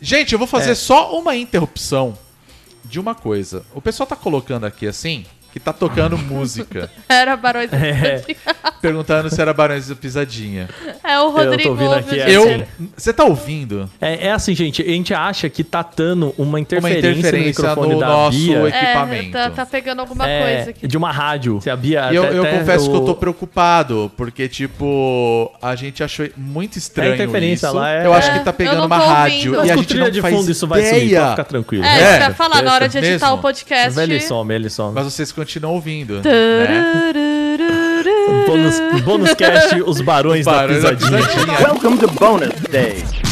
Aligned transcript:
Gente, 0.00 0.32
eu 0.32 0.38
vou 0.38 0.48
fazer 0.48 0.70
É. 0.72 0.74
só 0.74 1.18
uma 1.18 1.36
interrupção 1.36 2.16
de 2.84 2.98
uma 2.98 3.14
coisa. 3.14 3.64
O 3.74 3.80
pessoal 3.80 4.06
tá 4.06 4.16
colocando 4.16 4.64
aqui 4.64 4.86
assim, 4.86 5.24
que 5.52 5.58
tá 5.60 5.72
tocando 5.72 6.16
música, 6.18 6.90
Era 7.08 7.36
Barões 7.36 7.70
da 7.70 7.76
É. 7.76 7.92
Pisadinha. 8.18 8.36
perguntando 8.80 9.30
se 9.30 9.40
era 9.40 9.52
Barões 9.52 9.88
da 9.88 9.94
Pisadinha. 9.94 10.68
É 11.04 11.18
o 11.20 11.30
Rodrigo 11.30 11.70
ouvindo 11.70 11.90
ouve 11.90 12.00
aqui, 12.00 12.14
o 12.16 12.22
é 12.22 12.30
Eu. 12.60 12.66
Você 12.96 13.12
tá 13.12 13.24
ouvindo? 13.24 13.90
É, 14.00 14.28
é 14.28 14.32
assim, 14.32 14.54
gente, 14.54 14.82
a 14.82 14.86
gente 14.86 15.12
acha 15.12 15.48
que 15.48 15.62
tá 15.64 15.82
dando 15.96 16.34
uma 16.38 16.50
Uma 16.50 16.60
interferência, 16.60 17.10
no 17.12 17.18
interferência 17.18 17.62
microfone 17.62 17.94
no 17.94 18.00
da 18.00 18.06
nosso 18.06 18.38
Bia. 18.38 18.68
equipamento. 18.68 19.36
É, 19.36 19.42
tá, 19.44 19.50
tá 19.50 19.66
pegando 19.66 20.00
alguma 20.00 20.28
é, 20.28 20.42
coisa 20.54 20.70
aqui. 20.70 20.86
de 20.86 20.96
uma 20.96 21.10
rádio. 21.12 21.60
Se 21.60 21.68
a 21.70 21.76
Bia 21.76 22.08
E 22.12 22.16
eu, 22.16 22.24
até- 22.24 22.38
eu 22.38 22.42
até 22.42 22.58
confesso 22.58 22.90
que 22.90 22.96
eu 22.96 23.02
o- 23.02 23.06
tô 23.06 23.14
preocupado, 23.14 24.10
porque, 24.16 24.48
tipo, 24.48 25.50
a 25.60 25.74
gente 25.74 26.02
achou 26.02 26.28
muito 26.36 26.78
estranho 26.78 27.12
É 27.12 27.14
interferência 27.16 27.66
isso. 27.66 27.76
lá, 27.76 27.90
é- 27.92 28.06
eu 28.06 28.14
acho 28.14 28.30
É, 28.30 28.38
que 28.38 28.44
tá 28.44 28.50
eu 28.50 28.54
pegando 28.54 28.86
uma 28.86 28.98
tô 29.00 29.06
rádio 29.06 29.54
ouvindo. 29.56 29.66
e 29.66 29.70
a 29.72 29.76
gente 29.76 29.94
não 29.96 30.10
de 30.10 30.20
faz 30.22 30.34
fundo 30.34 30.50
isso 30.50 30.66
vai 30.66 30.82
sumir, 30.84 31.16
pode 31.16 31.30
ficar 31.30 31.44
tranquilo. 31.44 31.84
É, 31.84 32.00
É, 32.00 32.16
eu 32.16 32.20
ia 32.20 32.34
falar, 32.34 32.62
na 32.62 32.72
hora 32.74 32.88
de 32.88 32.98
editar 32.98 33.26
mesmo. 33.26 33.38
o 33.38 33.42
podcast. 33.42 33.98
Ele 34.00 34.20
some, 34.20 34.54
ele 34.54 34.70
some. 34.70 34.94
Mas 34.94 35.04
vocês 35.04 35.32
continuam 35.40 35.74
ouvindo, 35.76 36.20
né? 36.20 37.12
Bônus, 38.46 39.02
bônus 39.04 39.34
cast, 39.34 39.80
os 39.86 40.00
barões, 40.02 40.44
Barões 40.44 40.82
da 40.82 40.90
da 40.90 40.96
pisadinha. 40.96 41.26
Pisadinha. 41.26 41.58
Welcome 41.60 41.98
to 41.98 42.08
bonus 42.08 42.50
stage. 42.68 43.22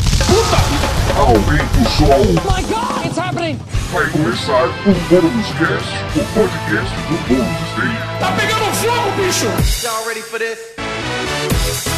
Aumenta 1.19 1.79
o 1.79 1.85
som. 1.91 2.25
my 2.51 2.63
God, 2.63 3.05
it's 3.05 3.19
happening! 3.19 3.59
Vai 3.93 4.07
começar 4.07 4.65
o 4.65 4.95
Bônus 5.11 5.47
Cast, 5.59 5.93
o 6.17 6.25
podcast 6.33 6.95
do 7.09 7.17
Bônus 7.29 7.61
Stage. 7.73 7.99
Tá 8.21 8.33
pegando 8.33 8.65
fogo, 8.77 9.11
bicho! 9.23 9.87
Y'all 9.87 10.07
ready 10.07 10.23
for 10.23 10.39
this? 10.39 11.98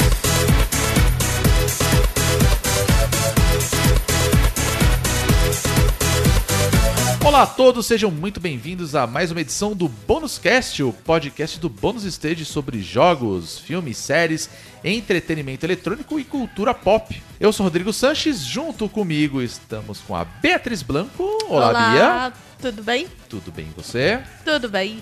Olá 7.23 7.43
a 7.43 7.47
todos, 7.47 7.87
sejam 7.87 8.11
muito 8.11 8.41
bem-vindos 8.41 8.95
a 8.95 9.07
mais 9.07 9.31
uma 9.31 9.41
edição 9.43 9.75
do 9.75 9.89
Bônus 9.89 10.39
Cast, 10.39 10.83
o 10.83 10.93
podcast 10.93 11.61
do 11.61 11.69
Bônus 11.69 12.05
Stage 12.05 12.45
sobre 12.45 12.81
jogos, 12.81 13.59
filmes, 13.59 13.99
séries, 13.99 14.49
entretenimento 14.83 15.65
eletrônico 15.67 16.19
e 16.19 16.25
cultura 16.25 16.73
pop. 16.73 17.23
Eu 17.39 17.53
sou 17.53 17.65
Rodrigo 17.65 17.93
Sanches, 17.93 18.41
junto 18.41 18.89
comigo 18.89 19.43
estamos 19.43 20.01
com 20.01 20.17
a 20.17 20.25
Beatriz 20.25 20.83
Blanco. 20.83 21.23
Olá, 21.47 21.93
Bia. 21.93 22.33
tudo 22.59 22.83
bem? 22.83 23.07
Tudo 23.29 23.53
bem 23.53 23.67
e 23.67 23.81
você? 23.81 24.23
Tudo 24.45 24.69
bem. 24.69 25.01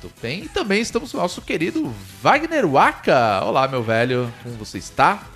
Tudo 0.00 0.12
bem. 0.22 0.44
E 0.44 0.48
também 0.48 0.80
estamos 0.80 1.10
com 1.10 1.18
o 1.18 1.20
nosso 1.20 1.42
querido 1.42 1.92
Wagner 2.22 2.66
Waka. 2.66 3.42
Olá, 3.44 3.66
meu 3.66 3.82
velho, 3.82 4.32
como 4.42 4.54
você 4.56 4.78
está? 4.78 5.26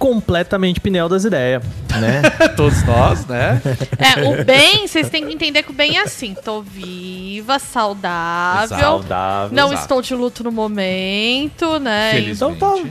Completamente 0.00 0.80
pneu 0.80 1.10
das 1.10 1.24
ideias, 1.24 1.62
né? 2.00 2.22
Todos 2.56 2.82
nós, 2.84 3.26
né? 3.26 3.60
É, 3.98 4.26
o 4.26 4.44
bem, 4.44 4.88
vocês 4.88 5.10
têm 5.10 5.26
que 5.26 5.32
entender 5.34 5.62
que 5.62 5.70
o 5.70 5.74
bem 5.74 5.98
é 5.98 6.02
assim. 6.02 6.34
Tô 6.34 6.62
viva, 6.62 7.58
saudável. 7.58 8.78
Saudável. 8.78 9.54
Não 9.54 9.68
Exato. 9.68 9.82
estou 9.82 10.00
de 10.02 10.14
luto 10.14 10.42
no 10.42 10.50
momento, 10.50 11.78
né? 11.78 12.12
Felizmente. 12.14 12.56
Então 12.56 12.88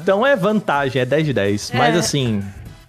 Então 0.00 0.26
é 0.26 0.36
vantagem, 0.36 1.02
é 1.02 1.04
10 1.04 1.26
de 1.26 1.32
10. 1.32 1.72
Mas 1.74 1.96
É. 1.96 1.98
assim, 1.98 2.42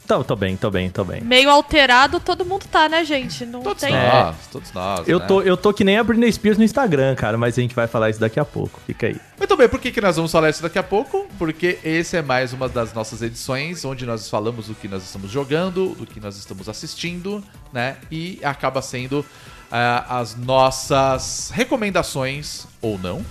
tô, 0.10 0.24
tô 0.24 0.36
bem, 0.36 0.58
tô 0.58 0.72
bem, 0.72 0.90
tô 0.90 1.04
bem. 1.04 1.22
Meio 1.22 1.52
alterado, 1.52 2.20
todo 2.20 2.44
mundo 2.44 2.66
tá, 2.66 2.90
né, 2.90 3.06
gente? 3.06 3.46
Não 3.46 3.62
Todos 3.62 3.84
tem. 3.84 3.94
nós, 3.94 4.36
todos 4.52 4.74
nós. 4.74 5.08
Eu 5.08 5.20
né? 5.20 5.28
tô, 5.28 5.42
eu 5.44 5.56
tô 5.56 5.72
que 5.72 5.84
nem 5.84 6.00
a 6.00 6.04
Britney 6.04 6.32
Spears 6.32 6.58
no 6.58 6.64
Instagram, 6.64 7.14
cara, 7.14 7.38
mas 7.38 7.56
a 7.60 7.62
gente 7.62 7.76
vai 7.76 7.86
falar 7.86 8.10
isso 8.10 8.20
daqui 8.20 8.40
a 8.40 8.46
pouco. 8.46 8.80
Fica 8.88 9.06
aí. 9.06 9.18
Muito 9.38 9.56
bem, 9.56 9.70
por 9.70 9.80
que, 9.80 9.92
que 9.92 10.02
nós 10.02 10.16
vamos 10.16 10.32
falar 10.32 10.50
isso 10.50 10.64
daqui 10.64 10.80
a 10.80 10.84
pouco? 10.84 11.28
Porque 11.38 11.78
esse 11.84 12.18
é 12.18 12.24
mais 12.24 12.54
uma 12.54 12.68
das 12.68 12.92
nossas 12.92 13.22
edições 13.22 13.86
onde 13.86 14.04
nós 14.04 14.28
falamos 14.28 14.66
do 14.66 14.74
que 14.74 14.88
nós 14.88 15.04
estamos 15.04 15.30
jogando, 15.30 15.94
do 15.94 16.08
que 16.08 16.20
nós 16.20 16.36
estamos 16.38 16.68
assistindo, 16.68 17.44
né? 17.72 17.98
E 18.10 18.40
acaba 18.42 18.82
sendo 18.82 19.24
ah, 19.72 20.20
as 20.20 20.36
nossas 20.36 21.52
recomendações, 21.54 22.66
ou 22.82 22.98
não, 22.98 23.24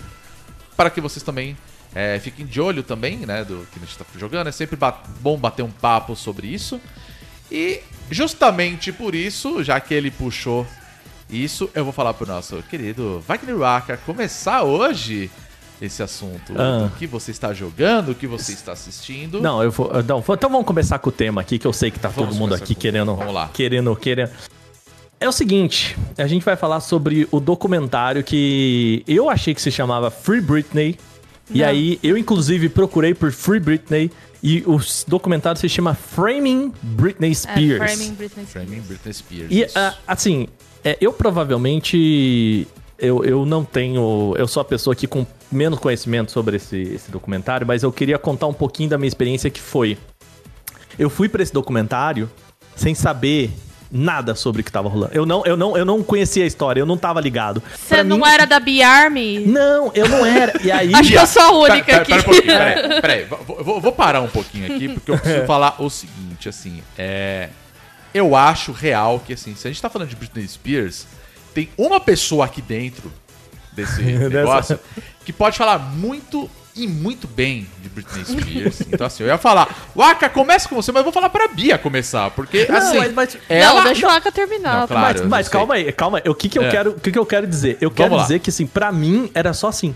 para 0.77 0.91
que 0.91 1.01
vocês 1.01 1.25
também 1.25 1.57
eh, 1.95 2.19
fiquem 2.23 2.47
de 2.47 2.61
olho 2.61 2.83
também, 2.83 3.19
né? 3.19 3.45
Do 3.45 3.67
que 3.73 3.79
a 3.79 3.81
gente 3.81 3.91
está 3.91 4.05
jogando. 4.17 4.49
É 4.49 4.53
sempre 4.53 4.79
bom 5.21 5.37
bater 5.37 5.63
um 5.63 5.71
papo 5.71 6.15
sobre 6.17 6.47
isso. 6.47 6.81
E 7.51 7.81
justamente 8.11 8.93
por 8.93 9.15
isso, 9.15 9.63
já 9.65 9.81
que 9.81 9.95
ele 9.95 10.11
puxou 10.11 10.67
isso, 11.31 11.71
eu 11.75 11.85
vou 11.85 11.93
falar 11.93 12.15
pro 12.15 12.27
nosso 12.27 12.63
querido 12.71 13.23
Wagner 13.27 13.57
Waka 13.57 13.97
começar 13.99 14.63
hoje 14.63 15.31
esse 15.81 16.03
assunto. 16.03 16.53
Ah. 16.59 16.85
Do 16.85 16.91
que 16.97 17.07
você 17.07 17.31
está 17.31 17.53
jogando, 17.55 18.11
o 18.11 18.15
que 18.15 18.27
você 18.27 18.53
está 18.53 18.73
assistindo. 18.73 19.41
Não, 19.41 19.63
eu 19.63 19.71
vou. 19.71 19.91
Não, 20.03 20.21
vou- 20.21 20.35
então 20.37 20.51
vamos 20.51 20.67
começar 20.67 20.99
com 20.99 21.09
o 21.09 21.13
tema 21.13 21.41
aqui, 21.41 21.59
que 21.59 21.67
eu 21.67 21.73
sei 21.73 21.91
que 21.91 21.99
tá 22.01 22.09
Vamos 22.09 22.31
todo 22.31 22.39
mundo 22.39 22.55
aqui 22.55 22.75
querendo. 22.75 23.15
vamos 23.15 23.33
lá. 23.35 23.49
Querendo, 23.53 23.95
querendo. 23.97 24.31
É 25.21 25.29
o 25.29 25.33
seguinte, 25.33 25.97
a 26.17 26.27
gente 26.27 26.45
vai 26.45 26.55
falar 26.57 26.81
sobre 26.81 27.27
o 27.33 27.41
documentário 27.41 28.23
que 28.23 29.03
eu 29.07 29.29
achei 29.29 29.53
que 29.55 29.61
se 29.61 29.71
chamava 29.71 30.11
Free 30.11 30.41
Britney. 30.41 30.97
E 31.51 31.65
aí, 31.65 31.99
eu 32.03 32.17
inclusive 32.17 32.69
procurei 32.69 33.15
por 33.15 33.33
Free 33.33 33.61
Britney 33.61 34.11
e 34.43 34.63
o 34.67 34.79
documentário 35.07 35.61
se 35.61 35.69
chama 35.69 35.95
Framing 35.95 36.73
Britney 36.83 37.31
É, 37.31 37.35
Spears. 37.35 37.93
Framing 37.93 38.15
Britney 38.15 38.47
Spears. 38.47 38.51
Framing 38.51 38.81
Britney 38.83 39.15
Spears. 39.15 39.51
E 39.51 39.67
ah, 39.75 39.95
assim, 40.07 40.47
é, 40.85 40.97
eu 41.01 41.13
provavelmente 41.13 42.67
eu, 42.99 43.25
eu 43.25 43.47
não 43.47 43.65
tenho. 43.65 44.35
Eu 44.37 44.49
sou 44.49 44.61
a 44.61 44.65
pessoa 44.65 44.93
aqui 44.93 45.07
com 45.07 45.27
menos 45.51 45.79
conhecimento 45.79 46.33
sobre 46.33 46.57
esse, 46.57 46.77
esse 46.77 47.11
documentário, 47.11 47.67
mas 47.67 47.83
eu 47.83 47.93
queria 47.93 48.19
contar 48.19 48.47
um 48.47 48.53
pouquinho 48.53 48.91
da 48.91 48.99
minha 48.99 49.09
experiência 49.09 49.49
que 49.49 49.61
foi. 49.61 49.97
Eu 50.99 51.09
fui 51.09 51.29
pra 51.29 51.43
esse 51.43 51.53
documentário 51.53 52.29
sem 52.75 52.95
saber 52.95 53.53
nada 53.91 54.35
sobre 54.35 54.61
o 54.61 54.65
que 54.65 54.71
tava 54.71 54.89
rolando. 54.89 55.13
Eu 55.15 55.25
não, 55.25 55.45
eu 55.47 55.57
não, 55.57 55.77
eu 55.77 55.85
não 55.85 56.03
conhecia 56.03 56.45
a 56.45 56.47
história, 56.47 56.81
eu 56.81 56.87
não 56.87 56.97
tava 56.99 57.21
ligado. 57.21 57.63
Você 57.75 57.95
Pra 57.97 58.05
não 58.05 58.19
mim- 58.19 58.27
era 58.27 58.45
da 58.47 58.61
B-Army? 58.61 59.41
Não, 59.47 59.91
eu 59.95 60.09
não 60.09 60.25
era. 60.27 60.61
E 60.63 60.71
aí. 60.71 60.93
Acho 60.95 61.09
que 61.11 61.15
eu 61.17 61.27
sou 61.27 61.43
a 61.43 61.53
única 61.53 61.85
Pera, 61.85 62.03
aqui. 62.03 62.11
pera, 62.13 62.21
pera 62.21 62.21
um 62.21 62.25
pouquinho, 62.25 62.47
peraí, 62.59 63.01
peraí. 63.03 63.25
Vou, 63.25 63.65
vou- 63.65 63.81
vou 63.81 63.93
parar 63.93 64.21
um 64.21 64.29
pouquinho 64.29 64.73
aqui, 64.75 64.89
porque 64.89 65.11
eu 65.11 65.19
preciso 65.19 65.47
falar 65.47 65.77
o 65.83 65.89
seguinte, 65.89 66.49
assim, 66.49 66.83
é... 66.99 67.49
Eu 68.15 68.35
acho 68.35 68.73
real 68.73 69.21
que, 69.21 69.35
assim, 69.35 69.55
se 69.55 69.67
a 69.69 69.71
gente 69.71 69.81
tá 69.83 69.91
falando 69.91 70.09
de 70.09 70.17
Britney 70.17 70.49
Spears, 70.49 71.07
tem 71.55 71.69
uma 71.77 72.01
pessoa 72.01 72.47
aqui 72.47 72.63
dentro 72.63 73.13
desse 73.73 74.01
negócio 74.29 74.79
que 75.27 75.33
pode 75.33 75.59
falar 75.59 75.79
muito 75.79 76.51
e 76.79 76.87
muito 76.87 77.27
bem 77.27 77.67
de 77.83 77.89
Britney 77.89 78.25
Spears. 78.25 78.81
Então, 78.93 79.07
assim, 79.07 79.23
eu 79.25 79.29
ia 79.29 79.39
falar, 79.39 79.69
Waka, 79.95 80.29
começa 80.29 80.69
com 80.69 80.75
você, 80.77 80.93
mas 80.93 81.01
eu 81.01 81.05
vou 81.05 81.13
falar 81.13 81.29
pra 81.31 81.49
Bia 81.49 81.77
começar, 81.79 82.31
porque, 82.31 82.67
Não, 82.69 82.77
assim, 82.77 82.99
mas- 82.99 83.13
mas- 83.13 83.39
ela... 83.49 83.75
Não, 83.81 83.85
deixa 83.85 84.07
o 84.07 84.11
Aka 84.11 84.31
terminar. 84.33 84.81
Não, 84.81 84.87
tá? 84.87 84.95
claro. 84.95 85.13
mas, 85.15 85.21
eu 85.23 85.29
mas 85.29 85.49
calma 85.49 85.75
aí, 85.75 85.93
calma 85.93 86.19
aí. 86.25 86.31
O 86.31 86.35
que 86.35 86.49
que 86.49 86.59
eu 86.59 86.63
É. 86.65 86.71
quero, 86.71 86.91
o 86.91 87.01
que 87.01 87.11
que 87.11 87.19
eu 87.19 87.27
quero 87.27 87.47
dizer? 87.47 87.77
Eu 87.81 87.91
quero 87.91 88.11
Vamos 88.11 88.23
lá. 88.23 88.29
dizer 88.29 88.39
que 88.41 88.51
assim, 88.51 88.67
pra 88.67 88.91
mim 88.93 89.31
era 89.35 89.53
só 89.53 89.69
assim. 89.69 89.95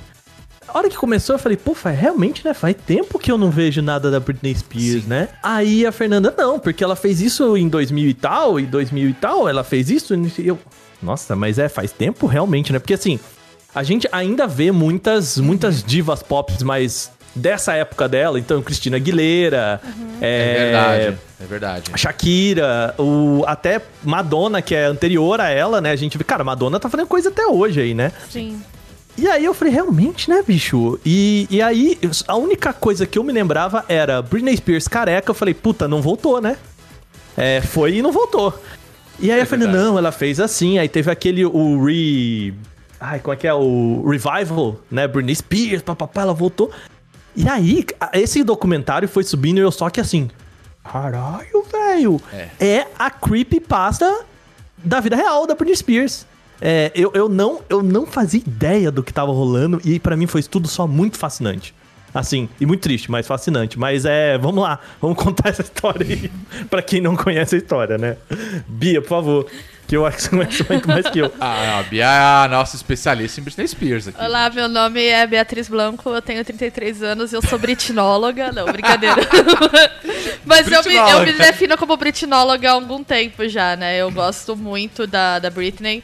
A 0.68 0.78
hora 0.78 0.88
que 0.88 0.96
começou, 0.96 1.34
eu 1.34 1.38
falei, 1.38 1.56
pô, 1.58 1.74
faz, 1.74 1.98
realmente, 1.98 2.42
né? 2.44 2.54
Faz 2.54 2.74
tempo 2.86 3.18
que 3.18 3.30
eu 3.30 3.36
não 3.36 3.50
vejo 3.50 3.82
nada 3.82 4.10
da 4.10 4.18
Britney 4.18 4.54
Spears, 4.54 5.02
Sim. 5.02 5.08
né? 5.08 5.28
Aí 5.42 5.84
a 5.84 5.92
Fernanda, 5.92 6.34
não, 6.36 6.58
porque 6.58 6.82
ela 6.82 6.96
fez 6.96 7.20
isso 7.20 7.56
em 7.58 7.68
2000 7.68 8.08
e 8.08 8.14
tal, 8.14 8.58
e 8.58 8.64
2000 8.64 9.10
e 9.10 9.12
tal, 9.12 9.46
ela 9.48 9.62
fez 9.62 9.90
isso. 9.90 10.14
E 10.14 10.46
eu, 10.48 10.58
nossa, 11.02 11.36
mas 11.36 11.58
é, 11.58 11.68
faz 11.68 11.92
tempo 11.92 12.26
realmente, 12.26 12.72
né? 12.72 12.78
Porque 12.78 12.94
assim, 12.94 13.20
a 13.74 13.82
gente 13.82 14.08
ainda 14.12 14.46
vê 14.46 14.70
muitas, 14.72 15.38
muitas 15.38 15.82
divas 15.82 16.22
pop 16.22 16.52
mais 16.64 17.10
dessa 17.34 17.72
época 17.74 18.08
dela. 18.08 18.38
Então, 18.38 18.60
Cristina 18.62 18.96
Aguilera, 18.96 19.80
É 20.20 20.54
verdade, 20.58 21.18
é 21.40 21.44
verdade. 21.46 21.92
Shakira, 21.96 22.94
o, 22.98 23.42
até 23.46 23.80
Madonna, 24.02 24.60
que 24.60 24.74
é 24.74 24.84
anterior 24.84 25.40
a 25.40 25.48
ela, 25.48 25.80
né? 25.80 25.90
A 25.90 25.96
gente 25.96 26.18
vê, 26.18 26.24
cara, 26.24 26.44
Madonna 26.44 26.78
tá 26.78 26.88
fazendo 26.88 27.06
coisa 27.06 27.30
até 27.30 27.46
hoje 27.46 27.80
aí, 27.80 27.94
né? 27.94 28.12
Sim. 28.30 28.60
E 29.16 29.28
aí 29.28 29.44
eu 29.44 29.52
falei, 29.52 29.72
realmente, 29.72 30.28
né, 30.30 30.42
bicho? 30.46 30.98
E, 31.04 31.46
e 31.50 31.60
aí, 31.60 31.98
a 32.26 32.36
única 32.36 32.72
coisa 32.72 33.06
que 33.06 33.18
eu 33.18 33.24
me 33.24 33.32
lembrava 33.32 33.84
era 33.88 34.22
Britney 34.22 34.56
Spears 34.56 34.88
careca. 34.88 35.30
Eu 35.30 35.34
falei, 35.34 35.52
puta, 35.52 35.86
não 35.86 36.00
voltou, 36.00 36.40
né? 36.40 36.56
É, 37.36 37.60
foi 37.60 37.96
e 37.96 38.02
não 38.02 38.10
voltou. 38.12 38.58
E 39.20 39.30
aí 39.30 39.38
É 39.38 39.42
eu 39.42 39.46
falei, 39.46 39.66
verdade. 39.66 39.84
não, 39.86 39.98
ela 39.98 40.12
fez 40.12 40.40
assim. 40.40 40.78
Aí 40.78 40.88
teve 40.88 41.10
aquele, 41.10 41.44
o 41.44 41.84
re... 41.84 42.54
Ai, 43.04 43.18
como 43.18 43.34
é 43.34 43.36
que 43.36 43.48
é? 43.48 43.52
O 43.52 44.08
revival, 44.08 44.78
né? 44.88 45.08
Britney 45.08 45.34
Spears, 45.34 45.82
papapá, 45.82 46.22
ela 46.22 46.32
voltou. 46.32 46.70
E 47.34 47.48
aí, 47.48 47.84
esse 48.12 48.44
documentário 48.44 49.08
foi 49.08 49.24
subindo 49.24 49.58
e 49.58 49.60
eu 49.60 49.72
só 49.72 49.90
que 49.90 50.00
assim... 50.00 50.30
Caralho, 50.84 51.64
velho! 51.72 52.20
É. 52.32 52.48
É 52.60 52.86
a 52.96 53.10
creepypasta 53.10 54.24
da 54.76 55.00
vida 55.00 55.16
real 55.16 55.48
da 55.48 55.54
Britney 55.56 55.76
Spears. 55.76 56.26
É, 56.60 56.92
eu, 56.94 57.10
eu, 57.12 57.28
não, 57.28 57.60
eu 57.68 57.82
não 57.82 58.06
fazia 58.06 58.38
ideia 58.38 58.88
do 58.88 59.02
que 59.02 59.12
tava 59.12 59.32
rolando 59.32 59.80
e 59.84 59.98
pra 59.98 60.16
mim 60.16 60.28
foi 60.28 60.44
tudo 60.44 60.68
só 60.68 60.86
muito 60.86 61.18
fascinante. 61.18 61.74
Assim, 62.14 62.48
e 62.60 62.66
muito 62.66 62.82
triste, 62.82 63.10
mas 63.10 63.26
fascinante. 63.26 63.76
Mas 63.80 64.04
é, 64.04 64.38
vamos 64.38 64.62
lá, 64.62 64.78
vamos 65.00 65.16
contar 65.22 65.48
essa 65.48 65.62
história 65.62 66.06
aí 66.06 66.30
pra 66.70 66.80
quem 66.80 67.00
não 67.00 67.16
conhece 67.16 67.56
a 67.56 67.58
história, 67.58 67.98
né? 67.98 68.16
Bia, 68.68 69.02
por 69.02 69.08
favor. 69.08 69.46
Que 69.92 69.96
eu 69.98 70.06
acho 70.06 70.16
que 70.16 70.22
você 70.22 70.30
conhece 70.30 70.64
muito 70.70 70.88
mais 70.88 71.10
que 71.10 71.18
eu. 71.18 71.30
Ah, 71.38 71.80
a 71.80 71.82
Bia 71.82 72.04
é 72.04 72.44
a 72.44 72.48
nossa 72.50 72.76
especialista 72.76 73.38
em 73.38 73.44
Britney 73.44 73.68
Spears 73.68 74.08
aqui. 74.08 74.24
Olá, 74.24 74.48
meu 74.48 74.66
nome 74.66 75.04
é 75.04 75.26
Beatriz 75.26 75.68
Blanco, 75.68 76.08
eu 76.08 76.22
tenho 76.22 76.42
33 76.42 77.02
anos 77.02 77.30
e 77.30 77.36
eu 77.36 77.42
sou 77.42 77.58
britinóloga. 77.58 78.50
Não, 78.52 78.64
brincadeira. 78.64 79.16
Mas 80.46 80.66
eu 80.72 80.82
me, 80.84 80.94
eu 80.94 81.20
me 81.26 81.32
defino 81.34 81.76
como 81.76 81.94
britinóloga 81.98 82.70
há 82.70 82.72
algum 82.72 83.04
tempo 83.04 83.46
já, 83.46 83.76
né? 83.76 83.98
Eu 83.98 84.10
gosto 84.10 84.56
muito 84.56 85.06
da, 85.06 85.38
da 85.38 85.50
Britney. 85.50 86.02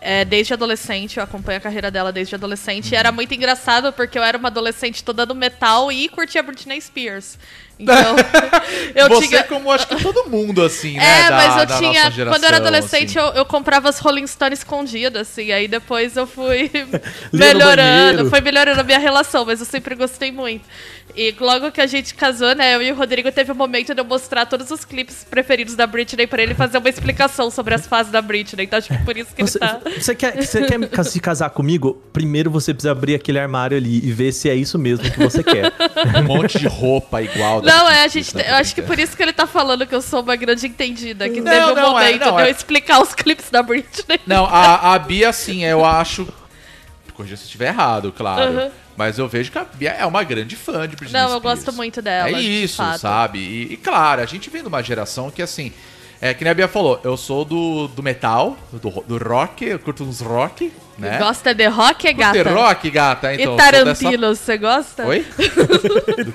É, 0.00 0.24
desde 0.24 0.52
adolescente, 0.52 1.18
eu 1.18 1.22
acompanho 1.22 1.58
a 1.58 1.60
carreira 1.60 1.92
dela 1.92 2.10
desde 2.10 2.34
adolescente. 2.34 2.90
E 2.90 2.96
era 2.96 3.12
muito 3.12 3.32
engraçado 3.32 3.92
porque 3.92 4.18
eu 4.18 4.22
era 4.24 4.36
uma 4.36 4.48
adolescente 4.48 5.04
toda 5.04 5.24
no 5.24 5.32
metal 5.32 5.92
e 5.92 6.08
curtia 6.08 6.42
Britney 6.42 6.80
Spears. 6.80 7.38
Então, 7.78 8.16
eu 8.94 9.08
Você 9.08 9.26
tinha. 9.28 9.42
como 9.44 9.70
acho 9.72 9.88
que 9.88 9.96
todo 10.02 10.28
mundo, 10.30 10.62
assim, 10.62 10.96
né? 10.96 11.20
É, 11.26 11.28
da- 11.28 11.36
mas 11.36 11.56
eu 11.62 11.66
da 11.66 11.78
tinha. 11.78 12.10
geração, 12.10 12.26
Quando 12.32 12.42
eu 12.44 12.48
era 12.48 12.56
adolescente, 12.58 13.18
assim. 13.18 13.28
eu, 13.30 13.34
eu 13.34 13.44
comprava 13.44 13.88
as 13.88 13.98
Rolling 13.98 14.26
Stones 14.26 14.60
escondidas, 14.60 15.28
assim. 15.28 15.50
Aí 15.50 15.66
depois 15.66 16.16
eu 16.16 16.26
fui 16.26 16.70
melhorando. 17.32 18.28
Foi 18.30 18.40
melhorando 18.40 18.80
a 18.80 18.84
minha 18.84 18.98
relação, 18.98 19.44
mas 19.44 19.60
eu 19.60 19.66
sempre 19.66 19.94
gostei 19.94 20.30
muito. 20.30 20.64
E 21.14 21.34
logo 21.38 21.70
que 21.70 21.80
a 21.80 21.86
gente 21.86 22.14
casou, 22.14 22.54
né? 22.54 22.74
Eu 22.74 22.80
e 22.82 22.90
o 22.90 22.94
Rodrigo 22.94 23.30
teve 23.30 23.52
um 23.52 23.54
momento 23.54 23.94
de 23.94 24.00
eu 24.00 24.04
mostrar 24.04 24.46
todos 24.46 24.70
os 24.70 24.82
clipes 24.82 25.26
preferidos 25.28 25.74
da 25.74 25.86
Britney 25.86 26.26
pra 26.26 26.42
ele 26.42 26.54
fazer 26.54 26.78
uma 26.78 26.88
explicação 26.88 27.50
sobre 27.50 27.74
as 27.74 27.86
fases 27.86 28.10
da 28.10 28.22
Britney. 28.22 28.64
Então, 28.64 28.78
acho 28.78 28.88
que 28.88 28.96
por 29.04 29.14
isso 29.16 29.34
que 29.34 29.42
Você, 29.42 29.58
ele 29.58 29.66
tá. 29.68 29.80
você 30.00 30.14
quer, 30.14 30.36
você 30.42 30.64
quer 30.64 31.04
se 31.04 31.20
casar 31.20 31.50
comigo? 31.50 32.02
Primeiro 32.14 32.50
você 32.50 32.72
precisa 32.72 32.92
abrir 32.92 33.14
aquele 33.14 33.38
armário 33.38 33.76
ali 33.76 33.96
e 34.02 34.10
ver 34.10 34.32
se 34.32 34.48
é 34.48 34.54
isso 34.54 34.78
mesmo 34.78 35.10
que 35.10 35.18
você 35.18 35.42
quer. 35.42 35.70
Um 36.18 36.22
monte 36.22 36.58
de 36.58 36.66
roupa 36.66 37.20
igual. 37.20 37.61
Não, 37.62 37.88
é, 37.90 38.04
a 38.04 38.08
gente. 38.08 38.26
Spears, 38.28 38.48
Eu 38.48 38.54
acho 38.56 38.74
que 38.74 38.82
por 38.82 38.98
isso 38.98 39.16
que 39.16 39.22
ele 39.22 39.32
tá 39.32 39.46
falando 39.46 39.86
que 39.86 39.94
eu 39.94 40.02
sou 40.02 40.22
uma 40.22 40.36
grande 40.36 40.66
entendida. 40.66 41.28
Que 41.28 41.40
Não, 41.40 41.50
teve 41.52 41.64
um 41.72 41.74
não, 41.74 41.98
é, 41.98 42.04
momento 42.04 42.26
não, 42.26 42.36
de 42.36 42.42
eu 42.42 42.46
é- 42.46 42.50
explicar 42.50 43.00
os 43.02 43.14
clipes 43.14 43.50
da 43.50 43.62
Britney. 43.62 44.20
Não, 44.26 44.44
a, 44.46 44.94
a 44.94 44.98
Bia, 44.98 45.28
assim, 45.28 45.64
eu 45.64 45.84
acho. 45.84 46.26
Corrija 47.14 47.36
se 47.36 47.42
eu 47.42 47.46
estiver 47.46 47.68
errado, 47.68 48.12
claro. 48.16 48.50
Uhum. 48.52 48.70
Mas 48.96 49.18
eu 49.18 49.26
vejo 49.28 49.50
que 49.50 49.58
a 49.58 49.64
Bia 49.64 49.90
é 49.90 50.04
uma 50.06 50.22
grande 50.22 50.54
fã 50.56 50.86
de 50.88 50.96
Britney 50.96 51.12
Não, 51.20 51.30
eu 51.30 51.38
Spears. 51.38 51.58
gosto 51.64 51.76
muito 51.76 52.00
dela. 52.02 52.30
É 52.30 52.32
de 52.34 52.64
isso, 52.64 52.76
fato. 52.76 52.98
sabe? 53.00 53.38
E, 53.38 53.72
e, 53.72 53.76
claro, 53.76 54.20
a 54.22 54.26
gente 54.26 54.48
vem 54.50 54.62
de 54.62 54.68
uma 54.68 54.82
geração 54.82 55.30
que, 55.30 55.40
assim, 55.42 55.72
é 56.22 56.32
que 56.32 56.44
nem 56.44 56.52
a 56.52 56.54
Bia 56.54 56.68
falou, 56.68 57.00
eu 57.04 57.16
sou 57.16 57.44
do, 57.44 57.88
do 57.88 58.02
metal, 58.02 58.56
do, 58.72 58.90
do 59.06 59.18
rock, 59.18 59.64
eu 59.64 59.78
curto 59.78 60.04
uns 60.04 60.20
rock, 60.20 60.72
né? 60.98 61.18
Gosta 61.18 61.52
de 61.54 61.66
rock, 61.66 62.06
é 62.06 62.12
gata? 62.12 62.50
rock, 62.50 62.90
gata? 62.90 63.34
Então, 63.34 63.54
e 63.54 63.56
Tarantino, 63.56 64.34
você 64.36 64.56
gosta? 64.56 65.04
Dessa... 65.04 65.08
Oi? 65.08 65.26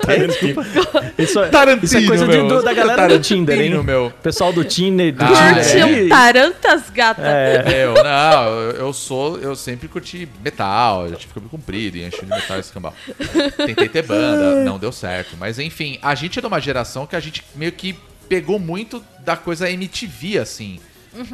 Isso 1.18 1.40
é, 1.40 1.48
Tarantino, 1.48 1.84
isso 1.84 1.96
é 1.96 2.06
coisa 2.06 2.26
de- 2.26 2.36
meu. 2.36 2.48
do- 2.48 2.62
da 2.62 2.72
galera 2.72 3.02
do 3.02 3.08
Tarantino, 3.08 3.46
Tinder, 3.46 3.60
hein? 3.60 3.82
meu. 3.84 4.12
Pessoal 4.22 4.52
do 4.52 4.64
Tinder. 4.64 5.12
Do 5.14 5.24
Ah, 5.24 5.54
Tinder 5.62 6.04
um 6.04 6.08
tarantas, 6.08 6.90
gata? 6.90 7.22
É, 7.24 7.84
Eu, 7.84 7.94
não, 7.94 8.44
eu, 8.60 8.70
eu 8.72 8.92
sou, 8.92 9.38
eu 9.38 9.54
sempre 9.56 9.88
curti 9.88 10.28
metal, 10.42 11.06
eu 11.06 11.16
tive 11.16 11.32
cabelo 11.34 11.50
comprido 11.50 11.96
e 11.96 12.04
enchi 12.04 12.20
de 12.20 12.26
metal 12.26 12.58
esse 12.58 12.72
cambal. 12.72 12.94
Tentei 13.64 13.88
ter 13.88 14.02
banda, 14.02 14.64
não 14.64 14.78
deu 14.78 14.92
certo. 14.92 15.36
Mas 15.38 15.58
enfim, 15.58 15.98
a 16.02 16.14
gente 16.14 16.38
é 16.38 16.42
de 16.42 16.46
uma 16.48 16.60
geração 16.60 17.06
que 17.06 17.16
a 17.16 17.20
gente 17.20 17.42
meio 17.54 17.72
que 17.72 17.96
pegou 18.28 18.58
muito 18.58 19.02
da 19.20 19.36
coisa 19.36 19.70
MTV, 19.70 20.38
assim. 20.38 20.80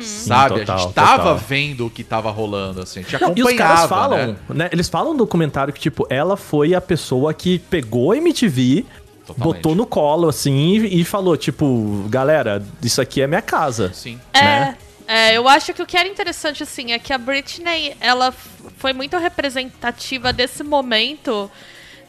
Sabe? 0.01 0.61
total, 0.61 0.77
a 0.77 0.79
gente 0.81 0.95
tava 0.95 1.17
total. 1.17 1.37
vendo 1.37 1.87
o 1.87 1.91
que 1.91 2.05
tava 2.05 2.31
rolando, 2.31 2.81
assim. 2.83 3.01
A 3.01 3.03
gente 3.03 3.21
Não, 3.21 3.29
e 3.29 3.33
acompanhava, 3.33 3.53
os 3.53 3.59
caras 3.59 3.89
falam, 3.89 4.27
né? 4.27 4.37
né? 4.49 4.69
Eles 4.73 4.89
falam 4.89 5.13
no 5.13 5.19
documentário 5.19 5.73
que, 5.73 5.81
tipo, 5.81 6.07
ela 6.09 6.37
foi 6.37 6.75
a 6.75 6.81
pessoa 6.81 7.35
que 7.35 7.59
pegou 7.59 8.13
a 8.13 8.17
MTV, 8.17 8.85
Totalmente. 9.27 9.57
botou 9.57 9.75
no 9.75 9.85
colo, 9.85 10.29
assim, 10.29 10.77
e, 10.77 11.01
e 11.01 11.05
falou, 11.05 11.37
tipo, 11.37 12.07
galera, 12.09 12.63
isso 12.83 13.01
aqui 13.01 13.21
é 13.21 13.27
minha 13.27 13.43
casa. 13.43 13.93
Sim. 13.93 14.19
É, 14.33 14.41
né? 14.41 14.79
é, 15.07 15.37
eu 15.37 15.47
acho 15.49 15.75
que 15.75 15.83
o 15.83 15.87
que 15.87 15.97
era 15.97 16.09
interessante, 16.09 16.63
assim, 16.63 16.93
é 16.93 16.99
que 16.99 17.13
a 17.13 17.19
Britney, 17.19 17.97
ela 18.01 18.33
foi 18.79 18.93
muito 18.93 19.17
representativa 19.19 20.33
desse 20.33 20.63
momento 20.63 21.51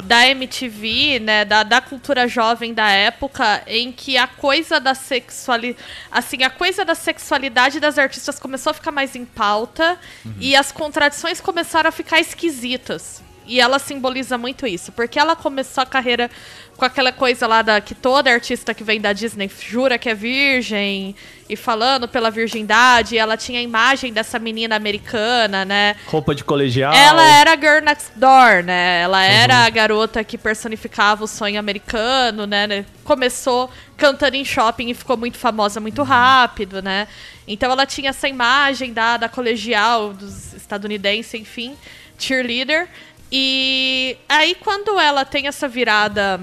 da 0.03 0.27
MTV, 0.27 1.19
né, 1.19 1.45
da, 1.45 1.63
da 1.63 1.81
cultura 1.81 2.27
jovem 2.27 2.73
da 2.73 2.89
época, 2.89 3.63
em 3.67 3.91
que 3.91 4.17
a 4.17 4.27
coisa 4.27 4.79
da 4.79 4.93
sexualidade, 4.93 5.83
assim, 6.11 6.43
a 6.43 6.49
coisa 6.49 6.85
da 6.85 6.95
sexualidade 6.95 7.79
das 7.79 7.97
artistas 7.97 8.39
começou 8.39 8.71
a 8.71 8.73
ficar 8.73 8.91
mais 8.91 9.15
em 9.15 9.25
pauta 9.25 9.97
e 10.39 10.55
as 10.55 10.71
contradições 10.71 11.41
começaram 11.41 11.89
a 11.89 11.91
ficar 11.91 12.19
esquisitas. 12.19 13.24
E 13.47 13.59
ela 13.59 13.79
simboliza 13.79 14.37
muito 14.37 14.65
isso, 14.65 14.91
porque 14.91 15.19
ela 15.19 15.35
começou 15.35 15.81
a 15.81 15.85
carreira 15.85 16.29
com 16.75 16.83
aquela 16.83 17.11
coisa 17.11 17.47
lá 17.47 17.61
da 17.61 17.79
que 17.79 17.95
toda 17.95 18.29
artista 18.31 18.73
que 18.73 18.83
vem 18.83 18.99
da 18.99 19.13
Disney 19.13 19.49
jura 19.59 19.97
que 19.97 20.09
é 20.09 20.15
virgem 20.15 21.15
e 21.47 21.55
falando 21.55 22.07
pela 22.07 22.31
virgindade, 22.31 23.17
ela 23.17 23.37
tinha 23.37 23.59
a 23.59 23.61
imagem 23.61 24.11
dessa 24.11 24.39
menina 24.39 24.75
americana, 24.75 25.63
né? 25.63 25.95
Roupa 26.07 26.33
de 26.33 26.43
colegial. 26.43 26.91
Ela 26.91 27.23
era 27.23 27.53
a 27.53 27.55
girl 27.55 27.83
next 27.83 28.11
door, 28.15 28.63
né? 28.63 29.01
Ela 29.01 29.23
era 29.23 29.65
a 29.65 29.69
garota 29.69 30.23
que 30.23 30.37
personificava 30.37 31.23
o 31.23 31.27
sonho 31.27 31.59
americano, 31.59 32.47
né? 32.47 32.65
né? 32.65 32.85
Começou 33.03 33.69
cantando 33.95 34.35
em 34.35 34.43
shopping 34.43 34.89
e 34.89 34.93
ficou 34.95 35.15
muito 35.15 35.37
famosa 35.37 35.79
muito 35.79 36.01
rápido, 36.01 36.81
né? 36.81 37.07
Então 37.47 37.71
ela 37.71 37.85
tinha 37.85 38.09
essa 38.09 38.27
imagem 38.27 38.91
da, 38.91 39.17
da 39.17 39.29
colegial 39.29 40.13
dos 40.13 40.53
estadunidenses, 40.53 41.35
enfim, 41.35 41.75
cheerleader. 42.17 42.89
E 43.37 44.17
aí 44.29 44.55
quando 44.55 44.97
ela 44.97 45.25
tem 45.25 45.45
essa 45.47 45.67
virada 45.67 46.39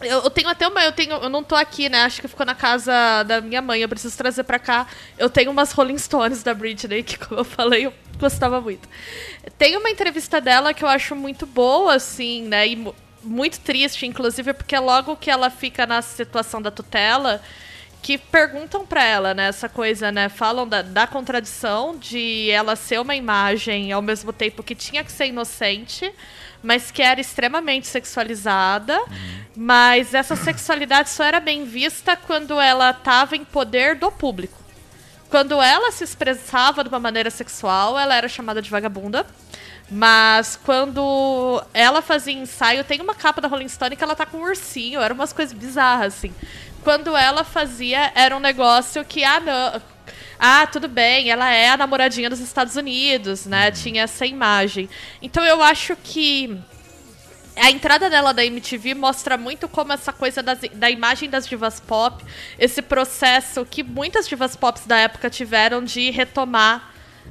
eu, 0.00 0.30
tenho 0.30 0.48
até 0.48 0.68
uma. 0.68 0.84
Eu, 0.84 0.92
tenho, 0.92 1.12
eu 1.14 1.28
não 1.28 1.42
tô 1.42 1.54
aqui, 1.56 1.88
né? 1.88 2.02
Acho 2.02 2.20
que 2.20 2.28
ficou 2.28 2.44
na 2.44 2.54
casa 2.54 3.22
da 3.24 3.40
minha 3.40 3.62
mãe. 3.62 3.80
Eu 3.80 3.88
preciso 3.88 4.16
trazer 4.16 4.44
pra 4.44 4.58
cá. 4.58 4.86
Eu 5.16 5.30
tenho 5.30 5.50
umas 5.50 5.72
Rolling 5.72 5.96
Stones 5.98 6.42
da 6.42 6.52
Britney, 6.52 7.02
que, 7.02 7.16
como 7.18 7.40
eu 7.40 7.44
falei, 7.44 7.86
eu 7.86 7.94
gostava 8.18 8.60
muito. 8.60 8.86
Tem 9.56 9.76
uma 9.76 9.88
entrevista 9.90 10.40
dela 10.40 10.74
que 10.74 10.84
eu 10.84 10.88
acho 10.88 11.16
muito 11.16 11.46
boa, 11.46 11.94
assim, 11.94 12.42
né? 12.42 12.68
E 12.68 12.76
mu- 12.76 12.94
muito 13.22 13.58
triste, 13.60 14.04
inclusive, 14.04 14.52
porque 14.52 14.78
logo 14.78 15.16
que 15.16 15.30
ela 15.30 15.48
fica 15.48 15.86
na 15.86 16.02
situação 16.02 16.60
da 16.60 16.70
tutela, 16.70 17.40
que 18.04 18.18
perguntam 18.18 18.84
pra 18.84 19.02
ela, 19.02 19.32
né? 19.32 19.46
Essa 19.46 19.66
coisa, 19.66 20.12
né? 20.12 20.28
Falam 20.28 20.68
da, 20.68 20.82
da 20.82 21.06
contradição 21.06 21.96
de 21.96 22.50
ela 22.50 22.76
ser 22.76 23.00
uma 23.00 23.16
imagem 23.16 23.92
ao 23.92 24.02
mesmo 24.02 24.30
tempo 24.30 24.62
que 24.62 24.74
tinha 24.74 25.02
que 25.02 25.10
ser 25.10 25.28
inocente, 25.28 26.12
mas 26.62 26.90
que 26.90 27.00
era 27.00 27.18
extremamente 27.18 27.86
sexualizada. 27.86 29.00
Mas 29.56 30.12
essa 30.12 30.36
sexualidade 30.36 31.08
só 31.08 31.24
era 31.24 31.40
bem 31.40 31.64
vista 31.64 32.14
quando 32.14 32.60
ela 32.60 32.90
estava 32.90 33.36
em 33.36 33.44
poder 33.44 33.94
do 33.94 34.12
público. 34.12 34.62
Quando 35.30 35.62
ela 35.62 35.90
se 35.90 36.04
expressava 36.04 36.84
de 36.84 36.90
uma 36.90 37.00
maneira 37.00 37.30
sexual, 37.30 37.98
ela 37.98 38.14
era 38.14 38.28
chamada 38.28 38.60
de 38.60 38.68
vagabunda. 38.68 39.24
Mas 39.90 40.58
quando 40.62 41.62
ela 41.72 42.02
fazia 42.02 42.34
ensaio, 42.34 42.84
tem 42.84 43.00
uma 43.00 43.14
capa 43.14 43.40
da 43.40 43.48
Rolling 43.48 43.68
Stone 43.68 43.96
que 43.96 44.04
ela 44.04 44.14
tá 44.14 44.24
com 44.26 44.38
um 44.38 44.42
ursinho, 44.42 45.00
eram 45.00 45.14
umas 45.14 45.32
coisas 45.32 45.54
bizarras, 45.54 46.14
assim. 46.14 46.32
Quando 46.84 47.16
ela 47.16 47.42
fazia, 47.42 48.12
era 48.14 48.36
um 48.36 48.40
negócio 48.40 49.02
que, 49.04 49.24
ah, 49.24 49.40
não. 49.40 49.82
Ah, 50.38 50.66
tudo 50.66 50.86
bem, 50.86 51.30
ela 51.30 51.50
é 51.50 51.70
a 51.70 51.76
namoradinha 51.76 52.28
dos 52.28 52.40
Estados 52.40 52.76
Unidos, 52.76 53.46
né? 53.46 53.70
Tinha 53.70 54.02
essa 54.02 54.26
imagem. 54.26 54.88
Então 55.22 55.42
eu 55.42 55.62
acho 55.62 55.96
que 55.96 56.58
a 57.56 57.70
entrada 57.70 58.10
dela 58.10 58.34
da 58.34 58.44
MTV 58.44 58.94
mostra 58.94 59.38
muito 59.38 59.66
como 59.68 59.92
essa 59.92 60.12
coisa 60.12 60.42
das- 60.42 60.58
da 60.74 60.90
imagem 60.90 61.30
das 61.30 61.46
divas 61.48 61.80
pop, 61.80 62.22
esse 62.58 62.82
processo 62.82 63.64
que 63.64 63.82
muitas 63.82 64.28
divas 64.28 64.54
pop 64.56 64.78
da 64.86 64.98
época 64.98 65.30
tiveram 65.30 65.82
de 65.82 66.10
retomar 66.10 66.90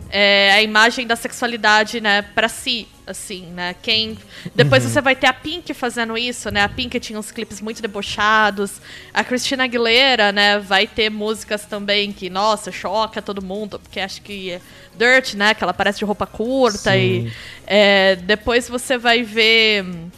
é, 0.09 0.51
a 0.53 0.61
imagem 0.61 1.05
da 1.05 1.15
sexualidade, 1.15 2.01
né, 2.01 2.23
para 2.23 2.49
si, 2.49 2.87
assim, 3.05 3.47
né? 3.47 3.75
Quem 3.81 4.17
depois 4.55 4.83
você 4.83 5.01
vai 5.01 5.15
ter 5.15 5.27
a 5.27 5.33
Pink 5.33 5.73
fazendo 5.73 6.17
isso, 6.17 6.49
né? 6.49 6.61
A 6.63 6.69
Pink 6.69 6.99
tinha 6.99 7.19
uns 7.19 7.31
clipes 7.31 7.61
muito 7.61 7.81
debochados. 7.81 8.81
A 9.13 9.23
Christina 9.23 9.65
Aguilera, 9.65 10.31
né, 10.31 10.59
vai 10.59 10.87
ter 10.87 11.09
músicas 11.09 11.65
também 11.65 12.11
que, 12.11 12.29
nossa, 12.29 12.71
choca 12.71 13.21
todo 13.21 13.43
mundo, 13.43 13.79
porque 13.79 13.99
acho 13.99 14.21
que 14.21 14.51
é 14.51 14.61
Dirt, 14.97 15.33
né, 15.33 15.53
que 15.53 15.63
ela 15.63 15.73
parece 15.73 15.99
de 15.99 16.05
roupa 16.05 16.27
curta 16.27 16.95
e 16.95 17.31
é, 17.65 18.15
depois 18.17 18.69
você 18.69 18.97
vai 18.97 19.23
ver 19.23 19.83
hum, 19.83 20.09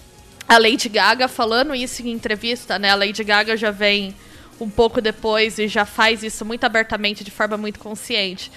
a 0.48 0.58
Lady 0.58 0.90
Gaga 0.90 1.28
falando 1.28 1.74
isso 1.74 2.02
em 2.02 2.12
entrevista, 2.12 2.78
né? 2.78 2.92
A 2.92 2.96
Lady 2.96 3.24
Gaga 3.24 3.58
já 3.58 3.72
vem 3.72 4.14
um 4.60 4.70
pouco 4.70 5.02
depois 5.02 5.58
e 5.58 5.68
já 5.68 5.86
faz 5.86 6.24
isso 6.24 6.46
muito 6.46 6.64
abertamente, 6.64 7.24
de 7.24 7.32
forma 7.32 7.58
muito 7.58 7.80
consciente. 7.80 8.52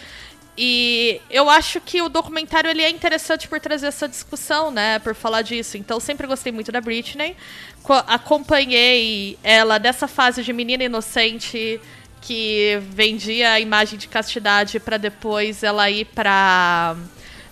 E 0.60 1.20
eu 1.30 1.48
acho 1.48 1.80
que 1.80 2.02
o 2.02 2.08
documentário 2.08 2.68
ele 2.68 2.82
é 2.82 2.90
interessante 2.90 3.46
por 3.46 3.60
trazer 3.60 3.86
essa 3.86 4.08
discussão, 4.08 4.72
né? 4.72 4.98
Por 4.98 5.14
falar 5.14 5.42
disso. 5.42 5.76
Então, 5.76 6.00
sempre 6.00 6.26
gostei 6.26 6.50
muito 6.50 6.72
da 6.72 6.80
Britney. 6.80 7.36
Co- 7.84 8.02
acompanhei 8.08 9.38
ela 9.44 9.78
dessa 9.78 10.08
fase 10.08 10.42
de 10.42 10.52
menina 10.52 10.82
inocente 10.82 11.80
que 12.20 12.76
vendia 12.90 13.52
a 13.52 13.60
imagem 13.60 13.96
de 13.96 14.08
castidade 14.08 14.80
para 14.80 14.96
depois 14.96 15.62
ela 15.62 15.88
ir 15.88 16.06
para 16.06 16.96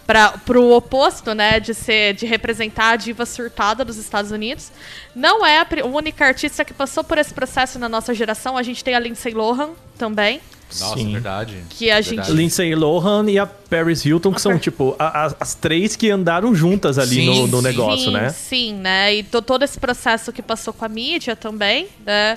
para 0.06 0.30
pro 0.38 0.70
oposto, 0.72 1.34
né, 1.34 1.58
de 1.58 1.74
ser 1.74 2.14
de 2.14 2.26
representar 2.26 2.90
a 2.90 2.96
diva 2.96 3.26
surtada 3.26 3.84
dos 3.84 3.96
Estados 3.96 4.30
Unidos. 4.30 4.70
Não 5.14 5.44
é 5.44 5.58
a 5.58 5.66
única 5.84 6.24
artista 6.24 6.64
que 6.64 6.72
passou 6.72 7.02
por 7.02 7.18
esse 7.18 7.34
processo 7.34 7.78
na 7.78 7.88
nossa 7.88 8.14
geração. 8.14 8.56
A 8.56 8.62
gente 8.62 8.84
tem 8.84 8.94
a 8.94 8.98
Lindsay 9.00 9.32
Lohan 9.34 9.70
também, 9.98 10.40
Nossa, 10.80 10.94
Sim. 10.96 11.12
verdade. 11.12 11.56
Que 11.70 11.90
a 11.90 12.00
gente-. 12.00 12.30
Lindsay 12.32 12.74
Lohan 12.74 13.30
e 13.30 13.38
a 13.38 13.46
Paris 13.46 14.04
Hilton, 14.04 14.32
que 14.32 14.40
são, 14.40 14.58
tipo, 14.58 14.96
a- 14.98 15.26
a- 15.26 15.34
as 15.40 15.54
três 15.54 15.94
que 15.96 16.10
andaram 16.10 16.54
juntas 16.54 16.98
ali 16.98 17.16
Sim, 17.16 17.26
no, 17.26 17.46
no 17.46 17.62
negócio, 17.62 18.06
sim, 18.06 18.12
né? 18.12 18.30
Sim, 18.30 18.74
né? 18.74 19.14
E 19.14 19.22
to- 19.22 19.40
todo 19.42 19.62
esse 19.64 19.78
processo 19.78 20.32
que 20.32 20.42
passou 20.42 20.72
com 20.74 20.84
a 20.84 20.88
mídia 20.88 21.34
também, 21.36 21.88
né? 22.04 22.36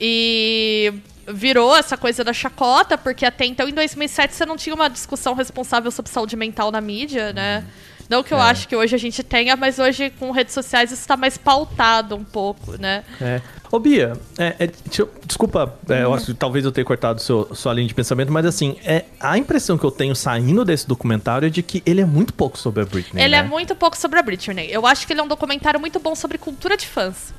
E 0.00 0.92
virou 1.28 1.76
essa 1.76 1.96
coisa 1.96 2.22
da 2.22 2.32
chacota, 2.32 2.96
porque 2.96 3.24
até 3.24 3.44
então, 3.44 3.68
em 3.68 3.72
2007, 3.72 4.34
você 4.34 4.46
não 4.46 4.56
tinha 4.56 4.74
uma 4.74 4.88
discussão 4.88 5.34
responsável 5.34 5.90
sobre 5.90 6.10
saúde 6.10 6.36
mental 6.36 6.70
na 6.70 6.80
mídia, 6.80 7.32
né? 7.32 7.64
Não 8.08 8.22
que 8.22 8.32
eu 8.32 8.38
acho 8.38 8.68
que 8.68 8.76
hoje 8.76 8.94
a 8.94 8.98
gente 8.98 9.22
tenha, 9.22 9.56
mas 9.56 9.78
hoje 9.78 10.10
com 10.10 10.30
redes 10.30 10.54
sociais 10.54 10.92
isso 10.92 11.00
está 11.00 11.16
mais 11.16 11.36
pautado 11.36 12.14
um 12.14 12.22
pouco, 12.22 12.80
né? 12.80 13.02
É. 13.20 13.40
Ô, 13.70 13.80
Bia, 13.80 14.12
é, 14.38 14.54
é, 14.60 14.70
eu- 14.96 15.10
desculpa, 15.24 15.76
é, 15.88 16.04
eu 16.04 16.14
acho 16.14 16.32
talvez 16.34 16.64
eu 16.64 16.70
tenha 16.70 16.84
cortado 16.84 17.20
seu, 17.20 17.52
sua 17.54 17.74
linha 17.74 17.88
de 17.88 17.94
pensamento, 17.94 18.30
mas 18.30 18.46
assim, 18.46 18.76
é, 18.84 19.06
a 19.18 19.36
impressão 19.36 19.76
que 19.76 19.84
eu 19.84 19.90
tenho 19.90 20.14
saindo 20.14 20.64
desse 20.64 20.86
documentário 20.86 21.46
é 21.46 21.50
de 21.50 21.62
que 21.62 21.82
ele 21.84 22.00
é 22.00 22.04
muito 22.04 22.32
pouco 22.32 22.56
sobre 22.56 22.82
a 22.82 22.86
Britney. 22.86 23.24
Ele 23.24 23.34
né? 23.34 23.38
é 23.38 23.42
muito 23.42 23.74
pouco 23.74 23.96
sobre 23.96 24.20
a 24.20 24.22
Britney. 24.22 24.68
Eu 24.70 24.86
acho 24.86 25.04
que 25.06 25.12
ele 25.12 25.20
é 25.20 25.22
um 25.24 25.28
documentário 25.28 25.80
muito 25.80 25.98
bom 25.98 26.14
sobre 26.14 26.38
cultura 26.38 26.76
de 26.76 26.86
fãs. 26.86 27.34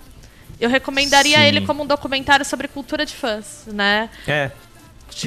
Eu 0.60 0.70
recomendaria 0.70 1.38
Sim. 1.38 1.44
ele 1.44 1.62
como 1.62 1.84
um 1.84 1.86
documentário 1.86 2.46
sobre 2.46 2.68
cultura 2.68 3.06
de 3.06 3.14
fãs, 3.14 3.64
né? 3.68 4.10
É. 4.28 4.52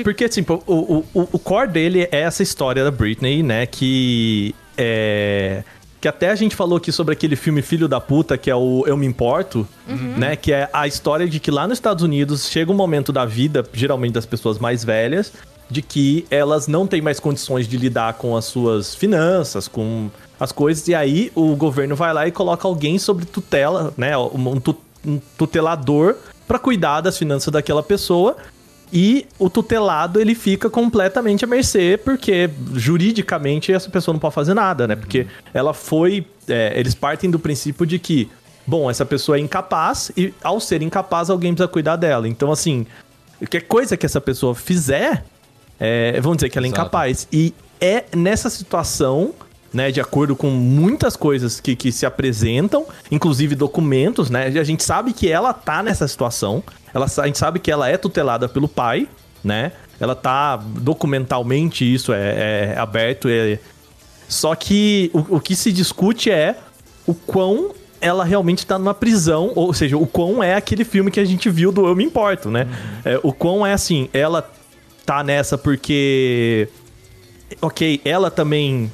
Porque, 0.04 0.24
assim, 0.24 0.44
o, 0.48 1.04
o, 1.14 1.28
o 1.32 1.38
core 1.38 1.68
dele 1.68 2.08
é 2.12 2.20
essa 2.20 2.42
história 2.42 2.84
da 2.84 2.90
Britney, 2.90 3.42
né? 3.42 3.66
Que 3.66 4.54
é. 4.76 5.62
Que 6.00 6.08
até 6.08 6.30
a 6.30 6.34
gente 6.34 6.56
falou 6.56 6.78
aqui 6.78 6.90
sobre 6.90 7.12
aquele 7.12 7.36
filme 7.36 7.60
Filho 7.60 7.86
da 7.86 8.00
Puta, 8.00 8.38
que 8.38 8.50
é 8.50 8.54
o 8.56 8.84
Eu 8.86 8.96
Me 8.96 9.04
Importo, 9.06 9.68
né? 10.16 10.34
Que 10.34 10.50
é 10.52 10.68
a 10.72 10.86
história 10.86 11.28
de 11.28 11.38
que 11.38 11.50
lá 11.50 11.68
nos 11.68 11.76
Estados 11.76 12.02
Unidos 12.02 12.48
chega 12.48 12.72
um 12.72 12.74
momento 12.74 13.12
da 13.12 13.26
vida, 13.26 13.62
geralmente 13.74 14.12
das 14.12 14.24
pessoas 14.24 14.58
mais 14.58 14.82
velhas, 14.82 15.30
de 15.68 15.82
que 15.82 16.24
elas 16.30 16.66
não 16.66 16.86
têm 16.86 17.02
mais 17.02 17.20
condições 17.20 17.68
de 17.68 17.76
lidar 17.76 18.14
com 18.14 18.34
as 18.34 18.46
suas 18.46 18.94
finanças, 18.94 19.68
com 19.68 20.08
as 20.38 20.50
coisas, 20.52 20.88
e 20.88 20.94
aí 20.94 21.30
o 21.34 21.54
governo 21.54 21.94
vai 21.94 22.14
lá 22.14 22.26
e 22.26 22.30
coloca 22.32 22.66
alguém 22.66 22.98
sobre 22.98 23.26
tutela, 23.26 23.92
né? 23.94 24.16
Um, 24.16 24.58
tu- 24.58 24.78
um 25.04 25.20
tutelador 25.36 26.16
para 26.46 26.58
cuidar 26.58 27.00
das 27.00 27.16
finanças 27.16 27.52
daquela 27.52 27.82
pessoa. 27.82 28.36
E 28.92 29.26
o 29.38 29.48
tutelado, 29.48 30.20
ele 30.20 30.34
fica 30.34 30.68
completamente 30.68 31.44
à 31.44 31.48
mercê, 31.48 31.96
porque 32.04 32.50
juridicamente 32.74 33.72
essa 33.72 33.88
pessoa 33.88 34.12
não 34.12 34.18
pode 34.18 34.34
fazer 34.34 34.52
nada, 34.52 34.88
né? 34.88 34.96
Porque 34.96 35.28
ela 35.54 35.72
foi. 35.72 36.26
é, 36.48 36.72
eles 36.74 36.94
partem 36.94 37.30
do 37.30 37.38
princípio 37.38 37.86
de 37.86 38.00
que, 38.00 38.28
bom, 38.66 38.90
essa 38.90 39.06
pessoa 39.06 39.38
é 39.38 39.40
incapaz, 39.40 40.10
e 40.16 40.34
ao 40.42 40.58
ser 40.58 40.82
incapaz, 40.82 41.30
alguém 41.30 41.54
precisa 41.54 41.68
cuidar 41.68 41.94
dela. 41.94 42.26
Então, 42.26 42.50
assim, 42.50 42.84
qualquer 43.38 43.60
coisa 43.62 43.96
que 43.96 44.04
essa 44.04 44.20
pessoa 44.20 44.56
fizer, 44.56 45.24
é, 45.78 46.20
vamos 46.20 46.38
dizer 46.38 46.50
que 46.50 46.58
ela 46.58 46.66
é 46.66 46.70
Exato. 46.70 46.80
incapaz. 46.80 47.28
E 47.32 47.54
é 47.80 48.04
nessa 48.16 48.50
situação, 48.50 49.32
né, 49.72 49.90
de 49.90 50.00
acordo 50.00 50.34
com 50.34 50.50
muitas 50.50 51.16
coisas 51.16 51.60
que, 51.60 51.76
que 51.76 51.92
se 51.92 52.04
apresentam, 52.04 52.86
inclusive 53.10 53.54
documentos, 53.54 54.30
né, 54.30 54.46
a 54.46 54.64
gente 54.64 54.82
sabe 54.82 55.12
que 55.12 55.30
ela 55.30 55.52
tá 55.52 55.82
nessa 55.82 56.06
situação, 56.08 56.62
ela, 56.92 57.06
a 57.06 57.26
gente 57.26 57.38
sabe 57.38 57.58
que 57.58 57.70
ela 57.70 57.88
é 57.88 57.96
tutelada 57.96 58.48
pelo 58.48 58.68
pai, 58.68 59.08
né, 59.42 59.72
ela 59.98 60.14
tá 60.14 60.56
documentalmente, 60.56 61.84
isso 61.84 62.12
é, 62.12 62.72
é 62.74 62.78
aberto, 62.78 63.28
é, 63.28 63.58
só 64.28 64.54
que 64.54 65.10
o, 65.12 65.36
o 65.36 65.40
que 65.40 65.54
se 65.54 65.72
discute 65.72 66.30
é 66.30 66.56
o 67.06 67.14
quão 67.14 67.72
ela 68.00 68.24
realmente 68.24 68.66
tá 68.66 68.78
numa 68.78 68.94
prisão, 68.94 69.52
ou 69.54 69.74
seja, 69.74 69.96
o 69.96 70.06
quão 70.06 70.42
é 70.42 70.54
aquele 70.54 70.84
filme 70.84 71.10
que 71.10 71.20
a 71.20 71.24
gente 71.24 71.50
viu 71.50 71.70
do 71.70 71.86
Eu 71.86 71.94
Me 71.94 72.04
Importo, 72.04 72.50
né? 72.50 72.66
É, 73.04 73.20
o 73.22 73.32
quão 73.32 73.66
é 73.66 73.74
assim, 73.74 74.08
ela 74.12 74.48
tá 75.04 75.22
nessa 75.22 75.58
porque. 75.58 76.68
Ok, 77.60 78.00
ela 78.04 78.30
também 78.30 78.90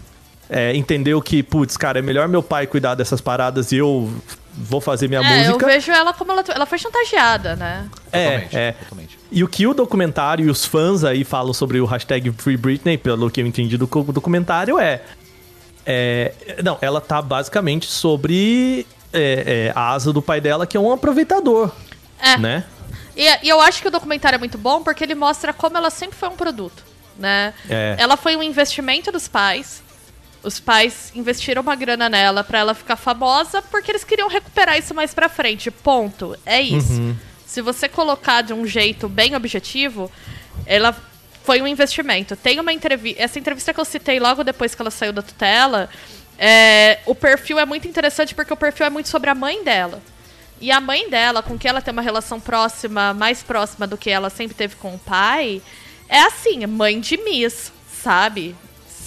é, 0.48 0.74
entendeu 0.76 1.20
que, 1.20 1.42
putz, 1.42 1.76
cara, 1.76 1.98
é 1.98 2.02
melhor 2.02 2.28
meu 2.28 2.42
pai 2.42 2.66
cuidar 2.66 2.94
dessas 2.94 3.20
paradas 3.20 3.72
e 3.72 3.76
eu 3.76 4.12
vou 4.56 4.80
fazer 4.80 5.08
minha 5.08 5.20
é, 5.20 5.38
música. 5.38 5.64
eu 5.64 5.68
vejo 5.68 5.92
ela 5.92 6.12
como 6.14 6.32
ela, 6.32 6.44
ela 6.48 6.66
foi 6.66 6.78
chantageada, 6.78 7.56
né? 7.56 7.88
Totalmente, 8.10 8.56
É, 8.56 8.68
é. 8.68 8.72
totalmente. 8.72 9.18
E 9.30 9.44
o 9.44 9.48
que 9.48 9.66
o 9.66 9.74
documentário 9.74 10.46
e 10.46 10.50
os 10.50 10.64
fãs 10.64 11.04
aí 11.04 11.24
falam 11.24 11.52
sobre 11.52 11.80
o 11.80 11.84
hashtag 11.84 12.32
Free 12.32 12.56
Britney, 12.56 12.96
pelo 12.96 13.30
que 13.30 13.40
eu 13.40 13.46
entendi 13.46 13.76
do 13.76 13.86
documentário, 13.86 14.78
é. 14.78 15.02
é, 15.84 16.32
não, 16.62 16.78
ela 16.80 17.00
tá 17.00 17.20
basicamente 17.20 17.86
sobre 17.86 18.86
é, 19.12 19.72
é, 19.72 19.72
a 19.74 19.90
asa 19.92 20.12
do 20.12 20.22
pai 20.22 20.40
dela, 20.40 20.66
que 20.66 20.76
é 20.76 20.80
um 20.80 20.92
aproveitador. 20.92 21.70
É. 22.20 22.38
Né? 22.38 22.64
E, 23.16 23.46
e 23.46 23.48
eu 23.48 23.60
acho 23.60 23.82
que 23.82 23.88
o 23.88 23.90
documentário 23.90 24.36
é 24.36 24.38
muito 24.38 24.56
bom 24.56 24.82
porque 24.82 25.02
ele 25.02 25.14
mostra 25.14 25.52
como 25.52 25.76
ela 25.76 25.90
sempre 25.90 26.16
foi 26.16 26.28
um 26.28 26.36
produto, 26.36 26.84
né? 27.18 27.52
É. 27.68 27.96
Ela 27.98 28.16
foi 28.16 28.36
um 28.36 28.42
investimento 28.42 29.10
dos 29.10 29.26
pais. 29.26 29.82
Os 30.46 30.60
pais 30.60 31.10
investiram 31.12 31.60
uma 31.60 31.74
grana 31.74 32.08
nela 32.08 32.44
pra 32.44 32.60
ela 32.60 32.72
ficar 32.72 32.94
famosa 32.94 33.60
porque 33.62 33.90
eles 33.90 34.04
queriam 34.04 34.28
recuperar 34.28 34.78
isso 34.78 34.94
mais 34.94 35.12
pra 35.12 35.28
frente. 35.28 35.72
Ponto. 35.72 36.38
É 36.46 36.60
isso. 36.60 36.92
Uhum. 36.92 37.16
Se 37.44 37.60
você 37.60 37.88
colocar 37.88 38.42
de 38.42 38.52
um 38.52 38.64
jeito 38.64 39.08
bem 39.08 39.34
objetivo, 39.34 40.08
ela 40.64 40.96
foi 41.42 41.60
um 41.60 41.66
investimento. 41.66 42.36
Tem 42.36 42.60
uma 42.60 42.72
entrevista. 42.72 43.20
Essa 43.20 43.40
entrevista 43.40 43.74
que 43.74 43.80
eu 43.80 43.84
citei 43.84 44.20
logo 44.20 44.44
depois 44.44 44.72
que 44.72 44.80
ela 44.80 44.90
saiu 44.92 45.12
da 45.12 45.20
tutela. 45.20 45.90
é, 46.38 47.00
o 47.06 47.14
perfil 47.14 47.58
é 47.58 47.66
muito 47.66 47.88
interessante 47.88 48.32
porque 48.32 48.52
o 48.52 48.56
perfil 48.56 48.86
é 48.86 48.90
muito 48.90 49.08
sobre 49.08 49.28
a 49.28 49.34
mãe 49.34 49.64
dela. 49.64 50.00
E 50.60 50.70
a 50.70 50.80
mãe 50.80 51.10
dela, 51.10 51.42
com 51.42 51.58
quem 51.58 51.68
ela 51.68 51.82
tem 51.82 51.90
uma 51.90 52.02
relação 52.02 52.38
próxima, 52.38 53.12
mais 53.12 53.42
próxima 53.42 53.84
do 53.84 53.98
que 53.98 54.10
ela 54.10 54.30
sempre 54.30 54.54
teve 54.54 54.76
com 54.76 54.94
o 54.94 54.98
pai, 54.98 55.60
é 56.08 56.20
assim, 56.20 56.64
mãe 56.66 57.00
de 57.00 57.16
Miss, 57.16 57.72
sabe? 57.92 58.54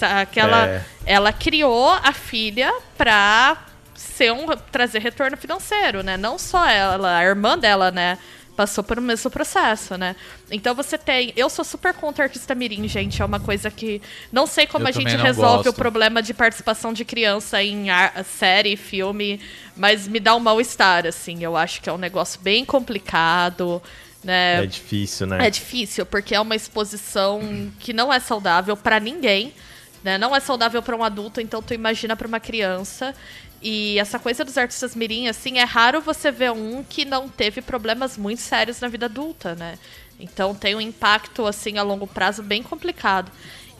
Sa- 0.00 0.26
Que 0.26 0.40
ela, 0.40 0.66
É. 0.66 0.84
ela 1.06 1.32
criou 1.32 1.90
a 1.90 2.12
filha 2.12 2.72
pra 2.98 3.56
ser 3.94 4.32
um, 4.32 4.46
trazer 4.72 5.00
retorno 5.00 5.36
financeiro, 5.36 6.02
né? 6.02 6.16
Não 6.16 6.38
só 6.38 6.66
ela, 6.68 7.18
a 7.18 7.22
irmã 7.24 7.56
dela, 7.58 7.90
né? 7.90 8.18
Passou 8.56 8.84
por 8.84 8.98
o 8.98 9.02
mesmo 9.02 9.30
processo, 9.30 9.96
né? 9.96 10.14
Então 10.50 10.74
você 10.74 10.98
tem. 10.98 11.32
Eu 11.34 11.48
sou 11.48 11.64
super 11.64 11.94
contra 11.94 12.24
artista 12.24 12.54
Mirim, 12.54 12.86
gente. 12.88 13.22
É 13.22 13.24
uma 13.24 13.40
coisa 13.40 13.70
que. 13.70 14.02
Não 14.30 14.46
sei 14.46 14.66
como 14.66 14.84
Eu 14.84 14.88
a 14.88 14.92
gente 14.92 15.16
resolve 15.16 15.60
o 15.60 15.72
gosto. 15.72 15.76
problema 15.76 16.22
de 16.22 16.34
participação 16.34 16.92
de 16.92 17.02
criança 17.04 17.62
em 17.62 17.86
série, 18.24 18.76
filme, 18.76 19.40
mas 19.76 20.06
me 20.06 20.20
dá 20.20 20.34
um 20.34 20.40
mal-estar, 20.40 21.06
assim. 21.06 21.42
Eu 21.42 21.56
acho 21.56 21.80
que 21.80 21.88
é 21.88 21.92
um 21.92 21.96
negócio 21.98 22.38
bem 22.42 22.62
complicado, 22.64 23.82
né? 24.22 24.62
É 24.64 24.66
difícil, 24.66 25.26
né? 25.26 25.46
É 25.46 25.48
difícil, 25.50 26.04
porque 26.04 26.34
é 26.34 26.40
uma 26.40 26.54
exposição 26.56 27.40
que 27.78 27.92
não 27.94 28.12
é 28.12 28.20
saudável 28.20 28.76
pra 28.76 29.00
ninguém, 29.00 29.54
né? 30.02 30.18
Não 30.18 30.34
é 30.34 30.40
saudável 30.40 30.82
pra 30.82 30.96
um 30.96 31.04
adulto, 31.04 31.40
então 31.40 31.62
tu 31.62 31.74
imagina 31.74 32.16
pra 32.16 32.28
uma 32.28 32.40
criança. 32.40 33.14
E 33.62 33.98
essa 33.98 34.18
coisa 34.18 34.44
dos 34.44 34.56
artistas 34.56 34.96
mirim, 34.96 35.28
assim, 35.28 35.58
é 35.58 35.64
raro 35.64 36.00
você 36.00 36.30
ver 36.30 36.50
um 36.52 36.82
que 36.82 37.04
não 37.04 37.28
teve 37.28 37.60
problemas 37.60 38.16
muito 38.16 38.40
sérios 38.40 38.80
na 38.80 38.88
vida 38.88 39.06
adulta, 39.06 39.54
né? 39.54 39.78
Então 40.18 40.54
tem 40.54 40.74
um 40.74 40.80
impacto, 40.80 41.46
assim, 41.46 41.76
a 41.78 41.82
longo 41.82 42.06
prazo 42.06 42.42
bem 42.42 42.62
complicado. 42.62 43.30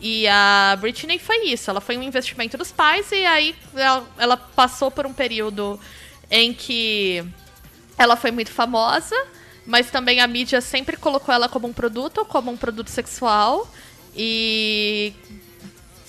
E 0.01 0.27
a 0.29 0.77
Britney 0.81 1.19
foi 1.19 1.47
isso, 1.47 1.71
ela 1.71 1.81
foi 1.81 1.97
um 1.97 2.03
investimento 2.03 2.57
dos 2.57 2.73
pais 2.73 3.13
e 3.13 3.25
aí 3.27 3.55
ela, 3.75 4.07
ela 4.17 4.37
passou 4.37 4.91
por 4.91 5.05
um 5.05 5.13
período 5.13 5.79
em 6.31 6.55
que 6.55 7.23
ela 7.99 8.17
foi 8.17 8.31
muito 8.31 8.51
famosa, 8.51 9.15
mas 9.67 9.91
também 9.91 10.21
a 10.21 10.27
mídia 10.27 10.63
sempre 10.63 10.97
colocou 10.97 11.35
ela 11.35 11.51
como 11.51 11.69
um 11.69 11.73
produto, 11.73 12.25
como 12.25 12.51
um 12.51 12.57
produto 12.57 12.89
sexual. 12.89 13.71
E 14.17 15.13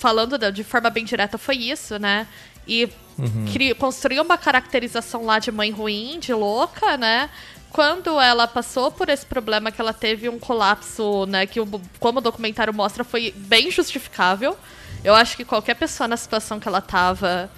falando 0.02 0.36
de 0.50 0.64
forma 0.64 0.90
bem 0.90 1.04
direta, 1.04 1.38
foi 1.38 1.54
isso, 1.56 1.96
né? 1.96 2.26
E 2.66 2.88
cri- 3.52 3.72
construiu 3.74 4.22
uma 4.24 4.36
caracterização 4.36 5.24
lá 5.24 5.38
de 5.38 5.52
mãe 5.52 5.70
ruim, 5.70 6.18
de 6.18 6.34
louca, 6.34 6.96
né? 6.96 7.30
Quando 7.70 8.20
ela 8.20 8.48
passou 8.48 8.90
por 8.90 9.08
esse 9.08 9.24
problema 9.24 9.70
que 9.70 9.80
ela 9.80 9.92
teve 9.92 10.28
um 10.28 10.38
colapso, 10.40 11.24
né? 11.26 11.46
Que, 11.46 11.60
como 12.00 12.18
o 12.18 12.20
documentário 12.20 12.74
mostra, 12.74 13.04
foi 13.04 13.32
bem 13.36 13.70
justificável. 13.70 14.56
Eu 15.04 15.14
acho 15.14 15.36
que 15.36 15.44
qualquer 15.44 15.74
pessoa 15.76 16.08
na 16.08 16.16
situação 16.16 16.58
que 16.58 16.66
ela 16.68 16.80
tava 16.80 17.48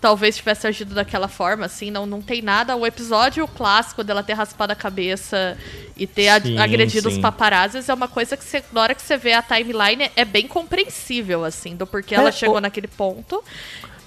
talvez 0.00 0.36
tivesse 0.36 0.66
agido 0.66 0.94
daquela 0.94 1.28
forma, 1.28 1.66
assim, 1.66 1.90
não, 1.90 2.06
não 2.06 2.22
tem 2.22 2.40
nada. 2.42 2.74
O 2.76 2.86
episódio 2.86 3.46
clássico 3.48 4.02
dela 4.02 4.22
ter 4.22 4.32
raspado 4.34 4.72
a 4.72 4.76
cabeça 4.76 5.58
e 5.96 6.06
ter 6.06 6.28
Sim, 6.42 6.58
agredido 6.58 7.08
os 7.08 7.16
sim. 7.16 7.20
paparazzis 7.20 7.88
é 7.88 7.94
uma 7.94 8.08
coisa 8.08 8.36
que 8.36 8.44
você, 8.44 8.64
na 8.72 8.80
hora 8.82 8.94
que 8.94 9.02
você 9.02 9.16
vê 9.16 9.32
a 9.34 9.42
timeline 9.42 10.10
é 10.16 10.24
bem 10.24 10.48
compreensível, 10.48 11.44
assim, 11.44 11.76
do 11.76 11.86
porquê 11.86 12.14
ela 12.14 12.28
É, 12.28 12.32
chegou 12.32 12.58
o- 12.58 12.60
naquele 12.60 12.88
ponto. 12.88 13.42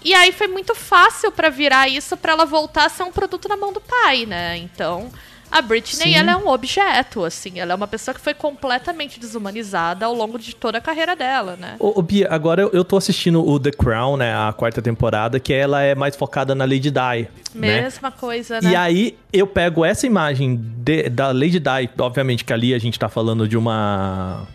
E 0.03 0.13
aí 0.13 0.31
foi 0.33 0.47
muito 0.47 0.75
fácil 0.75 1.31
pra 1.31 1.49
virar 1.49 1.87
isso 1.87 2.17
pra 2.17 2.33
ela 2.33 2.45
voltar 2.45 2.85
a 2.85 2.89
ser 2.89 3.03
um 3.03 3.11
produto 3.11 3.47
na 3.47 3.55
mão 3.55 3.71
do 3.71 3.79
pai, 3.79 4.25
né? 4.25 4.57
Então, 4.57 5.11
a 5.53 5.61
Britney, 5.61 6.13
Sim. 6.13 6.15
ela 6.15 6.31
é 6.31 6.35
um 6.35 6.47
objeto, 6.47 7.23
assim, 7.23 7.59
ela 7.59 7.73
é 7.73 7.75
uma 7.75 7.87
pessoa 7.87 8.15
que 8.15 8.19
foi 8.19 8.33
completamente 8.33 9.19
desumanizada 9.19 10.05
ao 10.05 10.13
longo 10.13 10.39
de 10.39 10.55
toda 10.55 10.79
a 10.79 10.81
carreira 10.81 11.15
dela, 11.15 11.55
né? 11.55 11.75
Ô, 11.79 11.99
ô, 11.99 12.01
Bia, 12.01 12.27
agora 12.31 12.63
eu, 12.63 12.71
eu 12.73 12.83
tô 12.83 12.97
assistindo 12.97 13.47
o 13.47 13.59
The 13.59 13.69
Crown, 13.71 14.17
né? 14.17 14.33
A 14.33 14.51
quarta 14.51 14.81
temporada, 14.81 15.39
que 15.39 15.53
ela 15.53 15.83
é 15.83 15.93
mais 15.93 16.15
focada 16.15 16.55
na 16.55 16.65
Lady 16.65 16.89
Di. 16.89 17.27
Né? 17.53 17.81
Mesma 17.81 18.09
coisa, 18.11 18.59
né? 18.61 18.71
E 18.71 18.75
aí 18.75 19.17
eu 19.31 19.45
pego 19.45 19.85
essa 19.85 20.07
imagem 20.07 20.55
de- 20.55 21.09
da 21.09 21.27
Lady 21.31 21.59
Di, 21.59 21.89
obviamente 21.99 22.43
que 22.43 22.51
ali 22.51 22.73
a 22.73 22.79
gente 22.79 22.97
tá 22.97 23.07
falando 23.07 23.47
de 23.47 23.55
uma 23.55 24.47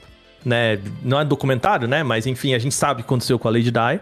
né? 0.45 0.79
Não 1.03 1.21
é 1.21 1.25
documentário, 1.25 1.87
né? 1.87 2.03
Mas 2.03 2.27
enfim, 2.27 2.55
a 2.55 2.59
gente 2.59 2.75
sabe 2.75 3.01
o 3.01 3.05
que 3.05 3.09
aconteceu 3.09 3.39
com 3.39 3.47
a 3.47 3.51
Lady 3.51 3.71
Di. 3.71 4.01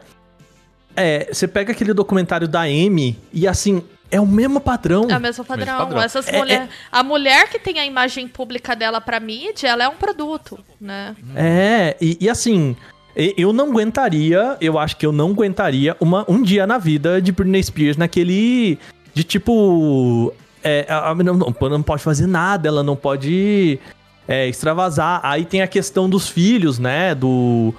É, 0.95 1.29
você 1.31 1.47
pega 1.47 1.73
aquele 1.73 1.93
documentário 1.93 2.49
da 2.49 2.63
Amy 2.63 3.19
e 3.33 3.47
assim, 3.47 3.83
é 4.11 4.21
o 4.21 4.27
mesmo 4.27 4.61
padrão. 4.61 5.07
É 5.09 5.17
o 5.17 5.21
mesmo 5.21 5.45
padrão. 5.45 5.79
padrão. 5.79 6.01
Essas 6.01 6.29
É, 6.29 6.39
mulher... 6.39 6.69
A 6.91 7.03
mulher 7.03 7.49
que 7.51 7.59
tem 7.59 7.79
a 7.79 7.87
imagem 7.87 8.29
pública 8.29 8.75
dela 8.77 9.01
pra 9.01 9.21
mídia, 9.21 9.69
ela 9.69 9.85
é 9.85 9.89
um 9.89 9.97
produto, 9.97 10.59
né? 10.81 11.17
É, 11.35 11.97
e, 12.01 12.17
e 12.21 12.29
assim, 12.29 12.77
eu 13.37 13.53
não 13.53 13.71
aguentaria, 13.71 14.57
eu 14.61 14.79
acho 14.79 14.97
que 14.97 15.07
eu 15.07 15.13
não 15.13 15.31
aguentaria 15.31 15.97
uma, 15.99 16.25
um 16.29 16.43
dia 16.43 16.67
na 16.67 16.77
vida 16.77 17.21
de 17.21 17.33
Britney 17.33 17.63
Spears 17.63 17.97
naquele. 17.97 18.79
De 19.15 19.25
tipo. 19.25 20.35
É, 20.63 20.87
não, 21.25 21.35
não, 21.35 21.55
não 21.71 21.83
pode 21.83 22.03
fazer 22.03 22.27
nada, 22.27 22.69
ela 22.69 22.83
não 22.83 22.95
pode 22.95 23.79
é, 24.29 24.47
extravasar. 24.49 25.21
Aí 25.23 25.45
tem 25.47 25.63
a 25.63 25.67
questão 25.67 26.11
dos 26.11 26.29
filhos, 26.29 26.79
né? 26.79 27.15
Do. 27.15 27.75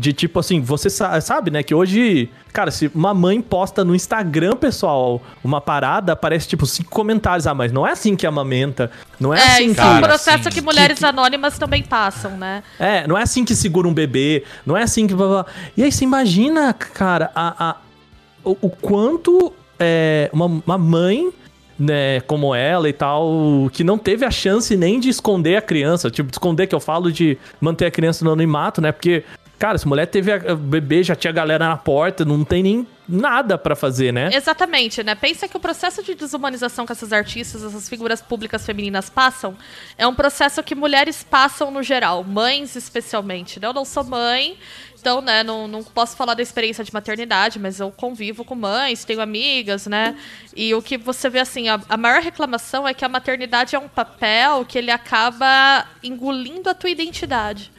De 0.00 0.14
tipo 0.14 0.40
assim, 0.40 0.62
você 0.62 0.88
sa- 0.88 1.20
sabe, 1.20 1.50
né? 1.50 1.62
Que 1.62 1.74
hoje, 1.74 2.30
cara, 2.54 2.70
se 2.70 2.90
uma 2.94 3.12
mãe 3.12 3.38
posta 3.42 3.84
no 3.84 3.94
Instagram, 3.94 4.56
pessoal, 4.56 5.20
uma 5.44 5.60
parada, 5.60 6.12
aparece 6.14 6.48
tipo 6.48 6.64
cinco 6.64 6.88
comentários. 6.90 7.46
Ah, 7.46 7.52
mas 7.52 7.70
não 7.70 7.86
é 7.86 7.92
assim 7.92 8.16
que 8.16 8.26
amamenta. 8.26 8.90
Não 9.20 9.34
é, 9.34 9.38
É, 9.38 9.42
assim 9.42 9.66
isso 9.66 9.74
que. 9.74 9.80
é 9.82 9.84
um 9.84 10.00
processo 10.00 10.44
sim. 10.44 10.50
que 10.50 10.60
mulheres 10.62 11.04
anônimas 11.04 11.58
também 11.58 11.82
passam, 11.82 12.30
né? 12.38 12.62
É, 12.78 13.06
não 13.06 13.18
é 13.18 13.22
assim 13.22 13.44
que 13.44 13.54
segura 13.54 13.86
um 13.86 13.92
bebê, 13.92 14.42
não 14.64 14.74
é 14.74 14.82
assim 14.84 15.06
que. 15.06 15.14
E 15.76 15.82
aí 15.84 15.92
você 15.92 16.04
imagina, 16.04 16.72
cara, 16.72 17.30
a, 17.34 17.68
a- 17.70 17.76
o, 18.42 18.56
o 18.62 18.70
quanto 18.70 19.52
é, 19.78 20.30
uma, 20.32 20.46
uma 20.46 20.78
mãe, 20.78 21.30
né, 21.78 22.20
como 22.22 22.54
ela 22.54 22.88
e 22.88 22.92
tal, 22.92 23.68
que 23.72 23.82
não 23.84 23.96
teve 23.98 24.24
a 24.24 24.30
chance 24.30 24.76
nem 24.76 24.98
de 25.00 25.08
esconder 25.08 25.56
a 25.56 25.62
criança. 25.62 26.10
Tipo, 26.10 26.30
de 26.30 26.34
esconder 26.34 26.66
que 26.66 26.74
eu 26.74 26.80
falo 26.80 27.10
de 27.12 27.36
manter 27.60 27.86
a 27.86 27.90
criança 27.90 28.24
no 28.24 28.30
anonimato, 28.32 28.80
né? 28.80 28.92
Porque, 28.92 29.24
cara, 29.60 29.76
se 29.78 29.84
a 29.84 29.88
mulher 29.88 30.06
teve 30.06 30.32
a- 30.32 30.56
bebê, 30.56 31.02
já 31.04 31.14
tinha 31.14 31.32
galera 31.32 31.68
na 31.68 31.76
porta, 31.76 32.24
não 32.24 32.42
tem 32.44 32.62
nem 32.62 32.86
nada 33.06 33.58
pra 33.58 33.76
fazer, 33.76 34.10
né? 34.12 34.30
Exatamente, 34.32 35.02
né? 35.02 35.14
Pensa 35.14 35.46
que 35.46 35.56
o 35.56 35.60
processo 35.60 36.02
de 36.02 36.14
desumanização 36.14 36.86
que 36.86 36.92
essas 36.92 37.12
artistas, 37.12 37.62
essas 37.62 37.88
figuras 37.88 38.22
públicas 38.22 38.64
femininas 38.64 39.10
passam, 39.10 39.56
é 39.98 40.06
um 40.06 40.14
processo 40.14 40.62
que 40.62 40.74
mulheres 40.74 41.22
passam 41.22 41.70
no 41.70 41.82
geral, 41.82 42.24
mães 42.24 42.74
especialmente. 42.76 43.60
né? 43.60 43.66
Eu 43.66 43.72
não 43.74 43.84
sou 43.84 44.02
mãe, 44.04 44.56
então, 44.98 45.20
né, 45.20 45.42
não, 45.42 45.66
não 45.68 45.82
posso 45.82 46.16
falar 46.16 46.34
da 46.34 46.42
experiência 46.42 46.82
de 46.84 46.92
maternidade, 46.92 47.58
mas 47.58 47.80
eu 47.80 47.90
convivo 47.90 48.44
com 48.44 48.54
mães, 48.54 49.04
tenho 49.04 49.20
amigas, 49.20 49.86
né? 49.86 50.16
E 50.56 50.72
o 50.74 50.80
que 50.80 50.96
você 50.96 51.28
vê 51.28 51.40
assim, 51.40 51.68
a, 51.68 51.80
a 51.88 51.96
maior 51.96 52.22
reclamação 52.22 52.86
é 52.88 52.94
que 52.94 53.04
a 53.04 53.08
maternidade 53.08 53.74
é 53.76 53.78
um 53.78 53.88
papel 53.88 54.64
que 54.64 54.78
ele 54.78 54.90
acaba 54.90 55.84
engolindo 56.02 56.70
a 56.70 56.74
tua 56.74 56.90
identidade 56.90 57.70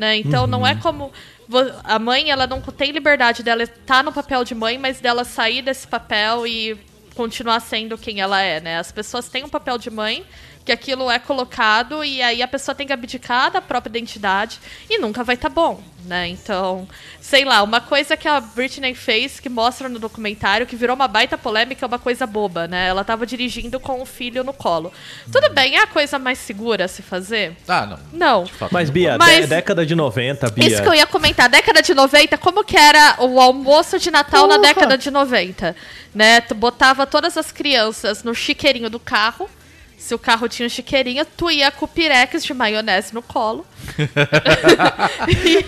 né? 0.00 0.16
Então 0.16 0.46
não 0.46 0.66
é 0.66 0.74
como 0.74 1.12
vo- 1.46 1.70
a 1.84 1.98
mãe, 1.98 2.30
ela 2.30 2.46
não 2.46 2.60
tem 2.62 2.90
liberdade 2.90 3.42
dela 3.42 3.62
estar 3.62 4.02
no 4.02 4.12
papel 4.12 4.42
de 4.44 4.54
mãe, 4.54 4.78
mas 4.78 4.98
dela 4.98 5.24
sair 5.24 5.60
desse 5.60 5.86
papel 5.86 6.46
e 6.46 6.76
continuar 7.14 7.60
sendo 7.60 7.98
quem 7.98 8.20
ela 8.20 8.40
é, 8.40 8.60
né? 8.60 8.78
As 8.78 8.90
pessoas 8.90 9.28
têm 9.28 9.44
um 9.44 9.48
papel 9.48 9.76
de 9.76 9.90
mãe, 9.90 10.24
que 10.70 10.72
aquilo 10.72 11.10
é 11.10 11.18
colocado 11.18 12.04
e 12.04 12.22
aí 12.22 12.40
a 12.42 12.46
pessoa 12.48 12.74
tem 12.76 12.86
que 12.86 12.92
abdicar 12.92 13.50
da 13.50 13.60
própria 13.60 13.90
identidade 13.90 14.60
e 14.88 14.98
nunca 14.98 15.24
vai 15.24 15.34
estar 15.34 15.48
bom, 15.48 15.82
né? 16.04 16.28
Então, 16.28 16.86
sei 17.20 17.44
lá, 17.44 17.60
uma 17.64 17.80
coisa 17.80 18.16
que 18.16 18.28
a 18.28 18.40
Britney 18.40 18.94
fez 18.94 19.40
que 19.40 19.48
mostra 19.48 19.88
no 19.88 19.98
documentário 19.98 20.66
que 20.68 20.76
virou 20.76 20.94
uma 20.94 21.08
baita 21.08 21.36
polêmica 21.36 21.84
é 21.84 21.88
uma 21.88 21.98
coisa 21.98 22.24
boba, 22.24 22.68
né? 22.68 22.86
Ela 22.86 23.02
tava 23.02 23.26
dirigindo 23.26 23.80
com 23.80 24.00
o 24.00 24.06
filho 24.06 24.44
no 24.44 24.52
colo. 24.52 24.92
Tudo 25.32 25.50
bem, 25.50 25.76
é 25.76 25.82
a 25.82 25.86
coisa 25.88 26.20
mais 26.20 26.38
segura 26.38 26.84
a 26.84 26.88
se 26.88 27.02
fazer? 27.02 27.56
Ah, 27.66 27.84
não. 27.86 27.98
Não. 28.12 28.46
Fato, 28.46 28.72
Mas. 28.72 28.88
Bia, 28.90 29.18
Mas- 29.18 29.48
dé- 29.48 29.56
década 29.56 29.84
de 29.84 29.96
90, 29.96 30.50
Bia. 30.50 30.68
Isso 30.68 30.82
que 30.82 30.88
eu 30.88 30.94
ia 30.94 31.06
comentar, 31.06 31.48
década 31.48 31.82
de 31.82 31.92
90, 31.94 32.38
como 32.38 32.62
que 32.62 32.76
era 32.76 33.16
o 33.18 33.40
almoço 33.40 33.98
de 33.98 34.10
Natal 34.10 34.46
na 34.46 34.54
Porra! 34.54 34.68
década 34.68 34.96
de 34.96 35.10
90? 35.10 35.74
Né? 36.14 36.40
Tu 36.42 36.54
botava 36.54 37.06
todas 37.08 37.36
as 37.36 37.50
crianças 37.50 38.22
no 38.22 38.34
chiqueirinho 38.34 38.88
do 38.88 39.00
carro. 39.00 39.50
Se 40.00 40.14
o 40.14 40.18
carro 40.18 40.48
tinha 40.48 40.66
um 40.66 40.68
chiqueirinho, 40.68 41.24
tu 41.36 41.50
ia 41.50 41.70
com 41.70 41.84
o 41.84 41.88
pirex 41.88 42.42
de 42.42 42.52
maionese 42.54 43.12
no 43.14 43.22
colo. 43.22 43.64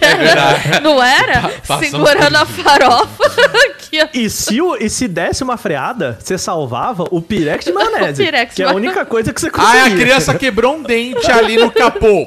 Era- 0.01 0.81
Não 0.81 1.03
era? 1.03 1.49
passamos 1.67 1.91
Segurando 1.91 2.37
a 2.37 2.47
farofa. 2.47 3.25
ia- 3.93 4.09
E 4.15 4.29
se, 4.31 4.61
o- 4.61 4.77
e 4.77 4.89
se 4.89 5.07
desse 5.07 5.43
uma 5.45 5.57
freada, 5.57 6.19
você 6.21 6.37
salvava 6.39 7.05
o 7.11 7.21
pirex 7.21 7.65
de 7.67 7.73
maionese. 7.75 8.23
O 8.23 8.25
pirex 8.25 8.55
que 8.55 8.57
de 8.57 8.69
é 8.69 8.71
a 8.71 8.75
única 8.75 9.05
coisa 9.05 9.33
que 9.33 9.41
você 9.41 9.49
Ah, 9.49 9.51
conseguia. 9.51 9.85
a 9.85 9.91
criança 9.91 10.35
quebrou 10.35 10.77
um 10.77 10.83
dente 10.83 11.31
ali 11.31 11.57
no 11.57 11.71
capô. 11.71 12.27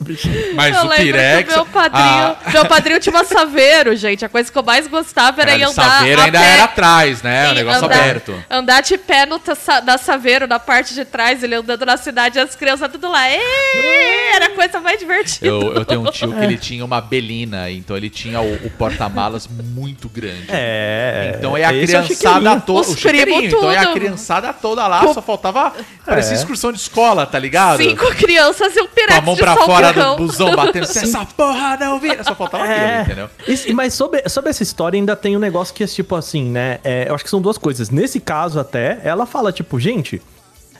Bicho. 0.00 0.28
Mas 0.54 0.74
eu 0.76 0.82
o 0.82 0.88
lembro 0.88 1.04
Pirex. 1.04 1.48
que 1.48 1.54
o 1.54 1.56
meu 1.56 1.66
padrinho, 1.66 2.04
a- 2.04 2.36
meu 2.52 2.64
padrinho 2.66 3.00
tinha 3.00 3.14
uma 3.14 3.24
saveiro, 3.24 3.94
gente. 3.96 4.24
A 4.24 4.28
coisa 4.28 4.50
que 4.50 4.56
eu 4.58 4.62
mais 4.62 4.86
gostava 4.86 5.42
era 5.42 5.50
ir 5.56 5.60
Caralho, 5.60 5.70
andar 5.72 5.98
Saveiro 5.98 6.20
a 6.20 6.24
ainda 6.24 6.38
pé. 6.40 6.52
era 6.52 6.64
atrás, 6.64 7.22
né? 7.22 7.46
O 7.46 7.48
Sim, 7.50 7.54
negócio 7.54 7.84
andar, 7.84 7.98
aberto. 8.00 8.44
Andar 8.50 8.80
de 8.82 8.98
pé 8.98 9.26
no, 9.26 9.38
ta- 9.38 9.80
na 9.84 9.98
Saveiro, 9.98 10.46
na 10.46 10.58
parte 10.58 10.94
de 10.94 11.04
trás, 11.04 11.42
ele 11.42 11.54
andando 11.54 11.84
na 11.86 11.96
cidade, 11.96 12.38
e 12.38 12.40
as 12.40 12.54
crianças 12.56 12.90
tudo 12.90 13.08
lá. 13.10 13.26
Era 13.28 14.46
a 14.46 14.50
coisa 14.50 14.80
mais 14.80 14.98
divertida. 14.98 15.46
Eu, 15.46 15.74
eu 15.74 15.84
tenho 15.84 16.00
um 16.00 16.10
tio 16.10 16.32
que 16.32 16.44
ele 16.44 16.56
tinha 16.56 16.84
uma 16.84 17.00
belina, 17.00 17.70
então 17.70 17.96
ele 17.96 18.10
tinha 18.10 18.40
o, 18.40 18.54
o 18.66 18.70
porta-malas 18.70 19.46
muito 19.48 20.08
grande. 20.08 20.46
É. 20.48 21.34
Então 21.36 21.56
é 21.56 21.64
a 21.64 21.72
é 21.72 21.82
o 21.82 21.86
criançada 21.86 22.60
toda. 22.60 22.80
Os 22.80 22.92
O 22.92 22.96
primos 23.08 23.44
então 23.44 23.70
é 23.70 23.78
a 23.78 23.92
criançada 23.92 24.52
toda 24.52 24.86
lá, 24.86 25.02
só 25.12 25.22
faltava. 25.22 25.72
Parecia 26.04 26.32
É. 26.34 26.36
excursão 26.36 26.72
de 26.72 26.78
escola, 26.78 27.26
tá 27.26 27.38
ligado? 27.38 27.78
Cinco 27.78 28.06
crianças 28.14 28.74
e 28.76 28.80
um 28.80 28.86
Com 28.86 28.94
pirex 28.94 29.18
a 29.18 29.20
mão 29.20 29.34
de 29.34 29.40
pra 29.42 29.54
fora 29.64 29.92
do 29.92 30.16
busão, 30.16 30.54
batendo. 30.56 30.86
"Se 30.86 30.98
Essa 31.00 31.24
porra 31.24 31.76
não 31.78 31.98
vira. 32.00 32.22
Só 32.24 32.34
faltava 32.34 32.64
aquilo, 32.64 32.78
É. 32.80 33.02
entendeu? 33.02 33.30
Isso- 33.46 33.74
mas 33.74 33.94
sobre, 33.94 34.28
sobre 34.28 34.50
essa 34.50 34.62
história 34.62 34.96
ainda 34.98 35.14
tem 35.16 35.36
um 35.36 35.40
negócio 35.40 35.74
que 35.74 35.84
é 35.84 35.86
tipo 35.86 36.14
assim, 36.16 36.44
né? 36.50 36.78
É, 36.84 37.08
eu 37.08 37.14
acho 37.14 37.24
que 37.24 37.30
são 37.30 37.40
duas 37.40 37.56
coisas. 37.58 37.90
Nesse 37.90 38.20
caso 38.20 38.58
até, 38.60 39.00
ela 39.04 39.26
fala 39.26 39.52
tipo, 39.52 39.78
gente... 39.78 40.20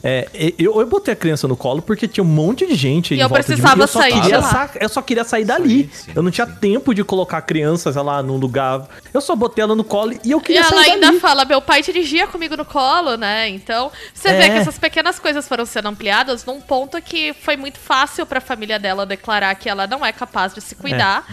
é, 0.02 0.26
eu, 0.58 0.80
eu 0.80 0.86
botei 0.86 1.12
a 1.12 1.16
criança 1.16 1.46
no 1.46 1.56
colo 1.56 1.82
porque 1.82 2.08
tinha 2.08 2.24
um 2.24 2.26
monte 2.26 2.66
de 2.66 2.74
gente 2.74 3.12
E 3.14 3.18
em 3.18 3.20
eu 3.20 3.28
volta 3.28 3.44
de 3.44 3.50
mim, 3.50 3.56
precisava 3.56 3.82
eu 3.82 3.86
só 3.88 4.00
sair 4.00 4.14
de 4.14 4.20
queria 4.22 4.38
lá. 4.38 4.48
sa- 4.50 4.70
eu 4.80 4.88
só 4.88 5.02
queria 5.02 5.24
sair 5.24 5.44
dali. 5.44 5.90
sim, 5.92 6.12
eu 6.14 6.22
não 6.22 6.30
tinha 6.30 6.46
sim. 6.46 6.54
tempo 6.60 6.94
de 6.94 7.04
colocar 7.04 7.42
crianças 7.42 7.96
lá 7.96 8.22
num 8.22 8.36
lugar. 8.36 8.88
Eu 9.12 9.20
só 9.20 9.36
botei 9.36 9.62
ela 9.62 9.74
no 9.74 9.84
colo 9.84 10.12
e 10.24 10.30
eu 10.30 10.38
E 10.38 10.42
queria 10.42 10.60
ela 10.62 10.70
sair 10.70 10.92
ainda 10.92 11.06
dali. 11.08 11.20
fala, 11.20 11.44
meu 11.44 11.60
pai 11.60 11.82
dirigia 11.82 12.26
comigo 12.26 12.56
no 12.56 12.64
colo, 12.64 13.16
né? 13.16 13.48
Então, 13.48 13.90
você 14.14 14.30
vê 14.32 14.44
É. 14.44 14.50
que 14.50 14.56
essas 14.58 14.78
pequenas 14.78 15.18
coisas 15.18 15.46
foram 15.46 15.66
sendo 15.66 15.88
ampliadas 15.88 16.44
num 16.44 16.60
ponto 16.60 17.00
que 17.02 17.32
foi 17.34 17.56
muito 17.56 17.78
fácil 17.78 18.24
pra 18.24 18.40
família 18.40 18.78
dela 18.78 19.04
declarar 19.04 19.54
que 19.54 19.68
ela 19.68 19.86
não 19.86 20.04
é 20.04 20.12
capaz 20.12 20.54
de 20.54 20.60
se 20.60 20.74
cuidar. 20.74 21.26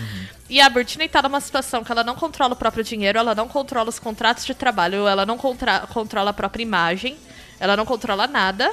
E 0.50 0.62
a 0.62 0.70
Britney 0.70 1.10
tá 1.10 1.22
numa 1.22 1.42
situação 1.42 1.84
que 1.84 1.92
ela 1.92 2.04
não 2.04 2.16
controla 2.16 2.54
o 2.54 2.56
próprio 2.56 2.84
dinheiro, 2.84 3.20
ela 3.20 3.36
não 3.36 3.48
controla 3.48 3.90
os 3.90 4.00
contratos 4.00 4.46
de 4.46 4.54
trabalho, 4.54 5.06
ela 5.08 5.26
não 5.26 5.38
contra- 5.38 5.82
controla 5.94 6.30
a 6.30 6.34
própria 6.34 6.64
imagem, 6.64 7.18
ela 7.60 7.76
não 7.76 7.86
controla 7.86 8.28
nada. 8.28 8.72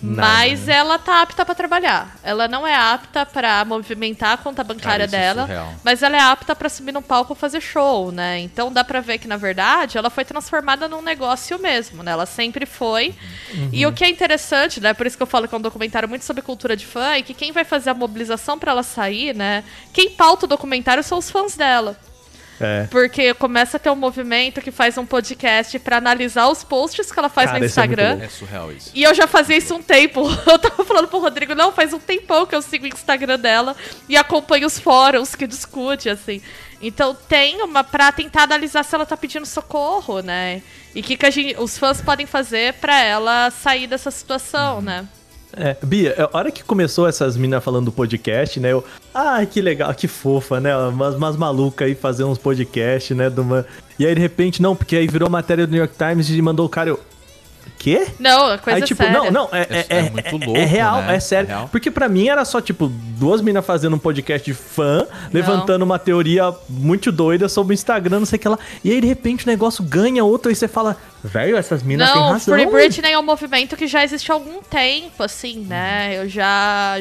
Mas 0.00 0.66
né? 0.66 0.74
ela 0.74 0.96
tá 0.96 1.22
apta 1.22 1.44
pra 1.44 1.54
trabalhar. 1.54 2.16
Ela 2.22 2.46
não 2.46 2.66
é 2.66 2.74
apta 2.74 3.26
pra 3.26 3.64
movimentar 3.64 4.34
a 4.34 4.36
conta 4.36 4.62
bancária 4.62 5.06
isso 5.06 5.14
é 5.14 5.18
dela, 5.18 5.42
surreal. 5.42 5.74
mas 5.82 6.02
ela 6.02 6.16
é 6.16 6.20
apta 6.20 6.54
pra 6.54 6.68
subir 6.68 6.92
no 6.92 7.02
palco 7.02 7.32
e 7.32 7.36
fazer 7.36 7.60
show, 7.60 8.12
né? 8.12 8.38
Então 8.38 8.72
dá 8.72 8.84
pra 8.84 9.00
ver 9.00 9.18
que 9.18 9.26
na 9.26 9.36
verdade 9.36 9.98
ela 9.98 10.08
foi 10.08 10.24
transformada 10.24 10.86
num 10.88 11.02
negócio 11.02 11.58
mesmo, 11.58 12.02
né? 12.02 12.12
Ela 12.12 12.26
sempre 12.26 12.64
foi. 12.64 13.14
E 13.72 13.84
o 13.86 13.92
que 13.92 14.04
é 14.04 14.08
interessante, 14.08 14.80
né? 14.80 14.94
Por 14.94 15.06
isso 15.06 15.16
que 15.16 15.22
eu 15.22 15.26
falo 15.26 15.48
que 15.48 15.54
é 15.54 15.58
um 15.58 15.60
documentário 15.60 16.08
muito 16.08 16.24
sobre 16.24 16.42
cultura 16.42 16.76
de 16.76 16.86
fã 16.86 17.16
e 17.16 17.22
que 17.24 17.34
quem 17.34 17.50
vai 17.50 17.64
fazer 17.64 17.90
a 17.90 17.94
mobilização 17.94 18.56
pra 18.56 18.70
ela 18.70 18.84
sair, 18.84 19.34
né? 19.34 19.64
Quem 19.92 20.10
pauta 20.10 20.46
o 20.46 20.48
documentário 20.48 21.02
são 21.02 21.18
os 21.18 21.28
fãs 21.28 21.56
dela. 21.56 21.98
É. 22.60 22.86
Porque 22.90 23.32
começa 23.34 23.76
a 23.76 23.80
ter 23.80 23.90
um 23.90 23.96
movimento 23.96 24.60
que 24.60 24.70
faz 24.70 24.98
um 24.98 25.06
podcast 25.06 25.78
pra 25.78 25.98
analisar 25.98 26.48
os 26.48 26.64
posts 26.64 27.12
que 27.12 27.18
ela 27.18 27.28
faz 27.28 27.50
Cara, 27.50 27.58
no 27.60 27.64
isso 27.64 27.78
é 27.78 27.82
Instagram. 27.84 28.08
louco. 28.10 28.24
É 28.24 28.28
surreal 28.28 28.72
isso. 28.72 28.90
E 28.94 29.02
eu 29.02 29.14
já 29.14 29.26
fazia 29.26 29.56
isso 29.56 29.74
um 29.74 29.82
tempo. 29.82 30.22
Eu 30.46 30.58
tava 30.58 30.84
falando 30.84 31.08
pro 31.08 31.18
Rodrigo, 31.18 31.54
não, 31.54 31.72
faz 31.72 31.92
um 31.92 31.98
tempão 31.98 32.46
que 32.46 32.54
eu 32.54 32.62
sigo 32.62 32.84
o 32.84 32.88
Instagram 32.88 33.38
dela 33.38 33.76
e 34.08 34.16
acompanho 34.16 34.66
os 34.66 34.78
fóruns 34.78 35.34
que 35.34 35.46
discute, 35.46 36.08
assim. 36.08 36.40
Então 36.80 37.14
tem 37.14 37.62
uma 37.62 37.82
pra 37.84 38.10
tentar 38.12 38.44
analisar 38.44 38.84
se 38.84 38.94
ela 38.94 39.04
tá 39.06 39.16
pedindo 39.16 39.46
socorro, 39.46 40.20
né? 40.20 40.62
E 40.94 41.00
o 41.00 41.02
que, 41.02 41.16
que 41.16 41.26
a 41.26 41.30
gente, 41.30 41.56
os 41.60 41.76
fãs 41.76 42.00
podem 42.00 42.26
fazer 42.26 42.74
pra 42.74 42.98
ela 43.02 43.50
sair 43.50 43.86
dessa 43.86 44.10
situação, 44.10 44.80
né? 44.80 45.06
É, 45.56 45.76
Bia, 45.82 46.14
a 46.32 46.36
hora 46.36 46.50
que 46.50 46.62
começou 46.62 47.08
essas 47.08 47.36
meninas 47.36 47.64
falando 47.64 47.86
do 47.86 47.92
podcast, 47.92 48.60
né? 48.60 48.72
Eu, 48.72 48.84
ai, 49.14 49.46
que 49.46 49.60
legal, 49.60 49.92
que 49.94 50.06
fofa, 50.06 50.60
né? 50.60 50.76
Umas, 50.76 51.14
umas 51.14 51.36
malucas 51.36 51.88
aí 51.88 51.94
fazer 51.94 52.24
uns 52.24 52.38
podcasts, 52.38 53.16
né? 53.16 53.30
de 53.30 53.40
uma- 53.40 53.64
E 53.98 54.06
aí, 54.06 54.14
de 54.14 54.20
repente, 54.20 54.60
não, 54.60 54.76
porque 54.76 54.94
aí 54.96 55.06
virou 55.08 55.28
matéria 55.30 55.66
do 55.66 55.70
New 55.70 55.78
York 55.80 55.94
Times 55.96 56.28
e 56.28 56.40
mandou 56.42 56.66
o 56.66 56.68
cara, 56.68 56.90
eu. 56.90 57.00
Quê? 57.78 58.08
Não, 58.18 58.46
a 58.50 58.58
coisa 58.58 58.78
aí, 58.80 58.84
tipo, 58.84 59.00
séria. 59.02 59.16
não, 59.16 59.30
não, 59.30 59.48
é, 59.52 59.60
é, 59.60 59.66
É- 59.70 59.86
é 59.88 59.98
é- 59.98 60.10
muito 60.10 60.26
é- 60.26 60.30
louco, 60.32 60.56
é 60.56 60.64
real, 60.64 61.02
né? 61.02 61.14
é 61.14 61.20
sério. 61.20 61.46
É 61.48 61.54
real. 61.54 61.68
Porque 61.68 61.90
pra 61.92 62.08
mim 62.08 62.28
era 62.28 62.44
só, 62.44 62.60
tipo, 62.60 62.88
duas 62.88 63.40
minas 63.40 63.64
fazendo 63.64 63.94
um 63.94 63.98
podcast 64.00 64.44
de 64.44 64.52
fã, 64.52 65.06
levantando 65.32 65.82
uma 65.84 65.98
teoria 65.98 66.52
muito 66.68 67.12
doida 67.12 67.48
sobre 67.48 67.72
o 67.72 67.74
Instagram, 67.74 68.18
não 68.18 68.26
sei 68.26 68.36
o 68.36 68.40
que 68.40 68.48
lá. 68.48 68.58
E 68.82 68.90
aí, 68.90 69.00
de 69.00 69.06
repente, 69.06 69.46
o 69.46 69.48
negócio 69.48 69.84
ganha 69.84 70.24
outro, 70.24 70.48
aí 70.48 70.56
você 70.56 70.66
fala, 70.66 70.96
velho, 71.22 71.56
essas 71.56 71.82
minas 71.84 72.10
têm 72.10 72.20
Não, 72.20 72.32
razão. 72.32 72.54
Free 72.54 72.66
Britney 72.66 73.12
é 73.12 73.18
um 73.18 73.22
movimento 73.22 73.76
que 73.76 73.86
já 73.86 74.02
existe 74.02 74.30
há 74.32 74.34
algum 74.34 74.60
tempo, 74.60 75.22
assim, 75.22 75.60
né? 75.60 76.18
Eu 76.18 76.28
já. 76.28 76.96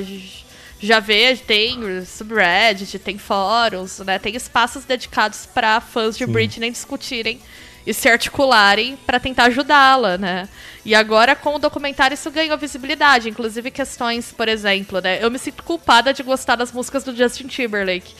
já 0.79 0.99
vê, 0.99 1.35
tem 1.35 2.05
subreddit, 2.05 2.99
tem 2.99 3.17
fóruns, 3.17 3.97
né? 3.99 4.19
Tem 4.19 4.35
espaços 4.35 4.85
dedicados 4.85 5.47
para 5.51 5.81
fãs 5.81 6.15
de 6.15 6.25
Britney 6.27 6.69
discutirem 6.69 7.39
e 7.87 7.93
se 7.93 8.07
articularem 8.09 8.97
para 9.05 9.19
tentar 9.19 9.45
ajudá-la, 9.45 10.17
né? 10.17 10.47
E 10.85 10.93
agora 10.93 11.35
com 11.35 11.55
o 11.55 11.59
documentário 11.59 12.13
isso 12.15 12.29
ganhou 12.29 12.57
visibilidade, 12.57 13.29
inclusive 13.29 13.71
questões, 13.71 14.31
por 14.31 14.47
exemplo, 14.47 14.99
né? 15.01 15.17
Eu 15.21 15.31
me 15.31 15.39
sinto 15.39 15.63
culpada 15.63 16.13
de 16.13 16.21
gostar 16.23 16.55
das 16.55 16.71
músicas 16.71 17.03
do 17.03 17.15
Justin 17.15 17.47
Timberlake. 17.47 18.13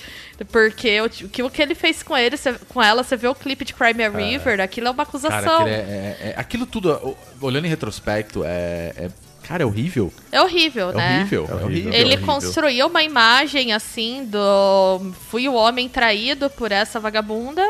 Porque 0.51 1.01
o 1.01 1.09
que, 1.09 1.43
o 1.43 1.49
que 1.49 1.61
ele 1.61 1.73
fez 1.75 2.03
com 2.03 2.15
ele, 2.15 2.37
cê- 2.37 2.53
com 2.69 2.81
ela, 2.81 3.03
você 3.03 3.15
vê 3.17 3.27
o 3.27 3.33
clipe 3.35 3.65
de 3.65 3.73
Cry 3.73 3.93
Me 3.93 4.03
a 4.05 4.09
River, 4.09 4.61
aquilo 4.61 4.87
é 4.87 4.91
uma 4.91 5.05
Cara, 5.05 5.09
acusação. 5.09 5.61
aquilo, 5.61 5.69
é, 5.69 5.71
é- 5.73 6.17
é- 6.21 6.33
aquilo 6.37 6.65
tudo, 6.65 7.17
olhando 7.41 7.65
em 7.65 7.69
retrospecto, 7.69 8.43
é, 8.45 8.93
é- 8.95 9.09
Cara, 9.47 9.63
é 9.63 9.65
horrível. 9.65 10.11
É 10.29 10.41
horrível, 10.41 10.89
É 10.89 10.93
né? 10.93 11.15
horrível. 11.19 11.47
É 11.49 11.53
horrível. 11.63 11.93
Ele 11.93 12.03
horrível. 12.15 12.25
construiu 12.25 12.87
uma 12.87 13.01
imagem 13.01 13.71
assim 13.71 14.25
do 14.25 15.13
fui 15.29 15.47
o 15.47 15.53
homem 15.53 15.87
traído 15.87 16.49
por 16.49 16.69
essa 16.69 16.99
vagabunda. 16.99 17.63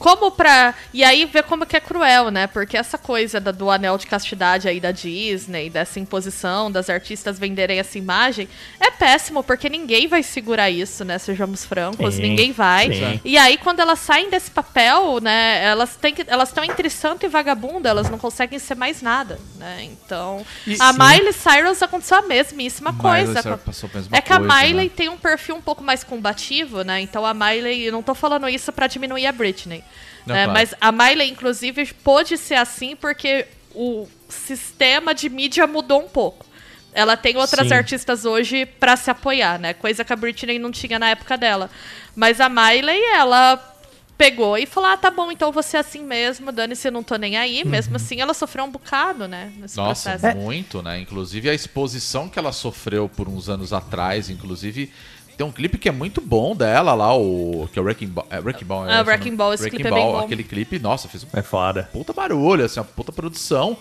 Como 0.00 0.30
pra. 0.30 0.74
E 0.94 1.04
aí 1.04 1.26
ver 1.26 1.42
como 1.44 1.66
que 1.66 1.76
é 1.76 1.80
cruel, 1.80 2.30
né? 2.30 2.46
Porque 2.46 2.74
essa 2.76 2.96
coisa 2.96 3.38
da- 3.38 3.52
do 3.52 3.70
anel 3.70 3.98
de 3.98 4.06
castidade 4.06 4.66
aí 4.66 4.80
da 4.80 4.90
Disney, 4.90 5.68
dessa 5.68 6.00
imposição 6.00 6.72
das 6.72 6.88
artistas 6.88 7.38
venderem 7.38 7.78
essa 7.78 7.98
imagem, 7.98 8.48
é 8.80 8.90
péssimo, 8.90 9.42
porque 9.44 9.68
ninguém 9.68 10.08
vai 10.08 10.22
segurar 10.22 10.70
isso, 10.70 11.04
né? 11.04 11.18
Sejamos 11.18 11.66
francos, 11.66 12.14
Sim, 12.14 12.22
ninguém 12.22 12.50
vai. 12.50 12.90
sim. 12.92 13.20
E 13.24 13.36
aí, 13.36 13.58
quando 13.58 13.80
elas 13.80 13.98
saem 13.98 14.30
desse 14.30 14.50
papel, 14.50 15.20
né? 15.20 15.62
Elas 15.64 15.94
têm 15.96 16.14
que. 16.14 16.24
Elas 16.26 16.48
estão 16.48 16.64
entre 16.64 16.88
santo 16.88 17.26
e 17.26 17.28
vagabunda, 17.28 17.90
elas 17.90 18.08
não 18.08 18.18
conseguem 18.18 18.58
ser 18.58 18.74
mais 18.76 19.02
nada, 19.02 19.38
né? 19.56 19.82
Então. 19.84 20.44
E- 20.66 20.76
a 20.80 20.92
Sim. 20.94 20.98
Miley 20.98 21.32
Cyrus 21.34 21.82
aconteceu 21.82 22.16
a 22.16 22.22
mesmíssima 22.22 22.90
Miley 22.90 23.02
coisa. 23.26 23.42
Cyrus 23.42 23.60
passou 23.60 23.90
a 23.92 23.96
mesma 23.96 24.16
é 24.16 24.20
que 24.22 24.32
a 24.32 24.38
coisa, 24.38 24.54
Miley 24.54 24.84
né? 24.86 24.92
tem 24.96 25.08
um 25.10 25.18
perfil 25.18 25.56
um 25.56 25.60
pouco 25.60 25.84
mais 25.84 26.02
combativo, 26.02 26.82
né? 26.82 27.02
Então 27.02 27.26
a 27.26 27.34
Miley, 27.34 27.82
eu 27.84 27.92
não 27.92 28.02
tô 28.02 28.14
falando 28.14 28.48
isso 28.48 28.72
pra 28.72 28.86
diminuir 28.86 29.26
a 29.26 29.32
Britney. 29.32 29.84
Não, 30.26 30.34
né? 30.34 30.44
claro. 30.44 30.52
Mas 30.52 30.74
a 30.80 30.92
Miley, 30.92 31.30
inclusive, 31.30 31.92
pôde 32.04 32.36
ser 32.36 32.54
assim 32.54 32.96
porque 32.96 33.46
o 33.74 34.06
sistema 34.28 35.14
de 35.14 35.28
mídia 35.28 35.66
mudou 35.66 36.02
um 36.04 36.08
pouco. 36.08 36.46
Ela 36.92 37.16
tem 37.16 37.36
outras 37.36 37.68
Sim. 37.68 37.74
artistas 37.74 38.24
hoje 38.24 38.66
pra 38.66 38.96
se 38.96 39.10
apoiar, 39.10 39.58
né? 39.58 39.74
Coisa 39.74 40.04
que 40.04 40.12
a 40.12 40.16
Britney 40.16 40.58
não 40.58 40.72
tinha 40.72 40.98
na 40.98 41.10
época 41.10 41.38
dela. 41.38 41.70
Mas 42.16 42.40
a 42.40 42.48
Miley, 42.48 43.00
ela 43.14 43.70
pegou 44.20 44.58
e 44.58 44.66
falou: 44.66 44.90
ah, 44.90 44.96
tá 44.98 45.10
bom, 45.10 45.32
então 45.32 45.50
você 45.50 45.78
é 45.78 45.80
assim 45.80 46.04
mesmo, 46.04 46.52
dane-se, 46.52 46.86
eu 46.86 46.92
não 46.92 47.02
tô 47.02 47.16
nem 47.16 47.38
aí. 47.38 47.64
Mesmo 47.64 47.96
assim, 47.96 48.20
ela 48.20 48.34
sofreu 48.34 48.64
um 48.64 48.70
bocado, 48.70 49.26
né? 49.26 49.50
Nesse 49.56 49.76
Nossa, 49.78 50.10
processo. 50.10 50.36
muito, 50.36 50.82
né? 50.82 51.00
Inclusive 51.00 51.48
a 51.48 51.54
exposição 51.54 52.28
que 52.28 52.38
ela 52.38 52.52
sofreu 52.52 53.08
por 53.08 53.28
uns 53.28 53.48
anos 53.48 53.72
atrás, 53.72 54.28
inclusive. 54.28 54.92
Tem 55.40 55.46
um 55.46 55.50
clipe 55.50 55.78
que 55.78 55.88
é 55.88 55.92
muito 55.92 56.20
bom 56.20 56.54
dela 56.54 56.92
lá, 56.92 57.16
o. 57.16 57.66
Que 57.72 57.78
é 57.78 57.82
o 57.82 57.84
Wrecking 57.86 58.08
Ball. 58.08 58.26
É, 58.28 58.38
Wrecking 58.40 58.66
Ball, 58.66 58.84
Ah, 58.84 58.98
é, 58.98 59.02
Wrecking 59.02 59.34
Ball, 59.34 59.54
esse 59.54 59.70
clipe 59.70 59.88
é 59.88 59.90
bem 59.90 60.04
bom. 60.04 60.18
Aquele 60.18 60.44
clipe, 60.44 60.78
nossa, 60.78 61.08
fez 61.08 61.24
um 61.24 61.28
É 61.32 61.40
foda. 61.40 61.88
puta 61.90 62.12
barulho, 62.12 62.62
assim, 62.62 62.78
uma 62.78 62.84
puta 62.84 63.10
produção. 63.10 63.74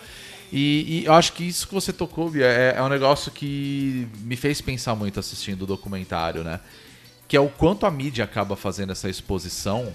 E, 0.53 1.01
e 1.01 1.05
eu 1.05 1.11
acho 1.11 1.33
que 1.33 1.43
isso 1.43 1.67
que 1.67 1.73
você 1.73 1.91
tocou, 1.91 2.29
Bia, 2.29 2.45
é, 2.45 2.75
é 2.77 2.81
um 2.81 2.87
negócio 2.87 3.29
que 3.29 4.07
me 4.21 4.37
fez 4.37 4.61
pensar 4.61 4.95
muito 4.95 5.19
assistindo 5.19 5.63
o 5.63 5.65
documentário, 5.65 6.45
né? 6.45 6.61
Que 7.27 7.35
é 7.35 7.41
o 7.41 7.49
quanto 7.49 7.85
a 7.85 7.91
mídia 7.91 8.23
acaba 8.23 8.55
fazendo 8.55 8.93
essa 8.93 9.09
exposição. 9.09 9.91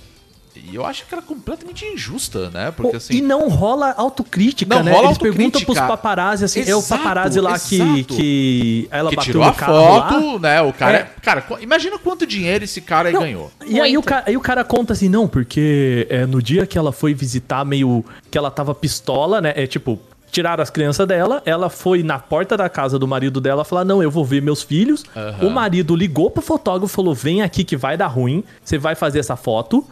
E 0.56 0.74
eu 0.74 0.84
acho 0.86 1.04
que 1.06 1.14
ela 1.14 1.22
é 1.22 1.26
completamente 1.26 1.84
injusta, 1.84 2.48
né? 2.50 2.70
Porque 2.70 2.92
Pô, 2.92 2.96
assim. 2.96 3.14
E 3.14 3.20
não 3.20 3.48
rola 3.48 3.92
autocrítica, 3.96 4.76
Não 4.76 4.82
né? 4.84 4.92
rola 4.92 5.06
Eles 5.08 5.18
perguntam 5.18 5.44
autocrítica. 5.46 5.72
pros 5.74 5.88
paparazzi, 5.88 6.44
assim, 6.44 6.60
é 6.60 6.74
o 6.74 6.78
Exato, 6.78 7.02
paparazzi 7.02 7.40
lá 7.40 7.58
que, 7.58 7.74
exato. 7.76 8.14
que 8.16 8.88
ela 8.90 9.10
que 9.10 9.16
bateu 9.16 9.32
tirou 9.32 9.44
no 9.44 9.50
a 9.50 9.54
carro 9.54 9.72
foto, 9.74 10.32
lá. 10.34 10.38
né? 10.38 10.62
O 10.62 10.72
cara. 10.72 10.96
É. 10.98 11.10
Cara, 11.22 11.42
qu- 11.42 11.58
imagina 11.60 11.98
quanto 11.98 12.26
dinheiro 12.26 12.64
esse 12.64 12.80
cara 12.80 13.08
aí 13.08 13.14
Não, 13.14 13.20
ganhou. 13.22 13.50
E 13.66 13.80
aí 13.80 13.96
o, 13.98 14.02
cara, 14.02 14.24
aí 14.26 14.36
o 14.36 14.40
cara 14.40 14.62
conta 14.64 14.92
assim, 14.92 15.08
não, 15.08 15.26
porque 15.26 16.06
é, 16.08 16.24
no 16.26 16.40
dia 16.42 16.66
que 16.66 16.78
ela 16.78 16.92
foi 16.92 17.14
visitar, 17.14 17.64
meio 17.64 18.04
que 18.30 18.38
ela 18.38 18.50
tava 18.50 18.74
pistola, 18.74 19.40
né? 19.40 19.52
É 19.56 19.66
tipo, 19.66 19.98
tiraram 20.30 20.62
as 20.62 20.70
crianças 20.70 21.06
dela, 21.06 21.42
ela 21.44 21.68
foi 21.70 22.02
na 22.02 22.18
porta 22.18 22.56
da 22.56 22.68
casa 22.68 22.98
do 22.98 23.06
marido 23.08 23.40
dela 23.40 23.64
falar: 23.64 23.84
Não, 23.84 24.02
eu 24.02 24.10
vou 24.10 24.24
ver 24.24 24.40
meus 24.42 24.62
filhos. 24.62 25.04
Aham. 25.16 25.46
O 25.46 25.50
marido 25.50 25.94
ligou 25.96 26.30
pro 26.30 26.42
fotógrafo 26.42 26.92
e 26.92 26.94
falou: 26.94 27.14
Vem 27.14 27.42
aqui 27.42 27.64
que 27.64 27.76
vai 27.76 27.96
dar 27.96 28.06
ruim, 28.08 28.42
você 28.64 28.78
vai 28.78 28.94
fazer 28.94 29.18
essa 29.18 29.36
foto. 29.36 29.84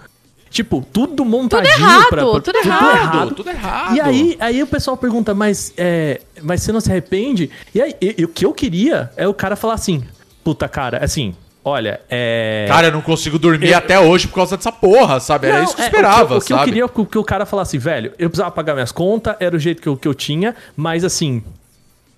Tipo, 0.53 0.87
tudo 0.93 1.25
montadinho 1.25 1.73
errado, 1.75 2.09
pra, 2.11 2.27
pra- 2.31 2.41
tudo 2.43 2.59
errado. 2.59 3.35
Tudo 3.35 3.49
errado. 3.49 3.97
E 3.97 4.01
aí, 4.03 4.37
aí 4.39 4.63
o 4.63 4.67
pessoal 4.67 4.99
pergunta, 4.99 5.33
mas, 5.35 5.73
é, 5.79 6.21
mas 6.43 6.63
você 6.63 6.71
não 6.71 6.79
se 6.81 6.91
arrepende? 6.91 7.49
E 7.75 7.81
aí, 7.81 7.97
e- 8.03 8.17
e 8.19 8.25
o 8.27 8.29
que 8.29 8.45
eu 8.45 8.53
queria 8.53 9.11
é 9.17 9.27
o 9.27 9.33
cara 9.33 9.57
falar 9.57 9.73
assim, 9.75 10.05
puta 10.45 10.69
cara, 10.69 11.03
assim, 11.03 11.35
olha, 11.65 12.03
é... 12.11 12.67
Cara, 12.69 12.89
eu 12.89 12.93
não 12.93 13.01
consigo 13.01 13.39
dormir 13.39 13.73
até 13.73 13.99
hoje 13.99 14.29
por 14.29 14.35
causa 14.35 14.55
dessa 14.59 14.71
porra, 14.71 15.19
sabe? 15.21 15.47
Era 15.47 15.57
Não, 15.57 15.65
isso 15.65 15.75
que 15.75 15.81
eu 15.81 15.85
é, 15.85 15.89
esperava, 15.89 16.23
o 16.25 16.29
que, 16.29 16.35
o 16.45 16.47
que 16.47 16.53
eu 16.53 16.65
queria 16.65 16.85
é 16.85 16.89
que, 17.07 17.19
o 17.19 17.25
cara 17.25 17.47
falasse, 17.47 17.79
velho, 17.79 18.13
eu 18.19 18.29
precisava 18.29 18.51
pagar 18.51 18.75
minhas 18.75 18.93
contas, 18.93 19.35
era 19.41 19.57
o 19.57 19.59
jeito 19.59 19.81
que 19.81 19.89
eu, 19.89 19.97
que 19.97 20.07
eu 20.07 20.13
tinha, 20.13 20.55
mas 20.77 21.03
assim, 21.03 21.43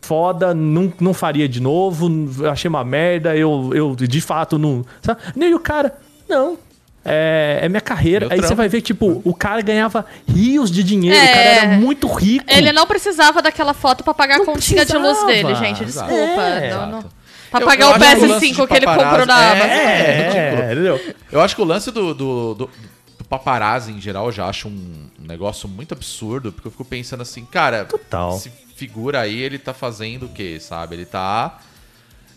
foda, 0.02 0.52
não, 0.52 0.92
não 0.98 1.14
faria 1.14 1.48
de 1.48 1.60
novo, 1.60 2.10
eu 2.42 2.50
achei 2.50 2.68
uma 2.68 2.82
merda, 2.82 3.36
eu, 3.36 3.70
eu 3.72 3.94
de 3.94 4.20
fato 4.20 4.58
não. 4.58 4.84
Sabe? 5.00 5.20
E 5.36 5.54
o 5.54 5.60
cara, 5.60 5.94
não. 6.28 6.58
É, 7.04 7.58
é 7.62 7.68
minha 7.68 7.80
carreira. 7.80 8.26
Meu 8.28 8.32
Aí 8.34 8.40
você 8.40 8.54
vai 8.54 8.68
ver, 8.68 8.80
tipo, 8.80 9.20
o 9.24 9.34
cara 9.34 9.60
ganhava 9.60 10.06
rios 10.26 10.70
de 10.70 10.82
dinheiro, 10.82 11.16
É. 11.16 11.22
o 11.22 11.26
cara 11.28 11.40
era 11.40 11.66
muito 11.78 12.06
rico. 12.12 12.44
Ele 12.48 12.72
não 12.72 12.86
precisava 12.86 13.42
daquela 13.42 13.74
foto 13.74 14.02
pra 14.02 14.14
pagar 14.14 14.36
a 14.36 14.38
Não 14.38 14.46
continha 14.46 14.84
de 14.86 14.96
luz 14.96 15.24
dele, 15.26 15.54
gente. 15.56 15.84
Desculpa. 15.84 16.14
É. 16.14 16.70
não, 16.74 16.86
não. 16.90 17.04
Pra 17.50 17.60
Eu- 17.60 17.66
pagar 17.66 17.84
eu 17.84 17.90
o 17.90 17.94
acho 17.94 18.00
que 18.00 18.24
o 18.24 18.28
lance 18.28 18.46
PS5 18.46 18.60
de 18.62 18.66
que 18.66 18.74
ele 18.74 18.86
comprou 18.86 19.26
na 19.26 19.42
é, 19.44 19.50
Amazon. 19.52 19.70
é 19.70 20.22
ridículo. 20.22 20.72
entendeu? 20.72 21.14
Eu 21.30 21.40
acho 21.40 21.54
que 21.54 21.62
o 21.62 21.64
lance 21.64 21.90
do, 21.92 22.14
do, 22.14 22.54
do, 22.54 22.70
do 23.18 23.24
paparazzi 23.28 23.92
em 23.92 24.00
geral 24.00 24.26
eu 24.26 24.32
já 24.32 24.46
acho 24.46 24.66
um 24.68 25.08
negócio 25.20 25.68
muito 25.68 25.92
absurdo, 25.94 26.50
porque 26.52 26.66
eu 26.66 26.72
fico 26.72 26.84
pensando 26.84 27.20
assim, 27.22 27.44
cara, 27.44 27.84
Total. 27.84 28.34
esse 28.36 28.50
figura 28.74 29.20
aí, 29.20 29.38
ele 29.40 29.58
tá 29.58 29.72
fazendo 29.72 30.26
o 30.26 30.28
quê, 30.30 30.58
sabe? 30.58 30.96
Ele 30.96 31.04
tá. 31.04 31.58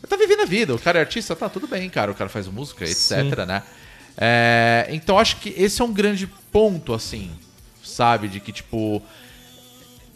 Ele 0.04 0.08
tá 0.08 0.16
vivendo 0.16 0.42
a 0.42 0.46
vida. 0.46 0.76
O 0.76 0.80
cara 0.80 1.00
é 1.00 1.02
artista, 1.02 1.36
tá 1.36 1.50
tudo 1.50 1.68
bem, 1.68 1.90
cara. 1.90 2.12
O 2.12 2.14
cara 2.14 2.30
faz 2.30 2.48
música, 2.48 2.84
etc, 2.84 2.96
Sim. 2.96 3.46
né? 3.48 3.64
É, 4.18 4.88
então 4.90 5.20
acho 5.20 5.38
que 5.38 5.54
esse 5.56 5.80
é 5.82 5.86
um 5.86 5.94
grande 5.94 6.26
ponto, 6.52 6.94
assim, 6.94 7.30
sabe? 7.84 8.28
De 8.28 8.40
que, 8.40 8.52
tipo. 8.52 9.02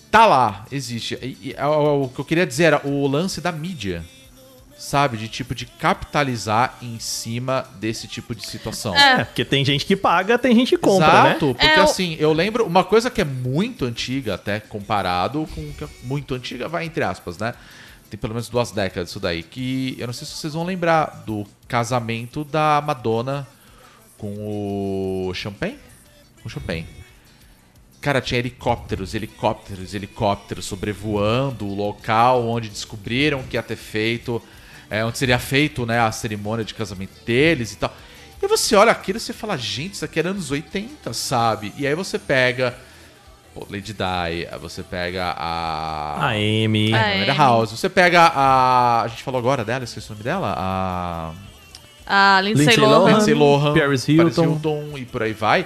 Tá 0.10 0.26
lá, 0.26 0.66
existe. 0.72 1.18
E, 1.22 1.52
e, 1.52 1.56
o, 1.64 2.04
o 2.04 2.10
que 2.10 2.20
eu 2.20 2.26
queria 2.26 2.46
dizer 2.46 2.64
era 2.66 2.88
o 2.88 3.08
lance 3.08 3.40
da 3.40 3.52
mídia. 3.52 4.04
Sabe? 4.78 5.16
De 5.16 5.28
tipo, 5.28 5.54
de 5.54 5.68
capitalizar 5.68 6.76
em 6.82 6.98
cima 6.98 7.66
desse 7.80 8.08
tipo 8.08 8.34
de 8.34 8.44
situação. 8.48 8.96
É, 8.96 9.24
porque 9.24 9.46
tem 9.46 9.64
gente 9.64 9.86
que 9.86 9.96
paga, 9.96 10.40
tem 10.40 10.56
gente 10.56 10.70
que 10.70 10.78
compra, 10.78 11.08
Exato, 11.08 11.46
né? 11.46 11.54
porque 11.54 11.66
É, 11.68 11.80
assim, 11.80 12.18
eu 12.20 12.34
lembro 12.34 12.66
uma 12.66 12.84
coisa 12.84 13.12
que 13.12 13.22
é 13.22 13.24
muito 13.24 13.86
antiga, 13.86 14.34
até 14.34 14.60
comparado 14.60 15.48
com 15.54 15.62
o 15.62 15.74
que 15.74 15.84
é 15.84 15.88
muito 16.02 16.34
antiga, 16.34 16.68
vai 16.68 16.84
entre 16.84 17.04
aspas, 17.04 17.38
né? 17.38 17.54
Tem 18.10 18.20
pelo 18.20 18.34
menos 18.34 18.50
duas 18.50 18.72
décadas 18.72 19.12
isso 19.12 19.20
daí, 19.20 19.44
que 19.44 19.96
eu 20.00 20.08
não 20.08 20.14
sei 20.14 20.26
se 20.26 20.34
vocês 20.34 20.54
vão 20.54 20.64
lembrar 20.64 21.24
do 21.28 21.46
casamento 21.68 22.44
da 22.44 22.82
Madonna 22.84 23.48
com 24.22 25.28
o 25.28 25.34
Champagne? 25.34 25.80
Com 26.44 26.48
o 26.48 26.52
Champagne. 26.52 26.86
Cara, 28.00 28.22
tinha 28.22 28.38
helicópteros, 28.38 29.16
helicópteros, 29.16 29.96
helicópteros 29.96 30.66
sobrevoando 30.66 31.68
o 31.68 31.74
local 31.74 32.48
onde 32.48 32.70
descobriram 32.70 33.42
que 33.44 33.58
ia 33.58 33.64
ter 33.64 33.76
feito, 33.76 34.42
é, 34.92 35.04
onde 35.04 35.18
seria 35.18 35.40
feito 35.40 35.88
né, 35.88 36.00
a 36.00 36.12
cerimônia 36.12 36.64
de 36.64 36.76
casamento 36.76 37.26
deles 37.26 37.74
e 37.74 37.78
tal. 37.78 37.94
E 38.42 38.48
você 38.48 38.76
olha 38.76 38.92
aquilo 38.92 39.18
e 39.18 39.22
você 39.22 39.34
fala, 39.34 39.58
gente, 39.58 39.96
isso 39.96 40.06
aqui 40.06 40.20
era 40.20 40.30
anos 40.30 40.52
80, 40.52 41.14
sabe? 41.14 41.74
E 41.78 41.88
aí 41.88 41.96
você 41.96 42.20
pega 42.20 42.76
pô, 43.54 43.68
Lady 43.70 43.94
Di, 43.94 44.04
aí 44.04 44.48
você 44.60 44.84
pega 44.84 45.36
a. 45.38 46.28
A 46.28 46.30
Amy. 46.30 46.92
É. 46.92 46.96
a 46.96 47.16
Amanda 47.16 47.34
House, 47.34 47.72
você 47.72 47.90
pega 47.90 48.22
a. 48.22 49.02
A 49.04 49.08
gente 49.08 49.24
falou 49.24 49.40
agora 49.40 49.66
dela, 49.66 49.84
esqueci 49.84 50.08
o 50.08 50.14
nome 50.14 50.24
dela? 50.24 50.56
A. 50.58 51.51
A 52.14 52.42
Lindsay, 52.42 52.66
Lindsay 52.66 52.78
Lohan. 52.84 52.98
Lohan. 53.00 53.14
Lindsay 53.14 53.34
Lohan, 53.34 53.74
Paris 53.74 54.08
Hilton. 54.08 54.44
Hilton 54.44 54.98
e 54.98 55.06
por 55.06 55.24
aí 55.24 55.32
vai. 55.34 55.66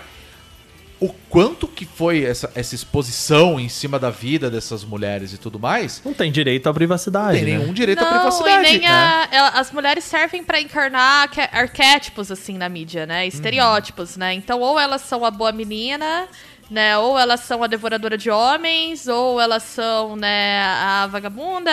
O 0.97 1.10
quanto 1.29 1.67
que 1.67 1.86
foi 1.86 2.23
essa, 2.23 2.49
essa 2.55 2.73
exposição 2.73 3.60
em 3.60 3.67
cima 3.67 3.99
da 3.99 4.10
vida 4.10 4.49
dessas 4.49 4.86
mulheres 4.86 5.34
e 5.34 5.38
tudo 5.38 5.60
mais, 5.60 6.01
Não 6.05 6.13
tem 6.13 6.31
direito 6.31 6.67
à 6.67 6.69
não 6.69 6.73
privacidade. 6.73 7.38
tem 7.38 7.45
né? 7.45 7.58
nenhum 7.58 7.73
direito 7.73 7.99
à 7.99 8.05
Não, 8.05 8.12
privacidade. 8.13 8.60
e 8.60 8.71
nem 8.71 8.79
né? 8.79 8.88
a- 8.88 9.60
as 9.60 9.71
mulheres 9.73 10.05
servem 10.05 10.41
pra 10.43 10.60
encarnar 10.62 11.29
arquétipos, 11.51 12.31
assim, 12.31 12.58
na 12.58 12.69
mídia, 12.69 13.05
né? 13.05 13.27
Estereótipos, 13.27 14.15
né? 14.15 14.34
Então, 14.36 14.62
ou 14.62 14.79
elas 14.79 15.01
são 15.01 15.25
a 15.25 15.31
boa 15.31 15.51
menina, 15.51 16.27
né? 16.69 16.97
Ou 16.97 17.17
elas 17.17 17.41
são 17.41 17.63
a 17.63 17.67
devoradora 17.67 18.17
de 18.17 18.30
homens, 18.30 19.08
ou 19.08 19.39
elas 19.39 19.63
são, 19.63 20.15
né, 20.15 20.62
a 20.63 21.08
vagabunda 21.08 21.71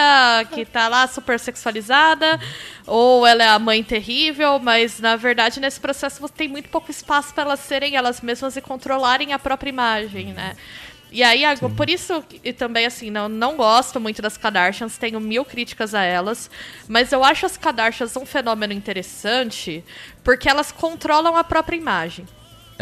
que 0.52 0.64
tá 0.64 0.88
lá 0.88 1.06
super 1.06 1.38
sexualizada, 1.40 2.38
ou 2.86 3.26
ela 3.26 3.42
é 3.42 3.48
a 3.48 3.58
mãe 3.58 3.82
terrível, 3.82 4.58
mas, 4.58 5.00
na 5.00 5.16
verdade, 5.16 5.60
nesse 5.60 5.80
processo 5.80 6.20
você 6.20 6.34
tem 6.34 6.48
muito 6.48 6.68
pouco 6.68 6.90
espaço 6.90 7.32
pra 7.32 7.44
elas 7.44 7.60
serem 7.60 7.96
elas 7.96 8.20
mesmas 8.20 8.56
e 8.56 8.60
controlarem 8.60 9.32
a 9.32 9.38
própria 9.38 9.70
imagem, 9.70 10.26
né? 10.32 10.54
E 11.14 11.22
aí, 11.22 11.44
a- 11.44 11.54
por 11.56 11.90
isso, 11.90 12.24
e 12.42 12.54
também 12.54 12.86
assim, 12.86 13.10
não, 13.10 13.28
não 13.28 13.54
gosto 13.56 14.00
muito 14.00 14.22
das 14.22 14.38
Kardashians, 14.38 14.96
tenho 14.96 15.20
mil 15.20 15.44
críticas 15.44 15.94
a 15.94 16.02
elas, 16.02 16.50
mas 16.88 17.12
eu 17.12 17.22
acho 17.22 17.44
as 17.44 17.56
Kardashians 17.58 18.16
um 18.16 18.24
fenômeno 18.24 18.72
interessante 18.72 19.84
porque 20.24 20.48
elas 20.48 20.72
controlam 20.72 21.36
a 21.36 21.44
própria 21.44 21.76
imagem. 21.76 22.26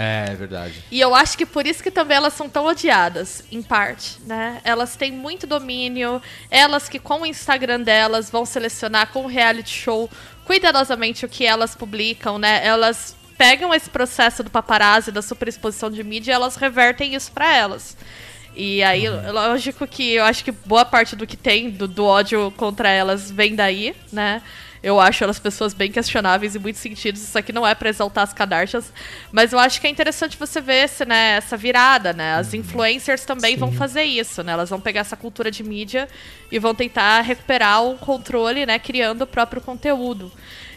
É, 0.00 0.30
é 0.30 0.34
verdade. 0.34 0.82
E 0.90 0.98
eu 0.98 1.14
acho 1.14 1.36
que 1.36 1.44
por 1.44 1.66
isso 1.66 1.82
que 1.82 1.90
também 1.90 2.16
elas 2.16 2.32
são 2.32 2.48
tão 2.48 2.64
odiadas, 2.64 3.44
em 3.52 3.62
parte, 3.62 4.18
né? 4.24 4.58
Elas 4.64 4.96
têm 4.96 5.12
muito 5.12 5.46
domínio, 5.46 6.22
elas 6.50 6.88
que 6.88 6.98
com 6.98 7.20
o 7.20 7.26
Instagram 7.26 7.82
delas 7.82 8.30
vão 8.30 8.46
selecionar 8.46 9.08
com 9.08 9.24
o 9.24 9.26
reality 9.26 9.70
show 9.70 10.08
cuidadosamente 10.46 11.26
o 11.26 11.28
que 11.28 11.44
elas 11.44 11.74
publicam, 11.74 12.38
né? 12.38 12.66
Elas 12.66 13.14
pegam 13.36 13.74
esse 13.74 13.90
processo 13.90 14.42
do 14.42 14.50
paparazzi, 14.50 15.12
da 15.12 15.20
superexposição 15.20 15.90
de 15.90 16.02
mídia, 16.02 16.32
e 16.32 16.34
elas 16.34 16.56
revertem 16.56 17.14
isso 17.14 17.30
pra 17.32 17.54
elas. 17.54 17.94
E 18.56 18.82
aí, 18.82 19.08
lógico 19.08 19.86
que 19.86 20.14
eu 20.14 20.24
acho 20.24 20.42
que 20.42 20.50
boa 20.50 20.84
parte 20.84 21.14
do 21.14 21.26
que 21.26 21.36
tem, 21.36 21.70
do, 21.70 21.86
do 21.86 22.04
ódio 22.04 22.52
contra 22.56 22.88
elas, 22.88 23.30
vem 23.30 23.54
daí, 23.54 23.94
né? 24.10 24.42
Eu 24.82 24.98
acho 24.98 25.22
elas 25.22 25.38
pessoas 25.38 25.74
bem 25.74 25.90
questionáveis 25.92 26.56
em 26.56 26.58
muitos 26.58 26.80
sentidos. 26.80 27.22
Isso 27.22 27.36
aqui 27.38 27.52
não 27.52 27.66
é 27.66 27.74
pra 27.74 27.90
exaltar 27.90 28.24
as 28.24 28.32
Kardashians. 28.32 28.92
Mas 29.30 29.52
eu 29.52 29.58
acho 29.58 29.80
que 29.80 29.86
é 29.86 29.90
interessante 29.90 30.38
você 30.38 30.60
ver 30.60 30.84
esse, 30.84 31.04
né, 31.04 31.32
essa 31.36 31.56
virada, 31.56 32.12
né? 32.14 32.34
As 32.34 32.54
influencers 32.54 33.24
também 33.26 33.56
vão 33.56 33.70
fazer 33.72 34.02
isso, 34.04 34.42
né? 34.42 34.52
Elas 34.52 34.70
vão 34.70 34.80
pegar 34.80 35.00
essa 35.00 35.16
cultura 35.16 35.50
de 35.50 35.62
mídia 35.62 36.08
e 36.50 36.58
vão 36.58 36.74
tentar 36.74 37.20
recuperar 37.20 37.82
o 37.84 37.98
controle, 37.98 38.64
né? 38.64 38.78
Criando 38.78 39.22
o 39.22 39.26
próprio 39.26 39.60
conteúdo. 39.60 40.32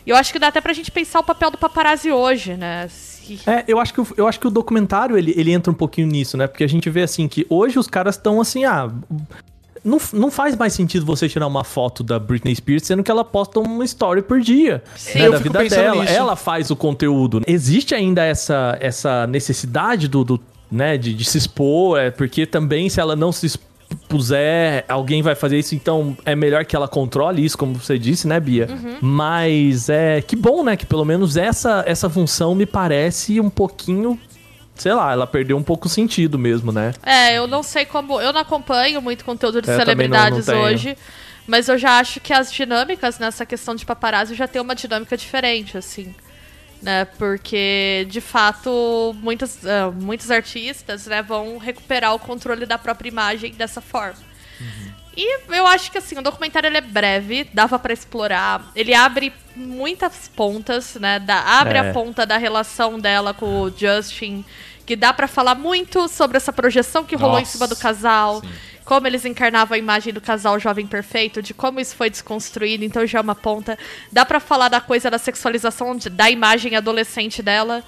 E 0.05 0.09
eu 0.09 0.17
acho 0.17 0.33
que 0.33 0.39
dá 0.39 0.47
até 0.49 0.59
pra 0.59 0.73
gente 0.73 0.91
pensar 0.91 1.21
o 1.21 1.23
papel 1.23 1.49
do 1.49 1.57
paparazzi 1.57 2.11
hoje, 2.11 2.55
né? 2.55 2.87
Se- 2.89 3.39
É, 3.47 3.63
eu 3.69 3.79
acho 3.79 3.93
que 3.93 4.01
o, 4.01 4.07
eu 4.17 4.27
acho 4.27 4.37
que 4.37 4.47
o 4.47 4.51
documentário 4.51 5.17
ele, 5.17 5.33
ele 5.37 5.53
entra 5.53 5.71
um 5.71 5.75
pouquinho 5.75 6.07
nisso, 6.07 6.35
né? 6.35 6.45
Porque 6.45 6.65
a 6.65 6.67
gente 6.67 6.89
vê 6.89 7.03
assim 7.03 7.25
que 7.25 7.47
hoje 7.49 7.79
os 7.79 7.87
caras 7.87 8.15
estão 8.15 8.41
assim, 8.41 8.65
ah. 8.65 8.91
Não, 9.83 9.99
não 10.13 10.31
faz 10.31 10.55
mais 10.55 10.73
sentido 10.73 11.05
você 11.05 11.27
tirar 11.27 11.45
uma 11.45 11.63
foto 11.63 12.03
da 12.03 12.17
Britney 12.17 12.55
Spears 12.55 12.83
sendo 12.83 13.03
que 13.03 13.11
ela 13.11 13.25
posta 13.25 13.59
uma 13.59 13.83
story 13.83 14.21
por 14.21 14.39
dia 14.39 14.81
Sim, 14.95 15.19
né, 15.19 15.29
da 15.29 15.37
vida 15.37 15.63
dela. 15.67 16.01
nisso. 16.01 16.13
Ela 16.13 16.35
faz 16.35 16.71
o 16.71 16.75
conteúdo. 16.75 17.41
Existe 17.45 17.93
ainda 17.93 18.23
essa, 18.23 18.77
essa 18.79 19.27
necessidade 19.27 20.07
do, 20.07 20.23
do, 20.23 20.39
né, 20.71 20.97
de, 20.97 21.13
de 21.13 21.25
se 21.25 21.37
expor, 21.37 21.99
é, 21.99 22.09
porque 22.09 22.45
também 22.45 22.89
se 22.89 22.99
ela 22.99 23.15
não 23.15 23.31
se 23.31 23.45
expuser, 23.45 24.85
alguém 24.87 25.21
vai 25.21 25.35
fazer 25.35 25.59
isso, 25.59 25.75
então 25.75 26.17
é 26.25 26.35
melhor 26.35 26.65
que 26.65 26.75
ela 26.75 26.87
controle 26.87 27.43
isso, 27.43 27.57
como 27.57 27.75
você 27.75 27.99
disse, 27.99 28.27
né, 28.27 28.39
Bia? 28.39 28.67
Mas 29.01 29.89
é 29.89 30.21
que 30.21 30.35
bom, 30.35 30.63
né, 30.63 30.75
que 30.75 30.85
pelo 30.85 31.05
menos 31.05 31.37
essa, 31.37 31.83
essa 31.85 32.09
função 32.09 32.55
me 32.55 32.65
parece 32.65 33.39
um 33.39 33.49
pouquinho 33.49 34.17
sei 34.75 34.93
lá, 34.93 35.11
ela 35.11 35.27
perdeu 35.27 35.57
um 35.57 35.63
pouco 35.63 35.87
o 35.87 35.89
sentido 35.89 36.37
mesmo, 36.39 36.71
né? 36.71 36.93
É, 37.03 37.37
eu 37.37 37.47
não 37.47 37.61
sei 37.63 37.85
como. 37.85 38.19
Eu 38.19 38.33
não 38.33 38.41
acompanho 38.41 39.01
muito 39.01 39.23
conteúdo 39.25 39.61
de 39.61 39.69
É, 39.69 39.77
também 39.85 40.07
não- 40.07 40.17
celebridades 40.17 40.47
não 40.47 40.61
hoje. 40.61 40.97
Mas 41.45 41.67
eu 41.67 41.77
já 41.77 41.99
acho 41.99 42.19
que 42.21 42.31
as 42.33 42.51
dinâmicas 42.51 43.19
nessa 43.19 43.45
questão 43.45 43.75
de 43.75 43.85
paparazzi 43.85 44.33
já 44.33 44.47
tem 44.47 44.61
uma 44.61 44.73
dinâmica 44.75 45.17
diferente, 45.17 45.77
assim. 45.77 46.15
Né? 46.81 47.05
Porque, 47.17 48.07
de 48.09 48.19
fato, 48.21 49.13
muitos, 49.21 49.65
ah, 49.65 49.91
muitos 49.91 50.29
artistas 50.31 51.05
né, 51.07 51.21
vão 51.21 51.57
recuperar 51.57 52.13
o 52.13 52.19
controle 52.19 52.65
da 52.65 52.77
própria 52.77 53.09
imagem 53.09 53.53
dessa 53.53 53.81
forma. 53.81 54.17
E 55.15 55.39
eu 55.55 55.67
acho 55.67 55.91
que 55.91 55.97
assim, 55.97 56.17
o 56.17 56.21
documentário 56.21 56.67
ele 56.67 56.77
é 56.77 56.81
breve, 56.81 57.47
dava 57.53 57.77
pra 57.77 57.93
explorar. 57.93 58.71
Ele 58.75 58.93
abre 58.93 59.31
muitas 59.55 60.27
pontas, 60.27 60.95
né? 60.95 61.19
Dá, 61.19 61.39
abre 61.59 61.77
É. 61.77 61.81
a 61.89 61.93
ponta 61.93 62.25
da 62.25 62.37
relação 62.37 62.99
dela 62.99 63.33
com 63.33 63.61
o 63.61 63.69
Justin, 63.69 64.43
que 64.85 64.95
dá 64.95 65.13
pra 65.13 65.27
falar 65.27 65.55
muito 65.55 66.07
sobre 66.07 66.37
essa 66.37 66.51
projeção 66.51 67.03
que 67.05 67.15
rolou 67.15 67.37
em 67.37 67.41
Nossa, 67.41 67.51
cima 67.51 67.67
do 67.67 67.75
casal. 67.75 68.41
sim. 68.41 68.49
Como 68.83 69.07
eles 69.07 69.23
encarnavam 69.23 69.75
a 69.75 69.77
imagem 69.77 70.11
do 70.11 70.19
casal 70.19 70.59
jovem 70.59 70.85
perfeito, 70.85 71.41
de 71.41 71.53
como 71.53 71.79
isso 71.79 71.95
foi 71.95 72.09
desconstruído, 72.09 72.83
então 72.83 73.05
já 73.07 73.19
é 73.19 73.21
uma 73.21 73.33
ponta. 73.33 73.79
Dá 74.11 74.25
pra 74.25 74.41
falar 74.41 74.67
da 74.67 74.81
coisa 74.81 75.09
da 75.09 75.17
sexualização 75.17 75.95
de- 75.95 76.09
da 76.09 76.29
imagem 76.29 76.75
adolescente 76.75 77.41
dela, 77.41 77.81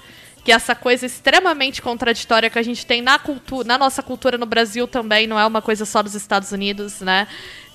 que 0.46 0.52
essa 0.52 0.76
coisa 0.76 1.04
extremamente 1.04 1.82
contraditória 1.82 2.48
que 2.48 2.56
a 2.56 2.62
gente 2.62 2.86
tem 2.86 3.02
na 3.02 3.18
cultura, 3.18 3.66
na 3.66 3.76
nossa 3.76 4.00
cultura 4.00 4.38
no 4.38 4.46
Brasil 4.46 4.86
também, 4.86 5.26
não 5.26 5.36
é 5.36 5.44
uma 5.44 5.60
coisa 5.60 5.84
só 5.84 6.00
dos 6.04 6.14
Estados 6.14 6.52
Unidos, 6.52 7.00
né? 7.00 7.26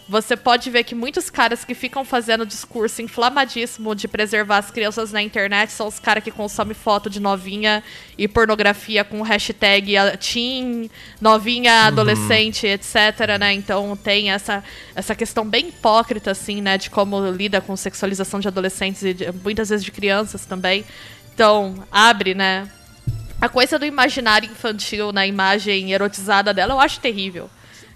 Você 0.08 0.38
pode 0.38 0.70
ver 0.70 0.86
que 0.86 0.96
muitos 0.96 1.30
caras 1.30 1.66
que 1.66 1.74
ficam 1.74 2.04
fazendo 2.06 2.46
discurso 2.46 3.02
inflamadíssimo 3.02 3.94
de 3.94 4.08
preservar 4.08 4.58
as 4.60 4.72
crianças 4.72 5.12
na 5.12 5.22
internet 5.22 5.70
são 5.72 5.86
os 5.88 6.00
caras 6.00 6.24
que 6.24 6.32
consomem 6.32 6.74
foto 6.74 7.10
de 7.10 7.20
novinha 7.20 7.84
e 8.18 8.26
pornografia 8.28 9.04
com 9.04 9.22
hashtag 9.22 9.94
teen, 10.20 10.90
novinha, 11.20 11.88
adolescente, 11.88 12.68
etc, 12.68 12.96
né? 13.38 13.54
Então 13.54 13.98
tem 13.98 14.32
essa, 14.32 14.64
essa 14.96 15.14
questão 15.14 15.46
bem 15.46 15.68
hipócrita, 15.68 16.32
assim, 16.32 16.62
né? 16.62 16.78
De 16.78 16.90
como 16.90 17.30
lida 17.32 17.60
com 17.60 17.76
sexualização 17.76 18.40
de 18.40 18.48
adolescentes 18.48 19.04
e 19.04 19.14
de- 19.14 19.32
muitas 19.44 19.68
vezes 19.70 19.84
de 19.84 19.92
crianças 19.92 20.46
também. 20.46 20.86
Então, 21.34 21.76
abre, 21.92 22.34
né? 22.34 22.68
A 23.40 23.50
coisa 23.50 23.80
do 23.80 23.86
imaginário 23.86 24.50
infantil 24.50 25.12
na 25.12 25.26
imagem 25.26 25.92
erotizada 25.92 26.54
dela 26.54 26.74
eu 26.74 26.80
acho 26.80 27.00
terrível. 27.00 27.50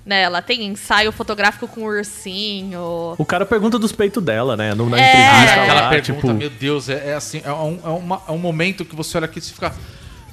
Né, 0.06 0.22
ela 0.22 0.40
tem 0.40 0.64
ensaio 0.66 1.12
fotográfico 1.12 1.68
com 1.68 1.82
ursinho. 1.84 3.16
O 3.18 3.26
cara 3.26 3.44
pergunta 3.44 3.80
dos 3.80 3.92
peitos 3.92 4.24
dela, 4.24 4.56
né? 4.56 4.76
No- 4.76 4.88
Na 4.88 5.00
É. 5.00 5.10
entrevista 5.10 5.62
aquela 5.64 5.82
lá, 5.82 5.90
pergunta, 5.90 6.14
tipo... 6.22 6.34
meu 6.36 6.50
Deus, 6.52 6.90
é, 6.90 7.10
é 7.10 7.14
assim, 7.16 7.42
é 7.44 7.52
um, 7.52 7.80
é, 7.84 7.90
uma- 7.90 8.22
é 8.28 8.32
um 8.32 8.38
momento 8.38 8.86
que 8.86 8.96
você 8.96 9.18
olha 9.18 9.26
aqui 9.26 9.40
e 9.40 9.42
fica. 9.42 9.74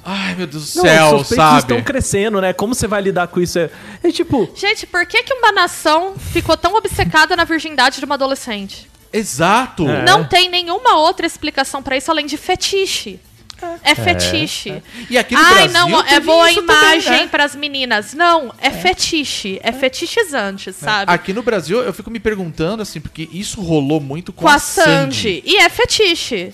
Ai, 0.05 0.35
meu 0.35 0.45
Deus 0.45 0.73
do 0.73 0.77
Não, 0.77 0.83
céu, 0.83 1.09
seus 1.09 1.27
peitos 1.29 1.35
sabe? 1.45 1.57
estão 1.59 1.81
crescendo, 1.81 2.39
né? 2.39 2.53
Como 2.53 2.75
você 2.75 2.85
vai 2.87 3.01
lidar 3.01 3.27
com 3.29 3.39
isso? 3.41 3.57
É, 3.57 3.69
é 4.03 4.11
tipo... 4.11 4.47
Gente, 4.55 4.85
por 4.85 5.07
que, 5.07 5.23
que 5.23 5.33
uma 5.33 5.51
nação 5.51 6.13
ficou 6.19 6.55
tão 6.55 6.75
obcecada 6.75 7.35
na 7.35 7.43
virgindade 7.43 7.97
de 7.97 8.05
uma 8.05 8.13
adolescente? 8.13 8.87
Exato! 9.13 9.87
É. 9.87 10.03
Não 10.03 10.25
tem 10.25 10.49
nenhuma 10.49 10.97
outra 10.97 11.25
explicação 11.25 11.81
pra 11.83 11.95
isso 11.95 12.09
além 12.09 12.25
de 12.25 12.35
fetiche. 12.35 13.19
É, 13.81 13.95
fetiche. 13.95 14.83
E 15.09 15.17
aqui 15.17 15.35
no 15.35 15.41
Ai, 15.41 15.53
Brasil 15.69 15.71
não, 15.71 16.01
é 16.01 16.19
boa 16.19 16.49
também, 16.49 16.63
imagem 16.63 17.19
né? 17.21 17.27
pras 17.27 17.55
meninas. 17.55 18.13
Não, 18.13 18.53
é, 18.59 18.69
fetiche. 18.69 19.59
É, 19.63 19.71
fetichizante, 19.71 20.73
sabe? 20.73 21.09
Aqui 21.11 21.31
no 21.31 21.41
Brasil, 21.41 21.81
eu 21.81 21.93
fico 21.93 22.11
me 22.11 22.19
perguntando, 22.19 22.83
assim, 22.83 22.99
porque 22.99 23.29
isso 23.31 23.61
rolou 23.61 24.01
muito 24.01 24.33
com, 24.33 24.41
com 24.41 24.49
a 24.49 24.59
Sandy. 24.59 25.41
E 25.45 25.57
é 25.57 25.69
fetiche. 25.69 26.53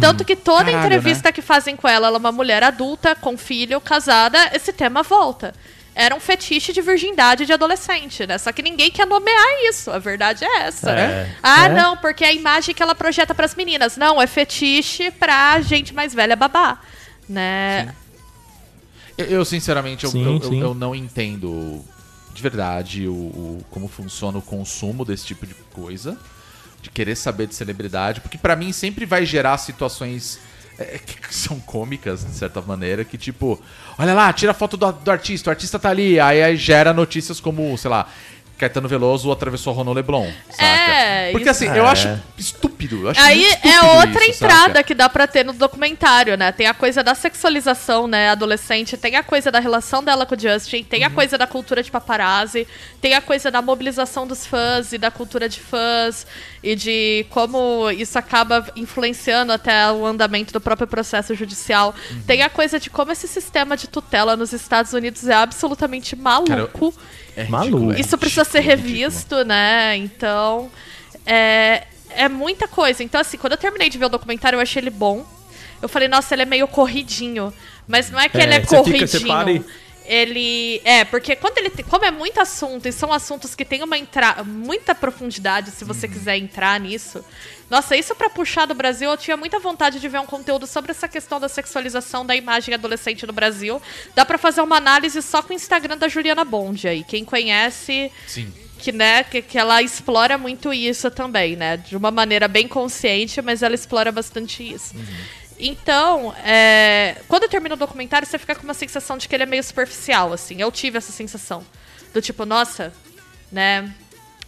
Tanto 0.00 0.24
que 0.24 0.36
toda 0.36 0.66
Caralho, 0.66 0.86
entrevista 0.86 1.32
que 1.32 1.42
fazem 1.42 1.74
com 1.74 1.88
ela, 1.88 2.06
ela 2.06 2.16
é 2.16 2.20
uma 2.20 2.30
mulher 2.30 2.62
adulta, 2.62 3.16
com 3.16 3.36
filho, 3.36 3.80
casada, 3.80 4.38
esse 4.52 4.72
tema 4.72 5.02
volta. 5.02 5.52
Era 5.94 6.14
um 6.14 6.18
fetiche 6.20 6.72
de 6.72 6.80
virgindade 6.80 7.46
de 7.46 7.52
adolescente, 7.52 8.26
né? 8.26 8.36
Só 8.38 8.50
que 8.50 8.62
ninguém 8.62 8.90
quer 8.90 9.06
nomear 9.06 9.46
isso. 9.68 9.90
A 9.92 9.98
verdade 9.98 10.44
é 10.44 10.62
essa. 10.62 10.90
É. 10.90 11.30
Ah, 11.42 11.66
É. 11.66 11.68
não, 11.68 11.96
porque 11.96 12.24
é 12.24 12.28
a 12.28 12.32
imagem 12.32 12.74
que 12.74 12.82
ela 12.82 12.94
projeta 12.96 13.34
pras 13.34 13.54
meninas. 13.54 13.96
Não, 13.96 14.20
é 14.20 14.26
fetiche 14.26 15.10
pra 15.12 15.60
gente 15.60 15.94
mais 15.94 16.12
velha 16.12 16.34
babar. 16.34 16.82
Né? 17.28 17.94
Eu, 19.16 19.26
eu, 19.26 19.44
sinceramente, 19.44 20.04
eu, 20.04 20.10
Sim, 20.10 20.24
eu, 20.24 20.42
sim. 20.42 20.60
eu 20.60 20.74
não 20.74 20.94
entendo 20.94 21.84
de 22.32 22.42
verdade 22.42 23.06
o, 23.06 23.12
o- 23.14 23.64
como 23.70 23.86
funciona 23.86 24.36
o 24.38 24.42
consumo 24.42 25.04
desse 25.04 25.24
tipo 25.26 25.46
de 25.46 25.54
coisa. 25.72 26.18
De 26.82 26.90
querer 26.90 27.14
saber 27.16 27.46
de 27.46 27.54
celebridade. 27.54 28.20
Porque 28.20 28.36
pra 28.36 28.56
mim 28.56 28.72
sempre 28.72 29.06
vai 29.06 29.24
gerar 29.24 29.56
situações 29.58 30.38
é, 30.78 30.98
que 30.98 31.16
são 31.34 31.58
cômicas, 31.60 32.24
de 32.24 32.32
certa 32.32 32.60
maneira. 32.60 33.04
Que 33.04 33.18
tipo, 33.18 33.60
olha 33.98 34.14
lá, 34.14 34.32
tira 34.32 34.52
a 34.52 34.54
foto 34.54 34.76
do, 34.76 34.90
do 34.92 35.10
artista, 35.10 35.50
o 35.50 35.52
artista 35.52 35.78
tá 35.78 35.90
ali. 35.90 36.18
Aí, 36.20 36.42
aí 36.42 36.56
gera 36.56 36.92
notícias 36.92 37.40
como, 37.40 37.76
sei 37.78 37.90
lá... 37.90 38.08
Caetano 38.58 38.86
Veloso 38.88 39.30
atravessou 39.32 39.72
Ronan 39.72 39.92
Leblon, 39.92 40.30
saca? 40.50 40.64
É, 40.64 41.30
Porque 41.32 41.50
isso- 41.50 41.64
assim, 41.64 41.76
eu 41.76 41.84
É. 41.86 41.90
acho 41.90 42.20
estúpido. 42.38 43.02
Eu 43.02 43.10
acho 43.10 43.20
Aí 43.20 43.44
é 43.62 43.80
outra 43.98 44.24
isso, 44.26 44.44
entrada 44.44 44.66
saca? 44.74 44.82
que 44.84 44.94
dá 44.94 45.08
pra 45.08 45.26
ter 45.26 45.44
no 45.44 45.52
documentário, 45.52 46.36
né? 46.36 46.52
Tem 46.52 46.66
a 46.66 46.74
coisa 46.74 47.02
da 47.02 47.14
sexualização, 47.14 48.06
né, 48.06 48.28
adolescente, 48.30 48.96
tem 48.96 49.16
a 49.16 49.22
coisa 49.22 49.50
da 49.50 49.58
relação 49.58 50.04
dela 50.04 50.24
com 50.24 50.34
o 50.34 50.38
Justin, 50.38 50.84
tem 50.84 51.02
a 51.04 51.08
Uhum. 51.08 51.14
coisa 51.14 51.36
da 51.36 51.46
cultura 51.46 51.82
de 51.82 51.90
paparazzi, 51.90 52.66
tem 53.00 53.14
a 53.14 53.20
coisa 53.20 53.50
da 53.50 53.60
mobilização 53.60 54.26
dos 54.26 54.46
fãs 54.46 54.92
e 54.92 54.98
da 54.98 55.10
cultura 55.10 55.48
de 55.48 55.60
fãs 55.60 56.26
e 56.62 56.76
de 56.76 57.26
como 57.30 57.90
isso 57.90 58.18
acaba 58.18 58.66
influenciando 58.76 59.52
até 59.52 59.90
o 59.90 60.06
andamento 60.06 60.52
do 60.52 60.60
próprio 60.60 60.86
processo 60.86 61.34
judicial. 61.34 61.94
Uhum. 62.10 62.22
Tem 62.26 62.42
a 62.42 62.48
coisa 62.48 62.78
de 62.78 62.88
como 62.88 63.10
esse 63.12 63.26
sistema 63.26 63.76
de 63.76 63.88
tutela 63.88 64.36
nos 64.36 64.52
Estados 64.52 64.92
Unidos 64.92 65.26
é 65.28 65.34
absolutamente 65.34 66.14
maluco. 66.14 66.94
É 67.36 67.44
Maluco. 67.48 67.92
é 67.92 67.98
Isso 68.00 68.16
precisa 68.16 68.43
ser 68.44 68.60
ridículo. 68.60 68.88
revisto, 68.88 69.44
né? 69.44 69.96
Então, 69.96 70.70
é, 71.26 71.84
é 72.10 72.28
muita 72.28 72.66
coisa. 72.68 73.02
Então, 73.02 73.20
assim, 73.20 73.36
quando 73.36 73.52
eu 73.52 73.58
terminei 73.58 73.88
de 73.88 73.98
ver 73.98 74.06
o 74.06 74.08
documentário, 74.08 74.56
eu 74.56 74.60
achei 74.60 74.80
ele 74.80 74.90
bom. 74.90 75.24
Eu 75.82 75.88
falei, 75.88 76.08
nossa, 76.08 76.34
ele 76.34 76.42
é 76.42 76.46
meio 76.46 76.66
corridinho. 76.68 77.52
Mas 77.86 78.10
não 78.10 78.18
é 78.18 78.28
que 78.28 78.38
É, 78.38 78.42
ele 78.44 78.54
é 78.54 78.60
fica, 78.60 78.76
corridinho. 78.76 79.48
e- 79.50 79.64
Ele. 80.06 80.82
É, 80.84 81.04
porque 81.04 81.34
quando 81.34 81.56
ele 81.58 81.70
tem. 81.70 81.84
Como 81.84 82.04
é 82.04 82.10
muito 82.10 82.38
assunto, 82.40 82.86
e 82.86 82.92
são 82.92 83.10
assuntos 83.12 83.54
que 83.54 83.64
tem 83.64 83.82
uma 83.82 83.96
entra... 83.96 84.42
muita 84.44 84.94
profundidade, 84.94 85.70
se 85.70 85.82
você 85.84 86.06
quiser 86.06 86.36
entrar 86.36 86.78
nisso. 86.78 87.24
Nossa, 87.70 87.96
isso 87.96 88.14
pra 88.14 88.28
puxar 88.28 88.66
do 88.66 88.74
Brasil, 88.74 89.10
eu 89.10 89.16
tinha 89.16 89.36
muita 89.36 89.58
vontade 89.58 89.98
de 89.98 90.08
ver 90.08 90.20
um 90.20 90.26
conteúdo 90.26 90.66
sobre 90.66 90.90
essa 90.90 91.08
questão 91.08 91.40
da 91.40 91.48
sexualização 91.48 92.24
da 92.24 92.36
imagem 92.36 92.74
adolescente 92.74 93.26
no 93.26 93.32
Brasil. 93.32 93.80
Dá 94.14 94.24
pra 94.24 94.38
fazer 94.38 94.60
uma 94.60 94.76
análise 94.76 95.20
só 95.22 95.42
com 95.42 95.52
o 95.52 95.56
Instagram 95.56 95.96
da 95.96 96.08
Juliana 96.08 96.44
Bond 96.44 96.86
aí. 96.86 97.02
Quem 97.02 97.24
conhece 97.24 98.12
Sim. 98.26 98.52
que, 98.78 98.92
né, 98.92 99.24
que, 99.24 99.40
que 99.40 99.58
ela 99.58 99.82
explora 99.82 100.36
muito 100.36 100.72
isso 100.72 101.10
também, 101.10 101.56
né? 101.56 101.76
De 101.78 101.96
uma 101.96 102.10
maneira 102.10 102.46
bem 102.46 102.68
consciente, 102.68 103.40
mas 103.40 103.62
ela 103.62 103.74
explora 103.74 104.12
bastante 104.12 104.62
isso. 104.62 104.94
Então, 105.58 106.34
é, 106.44 107.16
quando 107.28 107.48
termina 107.48 107.74
o 107.74 107.78
documentário, 107.78 108.26
você 108.26 108.38
fica 108.38 108.54
com 108.54 108.64
uma 108.64 108.74
sensação 108.74 109.16
de 109.16 109.28
que 109.28 109.34
ele 109.34 109.44
é 109.44 109.46
meio 109.46 109.62
superficial, 109.62 110.32
assim. 110.32 110.60
Eu 110.60 110.70
tive 110.70 110.98
essa 110.98 111.12
sensação. 111.12 111.64
Do 112.12 112.20
tipo, 112.20 112.44
nossa, 112.44 112.92
né? 113.50 113.92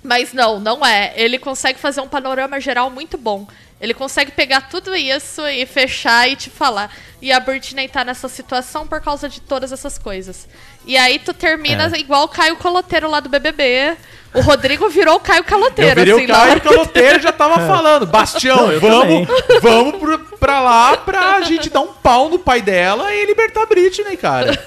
Mas 0.06 0.32
não, 0.32 0.60
não 0.60 0.86
é. 0.86 1.12
Ele 1.16 1.38
consegue 1.38 1.78
fazer 1.78 2.00
um 2.00 2.08
panorama 2.08 2.60
geral 2.60 2.88
muito 2.90 3.18
bom. 3.18 3.46
Ele 3.80 3.92
consegue 3.92 4.30
pegar 4.30 4.62
tudo 4.62 4.94
isso 4.94 5.46
e 5.46 5.66
fechar 5.66 6.28
e 6.30 6.36
te 6.36 6.48
falar. 6.48 6.90
E 7.20 7.30
a 7.32 7.40
Britney 7.40 7.88
tá 7.88 8.04
nessa 8.04 8.28
situação 8.28 8.86
por 8.86 9.00
causa 9.00 9.28
de 9.28 9.40
todas 9.40 9.72
essas 9.72 9.98
coisas. 9.98 10.48
E 10.86 10.96
aí 10.96 11.18
tu 11.18 11.34
termina 11.34 11.90
É. 11.94 11.98
igual 11.98 12.24
o 12.24 12.28
Caio 12.28 12.56
Caloteiro 12.56 13.10
lá 13.10 13.20
do 13.20 13.28
BBB. 13.28 13.96
O 14.36 14.40
Rodrigo 14.40 14.88
virou 14.88 15.16
o 15.16 15.20
Caio 15.20 15.40
Eu 15.40 15.44
Caloteiro, 15.44 15.94
virei 15.96 16.14
assim, 16.14 16.24
o 16.24 16.28
na 16.28 16.34
Caio 16.34 16.60
Caloteiro 16.62 17.22
já 17.22 17.32
tava 17.32 17.66
falando. 17.66 18.06
Bastião, 18.06 18.56
Não, 18.56 18.72
eu 18.72 18.80
vamos, 18.80 19.28
vamos 19.62 19.96
pro, 19.96 20.18
pra 20.38 20.60
lá 20.60 20.96
pra 20.98 21.40
gente 21.42 21.70
dar 21.70 21.80
um 21.80 21.92
pau 21.92 22.28
no 22.28 22.38
pai 22.38 22.60
dela 22.62 23.12
e 23.14 23.24
libertar 23.26 23.62
a 23.62 23.66
Britney, 23.66 24.16
cara. 24.16 24.58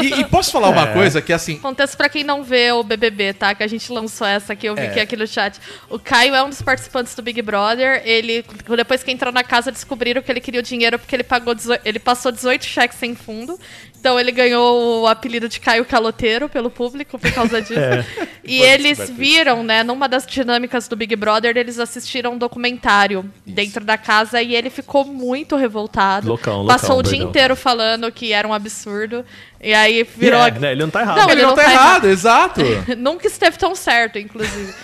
E, 0.00 0.20
e 0.20 0.24
posso 0.24 0.50
falar 0.50 0.68
uma 0.68 0.88
coisa 0.88 1.22
que 1.22 1.32
assim. 1.32 1.56
Contexto 1.58 1.96
pra 1.96 2.08
quem 2.08 2.24
não 2.24 2.42
vê 2.42 2.72
o 2.72 2.82
BBB, 2.82 3.32
tá? 3.34 3.54
Que 3.54 3.62
a 3.62 3.66
gente 3.68 3.90
lançou 3.92 4.26
essa 4.26 4.52
aqui, 4.52 4.66
eu 4.66 4.74
vi 4.74 4.82
É. 4.82 4.88
que 4.90 5.00
aqui 5.00 5.16
no 5.16 5.26
chat. 5.26 5.58
O 5.88 5.98
Caio 5.98 6.34
é 6.34 6.42
um 6.42 6.48
dos 6.48 6.60
participantes 6.62 7.14
do 7.14 7.22
Big 7.22 7.40
Brother. 7.42 8.02
Ele, 8.04 8.44
depois 8.76 9.02
que 9.02 9.10
entrou 9.10 9.32
na 9.32 9.42
casa, 9.44 9.70
descobriram 9.72 10.20
que 10.22 10.30
ele 10.30 10.40
queria 10.40 10.60
o 10.60 10.62
dinheiro 10.62 10.98
porque 10.98 11.14
ele 11.14 11.24
pagou, 11.24 11.54
ele 11.84 11.98
passou 11.98 12.32
18 12.32 12.64
cheques 12.64 12.98
sem 12.98 13.14
fundo. 13.14 13.58
Então 14.00 14.18
ele 14.18 14.30
ganhou 14.30 15.02
o 15.02 15.06
apelido 15.08 15.48
de 15.48 15.58
Caio 15.58 15.84
Caloteiro 15.84 16.48
pelo 16.48 16.70
público 16.70 17.18
por 17.18 17.32
causa 17.32 17.60
disso. 17.60 17.78
E 18.50 18.60
Foi 18.60 18.68
eles 18.88 19.10
viram, 19.10 19.62
né, 19.62 19.82
numa 19.82 20.08
das 20.08 20.26
dinâmicas 20.26 20.88
do 20.88 20.96
Big 20.96 21.14
Brother, 21.16 21.56
eles 21.56 21.78
assistiram 21.78 22.32
um 22.32 22.38
documentário 22.38 23.30
dentro 23.46 23.84
da 23.84 23.96
casa 23.96 24.40
e 24.42 24.54
ele 24.54 24.70
ficou 24.70 25.04
muito 25.04 25.56
revoltado. 25.56 26.28
Loucão, 26.28 26.58
loucão, 26.62 26.76
Passou 26.76 26.98
o 26.98 27.02
dia 27.02 27.12
doidão. 27.12 27.28
inteiro 27.28 27.56
falando 27.56 28.10
que 28.10 28.32
era 28.32 28.46
um 28.46 28.52
absurdo. 28.52 29.24
E 29.60 29.74
aí 29.74 30.02
virou. 30.04 30.40
É, 30.40 30.50
né, 30.52 30.72
Ele 30.72 30.82
não 30.82 30.90
tá 30.90 31.02
errado. 31.02 31.16
Não, 31.18 31.30
Ele 31.30 31.42
não 31.42 31.54
tá 31.54 31.64
tá 31.64 31.72
errado, 31.72 32.06
exato. 32.08 32.60
Nunca 32.96 33.26
esteve 33.26 33.58
tão 33.58 33.74
certo, 33.74 34.18
inclusive. 34.18 34.74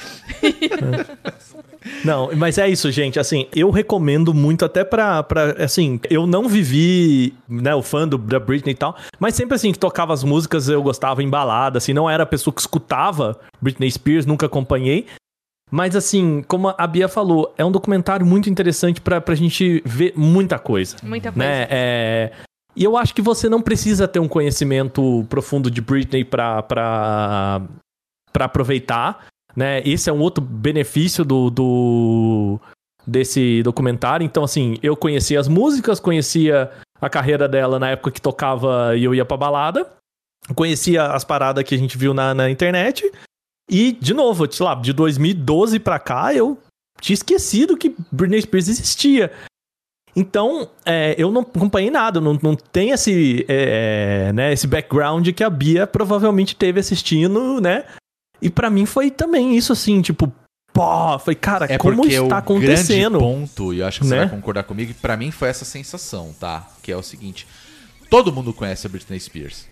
Não, 2.05 2.31
mas 2.37 2.59
é 2.59 2.69
isso, 2.69 2.91
gente. 2.91 3.19
Assim, 3.19 3.47
eu 3.55 3.71
recomendo 3.71 4.33
muito 4.33 4.65
até 4.65 4.85
pra, 4.85 5.23
pra. 5.23 5.53
Assim, 5.63 6.01
eu 6.09 6.27
não 6.27 6.49
vivi, 6.49 7.35
né, 7.49 7.75
o 7.75 7.83
fã 7.83 8.09
do, 8.09 8.17
da 8.17 8.41
Britney 8.41 8.73
e 8.73 8.77
tal, 8.77 8.97
mas 9.19 9.35
sempre 9.35 9.55
assim, 9.55 9.73
que 9.73 9.79
tocava 9.79 10.13
as 10.13 10.25
músicas 10.25 10.69
eu 10.69 10.83
gostava 10.83 11.23
em 11.23 11.29
balada, 11.29 11.79
assim, 11.79 11.93
não 11.93 12.09
era 12.09 12.23
a 12.23 12.27
pessoa 12.27 12.53
que 12.55 12.61
escutava 12.61 13.39
Britney 13.61 13.91
Spears, 13.91 14.27
nunca 14.27 14.47
acompanhei. 14.47 15.07
Mas 15.71 15.97
assim, 15.97 16.43
como 16.47 16.73
a 16.77 16.87
Bia 16.87 17.09
falou, 17.09 17.53
é 17.59 17.65
um 17.65 17.73
documentário 17.73 18.25
muito 18.25 18.49
interessante 18.49 19.01
pra, 19.01 19.21
pra 19.21 19.35
gente 19.35 19.83
ver 19.85 20.13
muita 20.15 20.59
coisa. 20.59 20.97
Muita 21.03 21.33
coisa. 21.33 21.49
Né? 21.49 21.67
É, 21.69 22.33
E 22.77 22.85
eu 22.85 22.97
acho 22.97 23.15
que 23.15 23.23
você 23.23 23.49
não 23.49 23.61
precisa 23.61 24.07
ter 24.07 24.21
um 24.21 24.29
conhecimento 24.29 25.27
profundo 25.29 25.71
de 25.71 25.81
Britney 25.81 26.25
pra, 26.25 26.63
pra, 26.63 27.63
pra 28.33 28.45
aproveitar. 28.45 29.27
Né? 29.57 29.81
Esse 29.85 30.11
é 30.11 30.13
um 30.13 30.21
outro 30.21 30.43
benefício 30.43 31.25
do, 31.25 31.51
do 31.51 32.61
desse 33.07 33.63
documentário. 33.63 34.25
Então, 34.25 34.45
assim, 34.45 34.77
eu 34.83 34.97
conhecia 34.97 35.39
as 35.39 35.49
músicas, 35.49 36.01
conhecia 36.01 36.71
a 37.01 37.09
carreira 37.09 37.49
dela 37.49 37.79
na 37.79 37.91
época 37.91 38.11
que 38.11 38.21
tocava 38.21 38.97
e 38.97 39.05
eu 39.05 39.15
ia 39.15 39.25
pra 39.25 39.37
balada. 39.37 39.91
Conhecia 40.55 41.07
as 41.07 41.25
paradas 41.25 41.65
que 41.65 41.75
a 41.75 41.79
gente 41.79 41.97
viu 41.97 42.13
na, 42.13 42.35
na 42.35 42.51
internet. 42.51 43.11
E, 43.71 43.93
de 43.93 44.13
novo, 44.13 44.51
sei 44.51 44.65
lá, 44.65 44.75
de 44.75 44.93
2012 44.93 45.79
pra 45.79 45.99
cá, 45.99 46.35
eu 46.35 46.59
tinha 47.01 47.15
esquecido 47.15 47.77
que 47.77 47.95
Britney 48.13 48.43
Spears 48.43 48.69
existia. 48.69 49.33
Então, 50.17 50.69
é, 50.85 51.15
eu 51.19 51.31
não 51.33 51.41
acompanhei 51.43 51.91
nada, 51.91 52.21
não, 52.21 52.39
não 52.41 52.55
tem 52.55 52.91
esse, 52.91 53.45
é, 53.49 54.33
né, 54.33 54.53
esse 54.53 54.67
background 54.67 55.29
que 55.31 55.43
a 55.43 55.51
Bia 55.51 55.87
provavelmente 55.87 56.55
teve 56.55 56.79
assistindo, 56.79 57.61
né? 57.61 57.85
E 58.45 58.51
pra 58.51 58.69
mim 58.69 58.85
foi 58.85 59.11
também 59.11 59.57
isso 59.57 59.73
assim, 59.73 60.03
tipo, 60.03 60.31
pô, 60.73 61.19
foi, 61.19 61.35
cara, 61.35 61.65
É 61.69 61.79
como 61.79 62.05
está 62.07 62.37
o 62.37 62.39
acontecendo? 62.39 63.19
grande 63.19 63.25
ponto, 63.25 63.73
e 63.73 63.79
eu 63.79 63.87
acho 63.87 64.01
que 64.01 64.07
você 64.07 64.15
Né? 64.17 64.21
vai 64.27 64.29
concordar 64.29 64.65
comigo, 64.65 64.93
pra 65.01 65.17
mim 65.17 65.31
foi 65.31 65.49
essa 65.49 65.65
sensação, 65.65 66.35
tá? 66.39 66.69
Que 66.83 66.93
é 66.93 66.97
o 66.97 67.03
seguinte: 67.03 67.47
todo 68.11 68.31
mundo 68.31 68.53
conhece 68.53 68.87
a 68.87 68.91
Britney 68.91 69.19
Spears. 69.19 69.67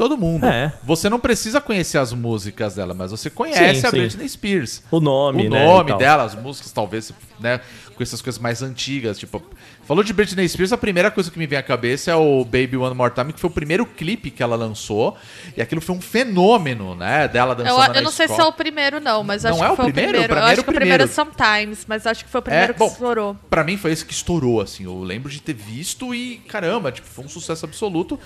Todo 0.00 0.16
mundo. 0.16 0.46
É. 0.46 0.72
Você 0.82 1.10
não 1.10 1.20
precisa 1.20 1.60
conhecer 1.60 1.98
as 1.98 2.10
músicas 2.14 2.74
dela, 2.74 2.94
mas 2.94 3.10
você 3.10 3.28
conhece 3.28 3.82
Sim, 3.82 3.86
a 3.86 3.90
sim. 3.90 3.98
Britney 3.98 4.26
Spears. 4.30 4.82
O 4.90 4.98
nome, 4.98 5.46
o 5.46 5.50
né, 5.50 5.62
nome 5.66 5.90
tal. 5.90 5.98
dela, 5.98 6.22
as 6.22 6.34
músicas, 6.34 6.72
talvez, 6.72 7.12
né? 7.38 7.60
Com 7.94 8.02
essas 8.02 8.22
coisas 8.22 8.40
mais 8.40 8.62
antigas. 8.62 9.18
Tipo, 9.18 9.42
falou 9.84 10.02
de 10.02 10.14
Britney 10.14 10.48
Spears, 10.48 10.72
a 10.72 10.78
primeira 10.78 11.10
coisa 11.10 11.30
que 11.30 11.38
me 11.38 11.46
vem 11.46 11.58
à 11.58 11.62
cabeça 11.62 12.10
é 12.10 12.14
o 12.14 12.42
Baby 12.46 12.78
One 12.78 12.94
More 12.94 13.12
Time, 13.12 13.30
que 13.30 13.38
foi 13.38 13.50
o 13.50 13.52
primeiro 13.52 13.84
clipe 13.84 14.30
que 14.30 14.42
ela 14.42 14.56
lançou. 14.56 15.18
E 15.54 15.60
aquilo 15.60 15.82
foi 15.82 15.94
um 15.94 16.00
fenômeno, 16.00 16.94
né? 16.94 17.28
Dela 17.28 17.52
Eu, 17.52 17.56
dançando 17.56 17.88
eu 17.88 17.94
na 17.96 18.00
não 18.00 18.10
sei 18.10 18.26
se 18.26 18.32
é 18.32 18.36
escola. 18.36 18.48
o 18.48 18.52
primeiro, 18.54 19.00
não, 19.00 19.22
mas 19.22 19.44
Não 19.44 19.50
acho 19.50 19.62
é 19.64 19.66
que 19.66 19.72
o 19.72 19.76
foi 19.76 19.84
o 19.84 19.92
primeiro? 19.92 20.10
primeiro. 20.12 20.32
Pra 20.32 20.40
Eu 20.40 20.46
mim 20.46 20.52
acho 20.52 20.62
que 20.64 20.70
o 20.70 20.72
o 20.72 20.74
primeiro 20.74 21.02
é 21.04 21.06
primeiro. 21.06 21.34
Sometimes, 21.36 21.84
mas 21.86 22.06
acho 22.06 22.24
que 22.24 22.30
foi 22.30 22.38
o 22.38 22.42
primeiro 22.42 22.70
É, 22.70 22.72
que 22.72 22.78
bom, 22.78 22.86
estourou. 22.86 23.36
Pra 23.50 23.62
mim 23.62 23.76
foi 23.76 23.92
esse 23.92 24.06
que 24.06 24.14
estourou, 24.14 24.62
assim. 24.62 24.84
Eu 24.84 24.98
lembro 25.02 25.30
de 25.30 25.42
ter 25.42 25.52
visto 25.52 26.14
e, 26.14 26.38
caramba, 26.48 26.90
tipo, 26.90 27.06
foi 27.06 27.22
um 27.22 27.28
sucesso 27.28 27.66
absoluto. 27.66 28.18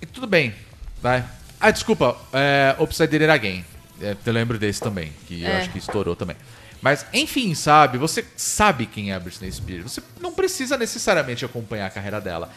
E 0.00 0.06
tudo 0.06 0.26
bem, 0.26 0.54
vai. 1.02 1.24
Ah, 1.58 1.70
desculpa, 1.70 2.16
é, 2.32 2.74
Upside 2.78 3.18
Down 3.18 3.30
Again. 3.30 3.64
É, 4.00 4.16
eu 4.24 4.32
lembro 4.32 4.58
desse 4.58 4.80
também, 4.80 5.12
que 5.26 5.42
eu 5.42 5.48
É. 5.48 5.58
acho 5.58 5.70
que 5.70 5.78
estourou 5.78 6.16
também. 6.16 6.36
Mas, 6.80 7.04
enfim, 7.12 7.54
sabe? 7.54 7.98
Você 7.98 8.24
sabe 8.36 8.86
quem 8.86 9.10
é 9.12 9.14
a 9.14 9.20
Britney 9.20 9.52
Spears. 9.52 9.82
Você 9.84 10.02
não 10.18 10.32
precisa 10.32 10.78
necessariamente 10.78 11.44
acompanhar 11.44 11.86
a 11.86 11.90
carreira 11.90 12.18
dela. 12.20 12.50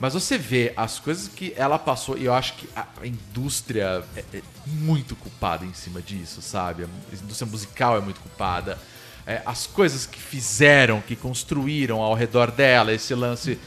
Mas 0.00 0.14
você 0.14 0.36
vê 0.36 0.72
as 0.76 0.98
coisas 0.98 1.28
que 1.28 1.52
ela 1.56 1.78
passou, 1.78 2.18
e 2.18 2.24
eu 2.24 2.34
acho 2.34 2.54
que 2.54 2.68
a 2.74 2.86
indústria 3.06 4.02
é, 4.16 4.24
é 4.38 4.42
muito 4.66 5.14
culpada 5.14 5.64
em 5.64 5.74
cima 5.74 6.02
disso, 6.02 6.42
sabe? 6.42 6.84
A 6.84 7.14
indústria 7.14 7.48
musical 7.48 7.96
é 7.96 8.00
muito 8.00 8.20
culpada. 8.20 8.78
É, 9.26 9.42
as 9.46 9.66
coisas 9.66 10.06
que 10.06 10.18
fizeram, 10.20 11.00
que 11.00 11.14
construíram 11.14 12.00
ao 12.00 12.14
redor 12.14 12.50
dela, 12.50 12.92
esse 12.92 13.14
lance. 13.14 13.58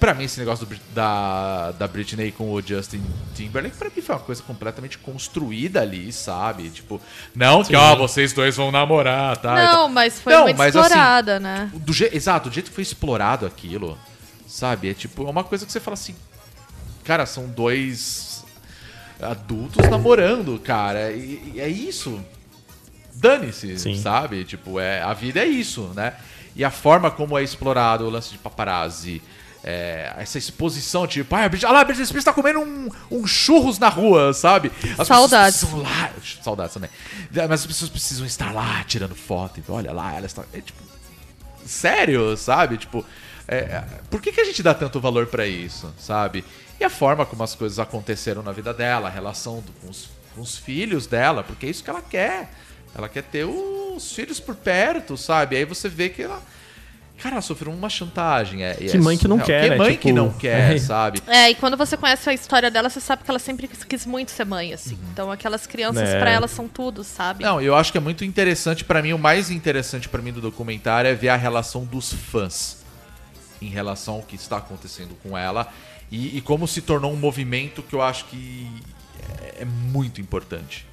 Pra 0.00 0.14
mim, 0.14 0.24
esse 0.24 0.38
negócio 0.38 0.64
do 0.64 0.76
da, 0.94 1.72
da 1.72 1.86
Britney 1.88 2.32
com 2.32 2.52
o 2.52 2.62
Justin 2.62 3.02
Timberlake, 3.34 3.76
pra 3.76 3.90
mim 3.94 4.00
foi 4.00 4.14
uma 4.14 4.20
coisa 4.22 4.42
completamente 4.42 4.96
construída 4.98 5.82
ali, 5.82 6.12
sabe? 6.12 6.70
Tipo, 6.70 7.00
não 7.34 7.62
que, 7.64 7.74
ó, 7.76 7.94
vocês 7.96 8.32
dois 8.32 8.56
vão 8.56 8.70
namorar, 8.70 9.36
tá? 9.36 9.54
Não, 9.54 9.88
mas 9.88 10.20
foi 10.20 10.32
Não, 10.32 10.44
muito 10.44 10.56
mas 10.56 10.74
assim, 10.76 10.86
explorada, 10.86 11.38
né? 11.40 11.70
do 11.74 11.92
je- 11.92 12.10
Exato, 12.12 12.48
do 12.48 12.54
jeito 12.54 12.68
que 12.70 12.74
foi 12.74 12.82
explorado 12.82 13.44
aquilo, 13.44 13.98
sabe? 14.46 14.90
É 14.90 14.94
tipo, 14.94 15.26
é 15.26 15.30
uma 15.30 15.44
coisa 15.44 15.66
que 15.66 15.72
você 15.72 15.80
fala 15.80 15.94
assim. 15.94 16.14
Cara, 17.04 17.26
são 17.26 17.46
dois 17.48 18.44
adultos 19.20 19.88
namorando, 19.88 20.58
cara. 20.60 21.10
E, 21.12 21.52
e 21.54 21.60
é 21.60 21.68
isso. 21.68 22.20
Dane-se, 23.14 23.78
Sim. 23.78 24.00
sabe? 24.00 24.44
Tipo, 24.44 24.78
é, 24.78 25.02
a 25.02 25.12
vida 25.12 25.40
é 25.40 25.46
isso, 25.46 25.90
né? 25.94 26.14
E 26.54 26.64
a 26.64 26.70
forma 26.70 27.10
como 27.10 27.36
é 27.38 27.42
explorado 27.42 28.04
o 28.06 28.10
lance 28.10 28.30
de 28.30 28.38
paparazzi. 28.38 29.20
É, 29.64 30.12
essa 30.18 30.38
exposição, 30.38 31.06
tipo, 31.06 31.34
ah, 31.34 31.44
a 31.44 31.48
Brit- 31.48 31.64
ah 31.66 31.72
lá, 31.72 31.80
a 31.80 31.84
Britney 31.84 32.06
Spears 32.06 32.24
tá 32.24 32.32
comendo 32.32 32.60
um, 32.60 32.88
um 33.10 33.26
churros 33.26 33.78
na 33.78 33.88
rua, 33.88 34.32
sabe? 34.32 34.70
As 34.98 35.06
Saudades. 35.08 35.62
lá, 35.72 36.10
saudades 36.42 36.74
também. 36.74 36.90
Mas 37.32 37.60
as 37.60 37.66
pessoas 37.66 37.90
precisam 37.90 38.24
estar 38.26 38.52
lá 38.54 38.82
tirando 38.84 39.14
foto. 39.14 39.58
Então, 39.60 39.74
olha 39.74 39.92
lá, 39.92 40.14
ela 40.14 40.26
está. 40.26 40.44
É, 40.52 40.60
tipo, 40.60 40.80
sério, 41.66 42.36
sabe? 42.36 42.76
Tipo, 42.78 43.04
é, 43.46 43.56
é, 43.58 43.84
por 44.10 44.20
que, 44.20 44.32
que 44.32 44.40
a 44.40 44.44
gente 44.44 44.62
dá 44.62 44.74
tanto 44.74 45.00
valor 45.00 45.26
pra 45.26 45.46
isso, 45.46 45.92
sabe? 45.98 46.44
E 46.80 46.84
a 46.84 46.90
forma 46.90 47.26
como 47.26 47.42
as 47.42 47.54
coisas 47.54 47.78
aconteceram 47.78 48.42
na 48.42 48.52
vida 48.52 48.72
dela, 48.72 49.08
a 49.08 49.10
relação 49.10 49.60
do- 49.60 49.72
com, 49.80 49.90
os, 49.90 50.08
com 50.34 50.40
os 50.40 50.56
filhos 50.56 51.06
dela, 51.06 51.42
porque 51.42 51.66
é 51.66 51.70
isso 51.70 51.82
que 51.82 51.90
ela 51.90 52.02
quer. 52.02 52.50
Ela 52.94 53.08
quer 53.08 53.22
ter 53.22 53.44
os 53.44 54.12
filhos 54.12 54.40
por 54.40 54.54
perto, 54.54 55.16
sabe? 55.16 55.56
Aí 55.56 55.64
você 55.64 55.88
vê 55.88 56.08
que 56.08 56.22
ela. 56.22 56.40
Cara, 57.22 57.34
ela 57.34 57.42
sofreu 57.42 57.72
uma 57.72 57.88
chantagem. 57.90 58.62
É, 58.64 58.74
Que 58.74 58.96
mãe 58.98 59.18
que 59.18 59.26
não 59.26 59.38
surreal. 59.40 59.46
quer, 59.46 59.62
Que 59.64 59.70
né? 59.70 59.76
mãe 59.76 59.90
Tipo, 59.90 60.02
que 60.02 60.12
não 60.12 60.30
quer, 60.32 60.76
é. 60.76 60.78
sabe? 60.78 61.20
É, 61.26 61.50
e 61.50 61.54
quando 61.56 61.76
você 61.76 61.96
conhece 61.96 62.30
a 62.30 62.32
história 62.32 62.70
dela, 62.70 62.88
você 62.88 63.00
sabe 63.00 63.24
que 63.24 63.30
ela 63.30 63.38
sempre 63.40 63.66
quis, 63.68 64.06
muito 64.06 64.30
ser 64.30 64.44
mãe, 64.44 64.72
assim. 64.72 64.96
Então 65.12 65.30
aquelas 65.30 65.66
crianças, 65.66 66.08
É. 66.08 66.18
pra 66.20 66.30
ela, 66.30 66.46
são 66.46 66.68
tudo, 66.68 67.02
sabe? 67.02 67.42
Não, 67.44 67.60
eu 67.60 67.74
acho 67.74 67.90
que 67.90 67.98
é 67.98 68.00
muito 68.00 68.24
interessante 68.24 68.84
pra 68.84 69.02
mim, 69.02 69.12
o 69.12 69.18
mais 69.18 69.50
interessante 69.50 70.08
pra 70.08 70.22
mim 70.22 70.32
do 70.32 70.40
documentário 70.40 71.08
é 71.10 71.14
ver 71.14 71.30
a 71.30 71.36
relação 71.36 71.84
dos 71.84 72.12
fãs. 72.12 72.78
em 73.60 73.66
relação 73.68 74.14
ao 74.14 74.22
que 74.22 74.36
está 74.36 74.58
acontecendo 74.58 75.16
com 75.20 75.36
ela 75.36 75.66
e, 76.12 76.36
e 76.36 76.40
como 76.40 76.68
se 76.68 76.80
tornou 76.80 77.12
um 77.12 77.16
movimento 77.16 77.82
que 77.82 77.92
eu 77.92 78.00
acho 78.00 78.26
que 78.26 78.70
é, 79.42 79.62
é 79.62 79.64
muito 79.64 80.20
importante. 80.20 80.86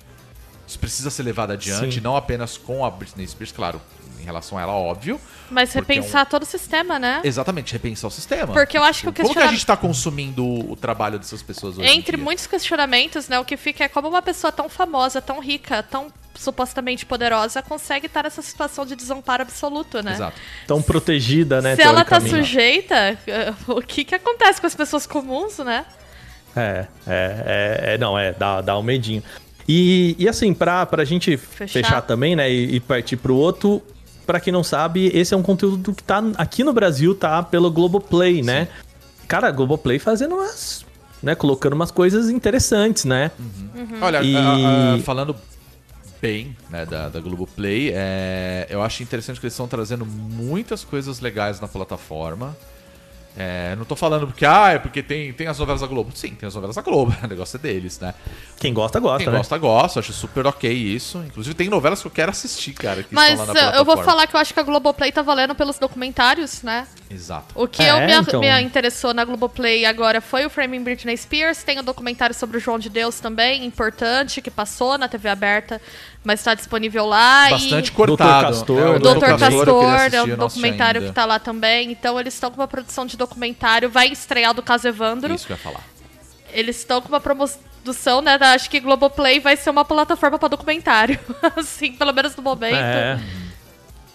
Isso 0.67 0.79
precisa 0.79 1.11
ser 1.11 1.21
levado 1.21 1.51
adiante, 1.51 1.95
Sim. 1.95 2.01
não 2.01 2.15
apenas 2.15 2.57
com 2.57 2.83
a 2.83 2.89
Britney 2.89 3.27
Spears, 3.27 3.51
claro, 3.51 3.79
em 4.19 4.23
relação 4.23 4.57
a 4.57 4.61
ela, 4.61 4.73
óbvio. 4.73 5.19
Mas 5.49 5.71
Porque 5.73 5.91
é 5.93 5.95
um- 5.95 5.97
repensar 5.99 6.25
todo 6.25 6.43
o 6.43 6.45
sistema, 6.45 6.97
né? 6.97 7.21
Exatamente, 7.23 7.71
repensar 7.73 8.07
o 8.07 8.11
sistema. 8.11 8.53
Porque 8.53 8.77
eu 8.77 8.83
acho 8.83 9.01
que 9.01 9.09
o 9.09 9.13
Como 9.13 9.33
que 9.33 9.39
a 9.39 9.47
gente 9.47 9.59
está 9.59 9.77
consumindo 9.77 10.43
o 10.43 10.75
trabalho 10.75 11.17
dessas 11.19 11.41
pessoas 11.43 11.77
hoje? 11.77 11.87
em 11.87 11.97
Entre 11.97 12.15
dia? 12.17 12.23
muitos 12.23 12.47
questionamentos, 12.47 13.27
né, 13.27 13.39
o 13.39 13.45
que 13.45 13.55
fica 13.57 13.83
é 13.83 13.87
como 13.87 14.07
uma 14.07 14.21
pessoa 14.21 14.51
tão 14.51 14.67
famosa, 14.69 15.21
tão 15.21 15.39
rica, 15.39 15.83
tão 15.83 16.11
supostamente 16.33 17.05
poderosa 17.05 17.61
consegue 17.61 18.07
estar 18.07 18.23
nessa 18.23 18.41
situação 18.41 18.85
de 18.85 18.93
desamparo 18.95 19.41
absoluto, 19.43 20.03
né? 20.03 20.11
Exato. 20.13 20.37
Tão 20.67 20.81
protegida, 20.81 21.61
né? 21.61 21.75
Se 21.77 21.81
ela 21.81 22.03
tá 22.03 22.19
sujeita, 22.19 23.17
eh, 23.25 23.53
o 23.67 23.81
que 23.81 24.03
que 24.03 24.13
acontece 24.15 24.59
com 24.59 24.67
as 24.67 24.75
pessoas 24.75 25.07
comuns, 25.07 25.59
né? 25.59 25.85
É, 26.55 26.85
é, 27.07 27.85
é, 27.87 27.93
é, 27.93 27.97
não, 27.97 28.17
é, 28.19 28.33
dá, 28.33 28.59
dá 28.61 28.77
um 28.77 28.83
medinho. 28.83 29.23
E, 29.67 30.15
e 30.19 30.27
assim, 30.29 30.53
pra, 30.53 30.85
pra 30.85 31.03
gente 31.05 31.35
Fechar. 31.37 31.73
fechar, 31.73 32.01
também, 32.01 32.35
né, 32.35 32.51
e, 32.51 32.75
e 32.75 32.79
partir 32.79 33.17
pro 33.17 33.35
outro, 33.35 33.81
pra 34.25 34.39
quem 34.39 34.51
não 34.51 34.63
sabe, 34.63 35.07
esse 35.13 35.33
é 35.33 35.37
um 35.37 35.41
conteúdo 35.43 35.93
que 35.93 36.03
tá 36.03 36.23
aqui 36.37 36.63
no 36.63 36.73
Brasil, 36.73 37.13
tá 37.15 37.41
pelo 37.43 37.69
Globoplay, 37.71 38.41
né? 38.41 38.67
Cara, 39.27 39.49
Globoplay 39.51 39.97
fazendo 39.99 40.35
umas, 40.35 40.85
né, 41.21 41.35
colocando 41.35 41.73
umas 41.73 41.91
coisas 41.91 42.29
interessantes, 42.29 43.05
né? 43.05 43.31
Olha, 44.01 44.21
E- 44.23 44.35
a- 44.35 44.95
a- 44.95 44.99
falando 45.03 45.35
bem 46.21 46.55
né, 46.69 46.85
da, 46.85 47.09
da 47.09 47.19
Globoplay, 47.19 47.91
é, 47.93 48.67
eu 48.69 48.81
acho 48.81 49.03
interessante 49.03 49.39
que 49.39 49.45
eles 49.45 49.53
estão 49.53 49.67
trazendo 49.67 50.05
muitas 50.05 50.83
coisas 50.83 51.19
legais 51.19 51.59
na 51.59 51.67
plataforma. 51.67 52.55
É, 53.37 53.75
não 53.75 53.83
tô 53.83 53.97
falando 53.97 54.27
porque, 54.27 54.45
ah, 54.45 54.69
é 54.69 54.79
porque 54.79 55.03
tem, 55.03 55.33
tem 55.33 55.47
as 55.47 55.59
novelas 55.59 55.81
da 55.81 55.87
Globo. 55.87 56.11
Sim, 56.15 56.29
tem 56.35 56.47
as 56.47 56.55
novelas 56.55 56.75
da 56.75 56.81
Globo, 56.81 57.13
o 57.21 57.27
negócio 57.27 57.57
é 57.57 57.59
deles, 57.59 57.99
né? 57.99 58.13
Quem 58.57 58.73
gosta, 58.73 58.99
gosta, 58.99 59.23
Quem 59.23 59.31
né? 59.31 59.37
gosta, 59.37 59.57
gosta, 59.57 59.99
acho 59.99 60.13
super 60.13 60.47
ok 60.47 60.71
isso. 60.71 61.17
Inclusive 61.27 61.53
tem 61.53 61.67
novelas 61.69 62.01
que 62.01 62.07
eu 62.07 62.11
quero 62.11 62.31
assistir, 62.31 62.73
cara, 62.73 63.03
que 63.03 63.13
Mas 63.13 63.39
estão 63.39 63.53
lá 63.53 63.71
na 63.71 63.77
eu 63.77 63.83
vou 63.83 63.97
falar 63.97 64.25
que 64.27 64.35
eu 64.35 64.39
acho 64.39 64.53
que 64.53 64.59
a 64.59 64.63
Globoplay 64.63 65.11
tá 65.11 65.21
valendo 65.21 65.53
pelos 65.53 65.77
documentários, 65.77 66.61
né? 66.63 66.87
Exato. 67.09 67.47
O 67.53 67.67
que 67.67 67.83
É, 67.83 67.91
eu 67.91 67.99
me, 67.99 68.13
então. 68.13 68.39
me 68.39 68.61
interessou 68.61 69.13
na 69.13 69.25
Globoplay 69.25 69.85
agora 69.85 70.21
foi 70.21 70.45
o 70.45 70.49
Framing 70.49 70.83
Britney 70.83 71.17
Spears. 71.17 71.63
Tem 71.63 71.77
o 71.77 71.83
documentário 71.83 72.33
sobre 72.33 72.57
o 72.57 72.59
João 72.59 72.79
de 72.79 72.89
Deus 72.89 73.19
também, 73.19 73.65
importante, 73.65 74.41
que 74.41 74.49
passou 74.49 74.97
na 74.97 75.07
TV 75.09 75.27
aberta, 75.27 75.81
mas 76.25 76.39
está 76.39 76.53
disponível 76.53 77.05
lá. 77.05 77.49
Bastante 77.51 77.87
e... 77.89 77.91
cortado. 77.91 78.47
Castor, 78.47 78.77
É, 78.79 78.81
O 78.81 78.99
Doutor 78.99 78.99
Doutor 78.99 79.39
Castor, 79.39 79.65
Castor, 79.65 80.13
é 80.13 80.23
um 80.23 80.35
documentário 80.35 81.01
que 81.03 81.11
tá 81.11 81.23
lá 81.25 81.39
também. 81.39 81.91
Então 81.91 82.19
eles 82.19 82.33
estão 82.33 82.49
com 82.51 82.59
uma 82.59 82.67
produção 82.67 83.05
de 83.05 83.15
documentário. 83.15 83.89
Vai 83.89 84.07
estrear 84.07 84.53
do 84.53 84.61
caso 84.63 84.87
Evandro. 84.87 85.33
Isso 85.33 85.45
que 85.45 85.53
eu 85.53 85.57
ia 85.57 85.61
falar. 85.61 85.83
Eles 86.51 86.77
estão 86.77 87.01
com 87.01 87.09
uma 87.09 87.19
produção, 87.19 88.21
né? 88.21 88.37
da- 88.37 88.53
Acho 88.53 88.69
que 88.69 88.79
Globoplay 88.79 89.39
vai 89.39 89.55
ser 89.55 89.69
uma 89.69 89.85
plataforma 89.85 90.39
para 90.39 90.47
documentário. 90.49 91.19
assim, 91.55 91.91
pelo 91.93 92.11
menos 92.11 92.35
no 92.35 92.41
momento. 92.41 92.75
É, 92.75 93.19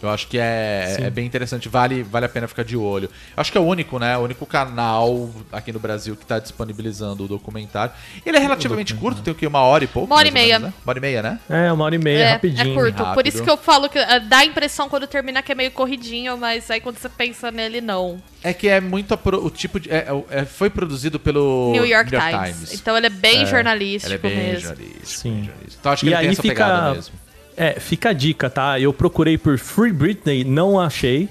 Eu 0.02 0.08
acho 0.08 0.26
que 0.28 0.38
é, 0.38 0.94
Sim. 0.96 1.04
é 1.04 1.10
bem 1.10 1.26
interessante, 1.26 1.68
vale, 1.68 2.02
vale 2.02 2.24
a 2.24 2.28
pena 2.28 2.48
ficar 2.48 2.62
de 2.64 2.74
olho. 2.76 3.04
Eu 3.36 3.40
acho 3.40 3.52
que 3.52 3.58
é 3.58 3.60
o 3.60 3.64
único, 3.64 3.98
né? 3.98 4.16
O 4.16 4.20
único 4.22 4.46
canal 4.46 5.28
aqui 5.52 5.72
no 5.72 5.78
Brasil 5.78 6.16
que 6.16 6.22
está 6.22 6.38
disponibilizando 6.38 7.24
o 7.24 7.28
documentário. 7.28 7.92
Ele 8.24 8.36
é 8.36 8.40
relativamente 8.40 8.94
curto, 8.94 9.20
tem 9.20 9.32
o 9.32 9.36
que? 9.36 9.46
Uma 9.46 9.60
hora 9.60 9.84
e 9.84 9.86
pouco? 9.86 10.06
Uma 10.06 10.16
hora 10.16 10.28
e 10.28 10.30
meia. 10.30 10.58
menos, 10.58 10.74
né? 10.74 10.80
Uma 10.84 10.90
hora 10.90 10.98
e 10.98 11.02
meia, 11.02 11.22
né? 11.22 11.38
é, 11.50 11.72
uma 11.72 11.84
hora 11.84 11.94
e 11.94 11.98
meia, 11.98 12.18
É, 12.24 12.32
rapidinho. 12.32 12.72
é 12.72 12.74
curto. 12.74 12.96
Por 12.96 13.04
rápido. 13.04 13.26
isso 13.26 13.42
que 13.44 13.50
eu 13.50 13.56
falo 13.56 13.88
que 13.90 13.98
eh, 13.98 14.20
dá 14.20 14.38
a 14.38 14.44
impressão 14.44 14.88
quando 14.88 15.06
termina 15.06 15.42
que 15.42 15.52
é 15.52 15.54
meio 15.54 15.70
corridinho, 15.70 16.36
mas 16.38 16.70
aí 16.70 16.80
quando 16.80 16.96
você 16.96 17.08
pensa 17.08 17.50
nele, 17.50 17.80
não. 17.80 18.22
É 18.42 18.54
que 18.54 18.68
é 18.68 18.80
muito 18.80 19.14
pro- 19.18 19.44
o 19.44 19.50
tipo 19.50 19.78
de. 19.78 19.90
é- 19.90 20.06
é- 20.30 20.44
foi 20.46 20.70
produzido 20.70 21.20
pelo 21.20 21.72
New 21.72 21.84
York, 21.84 22.10
Times. 22.10 22.72
Então 22.72 22.96
ele 22.96 23.06
é 23.06 23.10
bem 23.10 23.44
jornalístico 23.44 24.14
Ele 24.14 24.14
é 24.14 24.18
bem 24.18 24.36
mesmo. 24.52 24.60
jornalístico. 24.68 25.06
Sim. 25.06 25.30
bem 25.34 25.44
jornalístico. 25.44 25.76
Então 25.80 25.92
acho 25.92 26.00
que 26.00 26.06
E 26.10 26.12
ele 26.14 26.20
tem 26.22 26.30
essa 26.30 26.42
pegada 26.42 26.74
fica. 26.78 26.94
mesmo. 26.94 27.14
É, 27.62 27.78
fica 27.78 28.08
a 28.08 28.12
dica, 28.14 28.48
tá? 28.48 28.80
Eu 28.80 28.92
procurei 28.92 29.36
por 29.36 29.58
Free 29.58 29.92
Britney, 29.92 30.44
não 30.44 30.80
achei. 30.80 31.28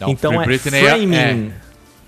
Não, 0.00 0.08
então 0.10 0.32
Free 0.32 0.42
é 0.42 0.44
Britney 0.46 0.80
é- 0.80 0.88
Framing, 0.88 1.52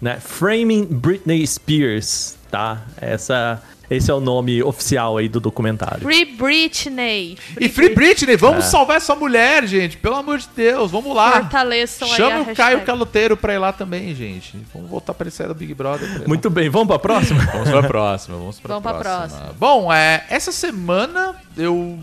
né? 0.01 0.19
Framing 0.21 0.85
Britney 0.85 1.45
Spears, 1.47 2.37
tá? 2.51 2.83
Essa, 3.01 3.61
esse 3.91 4.11
é 4.11 4.15
o 4.15 4.21
nome 4.21 4.63
oficial 4.63 5.17
aí 5.17 5.29
do 5.29 5.41
documentário. 5.41 6.03
Free 6.03 6.25
Britney. 6.25 7.37
E 7.61 7.69
Free 7.69 7.89
Britney, 7.95 8.35
É. 8.35 8.37
vamos 8.37 8.67
salvar 8.67 8.99
essa 8.99 9.15
mulher, 9.17 9.67
gente. 9.67 9.97
Pelo 9.97 10.17
amor 10.17 10.39
de 10.39 10.49
Deus, 10.55 10.91
vamos 10.93 11.15
lá. 11.15 11.33
Fortaleçam 11.41 12.07
aí 12.07 12.15
a 12.15 12.17
Chama 12.17 12.31
o 12.31 12.45
hashtag. 12.45 12.57
Caio 12.57 12.81
Caloteiro 12.83 13.37
pra 13.37 13.55
ir 13.55 13.59
lá 13.59 13.73
também, 13.73 14.15
gente. 14.15 14.57
Vamos 14.73 14.89
voltar 14.89 15.15
pra 15.15 15.25
ele 15.25 15.31
sair 15.35 15.49
do 15.49 15.55
Big 15.55 15.75
Brother. 15.75 16.09
pra. 16.19 16.29
Muito 16.29 16.49
bem, 16.49 16.69
vamos 16.69 16.87
pra 16.89 16.99
próxima? 17.01 17.41
Vamos 17.53 17.71
pra 17.71 17.83
próxima, 17.83 18.37
vamos 18.37 18.61
pra 18.61 18.75
Vamos 18.75 18.83
pra 18.85 19.01
próxima. 19.01 19.39
próxima. 19.41 19.57
Bom, 19.59 19.93
é, 19.93 20.25
essa 20.31 20.53
semana 20.53 21.35
eu 21.57 21.99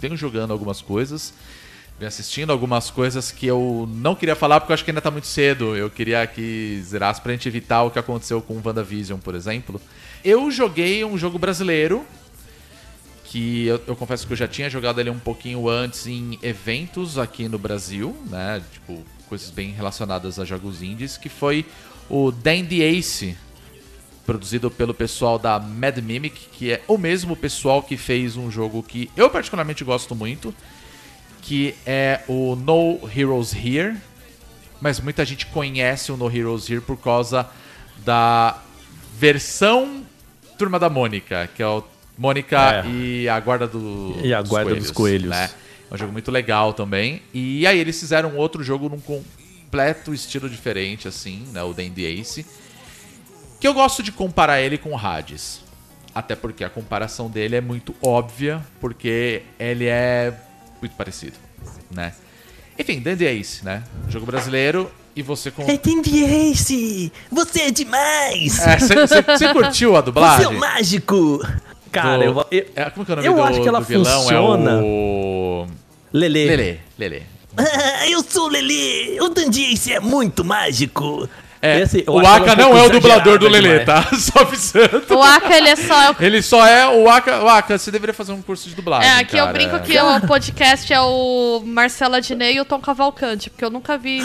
tenho 0.00 0.16
jogando 0.16 0.52
algumas 0.52 0.80
coisas, 0.80 1.32
venho 1.98 2.08
assistindo 2.08 2.50
algumas 2.50 2.90
coisas 2.90 3.30
que 3.30 3.46
eu 3.46 3.88
não 3.92 4.14
queria 4.14 4.34
falar 4.34 4.58
porque 4.60 4.72
eu 4.72 4.74
acho 4.74 4.84
que 4.84 4.90
ainda 4.90 5.00
tá 5.00 5.10
muito 5.10 5.26
cedo. 5.26 5.76
Eu 5.76 5.90
queria 5.90 6.26
que 6.26 6.80
zerasse 6.82 7.20
pra 7.20 7.32
gente 7.32 7.46
evitar 7.46 7.82
o 7.82 7.90
que 7.90 7.98
aconteceu 7.98 8.40
com 8.40 8.60
WandaVision, 8.64 9.18
por 9.18 9.34
exemplo. 9.34 9.80
Eu 10.24 10.50
joguei 10.50 11.04
um 11.04 11.18
jogo 11.18 11.38
brasileiro 11.38 12.04
que 13.24 13.66
eu, 13.66 13.80
eu 13.86 13.94
confesso 13.94 14.26
que 14.26 14.32
eu 14.32 14.36
já 14.36 14.48
tinha 14.48 14.68
jogado 14.68 14.98
ele 14.98 15.10
um 15.10 15.18
pouquinho 15.18 15.68
antes 15.68 16.06
em 16.06 16.38
eventos 16.42 17.16
aqui 17.16 17.48
no 17.48 17.58
Brasil, 17.58 18.16
né? 18.28 18.60
Tipo, 18.72 19.04
coisas 19.28 19.50
bem 19.50 19.70
relacionadas 19.70 20.40
a 20.40 20.44
jogos 20.44 20.82
indies, 20.82 21.16
que 21.16 21.28
foi 21.28 21.64
o 22.08 22.32
Dandy 22.32 22.82
Ace, 22.82 23.36
produzido 24.34 24.70
pelo 24.70 24.94
pessoal 24.94 25.40
da 25.40 25.58
Mad 25.58 25.98
Mimic, 25.98 26.38
que 26.52 26.70
é 26.70 26.80
o 26.86 26.96
mesmo 26.96 27.34
pessoal 27.34 27.82
que 27.82 27.96
fez 27.96 28.36
um 28.36 28.48
jogo 28.48 28.80
que 28.80 29.10
eu 29.16 29.28
particularmente 29.28 29.82
gosto 29.82 30.14
muito, 30.14 30.54
que 31.42 31.74
é 31.84 32.20
o 32.28 32.54
No 32.54 33.00
Heroes 33.12 33.52
Here, 33.52 33.96
mas 34.80 35.00
muita 35.00 35.24
gente 35.24 35.46
conhece 35.46 36.12
o 36.12 36.16
No 36.16 36.30
Heroes 36.30 36.70
Here 36.70 36.80
por 36.80 36.96
causa 36.96 37.44
da 38.04 38.62
versão 39.18 40.02
Turma 40.56 40.78
da 40.78 40.88
Mônica, 40.88 41.48
que 41.56 41.60
é 41.60 41.66
o 41.66 41.82
Mônica 42.16 42.84
É. 42.84 42.88
e 42.88 43.28
a 43.28 43.40
Guarda 43.40 43.66
do- 43.66 44.14
E 44.22 44.32
a 44.32 44.40
Guarda 44.42 44.76
dos 44.76 44.92
Coelhos. 44.92 45.30
né? 45.30 45.50
É 45.90 45.94
um 45.94 45.98
jogo 45.98 46.12
muito 46.12 46.30
legal 46.30 46.72
também. 46.72 47.20
E 47.34 47.66
aí 47.66 47.80
eles 47.80 47.98
fizeram 47.98 48.36
outro 48.36 48.62
jogo 48.62 48.88
num 48.88 49.00
completo 49.00 50.14
estilo 50.14 50.48
diferente, 50.48 51.08
assim, 51.08 51.42
né? 51.52 51.64
O 51.64 51.72
Dandy 51.72 52.04
Ace. 52.04 52.46
Que 53.60 53.68
eu 53.68 53.74
gosto 53.74 54.02
de 54.02 54.10
comparar 54.10 54.60
ele 54.60 54.78
com 54.78 54.90
o 54.92 54.96
Hades. 54.98 55.60
Até 56.14 56.34
porque 56.34 56.64
a 56.64 56.70
comparação 56.70 57.28
dele 57.28 57.56
é 57.56 57.60
muito 57.60 57.94
óbvia, 58.02 58.60
porque 58.80 59.42
ele 59.58 59.86
é 59.86 60.32
muito 60.80 60.96
parecido, 60.96 61.36
né? 61.90 62.12
Enfim, 62.78 62.98
Dandy 63.00 63.26
Ace, 63.26 63.64
né? 63.64 63.84
Jogo 64.08 64.26
brasileiro 64.26 64.90
e 65.14 65.22
você 65.22 65.50
com... 65.50 65.70
Entendi, 65.70 66.24
Ace! 66.24 67.12
Você 67.30 67.60
é 67.62 67.70
demais! 67.70 68.58
Você 69.28 69.52
curtiu 69.52 69.94
a 69.96 70.00
dublagem? 70.00 70.56
mágico! 70.58 71.40
Cara, 71.92 72.18
Do- 72.18 72.24
eu, 72.24 72.46
eu, 72.50 72.66
É, 72.74 72.88
como 72.90 73.04
que 73.04 73.12
é 73.12 73.14
o 73.14 73.16
nome 73.16 73.28
eu 73.28 73.34
do, 73.34 73.42
acho 73.42 73.60
que 73.62 73.68
ela 73.68 73.80
vilão? 73.80 74.22
funciona. 74.22 74.70
É 74.70 74.82
o... 74.82 75.66
Lele. 76.12 76.44
Lele, 76.46 76.80
Lele. 76.98 77.22
Ah, 77.56 78.08
eu 78.08 78.22
sou 78.22 78.46
o 78.46 78.48
Lele! 78.48 79.20
O 79.20 79.28
Dandy 79.28 79.72
Ace 79.72 79.92
é 79.92 80.00
muito 80.00 80.44
mágico! 80.44 81.28
É, 81.62 81.80
Esse- 81.80 82.04
eu 82.06 82.14
o 82.14 82.26
Aka 82.26 82.56
não 82.56 82.74
é 82.74 82.84
o 82.84 82.88
dublador 82.88 83.38
do 83.38 83.46
Lele, 83.46 83.80
tá? 83.80 84.02
Só 84.16 84.40
avisando. 84.40 85.02
O 85.10 85.22
Aka, 85.22 85.54
ele 85.58 85.68
é 85.68 85.76
só. 85.76 86.14
Ele 86.18 86.40
só 86.42 86.66
é 86.66 86.88
o 86.88 87.06
Aka. 87.10 87.42
O 87.44 87.48
Aka, 87.48 87.76
você 87.76 87.90
deveria 87.90 88.14
fazer 88.14 88.32
um 88.32 88.40
curso 88.40 88.66
de 88.66 88.74
dublagem. 88.74 89.06
É, 89.06 89.18
aqui 89.18 89.36
eu 89.36 89.44
cara. 89.44 89.52
brinco 89.52 89.78
que 89.80 89.98
o 90.00 90.20
podcast 90.26 90.90
é 90.90 91.00
o 91.02 91.62
Marcela 91.66 92.18
Diney 92.18 92.54
e 92.56 92.60
o 92.62 92.64
Tom 92.64 92.80
Cavalcante, 92.80 93.50
porque 93.50 93.62
eu 93.62 93.68
nunca 93.68 93.98
vi 93.98 94.22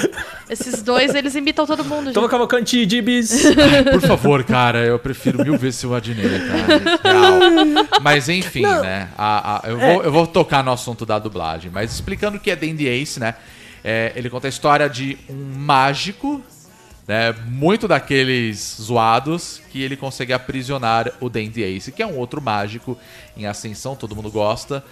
esses 0.49 0.81
dois, 0.81 1.13
eles 1.13 1.35
imitam 1.35 1.65
todo 1.65 1.83
mundo. 1.83 2.13
Toma 2.13 2.25
gente. 2.27 2.31
Cavalcante, 2.31 2.85
Dibs! 2.85 3.43
Por 3.91 4.01
favor, 4.01 4.43
cara, 4.45 4.79
eu 4.85 4.97
prefiro 4.97 5.43
mil 5.43 5.57
vezes 5.57 5.83
o 5.83 5.93
Adnei, 5.93 6.39
cara. 6.39 7.01
Real. 7.03 7.85
Mas 8.01 8.29
enfim, 8.29 8.61
né? 8.61 9.09
a- 9.17 9.57
a- 9.57 9.69
eu, 9.69 9.77
vou, 9.77 10.03
eu 10.03 10.11
vou 10.11 10.25
tocar 10.27 10.63
no 10.63 10.71
assunto 10.71 11.05
da 11.05 11.19
dublagem. 11.19 11.69
Mas 11.73 11.93
explicando 11.93 12.37
o 12.37 12.39
que 12.39 12.49
é 12.49 12.55
Dandy 12.55 12.87
Ace, 12.87 13.19
né? 13.19 13.35
É, 13.83 14.13
ele 14.15 14.29
conta 14.29 14.47
a 14.47 14.49
história 14.49 14.89
de 14.89 15.17
um 15.29 15.35
mágico, 15.57 16.41
né? 17.07 17.33
Muito 17.47 17.87
daqueles 17.87 18.77
zoados, 18.81 19.61
que 19.71 19.81
ele 19.81 19.95
consegue 19.95 20.33
aprisionar 20.33 21.11
o 21.19 21.29
Dandy 21.29 21.63
Ace, 21.63 21.91
que 21.91 22.01
é 22.01 22.07
um 22.07 22.17
outro 22.17 22.41
mágico 22.41 22.97
em 23.37 23.45
ascensão, 23.45 23.95
todo 23.95 24.15
mundo 24.15 24.31
gosta. 24.31 24.83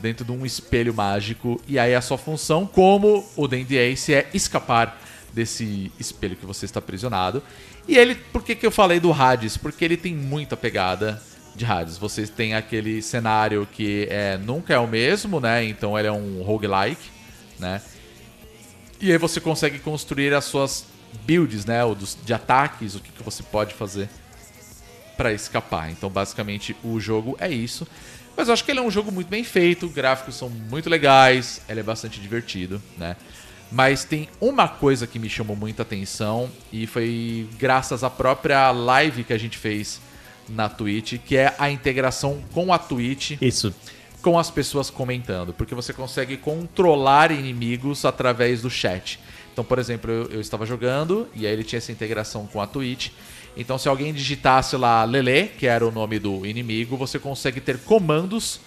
Dentro 0.00 0.24
de 0.24 0.32
um 0.32 0.44
espelho 0.44 0.92
mágico. 0.92 1.60
E 1.66 1.78
aí 1.78 1.94
a 1.94 2.00
sua 2.00 2.18
função, 2.18 2.66
como 2.66 3.24
o 3.36 3.46
Dandy 3.46 3.76
Ace, 3.76 4.12
é 4.12 4.28
escapar 4.34 5.00
desse 5.32 5.92
espelho 5.98 6.34
que 6.34 6.44
você 6.44 6.64
está 6.64 6.80
aprisionado. 6.80 7.40
E 7.86 7.96
ele, 7.96 8.16
por 8.16 8.42
que, 8.42 8.56
que 8.56 8.66
eu 8.66 8.70
falei 8.70 8.98
do 8.98 9.12
Hades? 9.12 9.56
Porque 9.56 9.84
ele 9.84 9.96
tem 9.96 10.12
muita 10.12 10.56
pegada 10.56 11.22
de 11.54 11.64
Hades. 11.64 11.98
Vocês 11.98 12.28
têm 12.28 12.54
aquele 12.54 13.00
cenário 13.00 13.66
que 13.70 14.08
é, 14.10 14.36
nunca 14.38 14.74
é 14.74 14.78
o 14.78 14.86
mesmo, 14.88 15.38
né? 15.38 15.64
Então 15.64 15.98
ele 15.98 16.08
é 16.08 16.12
um 16.12 16.42
roguelike, 16.42 17.10
né? 17.58 17.80
E 19.00 19.10
aí 19.10 19.18
você 19.18 19.40
consegue 19.40 19.78
construir 19.78 20.32
as 20.34 20.44
suas 20.44 20.86
builds, 21.24 21.64
né? 21.64 21.84
Ou 21.84 21.94
dos, 21.94 22.16
de 22.24 22.32
ataques, 22.32 22.94
o 22.94 23.00
que, 23.00 23.10
que 23.10 23.22
você 23.22 23.42
pode 23.42 23.74
fazer 23.74 24.08
para 25.16 25.32
escapar. 25.32 25.90
Então, 25.90 26.10
basicamente, 26.10 26.76
o 26.82 26.98
jogo 26.98 27.36
é 27.38 27.50
isso. 27.50 27.86
Mas 28.36 28.48
eu 28.48 28.54
acho 28.54 28.64
que 28.64 28.70
ele 28.70 28.80
é 28.80 28.82
um 28.82 28.90
jogo 28.90 29.12
muito 29.12 29.28
bem 29.28 29.44
feito, 29.44 29.88
gráficos 29.88 30.36
são 30.36 30.48
muito 30.48 30.88
legais, 30.88 31.60
ele 31.68 31.80
é 31.80 31.82
bastante 31.82 32.20
divertido, 32.20 32.82
né? 32.96 33.16
Mas 33.70 34.04
tem 34.04 34.28
uma 34.40 34.68
coisa 34.68 35.06
que 35.06 35.18
me 35.18 35.28
chamou 35.28 35.56
muita 35.56 35.82
atenção 35.82 36.50
e 36.70 36.86
foi 36.86 37.48
graças 37.58 38.04
à 38.04 38.10
própria 38.10 38.70
live 38.70 39.24
que 39.24 39.32
a 39.32 39.38
gente 39.38 39.56
fez 39.56 40.00
na 40.48 40.68
Twitch, 40.68 41.18
que 41.18 41.36
é 41.36 41.54
a 41.58 41.70
integração 41.70 42.42
com 42.52 42.72
a 42.72 42.78
Twitch 42.78 43.32
Isso. 43.40 43.74
com 44.20 44.38
as 44.38 44.50
pessoas 44.50 44.90
comentando, 44.90 45.54
porque 45.54 45.74
você 45.74 45.92
consegue 45.92 46.36
controlar 46.36 47.30
inimigos 47.30 48.04
através 48.04 48.60
do 48.60 48.68
chat. 48.68 49.18
Então, 49.52 49.62
por 49.64 49.78
exemplo, 49.78 50.10
eu, 50.10 50.24
eu 50.32 50.40
estava 50.40 50.64
jogando 50.64 51.28
e 51.34 51.46
aí 51.46 51.52
ele 51.52 51.64
tinha 51.64 51.78
essa 51.78 51.92
integração 51.92 52.46
com 52.46 52.60
a 52.60 52.66
Twitch. 52.66 53.10
Então, 53.56 53.76
se 53.76 53.88
alguém 53.88 54.12
digitasse 54.12 54.76
lá 54.76 55.04
Lele, 55.04 55.50
que 55.58 55.66
era 55.66 55.86
o 55.86 55.90
nome 55.90 56.18
do 56.18 56.46
inimigo, 56.46 56.96
você 56.96 57.18
consegue 57.18 57.60
ter 57.60 57.78
comandos 57.78 58.60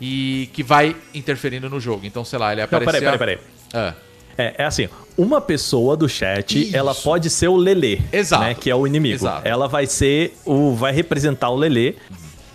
e 0.00 0.50
que 0.52 0.62
vai 0.62 0.94
interferindo 1.14 1.68
no 1.70 1.80
jogo. 1.80 2.04
Então, 2.04 2.24
sei 2.24 2.38
lá, 2.38 2.52
ele 2.52 2.60
Não, 2.60 2.66
aparecia... 2.66 3.00
peraí, 3.00 3.18
peraí, 3.18 3.36
peraí. 3.36 3.48
Ah, 3.72 3.94
É, 4.36 4.54
é 4.58 4.64
assim, 4.64 4.88
uma 5.16 5.40
pessoa 5.40 5.96
do 5.96 6.08
chat, 6.08 6.62
Isso. 6.62 6.76
ela 6.76 6.94
pode 6.94 7.28
ser 7.28 7.48
o 7.48 7.56
Exato. 8.12 8.44
né, 8.44 8.54
que 8.54 8.70
é 8.70 8.74
o 8.74 8.86
inimigo. 8.86 9.16
Exato. 9.16 9.48
Ela 9.48 9.66
vai 9.66 9.86
ser 9.86 10.36
o 10.44 10.74
vai 10.74 10.92
representar 10.92 11.50
o 11.50 11.56
Lelê. 11.56 11.96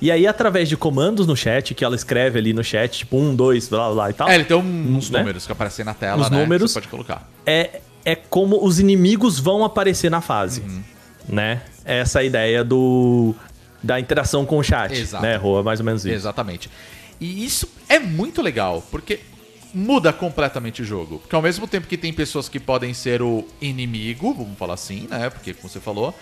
E 0.03 0.11
aí 0.11 0.27
através 0.27 0.67
de 0.67 0.75
comandos 0.75 1.25
no 1.25 1.33
chat 1.35 1.73
que 1.73 1.83
ela 1.85 1.95
escreve 1.95 2.37
ali 2.37 2.51
no 2.51 2.61
chat, 2.61 2.99
tipo 2.99 3.17
um, 3.17 3.33
dois, 3.33 3.69
blá 3.69 3.89
blá 3.89 4.09
e 4.09 4.13
tal. 4.13 4.27
É, 4.27 4.35
ele 4.35 4.43
tem 4.43 4.57
um- 4.57 4.97
uns 4.97 5.09
Né? 5.09 5.19
números 5.19 5.45
que 5.45 5.51
aparecem 5.53 5.85
na 5.85 5.93
tela, 5.93 6.21
Os 6.23 6.29
né? 6.29 6.35
que 6.37 6.43
números. 6.43 6.71
Você 6.71 6.79
pode 6.81 6.89
colocar. 6.89 7.29
é, 7.45 7.79
é 8.03 8.13
como 8.13 8.61
os 8.65 8.81
inimigos 8.81 9.39
vão 9.39 9.63
aparecer 9.63 10.11
na 10.11 10.19
fase, 10.19 10.59
Uhum. 10.59 10.83
né? 11.29 11.61
Essa 11.85 12.19
é 12.19 12.21
a 12.21 12.25
ideia 12.25 12.63
do 12.65 13.33
da 13.81 13.97
interação 13.99 14.45
com 14.45 14.57
o 14.57 14.63
chat, 14.63 14.91
Exato. 14.93 15.23
né, 15.23 15.37
Rua? 15.37 15.63
Mais 15.63 15.79
ou 15.79 15.85
menos 15.85 16.03
isso. 16.05 16.13
Exatamente. 16.13 16.69
E 17.19 17.45
isso 17.45 17.65
é 17.87 17.97
muito 17.99 18.41
legal, 18.41 18.83
porque 18.91 19.21
muda 19.73 20.11
completamente 20.11 20.81
o 20.81 20.85
jogo. 20.85 21.19
Porque 21.19 21.35
ao 21.35 21.41
mesmo 21.41 21.65
tempo 21.65 21.87
que 21.87 21.97
tem 21.97 22.11
pessoas 22.11 22.47
que 22.49 22.59
podem 22.59 22.93
ser 22.93 23.21
o 23.21 23.45
inimigo, 23.61 24.33
vamos 24.33 24.57
falar 24.57 24.73
assim, 24.73 25.07
né? 25.09 25.29
Porque, 25.29 25.53
como 25.53 25.69
você 25.69 25.79
falou, 25.79 26.13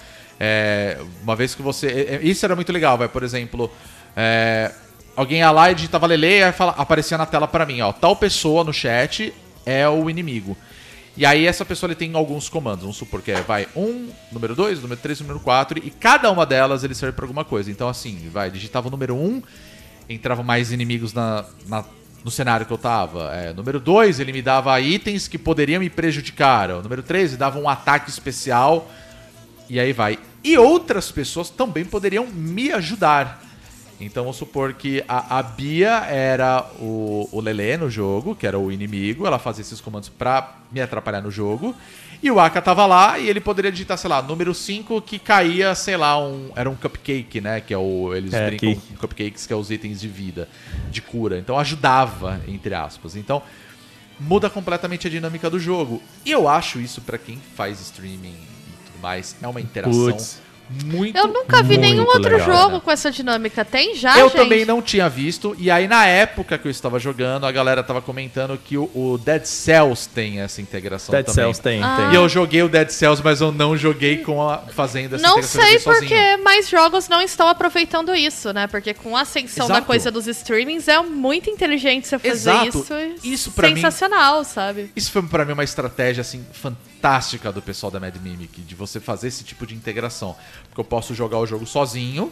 é, 0.44 0.98
uma 1.22 1.36
vez 1.36 1.54
que 1.54 1.62
você. 1.62 1.86
é, 1.88 2.16
é, 2.16 2.20
Isso 2.24 2.44
era 2.44 2.56
muito 2.56 2.72
legal, 2.72 2.98
vai, 2.98 3.08
por 3.08 3.22
exemplo. 3.22 3.72
é, 4.16 4.72
alguém 5.16 5.40
ia 5.40 5.52
lá 5.52 5.70
e 5.72 5.76
digitava 5.76 6.08
Lele 6.08 6.42
e 6.42 6.52
fala- 6.52 6.74
aparecia 6.78 7.16
na 7.16 7.28
tela 7.28 7.48
pra 7.48 7.64
mim, 7.64 7.80
ó. 7.82 7.92
Tal 7.94 8.16
pessoa 8.16 8.64
no 8.64 8.74
chat 8.74 9.32
é 9.68 9.88
o 9.88 10.10
inimigo. 10.10 10.58
E 11.16 11.26
aí 11.28 11.46
essa 11.46 11.64
pessoa 11.64 11.90
ele 11.90 11.96
tem 11.96 12.16
alguns 12.16 12.50
comandos, 12.50 12.82
vamos 12.82 12.96
supor 12.98 13.22
que 13.22 13.32
é, 13.32 13.42
vai, 13.42 13.68
um, 13.76 14.10
número 14.32 14.56
2, 14.56 14.82
número 14.82 15.00
3, 15.00 15.20
número 15.20 15.40
4, 15.42 15.78
e 15.86 15.92
cada 15.92 16.32
uma 16.32 16.44
delas 16.46 16.84
ele 16.84 16.96
serve 16.96 17.16
pra 17.16 17.26
alguma 17.26 17.44
coisa. 17.46 17.70
Então 17.70 17.88
assim, 17.88 18.18
vai, 18.32 18.50
digitava 18.50 18.88
o 18.88 18.92
número 18.92 19.14
1, 19.14 19.20
um, 19.24 19.44
entravam 20.10 20.44
mais 20.44 20.72
inimigos 20.72 21.14
na, 21.14 21.46
na- 21.68 21.86
no 22.24 22.32
cenário 22.32 22.66
que 22.66 22.72
eu 22.74 22.78
tava. 22.78 23.30
É, 23.36 23.54
número 23.54 23.80
2, 23.80 24.20
ele 24.20 24.32
me 24.32 24.42
dava 24.42 24.80
itens 24.82 25.28
que 25.28 25.38
poderiam 25.38 25.82
me 25.82 25.90
prejudicar. 25.90 26.72
O 26.72 26.82
número 26.82 27.04
3, 27.04 27.32
ele 27.32 27.38
dava 27.38 27.60
um 27.60 27.68
ataque 27.70 28.10
especial, 28.10 28.90
e 29.70 29.80
aí 29.80 29.92
vai. 29.94 30.18
E 30.44 30.58
outras 30.58 31.12
pessoas 31.12 31.50
também 31.50 31.86
poderiam 31.86 32.28
me 32.28 32.72
ajudar. 32.72 33.44
Então 34.00 34.24
vamos 34.24 34.38
supor 34.38 34.74
que 34.74 35.04
a, 35.08 35.38
a 35.38 35.44
Bia 35.44 36.06
era 36.08 36.66
o, 36.80 37.30
o 37.32 37.40
Lelê 37.40 37.78
no 37.78 37.90
jogo, 37.90 38.36
que 38.36 38.48
era 38.48 38.58
o 38.58 38.72
inimigo, 38.72 39.28
ela 39.28 39.38
fazia 39.38 39.62
esses 39.62 39.80
comandos 39.80 40.10
pra 40.10 40.56
me 40.72 40.82
atrapalhar 40.82 41.22
no 41.22 41.30
jogo. 41.30 41.76
E 42.24 42.30
o 42.30 42.40
Aka 42.40 42.62
tava 42.62 42.86
lá 42.86 43.18
e 43.20 43.30
ele 43.30 43.40
poderia 43.40 43.72
digitar, 43.72 43.98
sei 43.98 44.10
lá, 44.10 44.22
número 44.22 44.54
5 44.54 45.02
que 45.02 45.18
caía, 45.20 45.74
sei 45.76 45.98
lá, 45.98 46.20
um. 46.20 46.52
Era 46.56 46.70
um 46.70 46.76
cupcake, 46.76 47.42
né? 47.42 47.62
Que 47.62 47.74
é 47.74 47.78
o. 47.78 48.14
Eles 48.14 48.34
É, 48.34 48.48
brincam 48.48 48.76
com 48.76 48.96
cupcakes, 48.96 49.46
que 49.48 49.54
é 49.54 49.56
os 49.56 49.70
itens 49.72 50.00
de 50.02 50.08
vida, 50.08 50.48
de 50.92 51.02
cura. 51.02 51.38
Então 51.40 51.58
ajudava, 51.58 52.40
entre 52.48 52.74
aspas. 52.76 53.16
Então 53.16 53.42
muda 54.20 54.50
completamente 54.52 55.08
a 55.08 55.10
dinâmica 55.10 55.50
do 55.50 55.60
jogo. 55.60 56.02
E 56.24 56.32
eu 56.32 56.48
acho 56.48 56.80
isso 56.80 57.02
pra 57.02 57.18
quem 57.18 57.40
faz 57.56 57.80
streaming 57.82 58.51
mais, 59.02 59.36
é 59.42 59.48
uma 59.48 59.60
interação 59.62 60.06
Putz. 60.12 60.40
muito 60.86 61.18
Eu 61.18 61.28
nunca 61.28 61.62
vi 61.62 61.78
Muito 61.78 61.82
nenhum 61.82 62.06
outro 62.06 62.32
legal, 62.38 62.46
jogo 62.46 62.76
né? 62.76 62.82
com 62.86 62.90
essa 62.92 63.12
dinâmica. 63.12 63.66
Tem 63.66 63.94
já, 63.94 64.18
eu 64.18 64.30
gente? 64.30 64.38
também 64.38 64.64
não 64.64 64.82
tinha 64.82 65.10
visto. 65.10 65.54
E 65.60 65.70
aí, 65.70 65.86
na 65.86 66.06
época 66.06 66.58
que 66.58 66.66
eu 66.66 66.72
estava 66.72 66.98
jogando, 66.98 67.46
a 67.46 67.52
galera 67.52 67.84
tava 67.84 68.02
comentando 68.02 68.58
que 68.58 68.78
o, 68.78 68.90
o 68.96 69.18
Dead 69.18 69.44
Cells 69.44 70.08
tem 70.08 70.40
essa 70.40 70.62
integração 70.62 71.12
Dead 71.12 71.26
também. 71.26 71.36
Cells 71.44 71.62
tem, 71.62 71.84
Ah. 71.84 71.98
tem. 71.98 72.12
E 72.12 72.16
eu 72.16 72.30
joguei 72.30 72.64
o 72.64 72.70
Dead 72.70 72.88
Cells, 72.90 73.22
mas 73.22 73.42
eu 73.42 73.52
não 73.52 73.76
joguei 73.76 74.20
com 74.20 74.42
a 74.50 74.60
fazendo 74.60 75.16
essa 75.16 75.28
Não 75.28 75.40
integração 75.40 75.62
sei 75.62 75.80
porque 75.80 76.08
sozinho. 76.16 76.44
mais 76.46 76.70
jogos 76.70 77.10
não 77.10 77.22
estão 77.22 77.50
aproveitando 77.50 78.16
isso, 78.16 78.54
né? 78.54 78.66
Porque 78.68 78.94
com 78.94 79.18
a 79.18 79.22
ascensão 79.24 79.68
da 79.68 79.74
Exato. 79.74 79.88
coisa 79.88 80.10
dos 80.10 80.26
streamings 80.28 80.88
é 80.88 81.02
muito 81.02 81.50
inteligente 81.50 82.08
você 82.08 82.18
fazer 82.18 82.32
Exato. 82.32 82.68
isso. 82.80 82.86
Isso 83.26 83.52
pra 83.52 83.68
mim- 83.68 83.76
Sensacional, 83.76 84.46
sabe? 84.46 84.90
Isso 84.96 85.12
foi 85.12 85.22
pra 85.24 85.44
mim 85.44 85.52
uma 85.52 85.66
estratégia 85.66 86.22
assim 86.22 86.46
fantástica 86.54 86.91
do 87.54 87.62
pessoal 87.62 87.92
da 87.92 88.00
Mad 88.00 88.16
Mimic, 88.18 88.62
de 88.62 88.76
você 88.76 89.00
fazer 89.00 89.28
esse 89.28 89.44
tipo 89.44 89.66
de 89.66 89.74
integração. 89.76 90.36
Porque 90.68 90.80
eu 90.80 90.86
posso 90.86 91.14
jogar 91.16 91.38
o 91.40 91.46
jogo 91.48 91.66
sozinho, 91.66 92.32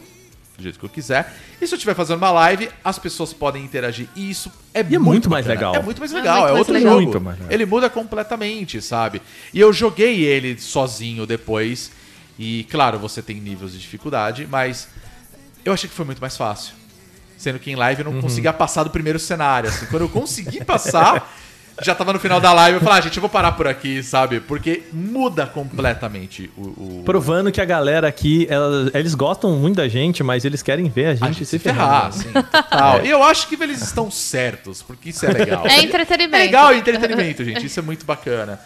do 0.57 0.63
jeito 0.63 0.77
que 0.77 0.85
eu 0.85 0.89
quiser. 0.89 1.33
E 1.61 1.65
se 1.65 1.73
eu 1.73 1.77
estiver 1.77 1.95
fazendo 1.95 2.17
uma 2.17 2.31
live, 2.31 2.69
as 2.83 2.99
pessoas 2.99 3.31
podem 3.33 3.63
interagir. 3.63 4.07
E 4.15 4.29
isso 4.29 4.51
é, 4.73 4.85
E 4.87 4.95
é 4.95 4.99
muito 4.99 5.29
mais 5.29 5.45
legal. 5.45 5.73
É 5.75 5.81
muito 5.81 5.99
mais 5.99 6.11
É 6.11 6.15
legal, 6.15 6.35
é, 6.35 6.39
muito 6.39 6.53
mais 6.53 6.59
outro 6.59 6.73
legal. 6.73 6.91
jogo. 6.99 7.03
Muito 7.03 7.21
mais. 7.21 7.51
Ele 7.51 7.65
muda 7.65 7.89
completamente, 7.89 8.81
sabe? 8.81 9.21
E 9.53 9.59
eu 9.59 9.71
joguei 9.73 10.23
ele 10.23 10.59
sozinho 10.59 11.25
depois. 11.25 11.91
E 12.37 12.65
claro, 12.69 12.99
você 12.99 13.21
tem 13.21 13.37
níveis 13.39 13.71
de 13.71 13.79
dificuldade, 13.79 14.47
mas 14.49 14.87
eu 15.65 15.73
achei 15.73 15.89
que 15.89 15.95
foi 15.95 16.05
muito 16.05 16.19
mais 16.21 16.35
fácil. 16.37 16.73
Sendo 17.37 17.57
que 17.57 17.71
em 17.71 17.75
live 17.75 18.01
eu 18.01 18.07
Uhum. 18.07 18.15
não 18.15 18.21
conseguia 18.21 18.51
passar 18.51 18.83
do 18.83 18.89
primeiro 18.89 19.17
cenário. 19.17 19.69
Assim. 19.69 19.85
Quando 19.85 20.01
eu 20.03 20.09
consegui 20.09 20.63
passar, 20.63 21.33
já 21.81 21.95
tava 21.95 22.13
no 22.13 22.19
final 22.19 22.39
da 22.41 22.51
live. 22.53 22.77
Eu 22.77 22.81
falei, 22.81 22.99
ah, 22.99 23.01
gente, 23.01 23.17
eu 23.17 23.21
vou 23.21 23.29
parar 23.29 23.53
por 23.53 23.67
aqui, 23.67 24.01
sabe? 24.03 24.39
Porque 24.39 24.83
muda 24.91 25.45
completamente 25.45 26.49
o. 26.57 26.61
o... 26.61 27.01
Provando 27.05 27.51
que 27.51 27.61
a 27.61 27.65
galera 27.65 28.07
aqui, 28.07 28.45
ela- 28.49 28.89
eles 28.93 29.15
gostam 29.15 29.51
muito 29.53 29.77
da 29.77 29.87
gente, 29.87 30.21
mas 30.23 30.45
eles 30.45 30.61
querem 30.61 30.89
ver 30.89 31.05
a 31.07 31.13
gente, 31.15 31.23
a 31.23 31.27
gente 31.27 31.45
se 31.45 31.51
se 31.51 31.59
ferrar, 31.59 32.11
ferrar. 32.11 32.37
assim, 32.43 32.51
total. 32.51 33.05
E 33.05 33.09
eu 33.09 33.23
acho 33.23 33.47
que 33.47 33.61
eles 33.61 33.81
estão 33.81 34.09
certos, 34.11 34.81
porque 34.81 35.09
isso 35.09 35.25
é 35.25 35.29
legal. 35.31 35.65
É 35.67 35.81
entretenimento. 35.81 36.35
É 36.35 36.45
legal 36.45 36.69
o 36.71 36.75
entretenimento, 36.75 37.43
gente. 37.43 37.65
Isso 37.65 37.79
é 37.79 37.83
muito 37.83 38.05
bacana. 38.05 38.59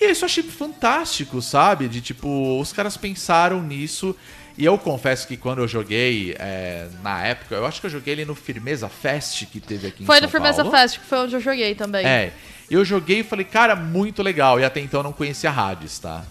E 0.00 0.10
isso 0.10 0.24
eu 0.24 0.26
achei 0.26 0.42
fantástico, 0.42 1.42
sabe? 1.42 1.86
De 1.88 2.00
tipo, 2.00 2.58
os 2.58 2.72
caras 2.72 2.96
pensaram 2.96 3.62
nisso. 3.62 4.16
E 4.60 4.64
eu 4.66 4.76
confesso 4.76 5.26
que 5.26 5.38
quando 5.38 5.60
eu 5.60 5.66
joguei, 5.66 6.36
é, 6.38 6.86
na 7.02 7.24
época, 7.24 7.54
eu 7.54 7.64
acho 7.64 7.80
que 7.80 7.86
eu 7.86 7.90
joguei 7.90 8.12
ele 8.12 8.26
no 8.26 8.34
Firmeza 8.34 8.90
Fest 8.90 9.46
que 9.46 9.58
teve 9.58 9.88
aqui 9.88 10.02
em 10.02 10.06
Foi 10.06 10.16
São 10.16 10.26
no 10.26 10.30
Firmeza 10.30 10.62
Paulo. 10.62 10.70
Fest, 10.76 10.98
que 10.98 11.06
foi 11.06 11.18
onde 11.18 11.34
eu 11.34 11.40
joguei 11.40 11.74
também. 11.74 12.06
É. 12.06 12.30
Eu 12.70 12.84
joguei 12.84 13.20
e 13.20 13.22
falei, 13.22 13.46
cara, 13.46 13.74
muito 13.74 14.22
legal. 14.22 14.60
E 14.60 14.64
até 14.64 14.78
então 14.78 15.00
eu 15.00 15.04
não 15.04 15.14
conhecia 15.14 15.50
Hades, 15.50 15.98
tá? 15.98 16.24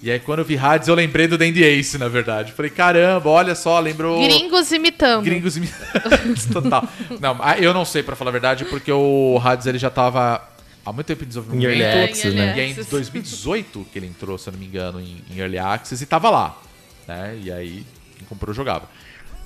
E 0.00 0.08
aí 0.08 0.20
quando 0.20 0.38
eu 0.38 0.44
vi 0.44 0.56
Hades, 0.56 0.86
eu 0.86 0.94
lembrei 0.94 1.26
do 1.26 1.36
Dandy 1.36 1.64
Ace, 1.64 1.98
na 1.98 2.06
verdade. 2.06 2.52
Falei, 2.52 2.70
caramba, 2.70 3.28
olha 3.28 3.56
só, 3.56 3.80
lembrou. 3.80 4.22
Gringos 4.22 4.70
imitando. 4.70 5.24
Gringos 5.24 5.56
imitados, 5.56 6.44
total. 6.52 6.88
Não, 7.18 7.38
ah, 7.40 7.58
eu 7.58 7.74
não 7.74 7.84
sei, 7.84 8.04
pra 8.04 8.14
falar 8.14 8.30
a 8.30 8.32
verdade, 8.32 8.64
porque 8.66 8.92
o 8.92 9.40
Hades 9.44 9.66
ele 9.66 9.78
já 9.78 9.90
tava 9.90 10.40
há 10.86 10.92
muito 10.92 11.08
tempo 11.08 11.24
em 11.24 11.26
desenvolvimento. 11.26 11.72
Em 11.72 11.80
Early 11.80 12.04
Access, 12.04 12.36
né? 12.36 12.54
E 12.56 12.60
aí 12.60 12.70
em 12.70 12.74
2018 12.74 13.84
que 13.92 13.98
ele 13.98 14.06
entrou, 14.06 14.38
se 14.38 14.48
eu 14.48 14.52
não 14.52 14.60
me 14.60 14.66
engano, 14.66 15.00
em, 15.00 15.24
em 15.28 15.40
Early 15.40 15.58
Access 15.58 16.00
e 16.00 16.06
tava 16.06 16.30
lá. 16.30 16.56
Né? 17.06 17.38
E 17.42 17.52
aí, 17.52 17.84
quem 18.18 18.26
comprou 18.26 18.54
jogava. 18.54 18.88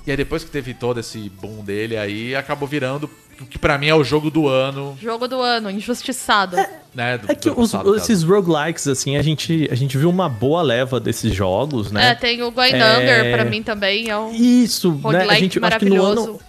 E 0.07 0.11
aí 0.11 0.17
depois 0.17 0.43
que 0.43 0.49
teve 0.49 0.73
todo 0.73 0.99
esse 0.99 1.29
boom 1.29 1.63
dele, 1.63 1.97
aí 1.97 2.35
acabou 2.35 2.67
virando 2.67 3.09
o 3.39 3.45
que 3.45 3.57
pra 3.59 3.77
mim 3.77 3.87
é 3.87 3.95
o 3.95 4.03
jogo 4.03 4.29
do 4.29 4.47
ano, 4.49 4.97
Jogo 5.01 5.25
do 5.27 5.39
ano, 5.39 5.69
injustiçado. 5.69 6.57
né? 6.95 7.17
Do, 7.17 7.31
É 7.31 7.35
que 7.35 7.49
os- 7.49 7.71
passado, 7.71 7.95
esses 7.95 8.21
roguelikes, 8.23 8.87
assim, 8.87 9.15
a 9.17 9.21
gente, 9.21 9.67
a 9.71 9.75
gente 9.75 9.97
viu 9.97 10.09
uma 10.09 10.27
boa 10.27 10.61
leva 10.61 10.99
desses 10.99 11.33
jogos, 11.33 11.89
É, 11.91 11.93
né? 11.93 12.15
tem 12.15 12.41
o 12.43 12.51
Going 12.51 12.71
É. 12.73 12.97
Under, 12.97 13.33
pra 13.35 13.45
mim 13.45 13.61
também. 13.63 14.09
É 14.09 14.17
um 14.17 14.31
Isso, 14.33 14.91
né? 15.11 15.25
A 15.29 15.35
gente, 15.35 15.57
acho 15.63 15.79
que 15.79 15.85
no 15.89 15.95
maravilhoso. 15.95 16.29
ano, 16.31 16.39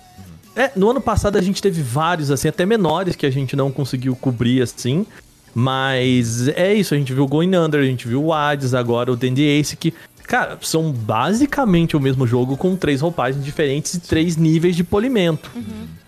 é, 0.57 0.71
no 0.75 0.91
ano 0.91 1.01
passado 1.01 1.37
a 1.37 1.43
gente 1.43 1.61
teve 1.63 1.81
vários, 1.83 2.31
assim, 2.31 2.49
até 2.49 2.65
menores 2.67 3.15
que 3.15 3.27
a 3.27 3.31
gente 3.31 3.55
não 3.55 3.71
conseguiu 3.71 4.17
cobrir, 4.17 4.61
assim. 4.63 5.07
Mas 5.55 6.47
é 6.49 6.73
isso, 6.75 6.95
a 6.95 6.97
gente 6.97 7.13
viu 7.13 7.25
o 7.25 7.29
Going 7.29 7.55
Under, 7.57 7.81
a 7.81 7.85
gente 7.85 8.07
viu 8.07 8.25
o 8.25 8.33
Hades, 8.33 8.73
agora 8.73 9.13
o 9.13 9.17
Dandy 9.17 9.43
Ace, 9.43 9.77
que, 9.77 9.93
cara, 10.31 10.57
são 10.63 10.93
basicamente 10.93 11.97
o 11.97 12.01
mesmo 12.01 12.25
jogo 12.25 12.57
com 12.57 12.77
três 12.77 13.01
roupagens 13.01 13.45
diferentes 13.45 13.95
e 13.95 14.01
três 14.01 14.37
níveis 14.37 14.77
de 14.77 14.85
polimento, 14.85 15.51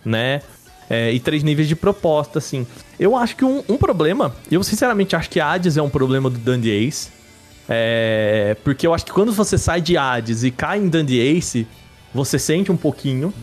né? 0.04 0.40
É, 0.88 1.12
e 1.12 1.18
três 1.18 1.42
níveis 1.42 1.66
de 1.66 1.74
proposta, 1.74 2.38
assim. 2.38 2.64
Eu 3.00 3.16
acho 3.16 3.34
que 3.34 3.44
um, 3.44 3.64
um 3.68 3.76
problema, 3.76 4.32
eu 4.48 4.62
sinceramente 4.62 5.16
acho 5.16 5.28
que 5.28 5.40
Hades 5.40 5.76
é 5.76 5.82
um 5.82 5.90
problema 5.90 6.30
do 6.30 6.38
Dandy 6.38 6.70
Ace. 6.70 7.08
É, 7.68 8.56
porque 8.62 8.86
eu 8.86 8.94
acho 8.94 9.04
que 9.04 9.12
quando 9.12 9.32
você 9.32 9.58
sai 9.58 9.80
de 9.80 9.96
Hades 9.96 10.44
e 10.44 10.52
cai 10.52 10.78
em 10.78 10.88
Dandy 10.88 11.18
Ace, 11.18 11.66
você 12.14 12.38
sente 12.38 12.70
um 12.70 12.76
pouquinho. 12.76 13.34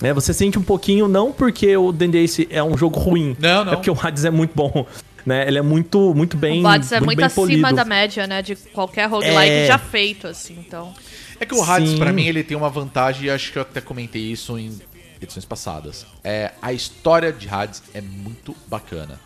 Né? 0.00 0.12
Você 0.12 0.34
sente 0.34 0.58
um 0.58 0.62
pouquinho, 0.62 1.06
não 1.06 1.30
porque 1.30 1.76
o 1.76 1.92
Dandy 1.92 2.18
Ace 2.18 2.48
é 2.50 2.62
um 2.62 2.76
jogo 2.76 2.98
ruim. 2.98 3.36
Não, 3.38 3.64
não. 3.64 3.72
É 3.74 3.76
porque 3.76 3.90
o 3.90 3.96
Hades 4.00 4.24
é 4.24 4.30
muito 4.30 4.52
bom. 4.52 4.84
Né? 5.26 5.46
Ele 5.46 5.58
é 5.58 5.62
muito, 5.62 6.14
muito 6.14 6.36
bem. 6.36 6.60
o 6.60 6.62
Bots 6.62 6.92
é 6.92 7.00
muito 7.00 7.24
acima 7.24 7.46
polido. 7.46 7.72
da 7.76 7.84
média, 7.84 8.26
né? 8.26 8.42
De 8.42 8.54
qualquer 8.56 9.08
roguelike 9.08 9.50
É. 9.52 9.66
já 9.66 9.78
feito, 9.78 10.26
assim, 10.26 10.56
então. 10.66 10.92
É 11.40 11.44
que 11.46 11.54
o 11.54 11.62
Hades, 11.62 11.90
Sim. 11.90 11.98
pra 11.98 12.12
mim, 12.12 12.24
ele 12.26 12.42
tem 12.44 12.56
uma 12.56 12.70
vantagem, 12.70 13.26
e 13.26 13.30
acho 13.30 13.52
que 13.52 13.58
eu 13.58 13.62
até 13.62 13.80
comentei 13.80 14.22
isso 14.22 14.58
em 14.58 14.78
edições 15.20 15.44
passadas. 15.44 16.06
É, 16.22 16.52
a 16.62 16.72
história 16.72 17.32
de 17.32 17.48
Hades 17.48 17.82
é 17.92 18.00
muito 18.00 18.54
bacana. 18.68 19.18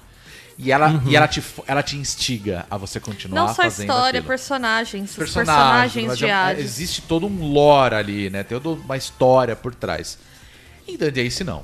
E 0.61 0.73
ela, 0.73 0.89
Uhum. 0.89 1.03
e 1.07 1.15
ela, 1.15 1.29
te, 1.29 1.41
ela 1.69 1.83
te 1.85 1.97
instiga 1.97 2.67
a 2.69 2.77
você 2.77 2.99
continuar 2.99 3.43
Não 3.43 3.49
só 3.49 3.63
fazendo 3.63 3.89
história, 3.91 4.19
aquilo. 4.19 4.25
personagens. 4.27 5.11
Os 5.11 5.17
Personagens, 5.17 5.93
personagens 5.93 6.19
de 6.19 6.27
é- 6.27 6.33
Hades. 6.33 6.65
existe 6.65 7.03
todo 7.03 7.27
um 7.27 7.53
lore 7.53 7.95
ali, 7.95 8.29
né? 8.31 8.43
Tem 8.43 8.59
toda 8.59 8.81
uma 8.83 8.97
história 8.97 9.55
por 9.55 9.73
trás. 9.75 10.19
Em 10.89 10.97
Dungeon 10.97 11.25
Ace, 11.27 11.45
não. 11.45 11.63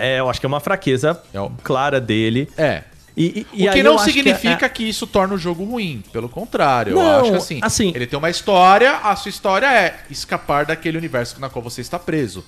É, 0.00 0.18
eu 0.20 0.30
acho 0.30 0.40
que 0.40 0.46
é 0.46 0.48
uma 0.48 0.60
fraqueza 0.60 1.20
É 1.34 1.40
o- 1.40 1.50
clara 1.62 2.00
dele. 2.00 2.48
É. 2.56 2.84
E, 3.16 3.46
e- 3.54 3.66
o 3.68 3.72
que 3.72 3.78
eu 3.78 3.84
não 3.84 3.94
acho 3.94 4.04
significa 4.12 4.66
é- 4.66 4.68
que, 4.68 4.84
isso 4.86 5.06
torna 5.06 5.34
o 5.34 5.38
jogo 5.38 5.64
ruim. 5.64 6.02
Pelo 6.12 6.28
contrário, 6.28 6.92
eu 6.92 6.96
Não, 7.02 7.20
acho 7.20 7.30
que 7.30 7.36
assim, 7.36 7.60
assim- 7.62 7.92
ele 7.94 8.06
tem 8.06 8.18
uma 8.18 8.28
história, 8.28 8.96
a 8.98 9.16
sua 9.16 9.30
história 9.30 9.66
é 9.66 10.00
escapar 10.10 10.66
daquele 10.66 10.98
universo 10.98 11.40
na 11.40 11.48
qual 11.48 11.62
você 11.62 11.80
está 11.80 11.98
preso. 11.98 12.44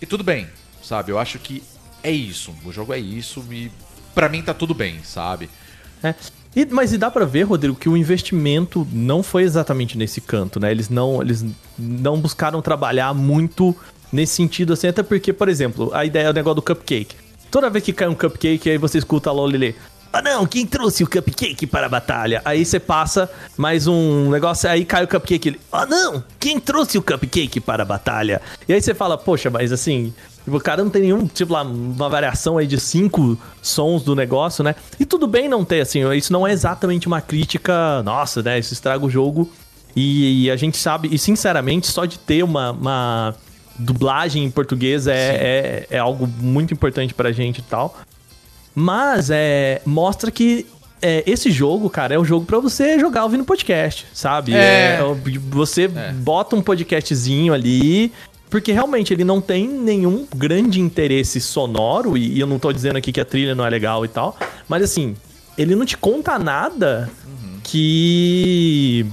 E 0.00 0.06
tudo 0.06 0.24
bem, 0.24 0.48
sabe? 0.82 1.12
Eu 1.12 1.18
acho 1.18 1.38
que 1.38 1.62
é 2.02 2.10
isso. 2.10 2.54
O 2.64 2.72
jogo 2.72 2.94
é 2.94 2.98
isso 2.98 3.44
e 3.50 3.70
pra 4.14 4.26
mim 4.28 4.40
tá 4.40 4.54
tudo 4.54 4.72
bem, 4.72 5.00
sabe? 5.04 5.50
É. 6.02 6.14
E- 6.56 6.66
mas 6.70 6.94
e 6.94 6.98
dá 6.98 7.10
pra 7.10 7.26
ver, 7.26 7.42
Rodrigo, 7.42 7.76
que 7.76 7.88
o 7.88 7.94
investimento 7.96 8.88
não 8.90 9.22
foi 9.22 9.42
exatamente 9.42 9.98
nesse 9.98 10.20
canto, 10.22 10.58
né? 10.58 10.70
Eles 10.70 10.88
não, 10.88 11.20
eles 11.20 11.44
não 11.78 12.18
buscaram 12.18 12.62
trabalhar 12.62 13.12
muito 13.12 13.76
nesse 14.10 14.34
sentido, 14.34 14.72
assim, 14.72 14.88
até 14.88 15.02
porque, 15.02 15.30
por 15.32 15.48
exemplo, 15.48 15.90
a 15.94 16.04
ideia 16.06 16.24
é 16.28 16.30
o 16.30 16.32
negócio 16.32 16.56
do 16.56 16.62
cupcake. 16.62 17.14
Toda 17.50 17.68
vez 17.68 17.84
que 17.84 17.92
cai 17.92 18.08
um 18.08 18.14
cupcake, 18.14 18.70
aí 18.70 18.78
você 18.78 18.98
escuta 18.98 19.30
a 19.30 19.32
Lolile. 19.32 19.74
Ah 20.12 20.20
não, 20.20 20.44
quem 20.44 20.66
trouxe 20.66 21.04
o 21.04 21.08
cupcake 21.08 21.66
para 21.66 21.86
a 21.86 21.88
batalha? 21.88 22.42
Aí 22.44 22.64
você 22.64 22.80
passa 22.80 23.30
mais 23.56 23.86
um 23.86 24.28
negócio, 24.28 24.68
aí 24.68 24.84
cai 24.84 25.04
o 25.04 25.08
cupcake. 25.08 25.50
Ele, 25.50 25.60
ah 25.70 25.86
não, 25.86 26.22
quem 26.38 26.58
trouxe 26.58 26.98
o 26.98 27.02
cupcake 27.02 27.60
para 27.60 27.84
a 27.84 27.86
batalha? 27.86 28.42
E 28.68 28.72
aí 28.72 28.82
você 28.82 28.92
fala, 28.92 29.16
poxa, 29.16 29.50
mas 29.50 29.72
assim, 29.72 30.12
o 30.46 30.58
cara 30.58 30.82
não 30.82 30.90
tem 30.90 31.02
nenhum, 31.02 31.26
tipo 31.26 31.52
lá, 31.52 31.62
uma 31.62 32.08
variação 32.08 32.58
aí 32.58 32.66
de 32.66 32.78
cinco 32.80 33.38
sons 33.62 34.02
do 34.02 34.16
negócio, 34.16 34.64
né? 34.64 34.74
E 34.98 35.04
tudo 35.04 35.28
bem 35.28 35.48
não 35.48 35.64
ter, 35.64 35.80
assim, 35.80 36.08
isso 36.12 36.32
não 36.32 36.46
é 36.46 36.52
exatamente 36.52 37.06
uma 37.06 37.20
crítica, 37.20 38.02
nossa, 38.02 38.42
né? 38.42 38.58
Isso 38.58 38.72
estraga 38.72 39.04
o 39.04 39.10
jogo. 39.10 39.50
E, 39.94 40.50
a 40.50 40.56
gente 40.56 40.76
sabe, 40.76 41.08
e 41.12 41.18
sinceramente, 41.18 41.88
só 41.88 42.04
de 42.04 42.18
ter 42.18 42.42
uma, 42.42 42.70
uma 42.70 43.34
dublagem 43.80 44.44
em 44.44 44.50
português 44.50 45.06
é, 45.06 45.14
é, 45.14 45.86
é 45.90 45.98
algo 45.98 46.26
muito 46.26 46.72
importante 46.72 47.14
pra 47.14 47.32
gente 47.32 47.58
e 47.58 47.62
tal. 47.62 47.96
Mas 48.74 49.30
é, 49.30 49.82
mostra 49.84 50.30
que 50.30 50.66
é, 51.02 51.22
esse 51.26 51.50
jogo, 51.50 51.88
cara, 51.88 52.14
é 52.14 52.18
um 52.18 52.24
jogo 52.24 52.44
pra 52.44 52.58
você 52.58 52.98
jogar 52.98 53.24
ouvindo 53.24 53.44
podcast, 53.44 54.06
sabe? 54.12 54.54
É. 54.54 54.98
você 55.50 55.88
bota 55.88 56.54
um 56.54 56.62
podcastzinho 56.62 57.52
ali, 57.52 58.12
porque 58.48 58.72
realmente 58.72 59.12
ele 59.12 59.24
não 59.24 59.40
tem 59.40 59.66
nenhum 59.66 60.26
grande 60.34 60.80
interesse 60.80 61.40
sonoro, 61.40 62.16
e, 62.16 62.34
e 62.34 62.40
eu 62.40 62.46
não 62.46 62.58
tô 62.58 62.72
dizendo 62.72 62.96
aqui 62.96 63.12
que 63.12 63.20
a 63.20 63.24
trilha 63.24 63.54
não 63.54 63.64
é 63.64 63.70
legal 63.70 64.04
e 64.04 64.08
tal, 64.08 64.36
mas 64.68 64.82
assim, 64.82 65.16
ele 65.56 65.74
não 65.74 65.86
te 65.86 65.96
conta 65.96 66.38
nada 66.38 67.10
que 67.62 69.06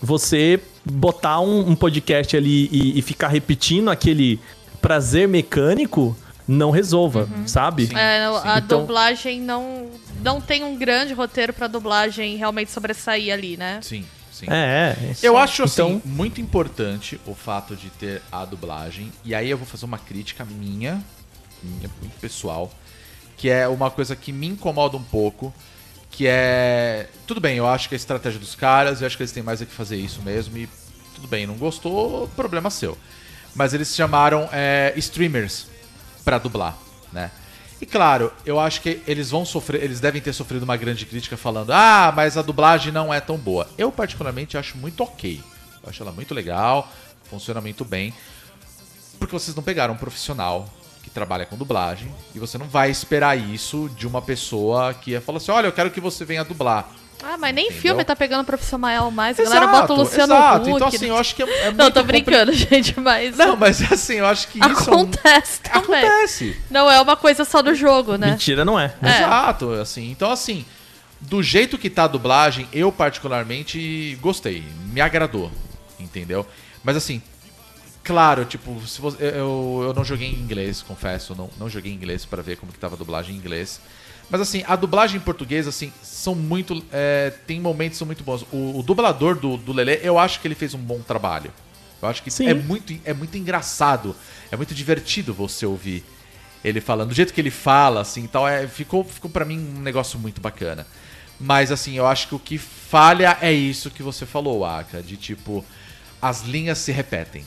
você 0.00 0.60
botar 0.90 1.40
um, 1.40 1.70
um 1.70 1.74
podcast 1.76 2.36
ali 2.36 2.68
e, 2.72 2.98
e 2.98 3.02
ficar 3.02 3.28
repetindo 3.28 3.90
aquele 3.90 4.40
prazer 4.80 5.26
mecânico 5.28 6.16
não 6.46 6.70
resolva, 6.70 7.28
sabe? 7.46 7.90
É, 7.94 8.24
a 8.44 8.58
Então- 8.58 8.80
dublagem 8.80 9.40
não, 9.40 9.90
não 10.22 10.40
tem 10.40 10.64
um 10.64 10.76
grande 10.76 11.12
roteiro 11.12 11.52
pra 11.52 11.66
dublagem 11.66 12.36
realmente 12.36 12.70
sobressair 12.70 13.32
ali, 13.32 13.56
né? 13.58 13.80
Sim, 13.82 14.02
sim. 14.32 14.46
É, 14.48 14.96
é. 14.98 15.14
Eu 15.22 15.36
acho 15.36 15.64
assim 15.64 15.82
Então- 15.82 16.02
muito 16.06 16.40
importante 16.40 17.20
o 17.26 17.34
fato 17.34 17.76
de 17.76 17.90
ter 17.90 18.22
a 18.32 18.46
dublagem. 18.46 19.12
E 19.24 19.34
aí 19.34 19.50
eu 19.50 19.58
vou 19.58 19.66
fazer 19.66 19.84
uma 19.84 19.98
crítica 19.98 20.44
minha, 20.46 21.04
minha 21.62 21.90
muito 22.00 22.18
pessoal, 22.18 22.72
que 23.36 23.50
é 23.50 23.68
uma 23.68 23.90
coisa 23.90 24.16
que 24.16 24.32
me 24.32 24.46
incomoda 24.46 24.96
um 24.96 25.02
pouco, 25.02 25.52
que 26.10 26.26
é 26.26 27.08
tudo 27.26 27.40
bem, 27.40 27.56
eu 27.56 27.66
acho 27.66 27.88
que 27.88 27.94
é 27.94 27.96
a 27.96 28.00
estratégia 28.00 28.40
dos 28.40 28.54
caras, 28.54 29.00
eu 29.00 29.06
acho 29.06 29.16
que 29.16 29.22
eles 29.22 29.32
têm 29.32 29.42
mais 29.42 29.62
é 29.62 29.66
que 29.66 29.72
fazer 29.72 29.96
isso 29.96 30.22
mesmo 30.22 30.56
e 30.56 30.68
tudo 31.14 31.28
bem, 31.28 31.46
não 31.46 31.56
gostou, 31.56 32.28
problema 32.28 32.70
seu. 32.70 32.96
Mas 33.54 33.74
eles 33.74 33.94
chamaram 33.94 34.48
é, 34.52 34.92
streamers 34.96 35.66
pra 36.24 36.38
dublar, 36.38 36.76
né? 37.12 37.30
E 37.80 37.86
claro, 37.86 38.32
eu 38.44 38.58
acho 38.58 38.80
que 38.80 39.00
eles 39.06 39.30
vão 39.30 39.44
sofrer, 39.44 39.82
eles 39.82 40.00
devem 40.00 40.20
ter 40.20 40.32
sofrido 40.32 40.64
uma 40.64 40.76
grande 40.76 41.06
crítica 41.06 41.36
falando: 41.36 41.70
"Ah, 41.72 42.12
mas 42.14 42.36
a 42.36 42.42
dublagem 42.42 42.92
não 42.92 43.14
é 43.14 43.20
tão 43.20 43.36
boa". 43.36 43.68
Eu 43.78 43.92
particularmente 43.92 44.58
acho 44.58 44.76
muito 44.76 45.02
OK. 45.02 45.40
Eu 45.82 45.88
acho 45.88 46.02
ela 46.02 46.10
muito 46.10 46.34
legal, 46.34 46.92
funciona 47.30 47.60
muito 47.60 47.84
bem. 47.84 48.12
Porque 49.18 49.32
vocês 49.32 49.54
não 49.54 49.62
pegaram 49.62 49.94
um 49.94 49.96
profissional 49.96 50.68
trabalha 51.18 51.44
com 51.44 51.56
dublagem 51.56 52.14
e 52.34 52.38
você 52.38 52.56
não 52.56 52.66
vai 52.66 52.90
esperar 52.90 53.36
isso 53.36 53.90
de 53.96 54.06
uma 54.06 54.22
pessoa 54.22 54.94
que 54.94 55.10
ia 55.12 55.20
falar 55.20 55.38
assim: 55.38 55.50
"Olha, 55.50 55.66
eu 55.66 55.72
quero 55.72 55.90
que 55.90 56.00
você 56.00 56.24
venha 56.24 56.44
dublar". 56.44 56.88
Ah, 57.20 57.36
mas 57.36 57.52
nem 57.52 57.64
Entendeu? 57.64 57.82
filme 57.82 58.04
tá 58.04 58.14
pegando 58.14 58.44
profissional 58.44 59.10
mais. 59.10 59.40
A 59.40 59.42
galera 59.42 59.66
bota 59.66 59.92
o 59.92 59.96
Luciano 59.96 60.32
exato. 60.34 60.60
Huck. 60.62 60.70
Então 60.70 60.86
assim, 60.88 61.06
eu 61.08 61.16
acho 61.16 61.34
que 61.34 61.42
é, 61.42 61.46
é 61.62 61.64
muito 61.64 61.76
Não, 61.76 61.90
tô 61.90 62.04
brincando, 62.04 62.52
gente, 62.54 62.98
mas. 63.00 63.36
Não, 63.36 63.56
mas 63.56 63.82
assim, 63.92 64.14
eu 64.14 64.26
acho 64.26 64.46
que 64.46 64.60
isso 64.60 64.68
é 64.68 64.72
um- 64.94 65.00
Acontece 65.02 65.60
também. 65.62 65.80
acontece. 66.04 66.56
Não 66.70 66.88
é 66.88 67.00
uma 67.00 67.16
coisa 67.16 67.44
só 67.44 67.60
do 67.60 67.74
jogo, 67.74 68.16
né? 68.16 68.30
Mentira 68.30 68.64
não 68.64 68.78
é. 68.78 68.94
É. 69.02 69.16
Exato, 69.16 69.72
assim. 69.72 70.08
Então, 70.12 70.30
assim, 70.30 70.64
do 71.20 71.42
jeito 71.42 71.76
que 71.76 71.90
tá 71.90 72.04
a 72.04 72.06
dublagem, 72.06 72.68
eu 72.72 72.92
particularmente 72.92 74.16
gostei. 74.20 74.62
Me 74.92 75.00
agradou, 75.00 75.50
entendeu? 75.98 76.46
Mas 76.84 76.96
assim, 76.96 77.20
claro, 78.08 78.46
tipo, 78.46 78.80
se 78.86 79.02
você, 79.02 79.22
eu, 79.22 79.80
eu 79.82 79.92
não 79.92 80.02
joguei 80.02 80.28
em 80.28 80.34
inglês, 80.34 80.80
confesso. 80.80 81.34
Não, 81.34 81.50
não 81.60 81.68
joguei 81.68 81.92
em 81.92 81.94
inglês 81.94 82.24
pra 82.24 82.40
ver 82.40 82.56
como 82.56 82.72
que 82.72 82.78
tava 82.78 82.94
a 82.94 82.98
dublagem 82.98 83.36
em 83.36 83.38
inglês. 83.38 83.82
Mas 84.30 84.40
assim, 84.40 84.64
a 84.66 84.74
dublagem 84.76 85.18
em 85.18 85.20
português, 85.20 85.68
assim, 85.68 85.92
são 86.02 86.34
muito. 86.34 86.82
é, 86.90 87.34
tem 87.46 87.60
momentos 87.60 87.96
que 87.96 87.98
são 87.98 88.06
muito 88.06 88.24
bons. 88.24 88.46
O, 88.50 88.78
o 88.78 88.82
dublador 88.82 89.36
do, 89.36 89.58
do 89.58 89.74
Lelê, 89.74 90.00
eu 90.02 90.18
acho 90.18 90.40
que 90.40 90.48
ele 90.48 90.54
fez 90.54 90.72
um 90.72 90.78
bom 90.78 91.00
trabalho. 91.00 91.52
Eu 92.00 92.08
acho 92.08 92.22
que 92.22 92.30
Sim. 92.30 92.48
é 92.48 92.54
muito, 92.54 92.98
é 93.04 93.12
muito 93.12 93.36
engraçado. 93.36 94.16
É 94.50 94.56
muito 94.56 94.74
divertido 94.74 95.34
você 95.34 95.66
ouvir 95.66 96.02
ele 96.64 96.80
falando. 96.80 97.10
Do 97.10 97.14
jeito 97.14 97.34
que 97.34 97.40
ele 97.42 97.50
fala, 97.50 98.00
assim, 98.00 98.26
tal, 98.26 98.48
é, 98.48 98.66
ficou, 98.66 99.04
ficou 99.04 99.30
para 99.30 99.44
mim 99.44 99.58
um 99.58 99.82
negócio 99.82 100.18
muito 100.18 100.40
bacana. 100.40 100.86
Mas, 101.38 101.70
assim, 101.70 101.94
eu 101.94 102.06
acho 102.06 102.28
que 102.28 102.34
o 102.34 102.38
que 102.38 102.56
falha 102.56 103.36
é 103.42 103.52
isso 103.52 103.90
que 103.90 104.02
você 104.02 104.24
falou, 104.24 104.64
Aka, 104.64 105.02
de 105.02 105.16
tipo, 105.18 105.62
as 106.22 106.42
linhas 106.42 106.78
se 106.78 106.90
repetem. 106.90 107.44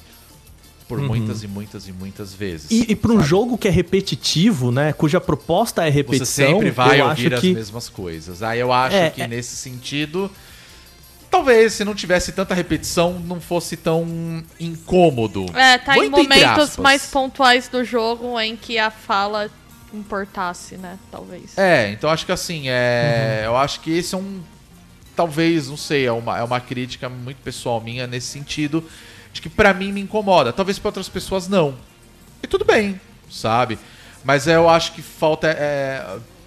Por 0.97 1.07
muitas 1.07 1.43
e 1.43 1.47
muitas 1.47 1.87
e 1.87 1.93
muitas 1.93 2.33
vezes. 2.33 2.69
Uhum. 2.69 2.85
E, 2.87 2.91
e 2.91 2.95
pra 2.95 3.11
um 3.11 3.17
sabe? 3.17 3.27
jogo 3.29 3.57
que 3.57 3.67
é 3.67 3.71
repetitivo, 3.71 4.71
né? 4.71 4.93
Cuja 4.93 5.19
proposta 5.21 5.85
é 5.85 5.89
repetição, 5.89 6.25
Você 6.25 6.47
sempre 6.53 6.71
vai 6.71 6.99
eu 6.99 7.05
ouvir 7.07 7.27
acho 7.27 7.35
as 7.35 7.41
que 7.41 7.53
mesmas 7.53 7.89
coisas. 7.89 8.43
Aí 8.43 8.59
eu 8.59 8.71
acho 8.71 8.95
É, 8.95 9.09
que 9.09 9.21
é. 9.21 9.27
nesse 9.27 9.55
sentido. 9.55 10.29
Talvez 11.29 11.73
se 11.73 11.85
não 11.85 11.95
tivesse 11.95 12.33
tanta 12.33 12.53
repetição, 12.53 13.17
não 13.17 13.39
fosse 13.39 13.77
tão 13.77 14.43
incômodo. 14.59 15.45
É, 15.55 15.77
tá 15.77 15.97
em 15.97 16.09
momentos 16.09 16.75
mais 16.75 17.05
pontuais 17.05 17.69
do 17.69 17.85
jogo 17.85 18.37
em 18.37 18.57
que 18.57 18.77
a 18.77 18.91
fala 18.91 19.49
importasse, 19.93 20.75
né? 20.75 20.97
Talvez. 21.09 21.57
É, 21.57 21.89
então 21.91 22.09
acho 22.09 22.25
que 22.25 22.31
assim, 22.31 22.63
é. 22.67 23.39
Uhum. 23.39 23.45
Eu 23.45 23.57
acho 23.57 23.79
que 23.79 23.91
esse 23.97 24.13
é 24.13 24.17
um. 24.17 24.41
Talvez, 25.15 25.69
não 25.69 25.77
sei, 25.77 26.05
é 26.05 26.11
uma, 26.11 26.37
é 26.37 26.43
uma 26.43 26.59
crítica 26.59 27.07
muito 27.09 27.37
pessoal 27.37 27.79
minha 27.81 28.07
nesse 28.07 28.27
sentido. 28.27 28.83
De 29.33 29.41
que 29.41 29.49
pra 29.49 29.73
mim 29.73 29.91
me 29.91 30.01
incomoda. 30.01 30.51
Talvez 30.51 30.77
pra 30.79 30.89
outras 30.89 31.07
pessoas 31.09 31.47
não. 31.47 31.75
E 32.43 32.47
tudo 32.47 32.65
bem, 32.65 32.99
sabe? 33.29 33.77
Mas 34.23 34.45
eu 34.47 34.69
acho 34.69 34.91
que 34.93 35.01
falta. 35.01 35.47
é, 35.47 36.03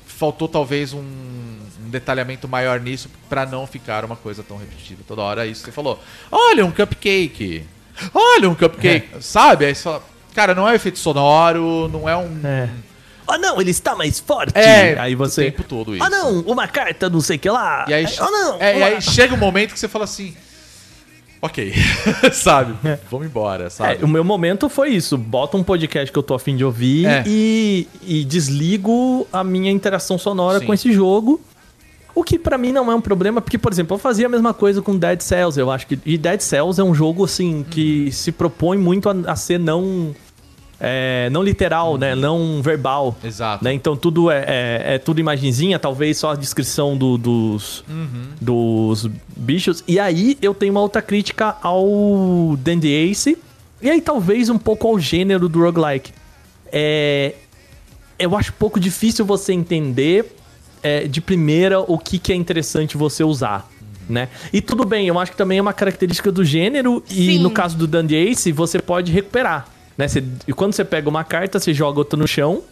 faltou 0.07 0.47
talvez 0.49 0.93
um, 0.93 1.01
um 1.01 1.89
detalhamento 1.91 2.47
maior 2.47 2.78
nisso 2.80 3.11
pra 3.28 3.45
não 3.45 3.66
ficar 3.66 4.05
uma 4.05 4.14
coisa 4.16 4.43
tão 4.43 4.57
repetitiva 4.57 5.03
toda 5.07 5.22
hora. 5.22 5.45
É 5.47 5.49
isso 5.51 5.61
que 5.62 5.66
você 5.70 5.72
falou. 5.74 6.01
Olha 6.30 6.64
um 6.64 6.70
cupcake. 6.70 7.64
Olha 8.12 8.49
um 8.49 8.55
cupcake. 8.55 9.09
Sabe? 9.22 9.66
Aí 9.66 9.74
você 9.74 9.82
fala. 9.82 10.03
Cara, 10.35 10.55
não 10.55 10.68
é 10.68 10.72
um 10.72 10.74
efeito 10.74 10.99
sonoro, 10.99 11.89
não 11.93 12.09
é 12.09 12.16
um. 12.16 12.41
É. 12.45 12.68
Ah, 13.26 13.39
não, 13.39 13.61
ele 13.61 13.70
está 13.70 13.95
mais 13.95 14.20
forte. 14.20 14.53
É, 14.57 14.99
aí 14.99 15.14
você. 15.14 15.43
o 15.43 15.45
tempo 15.45 15.62
todo 15.64 15.95
isso. 15.95 16.05
Ah, 16.05 16.11
não, 16.11 16.41
uma 16.41 16.68
carta, 16.68 17.09
não 17.09 17.20
sei 17.20 17.37
o 17.37 17.39
que 17.39 17.49
lá. 17.49 17.87
E 17.89 17.95
aí, 17.95 18.05
Ah, 18.18 18.30
não. 18.30 18.61
é, 18.61 18.74
e 18.74 18.76
uma- 18.76 18.87
aí 18.87 19.01
chega 19.03 19.32
um 19.35 19.39
momento 19.39 19.72
que 19.72 19.78
você 19.80 19.89
fala 19.89 20.05
assim. 20.05 20.37
Ok, 21.45 21.75
sabe? 22.33 22.75
Vamos 23.11 23.27
embora, 23.27 23.69
sabe? 23.69 23.99
É, 24.01 24.05
o 24.05 24.09
meu 24.09 24.25
momento 24.25 24.67
foi 24.71 24.89
isso. 24.91 25.19
Bota 25.19 25.59
um 25.59 25.63
podcast 25.63 26.11
que 26.11 26.19
eu 26.19 26.23
tô 26.23 26.33
afim 26.33 26.57
de 26.57 26.65
ouvir 26.65 27.05
É. 27.05 27.23
e, 27.27 27.87
e 28.03 28.25
desligo 28.25 29.27
a 29.31 29.45
minha 29.45 29.71
interação 29.71 30.17
sonora 30.17 30.61
Sim. 30.61 30.65
com 30.65 30.73
esse 30.73 30.91
jogo. 30.91 31.39
O 32.15 32.25
que 32.25 32.39
pra 32.39 32.57
mim 32.57 32.73
não 32.73 32.91
é 32.91 32.95
um 32.95 33.01
problema, 33.01 33.43
porque, 33.43 33.59
por 33.59 33.71
exemplo, 33.71 33.95
eu 33.97 33.99
fazia 33.99 34.25
a 34.25 34.29
mesma 34.31 34.55
coisa 34.55 34.81
com 34.81 34.97
Dead 34.97 35.21
Cells, 35.21 35.61
eu 35.61 35.71
acho 35.71 35.87
que. 35.87 35.99
E 36.07 36.17
Dead 36.17 36.41
Cells 36.41 36.81
é 36.81 36.85
um 36.85 36.95
jogo, 36.95 37.25
assim, 37.25 37.63
que 37.69 38.11
se 38.11 38.33
propõe 38.33 38.79
muito 38.79 39.11
a, 39.11 39.15
a 39.27 39.37
ser 39.37 39.59
não. 39.59 40.15
É, 40.87 41.30
não 41.30 41.43
literal, 41.43 41.97
né? 41.97 42.14
Não 42.14 42.61
verbal. 42.62 43.16
Exato. 43.24 43.64
Né? 43.64 43.72
Então 43.72 43.97
tudo 43.97 44.30
é, 44.30 44.45
é, 44.47 44.95
é 44.95 44.99
tudo 44.99 45.18
imagenzinha, 45.20 45.78
talvez 45.78 46.18
só 46.18 46.32
a 46.32 46.35
descrição 46.37 46.97
do- 46.97 47.16
dos, 47.16 47.82
dos 48.41 49.09
bichos. 49.37 49.82
E 49.89 49.99
aí 49.99 50.37
eu 50.43 50.53
tenho 50.55 50.72
uma 50.72 50.80
outra 50.80 51.01
crítica 51.01 51.57
ao 51.62 52.55
Dandy 52.59 52.89
Ace. 52.93 53.39
E 53.80 53.91
aí 53.91 54.01
talvez 54.01 54.49
um 54.51 54.59
pouco 54.59 54.87
ao 54.89 54.99
gênero 54.99 55.49
do 55.49 55.61
roguelike. 55.61 56.12
É, 56.70 57.35
eu 58.18 58.37
acho 58.37 58.51
um 58.51 58.57
pouco 58.59 58.78
difícil 58.78 59.24
você 59.24 59.53
entender 59.53 60.37
é, 60.82 61.07
de 61.07 61.20
primeira 61.20 61.80
o 61.80 61.99
que, 61.99 62.18
que 62.18 62.32
é 62.32 62.37
interessante 62.37 62.97
você 62.97 63.24
usar. 63.24 63.68
Né? 64.09 64.28
E 64.53 64.61
tudo 64.61 64.85
bem, 64.85 65.07
eu 65.09 65.18
acho 65.18 65.32
que 65.32 65.37
também 65.39 65.59
é 65.59 65.62
uma 65.62 65.72
característica 65.72 66.30
do 66.30 66.45
gênero, 66.45 67.03
e 67.09 67.14
Sim. 67.37 67.39
no 67.39 67.51
caso 67.51 67.74
do 67.74 67.87
Dandy 67.87 68.14
Ace, 68.14 68.53
você 68.53 68.78
pode 68.78 69.11
recuperar. 69.11 69.66
Né? 69.97 70.09
Você- 70.09 70.25
e 70.47 70.53
quando 70.53 70.73
você 70.73 70.85
pega 70.85 71.09
uma 71.09 71.25
carta, 71.25 71.59
você 71.59 71.73
joga 71.73 71.99
outra 71.99 72.19
no 72.19 72.27
chão. 72.27 72.63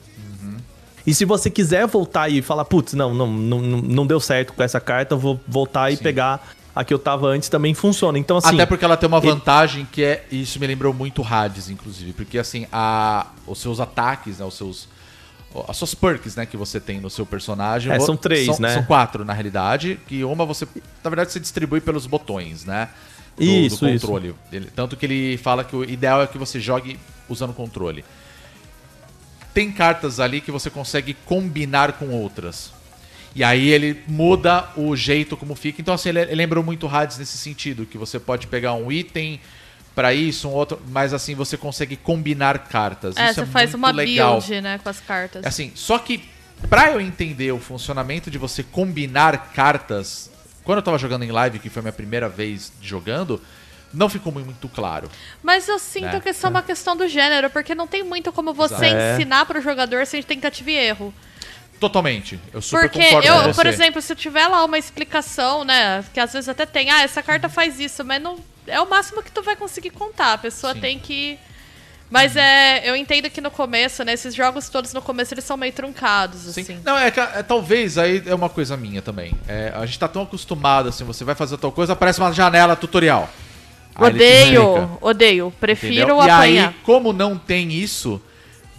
E 1.04 1.12
se 1.12 1.24
você 1.24 1.50
quiser 1.50 1.84
voltar 1.88 2.28
e 2.28 2.40
falar, 2.40 2.64
putz, 2.64 2.92
não, 2.94 3.12
não, 3.12 3.26
não, 3.26 3.60
não 3.60 4.06
deu 4.06 4.20
certo 4.20 4.52
com 4.52 4.62
essa 4.62 4.80
carta, 4.80 5.14
eu 5.14 5.18
vou 5.18 5.40
voltar 5.48 5.90
e 5.90 5.96
Sim. 5.96 6.02
pegar 6.04 6.48
a 6.74 6.84
que 6.84 6.94
eu 6.94 6.98
tava 6.98 7.26
antes, 7.26 7.48
também 7.48 7.74
funciona. 7.74 8.16
Então, 8.18 8.36
assim. 8.36 8.54
Até 8.54 8.64
porque 8.66 8.84
ela 8.84 8.96
tem 8.96 9.08
uma 9.08 9.18
ele- 9.18 9.26
vantagem 9.30 9.84
que 9.90 10.04
é. 10.04 10.24
Isso 10.30 10.60
me 10.60 10.66
lembrou 10.66 10.94
muito 10.94 11.20
Hades, 11.28 11.68
inclusive. 11.68 12.12
Porque 12.12 12.38
assim, 12.38 12.66
a, 12.72 13.26
os 13.48 13.58
seus 13.60 13.80
ataques, 13.80 14.38
né? 14.38 14.44
Os 14.44 14.54
seus. 14.54 14.88
As 15.68 15.76
suas 15.76 15.92
perks, 15.94 16.34
né, 16.34 16.46
que 16.46 16.56
você 16.56 16.80
tem 16.80 16.98
no 16.98 17.10
seu 17.10 17.26
personagem. 17.26 17.92
É, 17.92 18.00
são 18.00 18.16
três, 18.16 18.46
são, 18.46 18.56
né? 18.60 18.72
São 18.72 18.84
quatro, 18.84 19.22
na 19.24 19.32
realidade. 19.34 19.98
Que 20.06 20.22
uma 20.24 20.46
você. 20.46 20.66
Na 21.04 21.10
verdade, 21.10 21.32
você 21.32 21.40
distribui 21.40 21.80
pelos 21.80 22.06
botões, 22.06 22.64
né? 22.64 22.88
Do, 23.36 23.42
Isso, 23.42 23.80
do 23.80 23.88
isso. 23.90 24.06
controle. 24.06 24.34
Ele- 24.52 24.68
tanto 24.74 24.96
que 24.96 25.06
ele 25.06 25.36
fala 25.38 25.64
que 25.64 25.74
o 25.74 25.82
ideal 25.84 26.22
é 26.22 26.26
que 26.26 26.36
você 26.38 26.60
jogue 26.60 26.98
usando 27.28 27.50
o 27.50 27.54
controle. 27.54 28.04
Tem 29.54 29.70
cartas 29.70 30.18
ali 30.20 30.40
que 30.40 30.50
você 30.50 30.70
consegue 30.70 31.14
combinar 31.26 31.92
com 31.92 32.08
outras. 32.10 32.72
E 33.34 33.42
aí 33.42 33.68
ele 33.70 34.02
muda 34.06 34.68
o 34.76 34.94
jeito 34.94 35.36
como 35.36 35.54
fica. 35.54 35.80
Então, 35.80 35.94
assim, 35.94 36.10
ele, 36.10 36.20
ele 36.20 36.34
lembrou 36.34 36.62
muito 36.62 36.86
Hades 36.86 37.18
nesse 37.18 37.36
sentido, 37.38 37.86
que 37.86 37.96
você 37.98 38.18
pode 38.18 38.46
pegar 38.46 38.74
um 38.74 38.90
item 38.92 39.40
pra 39.94 40.12
isso, 40.14 40.48
um 40.48 40.52
outro, 40.52 40.80
mas 40.88 41.12
assim, 41.12 41.34
você 41.34 41.56
consegue 41.56 41.96
combinar 41.96 42.58
cartas. 42.60 43.16
É, 43.16 43.26
isso 43.26 43.34
você 43.36 43.40
é 43.42 43.46
faz 43.46 43.70
muito 43.70 43.78
uma 43.78 43.90
legal. 43.90 44.38
build, 44.40 44.60
né, 44.62 44.78
com 44.82 44.88
as 44.88 45.00
cartas. 45.00 45.44
Assim, 45.44 45.70
só 45.74 45.98
que 45.98 46.22
pra 46.70 46.92
eu 46.92 47.00
entender 47.00 47.52
o 47.52 47.58
funcionamento 47.58 48.30
de 48.30 48.38
você 48.38 48.62
combinar 48.62 49.52
cartas, 49.52 50.30
quando 50.64 50.78
eu 50.78 50.82
tava 50.82 50.98
jogando 50.98 51.24
em 51.24 51.30
live, 51.30 51.58
que 51.58 51.68
foi 51.70 51.80
a 51.80 51.82
minha 51.84 51.92
primeira 51.92 52.28
vez 52.28 52.72
jogando, 52.80 53.40
não 53.92 54.08
ficou 54.08 54.32
muito 54.32 54.68
claro. 54.68 55.10
Mas 55.42 55.68
eu 55.68 55.78
sinto 55.78 56.06
Né? 56.14 56.20
que 56.20 56.30
isso 56.30 56.46
é 56.46 56.48
uma 56.48 56.62
questão 56.62 56.96
do 56.96 57.06
gênero, 57.08 57.50
porque 57.50 57.74
não 57.74 57.86
tem 57.86 58.02
muito 58.02 58.32
como 58.32 58.54
você. 58.54 58.86
É. 58.86 59.14
ensinar 59.14 59.44
pro 59.46 59.60
jogador 59.60 60.06
sem 60.06 60.22
tentativa 60.22 60.70
e 60.70 60.74
erro. 60.76 61.14
Totalmente. 61.78 62.38
Eu 62.52 62.62
super 62.62 62.88
Porque 62.88 63.04
concordo 63.04 63.26
eu, 63.28 63.34
com 63.34 63.42
você. 63.42 63.54
por 63.54 63.66
exemplo, 63.66 64.00
se 64.00 64.12
eu 64.12 64.16
tiver 64.16 64.46
lá 64.46 64.64
uma 64.64 64.78
explicação, 64.78 65.64
né, 65.64 66.04
que 66.14 66.20
às 66.20 66.32
vezes 66.32 66.48
até 66.48 66.64
tem, 66.64 66.90
ah, 66.90 67.02
essa 67.02 67.22
carta 67.22 67.48
faz 67.48 67.80
isso, 67.80 68.04
mas 68.04 68.22
não 68.22 68.38
é 68.68 68.80
o 68.80 68.88
máximo 68.88 69.20
que 69.22 69.32
tu 69.32 69.42
vai 69.42 69.56
conseguir 69.56 69.90
contar. 69.90 70.34
A 70.34 70.38
pessoa 70.38 70.74
Sim. 70.74 70.80
tem 70.80 70.98
que 71.00 71.38
mas 72.12 72.36
é, 72.36 72.82
eu 72.84 72.94
entendo 72.94 73.30
que 73.30 73.40
no 73.40 73.50
começo, 73.50 74.04
né, 74.04 74.12
esses 74.12 74.34
jogos 74.34 74.68
todos 74.68 74.92
no 74.92 75.00
começo 75.00 75.32
eles 75.32 75.44
são 75.44 75.56
meio 75.56 75.72
truncados, 75.72 76.42
Sim. 76.42 76.60
assim. 76.60 76.80
Não, 76.84 76.98
é, 76.98 77.10
que, 77.10 77.18
é 77.18 77.42
talvez 77.42 77.96
aí 77.96 78.22
é 78.26 78.34
uma 78.34 78.50
coisa 78.50 78.76
minha 78.76 79.00
também. 79.00 79.32
É, 79.48 79.72
a 79.74 79.86
gente 79.86 79.98
tá 79.98 80.06
tão 80.06 80.20
acostumado 80.20 80.90
assim, 80.90 81.04
você 81.04 81.24
vai 81.24 81.34
fazer 81.34 81.56
tal 81.56 81.72
coisa, 81.72 81.94
aparece 81.94 82.20
uma 82.20 82.30
janela 82.30 82.76
tutorial. 82.76 83.30
Aí 83.94 84.10
Odeio, 84.10 84.98
odeio. 85.00 85.54
Prefiro 85.58 85.94
entendeu? 85.94 86.16
E 86.18 86.28
apanhar. 86.28 86.68
aí, 86.68 86.74
como 86.82 87.14
não 87.14 87.38
tem 87.38 87.72
isso, 87.72 88.20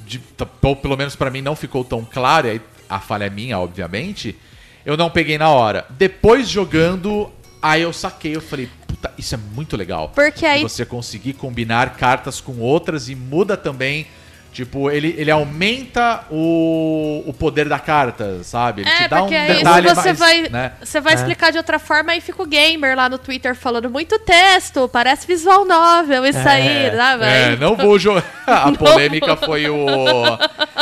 de, 0.06 0.22
ou 0.62 0.76
pelo 0.76 0.96
menos 0.96 1.16
pra 1.16 1.32
mim 1.32 1.42
não 1.42 1.56
ficou 1.56 1.84
tão 1.84 2.06
claro, 2.06 2.46
e 2.46 2.52
aí 2.52 2.62
a 2.88 3.00
falha 3.00 3.26
é 3.26 3.32
minha, 3.32 3.58
obviamente, 3.58 4.38
eu 4.86 4.96
não 4.96 5.10
peguei 5.10 5.40
na 5.40 5.50
hora. 5.50 5.88
Depois 5.90 6.48
jogando, 6.48 7.32
aí 7.64 7.82
eu 7.82 7.94
saquei, 7.94 8.36
eu 8.36 8.42
falei, 8.42 8.70
puta, 8.86 9.12
isso 9.18 9.34
é 9.34 9.38
muito 9.38 9.76
legal. 9.78 10.10
Porque 10.10 10.46
aí- 10.46 10.62
você 10.62 10.86
conseguir 10.86 11.34
combinar 11.34 11.96
cartas 11.96 12.40
com 12.42 12.60
outras 12.60 13.08
e 13.10 13.16
muda 13.16 13.56
também. 13.58 14.06
Tipo, 14.54 14.92
ele, 14.92 15.16
ele 15.18 15.32
aumenta 15.32 16.26
o, 16.30 17.24
o 17.26 17.34
poder 17.34 17.68
da 17.68 17.80
carta, 17.80 18.44
sabe? 18.44 18.82
Ele 18.84 18.90
É, 18.90 18.98
te 19.04 19.08
dá 19.10 19.24
um 19.24 19.28
aí 19.28 19.48
detalhe 19.48 19.90
você 19.90 20.14
mais, 20.14 20.20
vai, 20.20 20.42
né? 20.50 20.74
você 20.84 21.02
vai 21.02 21.16
explicar 21.16 21.52
de 21.52 21.58
outra 21.58 21.80
forma 21.80 22.16
e 22.16 22.22
fica 22.22 22.44
o 22.44 22.46
gamer 22.46 22.96
lá 22.96 23.10
no 23.10 23.18
Twitter 23.18 23.56
falando 23.56 23.90
muito 23.90 24.20
texto, 24.20 24.88
parece 24.88 25.26
visual 25.26 25.66
novel 25.66 26.24
isso 26.24 26.48
aí, 26.48 26.96
sabe? 26.96 27.24
É, 27.26 27.56
não 27.56 27.76
vou 27.76 27.98
jogar. 27.98 28.24
A 28.46 28.72
polêmica 28.74 29.36
foi 29.36 29.68
o. 29.70 29.78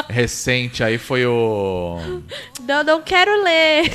Recente 0.09 0.83
aí 0.83 0.97
foi 0.97 1.25
o. 1.25 1.97
Não, 2.67 2.83
não 2.83 3.01
quero 3.01 3.41
ler. 3.43 3.89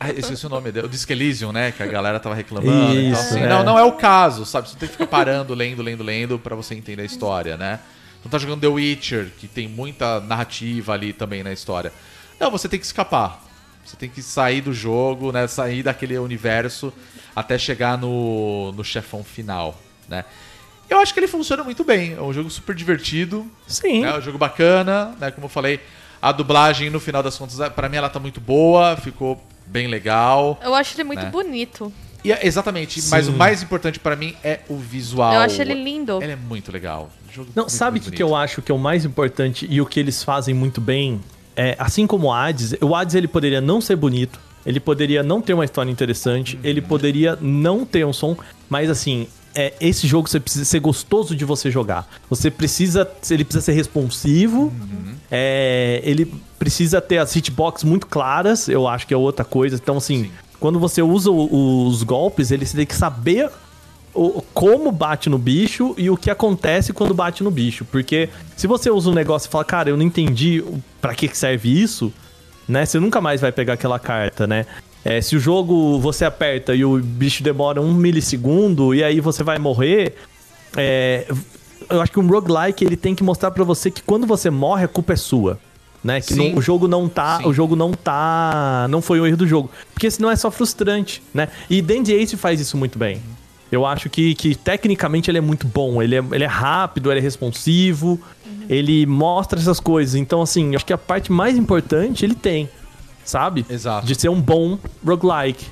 Ah, 0.00 0.10
esqueci 0.10 0.46
o 0.46 0.48
nome 0.48 0.72
dele. 0.72 0.86
O 0.86 0.88
Disque 0.88 1.12
Elysium, 1.12 1.52
né? 1.52 1.72
Que 1.72 1.82
a 1.82 1.86
galera 1.86 2.18
tava 2.18 2.34
reclamando. 2.34 2.72
então, 2.72 3.12
Isso, 3.12 3.20
assim, 3.20 3.42
é. 3.42 3.46
Não, 3.48 3.62
não 3.62 3.78
é 3.78 3.82
o 3.84 3.92
caso, 3.92 4.46
sabe? 4.46 4.68
Você 4.70 4.76
tem 4.76 4.88
que 4.88 4.92
ficar 4.92 5.06
parando, 5.06 5.52
lendo, 5.54 5.82
lendo, 5.82 6.02
lendo 6.02 6.38
pra 6.38 6.54
você 6.56 6.74
entender 6.74 7.02
a 7.02 7.04
história, 7.06 7.56
né? 7.56 7.80
Não 8.24 8.30
tá 8.30 8.38
jogando 8.38 8.60
The 8.60 8.68
Witcher, 8.68 9.30
que 9.38 9.48
tem 9.48 9.68
muita 9.68 10.20
narrativa 10.20 10.92
ali 10.92 11.12
também 11.12 11.42
na 11.42 11.52
história. 11.52 11.92
Não, 12.38 12.50
você 12.50 12.68
tem 12.68 12.78
que 12.78 12.86
escapar. 12.86 13.42
Você 13.84 13.96
tem 13.96 14.08
que 14.08 14.22
sair 14.22 14.60
do 14.60 14.72
jogo, 14.72 15.32
né? 15.32 15.46
Sair 15.48 15.82
daquele 15.82 16.16
universo 16.18 16.92
até 17.34 17.58
chegar 17.58 17.98
no, 17.98 18.70
no 18.72 18.84
chefão 18.84 19.24
final, 19.24 19.76
né? 20.08 20.24
Eu 20.88 20.98
acho 21.00 21.12
que 21.14 21.20
ele 21.20 21.26
funciona 21.28 21.64
muito 21.64 21.82
bem. 21.82 22.12
É 22.14 22.20
um 22.20 22.32
jogo 22.32 22.50
super 22.50 22.74
divertido. 22.76 23.50
Sim. 23.66 24.04
É 24.04 24.16
um 24.16 24.20
jogo 24.20 24.38
bacana, 24.38 25.14
né? 25.18 25.30
Como 25.30 25.46
eu 25.46 25.48
falei, 25.48 25.80
a 26.20 26.30
dublagem, 26.30 26.90
no 26.90 27.00
final 27.00 27.22
das 27.22 27.36
contas, 27.36 27.58
pra 27.70 27.88
mim 27.88 27.96
ela 27.96 28.08
tá 28.08 28.20
muito 28.20 28.40
boa, 28.40 28.96
ficou 28.96 29.42
bem 29.66 29.88
legal. 29.88 30.60
Eu 30.62 30.74
acho 30.74 30.94
ele 30.94 31.04
muito 31.04 31.24
Né? 31.24 31.30
bonito. 31.30 31.92
E 32.24 32.32
é- 32.32 32.46
exatamente, 32.46 33.02
mas 33.08 33.28
o 33.28 33.32
mais 33.32 33.62
importante 33.62 33.98
pra 33.98 34.14
mim 34.14 34.34
é 34.44 34.60
o 34.68 34.76
visual. 34.76 35.34
Eu 35.34 35.40
acho 35.40 35.60
ele 35.60 35.74
lindo. 35.74 36.22
Ele 36.22 36.32
é 36.32 36.36
muito 36.36 36.70
legal. 36.70 37.10
Jogo 37.32 37.50
Não, 37.54 37.64
muito, 37.64 37.72
sabe 37.72 37.98
o 37.98 38.02
que, 38.02 38.10
que 38.10 38.22
eu 38.22 38.36
acho 38.36 38.62
que 38.62 38.70
é 38.70 38.74
o 38.74 38.78
mais 38.78 39.04
importante 39.04 39.66
e 39.68 39.80
o 39.80 39.86
que 39.86 39.98
eles 39.98 40.22
fazem 40.22 40.54
muito 40.54 40.80
bem? 40.80 41.20
É, 41.56 41.74
assim 41.78 42.06
como 42.06 42.28
o 42.28 42.32
Hades, 42.32 42.74
o 42.80 42.94
Hades 42.94 43.14
ele 43.14 43.28
poderia 43.28 43.60
não 43.60 43.80
ser 43.80 43.96
bonito, 43.96 44.38
ele 44.64 44.80
poderia 44.80 45.22
não 45.22 45.40
ter 45.40 45.54
uma 45.54 45.64
história 45.64 45.90
interessante, 45.90 46.58
ele 46.62 46.80
poderia 46.80 47.36
não 47.40 47.84
ter 47.84 48.06
um 48.06 48.12
som, 48.12 48.36
mas 48.70 48.88
assim, 48.88 49.26
é, 49.54 49.74
esse 49.80 50.06
jogo 50.06 50.28
você 50.28 50.40
precisa 50.40 50.64
ser 50.64 50.80
gostoso 50.80 51.34
de 51.34 51.44
você 51.44 51.70
jogar. 51.70 52.08
Você 52.30 52.50
precisa, 52.50 53.10
ele 53.30 53.44
precisa 53.44 53.64
ser 53.64 53.72
responsivo, 53.72 54.72
é, 55.30 56.00
ele 56.04 56.32
precisa 56.58 57.00
ter 57.00 57.18
as 57.18 57.34
hitbox 57.34 57.84
muito 57.84 58.06
claras, 58.06 58.68
eu 58.68 58.86
acho 58.86 59.06
que 59.06 59.12
é 59.12 59.16
outra 59.16 59.44
coisa. 59.44 59.76
Então 59.76 59.96
assim, 59.96 60.30
quando 60.62 60.78
você 60.78 61.02
usa 61.02 61.28
o- 61.28 61.88
os 61.88 62.04
golpes, 62.04 62.52
ele 62.52 62.64
tem 62.64 62.86
que 62.86 62.94
saber 62.94 63.50
o, 64.14 64.40
como 64.54 64.92
bate 64.92 65.28
no 65.28 65.36
bicho 65.36 65.92
e 65.98 66.08
o 66.08 66.16
que 66.16 66.30
acontece 66.30 66.92
quando 66.92 67.12
bate 67.12 67.42
no 67.42 67.50
bicho. 67.50 67.84
Porque 67.84 68.28
se 68.56 68.68
você 68.68 68.88
usa 68.88 69.10
um 69.10 69.12
negócio 69.12 69.48
e 69.48 69.50
fala, 69.50 69.64
cara, 69.64 69.90
eu 69.90 69.96
não 69.96 70.04
entendi 70.04 70.62
pra 71.00 71.16
que 71.16 71.26
serve 71.36 71.68
isso, 71.68 72.12
né? 72.68 72.86
Você 72.86 73.00
nunca 73.00 73.20
mais 73.20 73.40
vai 73.40 73.50
pegar 73.50 73.72
aquela 73.72 73.98
carta, 73.98 74.46
né? 74.46 74.64
É, 75.04 75.20
se 75.20 75.34
o 75.34 75.40
jogo 75.40 75.98
você 75.98 76.24
aperta 76.24 76.72
e 76.76 76.84
o 76.84 76.96
bicho 77.02 77.42
demora 77.42 77.80
um 77.80 77.92
milissegundo 77.92 78.94
e 78.94 79.02
aí 79.02 79.18
você 79.18 79.42
vai 79.42 79.58
morrer, 79.58 80.14
é, 80.76 81.26
eu 81.90 82.00
acho 82.00 82.12
que 82.12 82.20
um 82.20 82.28
roguelike 82.28 82.84
ele 82.84 82.96
tem 82.96 83.16
que 83.16 83.24
mostrar 83.24 83.50
pra 83.50 83.64
você 83.64 83.90
que 83.90 84.00
quando 84.00 84.28
você 84.28 84.48
morre 84.48 84.84
a 84.84 84.88
culpa 84.88 85.14
é 85.14 85.16
sua. 85.16 85.58
Né? 86.02 86.20
Que 86.20 86.34
não- 86.34 86.54
o 86.56 86.60
jogo 86.62 86.88
não 86.88 87.08
tá. 87.08 87.38
Sim. 87.38 87.46
O 87.46 87.52
jogo 87.52 87.76
não 87.76 87.92
tá. 87.92 88.86
Não 88.90 89.00
foi 89.00 89.20
o 89.20 89.26
erro 89.26 89.36
do 89.36 89.46
jogo. 89.46 89.70
Porque 89.94 90.10
senão 90.10 90.30
é 90.30 90.36
só 90.36 90.50
frustrante, 90.50 91.22
né? 91.32 91.48
E 91.70 91.80
Dandy 91.80 92.12
Ace 92.14 92.36
faz 92.36 92.60
isso 92.60 92.76
muito 92.76 92.98
bem. 92.98 93.22
Eu 93.70 93.86
acho 93.86 94.10
que, 94.10 94.34
que 94.34 94.54
tecnicamente 94.54 95.30
ele 95.30 95.38
é 95.38 95.40
muito 95.40 95.66
bom. 95.66 96.02
Ele 96.02 96.16
é, 96.16 96.24
ele 96.32 96.44
é 96.44 96.48
rápido, 96.48 97.10
ele 97.10 97.20
é 97.20 97.22
responsivo, 97.22 98.20
ele 98.68 99.06
mostra 99.06 99.58
essas 99.58 99.78
coisas. 99.80 100.14
Então, 100.14 100.42
assim, 100.42 100.70
eu 100.70 100.76
acho 100.76 100.84
que 100.84 100.92
a 100.92 100.98
parte 100.98 101.30
mais 101.32 101.56
importante 101.56 102.24
ele 102.24 102.34
tem, 102.34 102.68
sabe? 103.24 103.64
Exato. 103.70 104.04
De 104.06 104.14
ser 104.14 104.28
um 104.28 104.40
bom 104.40 104.78
roguelike. 105.06 105.64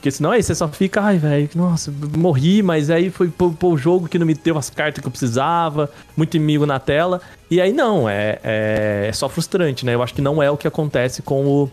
Porque 0.00 0.10
senão 0.10 0.30
aí 0.30 0.42
você 0.42 0.54
só 0.54 0.66
fica, 0.66 1.02
ai, 1.02 1.18
velho, 1.18 1.50
nossa, 1.54 1.92
morri, 2.16 2.62
mas 2.62 2.88
aí 2.88 3.10
foi 3.10 3.28
pro, 3.28 3.52
pro 3.52 3.76
jogo 3.76 4.08
que 4.08 4.18
não 4.18 4.24
me 4.24 4.32
deu 4.32 4.56
as 4.56 4.70
cartas 4.70 5.02
que 5.02 5.06
eu 5.06 5.10
precisava, 5.10 5.92
muito 6.16 6.38
inimigo 6.38 6.64
na 6.64 6.80
tela. 6.80 7.20
E 7.50 7.60
aí 7.60 7.70
não, 7.70 8.08
é, 8.08 8.38
é, 8.42 9.06
é 9.10 9.12
só 9.12 9.28
frustrante, 9.28 9.84
né? 9.84 9.94
Eu 9.94 10.02
acho 10.02 10.14
que 10.14 10.22
não 10.22 10.42
é 10.42 10.50
o 10.50 10.56
que 10.56 10.66
acontece 10.66 11.20
com 11.20 11.44
o, 11.44 11.70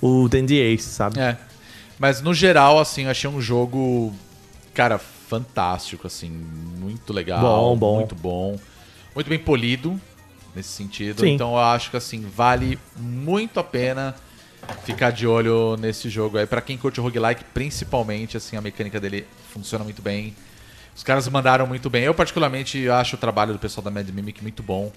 o 0.00 0.28
Dandy 0.30 0.56
Ace, 0.56 0.88
sabe? 0.88 1.20
É. 1.20 1.36
Mas 1.98 2.22
no 2.22 2.32
geral, 2.32 2.80
assim, 2.80 3.04
eu 3.04 3.10
achei 3.10 3.28
um 3.28 3.38
jogo, 3.38 4.14
cara, 4.72 4.98
fantástico, 4.98 6.06
assim, 6.06 6.30
muito 6.30 7.12
legal. 7.12 7.42
Bom, 7.42 7.76
bom. 7.76 7.96
Muito 7.96 8.14
bom. 8.14 8.58
Muito 9.14 9.28
bem 9.28 9.38
polido 9.38 10.00
nesse 10.56 10.70
sentido. 10.70 11.20
Sim. 11.20 11.34
Então 11.34 11.50
eu 11.50 11.58
acho 11.58 11.90
que, 11.90 11.98
assim, 11.98 12.26
vale 12.34 12.78
muito 12.96 13.60
a 13.60 13.62
pena 13.62 14.16
ficar 14.84 15.10
de 15.10 15.26
olho 15.26 15.76
nesse 15.78 16.08
jogo 16.08 16.38
aí. 16.38 16.46
Pra 16.46 16.60
quem 16.60 16.76
curte 16.76 17.00
o 17.00 17.02
roguelike, 17.02 17.44
principalmente, 17.54 18.36
assim, 18.36 18.56
a 18.56 18.60
mecânica 18.60 18.98
dele 19.00 19.26
funciona 19.52 19.84
muito 19.84 20.02
bem. 20.02 20.34
Os 20.96 21.02
caras 21.02 21.28
mandaram 21.28 21.66
muito 21.66 21.88
bem. 21.88 22.04
Eu, 22.04 22.14
particularmente, 22.14 22.88
acho 22.88 23.16
o 23.16 23.18
trabalho 23.18 23.52
do 23.52 23.58
pessoal 23.58 23.84
da 23.84 23.90
Mad 23.90 24.08
Mimic 24.10 24.42
muito 24.42 24.62
bom. 24.62 24.92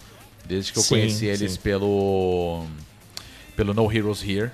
Desde 0.45 0.73
que 0.73 0.79
eu 0.79 0.83
Sim, 0.83 0.89
conheci 0.95 1.25
eles 1.25 1.53
sim. 1.53 1.59
pelo. 1.61 2.65
pelo 3.55 3.73
No 3.73 3.89
Heroes 3.91 4.21
Here. 4.21 4.51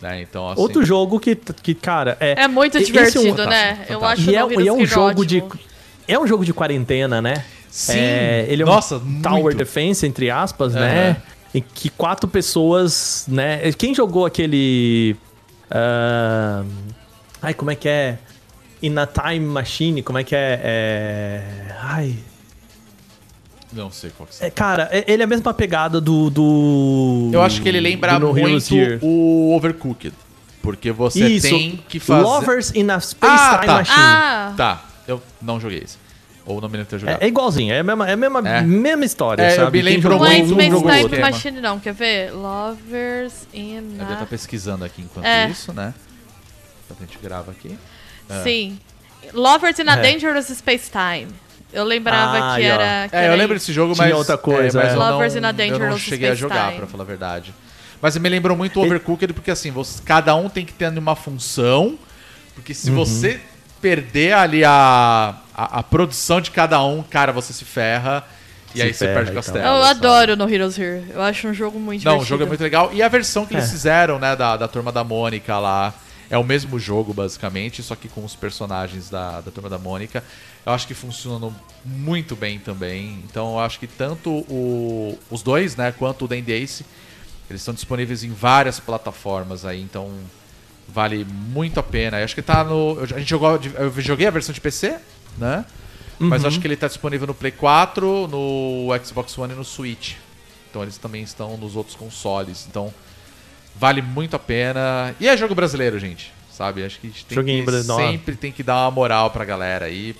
Né? 0.00 0.20
Então, 0.22 0.48
assim, 0.50 0.60
Outro 0.60 0.84
jogo 0.84 1.20
que, 1.20 1.36
que 1.36 1.74
cara, 1.74 2.16
é. 2.20 2.42
É 2.42 2.48
muito 2.48 2.76
esse 2.76 2.86
é 2.86 2.88
um- 2.88 3.04
divertido, 3.04 3.46
né? 3.46 3.70
fantástico, 3.86 3.92
Eu 3.92 4.00
fantástico. 4.00 4.04
acho 4.04 4.30
E 4.30 4.34
é, 4.34 4.64
e 4.64 4.68
é 4.68 4.72
um 4.72 4.76
Heroes 4.78 4.90
jogo 4.90 5.24
de. 5.26 5.40
ótimo. 5.40 5.60
É 6.08 6.18
um 6.18 6.26
jogo 6.26 6.44
de 6.44 6.52
quarentena, 6.52 7.22
né? 7.22 7.44
Sim. 7.70 7.92
É, 7.98 8.46
ele 8.48 8.62
é 8.62 8.66
Nossa, 8.66 8.96
um 8.96 9.22
Tower 9.22 9.42
muito. 9.44 9.56
Defense, 9.56 10.04
entre 10.04 10.28
aspas, 10.30 10.74
né? 10.74 11.16
Em 11.54 11.60
que 11.62 11.88
quatro 11.90 12.28
pessoas, 12.28 13.24
né? 13.28 13.70
Quem 13.72 13.94
jogou 13.94 14.24
aquele. 14.24 15.16
ah, 15.70 16.64
ai, 17.42 17.54
como 17.54 17.70
é 17.70 17.74
que 17.74 17.88
é? 17.88 18.18
In 18.82 18.96
a 18.98 19.06
Time 19.06 19.40
Machine, 19.40 20.02
como 20.02 20.18
é 20.18 20.24
que 20.24 20.34
é? 20.34 20.60
é... 20.62 21.76
Ai. 21.80 22.16
Não 23.72 23.90
sei 23.90 24.10
qual 24.10 24.28
que 24.28 24.44
É, 24.44 24.50
cara, 24.50 24.88
é- 24.92 25.04
ele 25.06 25.22
é 25.22 25.24
a 25.24 25.28
mesma 25.28 25.54
pegada 25.54 26.00
do. 26.00 26.28
do 26.30 27.30
Eu 27.32 27.42
acho 27.42 27.62
que 27.62 27.68
ele 27.68 27.80
lembra 27.80 28.18
muito 28.18 28.74
o 29.00 29.54
Overcooked. 29.56 30.14
Porque 30.60 30.92
você 30.92 31.26
Isso. 31.26 31.48
tem 31.48 31.82
que 31.88 31.98
fazer. 31.98 32.22
Lovers 32.22 32.72
in 32.74 32.88
a 32.90 33.00
Space 33.00 33.34
Ah, 33.34 33.54
Time 33.54 33.66
tá. 33.66 33.74
Machine. 33.74 33.96
Ah, 33.98 34.54
Tá, 34.56 34.84
eu 35.08 35.20
não 35.40 35.58
joguei 35.58 35.78
esse. 35.78 35.96
Ou 36.44 36.60
não 36.60 36.68
me 36.68 36.72
lembro 36.76 36.84
de 36.86 36.90
ter 36.90 36.98
jogado. 36.98 37.22
É, 37.22 37.24
é 37.24 37.28
igualzinho, 37.28 37.72
é 37.72 37.78
a 37.78 37.84
mesma, 37.84 38.08
é 38.08 38.12
a 38.14 38.16
mesma, 38.16 38.48
É. 38.48 38.62
mesma 38.62 39.04
história, 39.04 39.42
É, 39.42 39.52
eu 39.52 39.56
sabe? 39.56 39.78
me 39.78 39.84
Quem 39.84 39.92
lembro 39.94 40.10
jogou 40.12 40.26
não 40.26 40.32
é 40.34 40.38
muito 40.38 40.44
um 40.54 40.60
jogou 40.70 40.80
Time 40.90 41.02
outro. 41.02 41.16
esquema. 41.18 41.30
Machine, 41.30 41.60
não. 41.60 41.78
Quer 41.80 41.94
ver? 41.94 42.32
Lovers 42.32 43.46
in 43.54 43.76
Eu 43.76 43.82
devo 43.98 44.12
estar 44.12 44.22
a... 44.24 44.26
pesquisando 44.26 44.84
aqui 44.84 45.02
enquanto 45.02 45.24
É. 45.24 45.48
isso, 45.48 45.72
né? 45.72 45.94
Enquanto 46.84 46.98
a 47.02 47.06
gente 47.06 47.18
grava 47.22 47.50
aqui. 47.52 47.78
Sim. 48.42 48.78
Lovers 49.32 49.78
in 49.78 49.88
a 49.88 49.96
É. 49.96 50.02
Dangerous 50.12 50.46
Space 50.48 50.90
Time. 50.90 51.28
Eu 51.72 51.84
lembrava 51.84 52.36
Ah, 52.36 52.56
que 52.56 52.64
aí, 52.64 52.70
ó. 52.70 52.74
era... 52.74 53.08
que 53.08 53.16
É, 53.16 53.28
eu 53.28 53.36
lembro 53.36 53.56
isso. 53.56 53.66
desse 53.66 53.72
jogo, 53.72 53.94
Tinha 53.94 54.08
mas. 54.08 54.16
outra 54.16 54.36
coisa, 54.36 54.80
é, 54.80 54.82
mas 54.82 54.92
é. 54.92 54.96
eu, 54.96 54.98
Lovers 54.98 55.34
não, 55.34 55.40
in 55.40 55.44
a 55.44 55.48
eu 55.48 55.52
não 55.52 55.56
Dangerous 55.78 56.00
cheguei 56.02 56.28
a 56.28 56.32
Space 56.32 56.40
jogar, 56.40 56.66
Time. 56.66 56.78
pra 56.78 56.86
falar 56.88 57.04
a 57.04 57.06
verdade. 57.06 57.54
Mas 58.00 58.16
me 58.18 58.28
lembrou 58.28 58.56
muito 58.56 58.80
o 58.80 58.82
Overcooked, 58.84 59.32
porque 59.32 59.50
assim, 59.50 59.70
você- 59.70 60.02
cada 60.04 60.34
um 60.34 60.48
tem 60.48 60.66
que 60.66 60.72
ter 60.72 60.88
uma 60.98 61.14
função. 61.14 61.96
Porque 62.54 62.72
Uhum. 62.72 62.76
se 62.78 62.90
você 62.90 63.40
perder 63.82 64.32
ali 64.32 64.64
a, 64.64 65.34
a, 65.54 65.80
a 65.80 65.82
produção 65.82 66.40
de 66.40 66.50
cada 66.50 66.82
um, 66.82 67.02
cara, 67.02 67.32
você 67.32 67.52
se 67.52 67.64
ferra. 67.66 68.24
E 68.74 68.78
Se 68.78 68.82
aí 68.82 68.94
você 68.94 69.00
ferra, 69.06 69.14
perde 69.16 69.30
o 69.30 69.32
então. 69.32 69.42
castelo. 69.42 69.66
Eu 69.66 69.82
sabe? 69.82 69.98
adoro 70.06 70.36
no 70.36 70.48
Heroes 70.48 70.78
Here. 70.78 71.04
Eu 71.12 71.20
acho 71.20 71.46
um 71.48 71.52
jogo 71.52 71.78
muito 71.78 72.02
Não, 72.04 72.18
o 72.20 72.24
jogo 72.24 72.44
é 72.44 72.46
muito 72.46 72.62
legal. 72.62 72.88
E 72.94 73.02
a 73.02 73.08
versão 73.08 73.44
que 73.44 73.52
eles 73.52 73.66
É. 73.66 73.70
fizeram, 73.70 74.18
né, 74.18 74.34
da, 74.34 74.56
da 74.56 74.66
Turma 74.66 74.90
da 74.90 75.04
Mônica 75.04 75.58
lá, 75.58 75.92
é 76.30 76.38
o 76.38 76.44
mesmo 76.44 76.78
jogo, 76.78 77.12
basicamente, 77.12 77.82
só 77.82 77.94
que 77.94 78.08
com 78.08 78.24
os 78.24 78.34
personagens 78.34 79.10
da, 79.10 79.42
da 79.42 79.50
Turma 79.50 79.68
da 79.68 79.76
Mônica. 79.78 80.24
Eu 80.64 80.72
acho 80.72 80.86
que 80.86 80.94
funcionam 80.94 81.54
muito 81.84 82.34
bem 82.34 82.58
também. 82.58 83.22
Então 83.28 83.52
eu 83.54 83.60
acho 83.60 83.78
que 83.78 83.86
tanto 83.86 84.30
o- 84.48 85.18
os 85.30 85.42
dois, 85.42 85.76
né, 85.76 85.92
quanto 85.92 86.24
o 86.24 86.28
Dan 86.28 86.42
Ace, 86.48 86.86
eles 87.50 87.60
estão 87.60 87.74
disponíveis 87.74 88.24
em 88.24 88.32
várias 88.32 88.80
plataformas 88.80 89.66
aí, 89.66 89.82
então 89.82 90.10
vale 90.88 91.24
muito 91.24 91.78
a 91.80 91.82
pena. 91.82 92.18
Eu 92.20 92.24
acho 92.24 92.34
que 92.34 92.42
tá 92.42 92.62
no. 92.64 92.98
A 93.00 93.06
gente 93.18 93.28
jogou. 93.30 93.58
Eu 93.76 93.92
joguei 94.00 94.26
a 94.26 94.30
versão 94.30 94.52
de 94.54 94.60
PC, 94.60 94.96
né? 95.38 95.64
Mas 96.18 96.42
eu 96.42 96.48
acho 96.48 96.60
que 96.60 96.66
ele 96.68 96.76
tá 96.76 96.86
disponível 96.86 97.26
no 97.26 97.34
Play 97.34 97.50
4, 97.50 98.28
no 98.28 98.88
Xbox 99.04 99.36
One 99.36 99.52
e 99.54 99.56
no 99.56 99.64
Switch. 99.64 100.14
Então 100.70 100.82
eles 100.82 100.96
também 100.96 101.22
estão 101.22 101.56
nos 101.56 101.74
outros 101.74 101.96
consoles. 101.96 102.66
Então 102.70 102.92
vale 103.74 104.00
muito 104.02 104.36
a 104.36 104.38
pena. 104.38 105.14
E 105.18 105.26
é 105.28 105.36
jogo 105.36 105.54
brasileiro, 105.54 105.98
gente. 105.98 106.32
Sabe? 106.52 106.84
Acho 106.84 107.00
que 107.00 107.06
a 107.08 107.10
gente 107.10 107.24
tem 107.26 107.34
Joguinho 107.34 107.60
que, 107.64 107.70
brasileiro. 107.70 108.12
sempre 108.12 108.36
tem 108.36 108.52
que 108.52 108.62
dar 108.62 108.84
uma 108.84 108.90
moral 108.90 109.30
pra 109.30 109.44
galera 109.44 109.86
aí. 109.86 110.14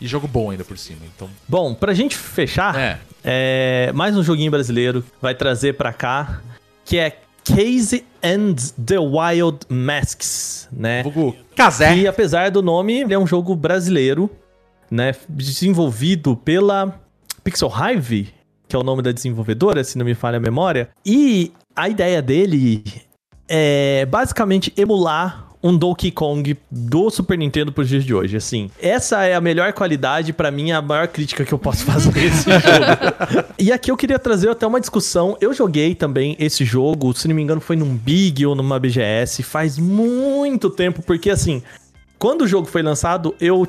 E 0.00 0.06
jogo 0.08 0.26
bom 0.26 0.50
ainda 0.50 0.64
por 0.64 0.78
cima. 0.78 1.00
Então, 1.14 1.28
Bom, 1.46 1.74
pra 1.74 1.92
gente 1.92 2.16
fechar, 2.16 2.74
É. 2.76 2.98
é, 3.22 3.92
mais 3.92 4.16
um 4.16 4.22
joguinho 4.22 4.50
brasileiro 4.50 5.04
vai 5.20 5.34
trazer 5.34 5.74
pra 5.74 5.92
cá, 5.92 6.40
que 6.84 6.96
é 6.98 7.18
Casey 7.48 8.04
and 8.22 8.56
the 8.84 8.98
Wild 8.98 9.66
Masks, 9.68 10.68
né? 10.70 11.02
Vulgo 11.02 11.34
Kazé. 11.56 11.96
E 11.96 12.06
apesar 12.06 12.50
do 12.50 12.62
nome, 12.62 13.00
ele 13.00 13.14
é 13.14 13.18
um 13.18 13.26
jogo 13.26 13.56
brasileiro, 13.56 14.30
né? 14.90 15.14
Desenvolvido 15.28 16.36
pela 16.36 17.00
Pixel 17.42 17.70
Hive, 17.70 18.28
que 18.68 18.76
é 18.76 18.78
o 18.78 18.82
nome 18.82 19.02
da 19.02 19.12
desenvolvedora, 19.12 19.82
se 19.82 19.96
não 19.96 20.04
me 20.04 20.14
falha 20.14 20.36
a 20.36 20.40
memória. 20.40 20.90
E 21.04 21.52
a 21.74 21.88
ideia 21.88 22.20
dele 22.20 22.84
é 23.48 24.04
basicamente 24.06 24.72
emular 24.76 25.47
um 25.62 25.76
Donkey 25.76 26.10
Kong 26.10 26.56
do 26.70 27.10
Super 27.10 27.36
Nintendo 27.36 27.72
pros 27.72 27.88
dias 27.88 28.04
de 28.04 28.14
hoje, 28.14 28.36
assim. 28.36 28.70
Essa 28.80 29.24
é 29.24 29.34
a 29.34 29.40
melhor 29.40 29.72
qualidade, 29.72 30.32
pra 30.32 30.50
mim, 30.50 30.70
é 30.70 30.74
a 30.74 30.82
maior 30.82 31.08
crítica 31.08 31.44
que 31.44 31.52
eu 31.52 31.58
posso 31.58 31.84
fazer 31.84 32.12
desse 32.12 32.44
jogo. 32.50 33.44
E 33.58 33.72
aqui 33.72 33.90
eu 33.90 33.96
queria 33.96 34.18
trazer 34.18 34.50
até 34.50 34.66
uma 34.66 34.80
discussão. 34.80 35.36
Eu 35.40 35.52
joguei 35.52 35.94
também 35.94 36.36
esse 36.38 36.64
jogo, 36.64 37.12
se 37.14 37.26
não 37.26 37.34
me 37.34 37.42
engano, 37.42 37.60
foi 37.60 37.76
num 37.76 37.96
Big 37.96 38.46
ou 38.46 38.54
numa 38.54 38.78
BGS, 38.78 39.42
faz 39.42 39.78
muito 39.78 40.70
tempo, 40.70 41.02
porque 41.02 41.30
assim, 41.30 41.62
quando 42.18 42.42
o 42.42 42.48
jogo 42.48 42.66
foi 42.66 42.82
lançado, 42.82 43.34
eu 43.40 43.66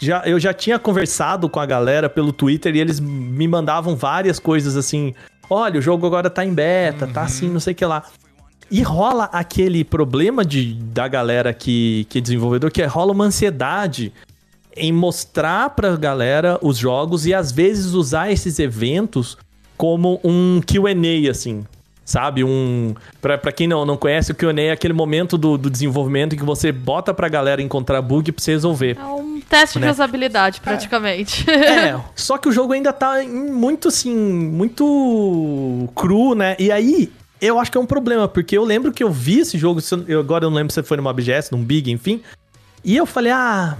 já, 0.00 0.22
eu 0.24 0.38
já 0.38 0.52
tinha 0.52 0.78
conversado 0.78 1.48
com 1.48 1.60
a 1.60 1.66
galera 1.66 2.08
pelo 2.08 2.32
Twitter 2.32 2.74
e 2.74 2.80
eles 2.80 3.00
me 3.00 3.46
mandavam 3.48 3.96
várias 3.96 4.38
coisas 4.38 4.76
assim. 4.76 5.14
Olha, 5.50 5.78
o 5.78 5.82
jogo 5.82 6.06
agora 6.06 6.28
tá 6.28 6.44
em 6.44 6.52
beta, 6.52 7.06
tá 7.06 7.22
assim, 7.22 7.48
não 7.48 7.60
sei 7.60 7.72
o 7.72 7.76
que 7.76 7.84
lá. 7.84 8.04
E 8.70 8.82
rola 8.82 9.24
aquele 9.32 9.82
problema 9.84 10.44
de, 10.44 10.74
da 10.74 11.08
galera 11.08 11.54
que, 11.54 12.06
que 12.10 12.18
é 12.18 12.20
desenvolvedor, 12.20 12.70
que 12.70 12.82
é, 12.82 12.86
rola 12.86 13.12
uma 13.12 13.24
ansiedade 13.24 14.12
em 14.76 14.92
mostrar 14.92 15.70
pra 15.70 15.96
galera 15.96 16.58
os 16.62 16.76
jogos 16.76 17.26
e 17.26 17.32
às 17.34 17.50
vezes 17.50 17.94
usar 17.94 18.30
esses 18.30 18.58
eventos 18.58 19.36
como 19.76 20.20
um 20.22 20.60
Q&A, 20.60 21.30
assim. 21.30 21.64
Sabe? 22.04 22.42
Um. 22.42 22.94
Pra, 23.20 23.36
pra 23.36 23.52
quem 23.52 23.66
não, 23.68 23.84
não 23.84 23.94
conhece, 23.96 24.32
o 24.32 24.34
QA 24.34 24.58
é 24.58 24.70
aquele 24.70 24.94
momento 24.94 25.36
do, 25.36 25.58
do 25.58 25.68
desenvolvimento 25.68 26.34
em 26.34 26.38
que 26.38 26.44
você 26.44 26.72
bota 26.72 27.12
pra 27.12 27.28
galera 27.28 27.60
encontrar 27.60 28.00
bug 28.00 28.32
pra 28.32 28.42
você 28.42 28.52
resolver. 28.52 28.96
É 28.98 29.04
um 29.04 29.38
teste 29.40 29.78
Né? 29.78 29.88
de 29.88 29.92
usabilidade, 29.92 30.60
praticamente. 30.62 31.44
É, 31.50 32.00
só 32.16 32.38
que 32.38 32.48
o 32.48 32.52
jogo 32.52 32.72
ainda 32.72 32.94
tá 32.94 33.22
muito 33.24 33.88
assim, 33.88 34.14
muito 34.14 35.88
cru, 35.94 36.34
né? 36.34 36.56
E 36.58 36.72
aí, 36.72 37.12
eu 37.40 37.58
acho 37.58 37.70
que 37.70 37.78
é 37.78 37.80
um 37.80 37.86
problema, 37.86 38.26
porque 38.28 38.56
eu 38.56 38.64
lembro 38.64 38.92
que 38.92 39.02
eu 39.02 39.10
vi 39.10 39.40
esse 39.40 39.56
jogo, 39.58 39.80
eu- 40.06 40.20
agora 40.20 40.44
eu 40.44 40.50
não 40.50 40.56
lembro 40.56 40.72
se 40.72 40.82
foi 40.82 40.96
numa 40.96 41.12
BGS, 41.12 41.52
num 41.52 41.62
Big, 41.62 41.90
enfim. 41.90 42.20
E 42.84 42.96
eu 42.96 43.06
falei, 43.06 43.32
ah, 43.32 43.76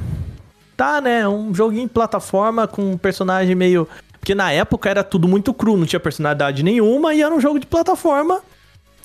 tá, 0.76 1.00
né? 1.00 1.26
Um 1.28 1.54
joguinho 1.54 1.86
de 1.86 1.92
plataforma 1.92 2.66
com 2.66 2.92
um 2.92 2.98
personagem 2.98 3.54
meio. 3.54 3.88
Porque 4.20 4.34
na 4.34 4.52
época 4.52 4.90
era 4.90 5.02
tudo 5.04 5.26
muito 5.28 5.54
cru, 5.54 5.76
não 5.76 5.86
tinha 5.86 6.00
personalidade 6.00 6.62
nenhuma 6.62 7.14
e 7.14 7.22
era 7.22 7.34
um 7.34 7.40
jogo 7.40 7.58
de 7.58 7.66
plataforma, 7.66 8.40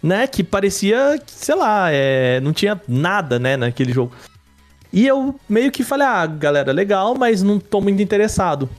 né? 0.01 0.27
Que 0.27 0.43
parecia, 0.43 1.19
sei 1.27 1.55
lá, 1.55 1.87
é, 1.91 2.39
não 2.41 2.51
tinha 2.51 2.81
nada, 2.87 3.39
né, 3.39 3.55
naquele 3.55 3.93
jogo. 3.93 4.11
E 4.91 5.07
eu 5.07 5.39
meio 5.47 5.71
que 5.71 5.83
falei, 5.83 6.05
ah, 6.05 6.25
galera, 6.25 6.71
legal, 6.71 7.15
mas 7.15 7.41
não 7.41 7.59
tô 7.59 7.79
muito 7.81 8.01
interessado. 8.01 8.69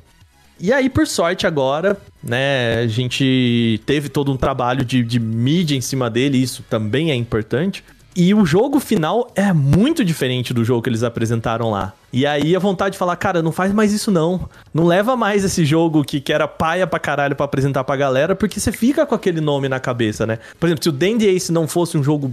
E 0.61 0.73
aí, 0.73 0.89
por 0.89 1.07
sorte, 1.07 1.47
agora, 1.47 1.97
né, 2.27 2.79
a 2.81 2.87
gente 2.87 3.81
teve 3.85 4.09
todo 4.09 4.33
um 4.33 4.37
trabalho 4.37 4.85
de, 4.85 5.03
de 5.03 5.21
mídia 5.21 5.77
em 5.77 5.81
cima 5.81 6.09
dele, 6.09 6.39
isso 6.39 6.65
também 6.69 7.11
é 7.11 7.15
importante. 7.15 7.85
E 8.17 8.33
o 8.33 8.47
jogo 8.47 8.79
final 8.79 9.29
é 9.35 9.53
muito 9.53 10.05
diferente 10.05 10.55
do 10.55 10.65
jogo 10.65 10.83
que 10.83 10.89
eles 10.89 11.03
apresentaram 11.03 11.71
lá. 11.71 11.93
E 12.13 12.25
aí 12.25 12.55
a 12.55 12.61
vontade 12.61 12.93
de 12.93 12.99
falar, 12.99 13.17
cara, 13.17 13.43
não 13.43 13.51
faz 13.51 13.73
mais 13.73 13.93
isso 13.93 14.09
não. 14.09 14.49
Não 14.73 14.85
leva 14.85 15.17
mais 15.17 15.45
esse 15.45 15.65
jogo 15.65 16.05
que, 16.05 16.21
que 16.21 16.33
era 16.33 16.47
paia 16.47 16.87
pra 16.87 17.01
caralho 17.01 17.35
pra 17.35 17.45
apresentar 17.45 17.83
pra 17.83 17.97
galera, 17.97 18.37
porque 18.37 18.61
você 18.61 18.71
fica 18.71 19.05
com 19.05 19.17
aquele 19.17 19.41
nome 19.41 19.69
na 19.69 19.81
cabeça, 19.81 20.25
né? 20.25 20.39
Por 20.61 20.67
exemplo, 20.67 20.85
se 20.85 20.89
o 20.89 20.93
Dandy 20.93 21.27
Ace 21.27 21.51
não 21.51 21.67
fosse 21.67 21.99
um 21.99 22.05
jogo 22.05 22.31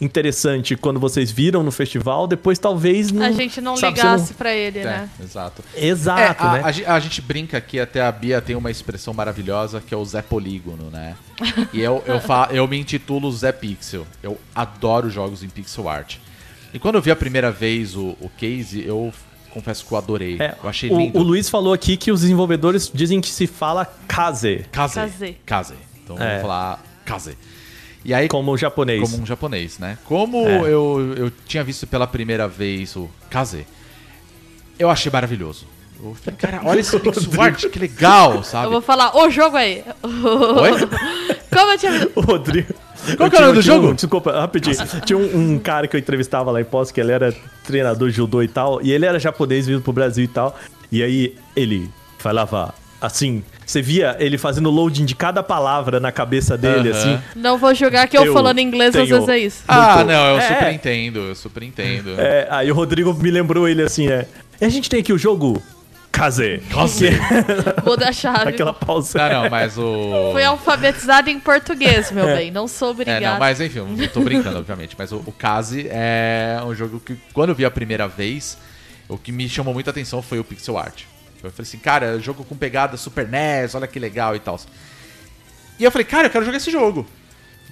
interessante 0.00 0.76
quando 0.76 0.98
vocês 0.98 1.30
viram 1.30 1.62
no 1.62 1.70
festival, 1.70 2.26
depois 2.26 2.58
talvez 2.58 3.10
não. 3.12 3.24
A 3.26 3.32
gente 3.32 3.60
não 3.60 3.76
sabe, 3.76 3.96
ligasse 3.96 4.34
pra 4.34 4.54
ele, 4.54 4.78
É, 4.80 4.84
né? 4.84 5.10
exato. 5.22 5.62
Exato, 5.76 6.20
É, 6.44 6.46
a, 6.48 6.52
né? 6.52 6.84
a 6.86 6.94
a 6.94 7.00
gente 7.00 7.20
brinca 7.20 7.58
aqui, 7.58 7.78
até 7.78 8.00
a 8.00 8.10
Bia 8.10 8.40
tem 8.40 8.56
uma 8.56 8.70
expressão 8.70 9.12
maravilhosa 9.12 9.80
que 9.86 9.92
é 9.92 9.96
o 9.96 10.04
Zé 10.04 10.22
Polígono, 10.22 10.90
né? 10.90 11.16
E 11.72 11.80
eu, 11.80 12.02
eu, 12.06 12.20
fa 12.20 12.48
eu 12.52 12.66
me 12.66 12.78
intitulo 12.78 13.30
Zé 13.32 13.52
Pixel. 13.52 14.06
Eu 14.22 14.38
adoro 14.54 15.08
jogos 15.10 15.42
em 15.42 15.48
pixel 15.48 15.88
art. 15.88 16.16
E 16.72 16.78
quando 16.78 16.94
eu 16.96 17.02
vi 17.02 17.10
a 17.10 17.16
primeira 17.16 17.50
vez 17.50 17.96
o, 17.96 18.16
o 18.20 18.30
case, 18.36 18.84
eu 18.86 19.12
confesso 19.50 19.84
que 19.84 19.92
eu 19.92 19.98
adorei. 19.98 20.36
É, 20.38 20.54
eu 20.62 20.68
achei 20.68 20.90
o, 20.90 20.96
lindo. 20.98 21.18
o 21.18 21.22
Luiz 21.22 21.48
falou 21.48 21.72
aqui 21.72 21.96
que 21.96 22.12
os 22.12 22.20
desenvolvedores 22.20 22.90
dizem 22.94 23.20
que 23.20 23.28
se 23.28 23.46
fala 23.46 23.84
kaze, 24.06 24.64
Kaze. 24.70 24.94
Kaze. 24.94 25.36
Kaze. 25.44 25.74
Então 26.04 26.16
É. 26.16 26.26
vamos 26.28 26.42
falar 26.42 26.84
Kaze. 27.04 27.36
E 28.04 28.14
aí, 28.14 28.28
como 28.28 28.56
japonês. 28.56 29.00
como 29.10 29.22
um 29.22 29.26
japonês, 29.26 29.78
né? 29.78 29.98
Como 30.04 30.46
É. 30.48 30.60
eu, 30.62 31.14
eu 31.16 31.32
tinha 31.46 31.62
visto 31.62 31.86
pela 31.86 32.06
primeira 32.06 32.48
vez 32.48 32.96
o 32.96 33.08
Kaze, 33.28 33.66
eu 34.78 34.88
achei 34.90 35.10
maravilhoso. 35.12 35.66
Eu 36.02 36.14
falei, 36.14 36.38
cara, 36.38 36.60
olha 36.64 36.80
esse 36.80 36.98
pixel 36.98 37.40
art, 37.42 37.66
que 37.68 37.78
legal, 37.78 38.42
sabe? 38.42 38.66
Eu 38.66 38.70
vou 38.72 38.80
falar 38.80 39.14
o 39.16 39.28
jogo 39.30 39.56
aí. 39.56 39.84
Oi? 40.02 40.70
Como 41.52 41.72
eu 41.72 41.78
tinha. 41.78 42.08
O 42.14 42.20
Rodrigo. 42.22 42.72
Qual 43.16 43.28
que 43.30 43.36
é 43.36 43.38
o 43.38 43.42
nome 43.42 43.54
do 43.54 43.62
tinha 43.62 43.74
um- 43.74 43.82
jogo? 43.82 43.94
desculpa, 43.94 44.32
rapidinho. 44.40 44.76
Tinha 45.04 45.18
um, 45.18 45.54
um 45.54 45.58
cara 45.58 45.86
que 45.88 45.96
eu 45.96 46.00
entrevistava 46.00 46.50
lá 46.50 46.60
em 46.60 46.64
Poço, 46.64 46.92
que 46.94 47.00
ele 47.00 47.12
era 47.12 47.34
treinador 47.64 48.08
de 48.08 48.16
judô 48.16 48.42
e 48.42 48.48
tal, 48.48 48.80
e 48.82 48.92
ele 48.92 49.04
era 49.04 49.18
japonês 49.18 49.66
vindo 49.66 49.80
pro 49.82 49.92
Brasil 49.92 50.24
e 50.24 50.28
tal. 50.28 50.56
E 50.92 51.02
aí 51.02 51.34
ele 51.56 51.90
falava 52.18 52.72
assim, 53.00 53.42
você 53.64 53.80
via 53.80 54.16
ele 54.18 54.36
fazendo 54.36 54.70
loading 54.70 55.04
de 55.04 55.14
cada 55.14 55.42
palavra 55.42 55.98
na 56.00 56.12
cabeça 56.12 56.56
dele, 56.58 56.90
assim. 56.90 57.18
Não 57.34 57.56
vou 57.58 57.74
julgar 57.74 58.06
que 58.08 58.16
eu, 58.18 58.24
Eu 58.26 58.32
falando 58.32 58.58
inglês 58.58 58.94
às 58.94 59.02
tenho- 59.04 59.14
vezes 59.14 59.28
é 59.28 59.38
isso. 59.38 59.64
Ah, 59.68 59.96
Muito. 59.96 60.08
não, 60.08 60.26
eu 60.30 60.38
É. 60.38 60.48
super 60.48 60.72
entendo, 60.72 61.18
eu 61.20 61.34
super 61.34 61.62
entendo. 61.62 62.14
É, 62.20 62.46
aí 62.50 62.70
o 62.70 62.74
Rodrigo 62.74 63.12
me 63.14 63.30
lembrou 63.30 63.68
ele 63.68 63.82
assim, 63.82 64.06
né? 64.08 64.26
E 64.60 64.64
a 64.64 64.68
gente 64.68 64.90
tem 64.90 65.00
aqui 65.00 65.12
o 65.12 65.18
jogo 65.18 65.62
Kaze. 66.12 66.60
Muda 67.84 68.08
a 68.08 68.12
chave. 68.12 68.48
Aquela 68.50 68.72
pausa. 68.72 69.18
Não, 69.28 69.42
não, 69.44 69.50
mas 69.50 69.78
o. 69.78 70.30
Fui 70.32 70.42
alfabetizado 70.44 71.30
em 71.30 71.38
português, 71.38 72.10
meu 72.10 72.26
bem. 72.36 72.50
Não 72.50 72.66
sou 72.68 72.88
É, 72.88 72.90
obrigado. 72.90 73.22
não, 73.22 73.38
mas 73.38 73.60
enfim, 73.60 73.78
eu 73.98 74.08
tô 74.08 74.20
brincando, 74.20 74.58
obviamente. 74.58 74.94
Mas 74.98 75.12
o, 75.12 75.16
o 75.24 75.32
Kaze 75.32 75.86
é 75.88 76.58
um 76.66 76.74
jogo 76.74 77.00
que, 77.00 77.16
quando 77.32 77.50
eu 77.50 77.54
vi 77.54 77.64
a 77.64 77.70
primeira 77.70 78.08
vez, 78.08 78.58
o 79.08 79.16
que 79.16 79.30
me 79.32 79.48
chamou 79.48 79.72
muita 79.72 79.90
atenção 79.90 80.20
foi 80.20 80.38
o 80.38 80.44
pixel 80.44 80.76
art. 80.76 81.02
Eu 81.46 81.50
falei 81.50 81.68
assim, 81.68 81.78
cara, 81.78 82.18
jogo 82.20 82.44
com 82.44 82.56
pegada 82.56 82.96
Super 82.96 83.26
NES, 83.28 83.74
olha 83.74 83.86
que 83.86 83.98
legal 83.98 84.36
e 84.36 84.40
tal. 84.40 84.58
E 85.78 85.84
eu 85.84 85.90
falei, 85.90 86.04
cara, 86.04 86.26
eu 86.26 86.30
quero 86.30 86.44
jogar 86.44 86.58
esse 86.58 86.70
jogo. 86.70 87.06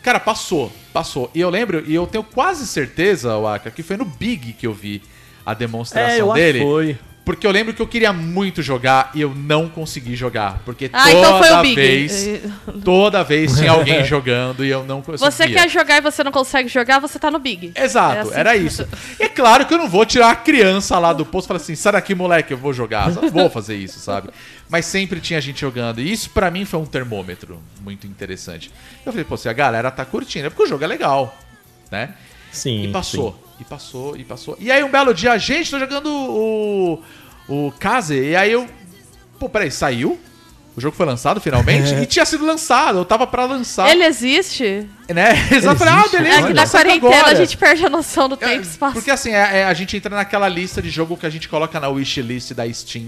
Cara, 0.03 0.19
passou, 0.21 0.73
passou. 0.93 1.31
E 1.35 1.41
eu 1.41 1.51
lembro, 1.51 1.83
e 1.87 1.95
eu 1.95 2.07
tenho 2.07 2.25
quase 2.25 2.67
certeza, 2.67 3.37
Waka, 3.39 3.71
que 3.71 3.83
foi 3.83 3.97
no 3.97 4.05
Big 4.05 4.53
que 4.55 4.67
eu 4.67 4.73
vi 4.73 5.03
a 5.45 5.55
demonstração 5.55 6.11
É, 6.15 6.21
eu 6.21 6.27
acho 6.33 6.41
dele. 6.41 6.59
que 6.61 6.65
foi. 6.65 6.99
Porque 7.29 7.47
eu 7.47 7.51
lembro 7.51 7.75
que 7.75 7.83
eu 7.83 7.87
queria 7.87 8.11
muito 8.11 8.63
jogar 8.63 9.11
e 9.15 9.21
eu 9.21 9.35
não 9.35 9.69
consegui 9.69 10.17
jogar. 10.17 10.63
Porque 10.65 10.89
Ah, 10.91 11.05
toda 11.05 11.19
então 11.19 11.39
foi 11.43 11.53
o 11.53 11.61
Big. 11.61 11.75
vez, 11.75 12.41
toda 12.83 13.23
vez 13.23 13.55
tinha 13.55 13.71
alguém 13.71 14.03
jogando 14.09 14.65
e 14.65 14.71
eu 14.71 14.83
não 14.83 15.03
conseguia. 15.03 15.31
Você 15.31 15.47
quer 15.47 15.69
jogar 15.69 15.99
e 15.99 16.01
você 16.01 16.25
não 16.25 16.33
consegue 16.33 16.71
jogar, 16.71 16.99
você 17.01 17.19
tá 17.19 17.31
no 17.31 17.39
Big. 17.39 17.73
Exato, 17.77 18.17
É 18.17 18.21
assim. 18.21 18.33
era 18.35 18.57
isso. 18.57 18.89
E 19.21 19.25
é 19.25 19.29
claro 19.29 19.67
que 19.67 19.75
eu 19.75 19.77
não 19.79 19.91
vou 19.91 20.07
tirar 20.07 20.31
a 20.31 20.37
criança 20.37 20.99
lá 20.99 21.13
do 21.13 21.27
posto 21.27 21.45
e 21.45 21.49
falar 21.49 21.61
assim, 21.61 21.75
sai 21.75 21.93
daqui, 21.93 22.15
moleque, 22.15 22.51
eu 22.51 22.57
vou 22.57 22.73
jogar. 22.73 23.11
Eu 23.15 23.21
não 23.21 23.31
vou 23.31 23.51
fazer 23.51 23.77
isso, 23.77 23.99
sabe? 24.01 24.31
Mas 24.71 24.87
sempre 24.87 25.21
tinha 25.21 25.39
gente 25.39 25.61
jogando. 25.61 26.01
E 26.01 26.11
isso 26.11 26.31
pra 26.31 26.51
mim 26.51 26.65
foi 26.65 26.81
um 26.81 26.87
termômetro 26.87 27.61
muito 27.83 28.07
interessante. 28.07 28.71
Eu 29.05 29.13
falei, 29.13 29.27
pô, 29.27 29.37
se 29.37 29.51
a 29.51 29.53
galera 29.53 29.91
tá 29.91 30.03
curtindo, 30.07 30.47
é 30.47 30.49
porque 30.49 30.63
o 30.63 30.67
jogo 30.67 30.83
é 30.83 30.87
legal, 30.87 31.37
né? 31.91 32.15
Sim. 32.51 32.85
E 32.85 32.89
passou, 32.89 33.39
e 33.61 33.65
passou, 33.65 34.17
e 34.17 34.25
passou. 34.25 34.57
E 34.61 34.71
aí 34.71 34.83
um 34.85 34.91
belo 34.91 35.13
dia, 35.13 35.33
a 35.33 35.39
gente 35.39 35.71
tá 35.71 35.79
jogando 35.79 36.09
o, 36.11 37.03
o 37.49 37.73
Kaze, 37.79 38.15
e 38.19 38.37
aí 38.37 38.53
eu... 38.53 38.67
Pô, 39.39 39.49
peraí, 39.49 39.71
saiu? 39.71 40.19
O 40.77 40.81
jogo 40.81 40.97
foi 40.97 41.07
lançado 41.07 41.41
finalmente? 41.41 41.93
e 41.95 42.07
tinha 42.07 42.25
sido 42.25 42.47
lançado, 42.47 42.99
eu 42.99 43.05
tava 43.05 43.27
pra 43.27 43.45
lançar. 43.45 43.91
Ele 43.91 44.05
existe? 44.05 44.87
Né? 45.09 45.35
Falei, 45.77 45.93
ah, 45.93 45.99
existe, 45.99 46.17
beleza. 46.19 46.37
É 46.37 46.39
que 46.39 46.45
Olha, 46.45 46.55
na 46.55 46.67
quarentena 46.69 47.17
agora. 47.17 47.33
a 47.33 47.35
gente 47.35 47.57
perde 47.57 47.85
a 47.85 47.89
noção 47.89 48.29
do 48.29 48.37
tempo 48.37 48.53
e 48.53 48.59
É, 48.59 48.61
espaço. 48.61 48.93
Porque 48.95 49.11
assim, 49.11 49.31
é- 49.33 49.59
é- 49.59 49.65
a 49.65 49.75
gente 49.75 49.97
entra 49.97 50.15
naquela 50.15 50.49
lista 50.49 50.81
de 50.81 50.89
jogo 50.89 51.17
que 51.17 51.27
a 51.27 51.31
gente 51.31 51.49
coloca 51.49 51.81
na 51.81 51.89
wishlist 51.89 52.53
da 52.53 52.73
Steam 52.73 53.07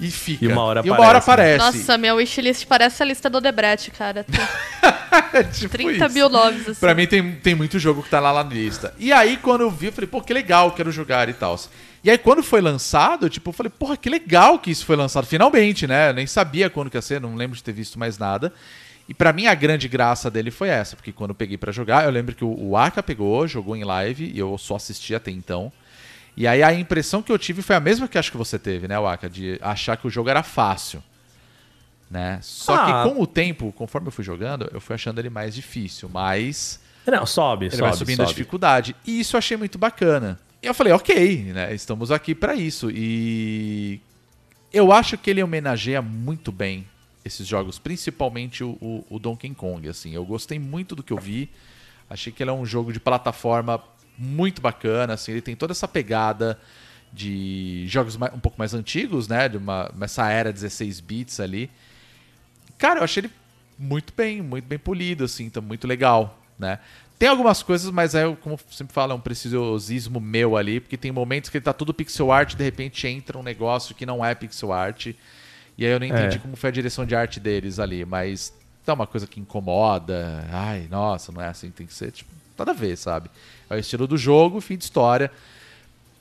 e 0.00 0.10
fica. 0.10 0.44
E 0.44 0.48
uma 0.48 0.62
hora 0.62 0.82
E 0.84 0.90
uma 0.90 1.00
hora 1.00 1.18
aparece, 1.18 1.56
aparece. 1.60 1.78
Nossa, 1.78 1.98
minha 1.98 2.14
wishlist 2.14 2.66
parece 2.66 3.02
a 3.02 3.06
lista 3.06 3.28
do 3.28 3.40
Debrecht, 3.40 3.90
cara. 3.90 4.24
Tipo 5.52 5.70
30 5.70 6.06
isso. 6.06 6.14
mil 6.14 6.28
nomes, 6.28 6.68
assim. 6.68 6.80
Pra 6.80 6.94
mim 6.94 7.06
tem, 7.06 7.32
tem 7.36 7.54
muito 7.54 7.78
jogo 7.78 8.02
que 8.02 8.10
tá 8.10 8.20
lá 8.20 8.32
na 8.42 8.48
lista. 8.48 8.94
E 8.98 9.12
aí, 9.12 9.36
quando 9.36 9.62
eu 9.62 9.70
vi, 9.70 9.86
eu 9.86 9.92
falei, 9.92 10.08
pô, 10.08 10.20
que 10.20 10.32
legal, 10.32 10.72
quero 10.72 10.90
jogar 10.90 11.28
e 11.28 11.32
tal. 11.32 11.58
E 12.02 12.10
aí, 12.10 12.18
quando 12.18 12.42
foi 12.42 12.60
lançado, 12.60 13.28
tipo, 13.28 13.50
eu 13.50 13.52
falei, 13.52 13.70
porra, 13.76 13.96
que 13.96 14.08
legal 14.08 14.58
que 14.58 14.70
isso 14.70 14.86
foi 14.86 14.96
lançado. 14.96 15.26
Finalmente, 15.26 15.86
né? 15.86 16.10
Eu 16.10 16.14
nem 16.14 16.26
sabia 16.26 16.70
quando 16.70 16.90
que 16.90 16.96
ia 16.96 17.02
ser, 17.02 17.20
não 17.20 17.34
lembro 17.34 17.56
de 17.56 17.62
ter 17.62 17.72
visto 17.72 17.98
mais 17.98 18.18
nada. 18.18 18.52
E 19.08 19.14
pra 19.14 19.32
mim, 19.32 19.46
a 19.46 19.54
grande 19.54 19.88
graça 19.88 20.30
dele 20.30 20.50
foi 20.50 20.68
essa, 20.68 20.94
porque 20.94 21.12
quando 21.12 21.30
eu 21.30 21.34
peguei 21.34 21.56
pra 21.56 21.72
jogar, 21.72 22.04
eu 22.04 22.10
lembro 22.10 22.34
que 22.34 22.44
o, 22.44 22.54
o 22.54 22.76
Aka 22.76 23.02
pegou, 23.02 23.48
jogou 23.48 23.74
em 23.74 23.82
live, 23.82 24.30
e 24.34 24.38
eu 24.38 24.56
só 24.58 24.76
assisti 24.76 25.14
até 25.14 25.30
então. 25.30 25.72
E 26.40 26.46
aí, 26.46 26.62
a 26.62 26.72
impressão 26.72 27.20
que 27.20 27.32
eu 27.32 27.38
tive 27.38 27.62
foi 27.62 27.74
a 27.74 27.80
mesma 27.80 28.06
que 28.06 28.16
acho 28.16 28.30
que 28.30 28.36
você 28.36 28.58
teve, 28.60 28.86
né, 28.86 28.96
Waka? 28.96 29.28
De 29.28 29.58
achar 29.60 29.96
que 29.96 30.06
o 30.06 30.10
jogo 30.10 30.30
era 30.30 30.44
fácil. 30.44 31.02
Né? 32.08 32.38
Só 32.42 32.74
Ah. 32.76 32.86
que 33.04 33.10
com 33.10 33.20
o 33.20 33.26
tempo, 33.26 33.72
conforme 33.72 34.06
eu 34.06 34.12
fui 34.12 34.22
jogando, 34.24 34.70
eu 34.72 34.80
fui 34.80 34.94
achando 34.94 35.18
ele 35.18 35.28
mais 35.28 35.52
difícil, 35.54 36.08
mas 36.08 36.80
Não, 37.04 37.26
sobe, 37.26 37.66
ele 37.66 37.70
sobe, 37.76 37.82
vai 37.88 37.92
subindo 37.92 38.20
a 38.20 38.24
sobe. 38.26 38.36
dificuldade. 38.36 38.94
E 39.04 39.18
isso 39.18 39.34
eu 39.34 39.38
achei 39.38 39.56
muito 39.56 39.76
bacana. 39.78 40.38
E 40.62 40.66
eu 40.68 40.72
falei, 40.74 40.92
ok, 40.92 41.52
né? 41.52 41.74
Estamos 41.74 42.10
aqui 42.12 42.34
pra 42.36 42.54
isso. 42.54 42.88
E 42.92 44.00
eu 44.72 44.92
acho 44.92 45.18
que 45.18 45.30
ele 45.30 45.42
homenageia 45.42 46.00
muito 46.00 46.52
bem 46.52 46.86
esses 47.24 47.46
jogos, 47.48 47.78
principalmente 47.80 48.62
o, 48.62 48.70
o- 48.80 49.04
o 49.10 49.18
Donkey 49.18 49.50
Kong. 49.54 49.88
Assim, 49.88 50.12
eu 50.14 50.24
gostei 50.24 50.58
muito 50.58 50.94
do 50.94 51.02
que 51.02 51.12
eu 51.12 51.18
vi. 51.18 51.50
Achei 52.08 52.32
que 52.32 52.42
ele 52.42 52.50
é 52.50 52.54
um 52.54 52.64
jogo 52.64 52.92
de 52.92 53.00
plataforma 53.00 53.82
muito 54.18 54.60
bacana. 54.60 55.14
Assim, 55.14 55.32
ele 55.32 55.40
tem 55.42 55.54
toda 55.54 55.72
essa 55.72 55.86
pegada 55.88 56.58
de 57.12 57.84
jogos 57.86 58.16
um 58.16 58.40
pouco 58.40 58.58
mais 58.58 58.74
antigos, 58.74 59.28
né? 59.28 59.48
De 59.48 59.56
uma 59.56 59.90
essa 60.00 60.28
era 60.30 60.52
16 60.52 61.00
bits 61.00 61.40
ali. 61.40 61.70
Cara, 62.76 63.00
eu 63.00 63.04
achei 63.04 63.22
ele 63.22 63.30
muito 63.78 64.12
bem, 64.16 64.42
muito 64.42 64.64
bem 64.64 64.78
polido, 64.78 65.24
assim, 65.24 65.48
tá 65.48 65.60
muito 65.60 65.86
legal, 65.86 66.38
né? 66.58 66.78
Tem 67.18 67.28
algumas 67.28 67.62
coisas, 67.62 67.90
mas 67.90 68.14
é, 68.14 68.32
como 68.36 68.58
sempre 68.70 68.92
falo, 68.94 69.12
é 69.12 69.14
um 69.14 69.20
preciosismo 69.20 70.20
meu 70.20 70.56
ali, 70.56 70.78
porque 70.78 70.96
tem 70.96 71.10
momentos 71.10 71.50
que 71.50 71.56
ele 71.56 71.64
tá 71.64 71.72
tudo 71.72 71.92
pixel 71.92 72.30
art, 72.30 72.54
de 72.54 72.62
repente 72.62 73.06
entra 73.08 73.36
um 73.36 73.42
negócio 73.42 73.94
que 73.94 74.06
não 74.06 74.24
é 74.24 74.34
pixel 74.36 74.72
art, 74.72 75.06
e 75.76 75.84
aí 75.84 75.90
eu 75.90 75.98
não 75.98 76.06
entendi 76.06 76.36
É. 76.36 76.38
como 76.38 76.54
foi 76.56 76.68
a 76.68 76.72
direção 76.72 77.04
de 77.04 77.16
arte 77.16 77.40
deles 77.40 77.80
ali, 77.80 78.04
mas 78.04 78.52
tá 78.86 78.94
uma 78.94 79.06
coisa 79.06 79.26
que 79.26 79.40
incomoda, 79.40 80.46
ai, 80.52 80.86
nossa, 80.88 81.32
não 81.32 81.40
é 81.42 81.48
assim, 81.48 81.70
tem 81.70 81.86
que 81.88 81.94
ser, 81.94 82.12
tipo, 82.12 82.30
nada 82.56 82.70
a 82.70 82.74
ver, 82.74 82.96
sabe? 82.96 83.28
É 83.70 83.74
o 83.74 83.78
estilo 83.78 84.06
do 84.06 84.16
jogo, 84.16 84.60
fim 84.60 84.76
de 84.76 84.84
história, 84.84 85.30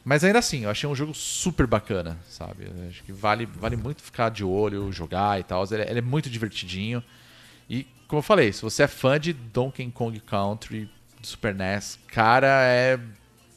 mas 0.04 0.24
ainda 0.24 0.40
assim, 0.40 0.64
eu 0.64 0.70
achei 0.70 0.90
um 0.90 0.96
jogo 0.96 1.14
super 1.14 1.68
bacana, 1.68 2.18
sabe? 2.30 2.66
Eu 2.66 2.90
acho 2.90 3.04
que 3.04 3.12
vale, 3.12 3.46
vale 3.46 3.76
muito 3.76 4.02
ficar 4.02 4.30
de 4.30 4.44
olho, 4.44 4.92
jogar 4.92 5.40
e 5.40 5.44
tal. 5.44 5.64
Ele, 5.72 5.82
é- 5.84 5.90
ele 5.90 6.00
é 6.00 6.02
muito 6.02 6.30
divertidinho. 6.30 7.04
E, 7.70 7.86
como 8.08 8.20
eu 8.20 8.24
falei, 8.24 8.54
se 8.54 8.62
você 8.62 8.84
é 8.84 8.88
fã 8.88 9.20
de 9.20 9.34
Donkey 9.34 9.90
Kong 9.92 10.18
Country, 10.22 10.90
Super 11.22 11.54
NES, 11.54 12.00
cara, 12.08 12.48
é 12.48 12.98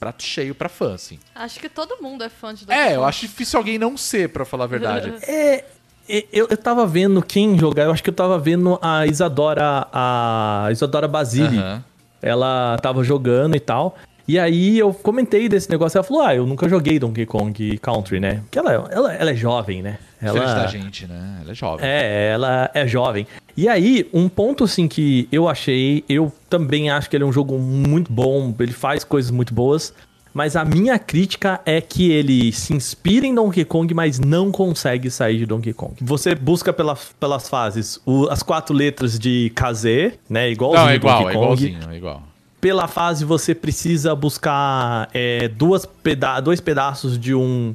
prato 0.01 0.23
cheio 0.25 0.55
pra 0.55 0.69
fã, 0.69 0.95
assim. 0.95 1.19
Acho 1.35 1.61
que 1.61 1.69
todo 1.69 2.03
mundo 2.03 2.25
é 2.25 2.29
fã 2.29 2.53
de 2.55 2.65
Donkey 2.67 2.81
É, 2.81 2.93
eu 2.93 3.01
Kong. 3.01 3.09
acho 3.09 3.21
difícil 3.21 3.59
alguém 3.59 3.79
não 3.79 3.97
ser, 3.97 4.31
pra 4.31 4.45
falar 4.45 4.65
a 4.65 4.67
verdade. 4.67 5.13
É, 5.29 5.65
é, 6.09 6.27
eu, 6.33 6.49
eu 6.51 6.57
tava 6.57 6.85
vendo 6.87 7.23
quem 7.23 7.57
jogar, 7.57 7.85
eu 7.85 7.93
acho 7.93 8.03
que 8.03 8.11
eu 8.11 8.15
tava 8.15 8.37
vendo 8.39 8.77
a 8.83 9.07
Isadora, 9.07 9.87
a 9.93 10.69
Isadora 10.73 11.07
Basile. 11.07 11.59
Aham. 11.59 11.85
Ela 12.23 12.79
tava 12.83 13.03
jogando 13.05 13.57
e 13.57 13.61
tal. 13.61 13.97
E 14.29 14.39
aí 14.39 14.79
eu 14.79 14.95
comentei 14.95 15.49
desse 15.49 15.69
negócio, 15.69 15.99
ela 15.99 16.05
falou, 16.05 16.23
ah, 16.23 16.35
eu 16.35 16.47
nunca 16.47 16.69
joguei 16.69 17.01
Donkey 17.01 17.27
Kong 17.27 17.79
Country, 17.79 18.21
né? 18.21 18.35
Porque 18.43 18.59
ela, 18.59 18.89
ela, 18.91 19.13
ela 19.13 19.31
é 19.31 19.35
jovem, 19.35 19.83
né? 19.83 19.99
Diferente 20.21 20.47
Ela, 20.47 20.55
da 20.55 20.67
gente, 20.67 21.07
né? 21.07 21.39
Ela 21.41 21.51
é 21.51 21.55
jovem. 21.55 21.89
É, 21.89 22.31
ela 22.33 22.71
é 22.73 22.87
jovem. 22.87 23.27
E 23.57 23.69
aí, 23.69 24.09
um 24.13 24.29
ponto 24.29 24.65
assim 24.65 24.87
que 24.87 25.27
eu 25.33 25.49
achei, 25.49 26.05
eu 26.09 26.33
também 26.49 26.91
acho 26.91 27.11
que 27.11 27.17
ele 27.17 27.25
é 27.25 27.27
um 27.27 27.33
jogo 27.33 27.59
muito 27.59 28.13
bom, 28.13 28.55
ele 28.61 28.73
faz 28.73 29.03
coisas 29.03 29.31
muito 29.31 29.53
boas, 29.53 29.93
mas 30.33 30.55
a 30.57 30.65
minha 30.65 30.99
crítica 30.99 31.61
é 31.67 31.81
que 31.81 32.11
ele 32.11 32.53
se 32.53 32.73
inspira 32.73 33.27
em 33.27 33.35
Donkey 33.35 33.65
Kong, 33.65 33.93
mas 33.95 34.19
não 34.19 34.51
consegue 34.53 35.11
sair 35.11 35.39
de 35.39 35.47
Donkey 35.47 35.73
Kong. 35.73 35.95
Você 36.01 36.35
busca 36.35 36.73
pela, 36.73 36.97
pelas 37.19 37.49
fases 37.49 38.01
o- 38.07 38.29
as 38.31 38.43
quatro 38.43 38.75
letras 38.75 39.19
de 39.19 39.51
KZ, 39.55 40.13
né, 40.29 40.51
igualzinho 40.51 40.83
Não, 40.85 40.91
é 40.91 40.95
igual, 40.95 41.19
Donkey 41.19 41.31
é 41.31 41.33
Kong. 41.35 41.45
igualzinho, 41.45 41.79
é 41.93 41.97
igual. 41.97 42.23
Pela 42.61 42.87
fase 42.87 43.25
você 43.25 43.55
precisa 43.55 44.15
buscar 44.15 45.09
é, 45.15 45.49
duas 45.49 45.87
peda 45.87 46.41
dois 46.41 46.61
pedaços 46.61 47.19
de 47.19 47.35
um 47.35 47.75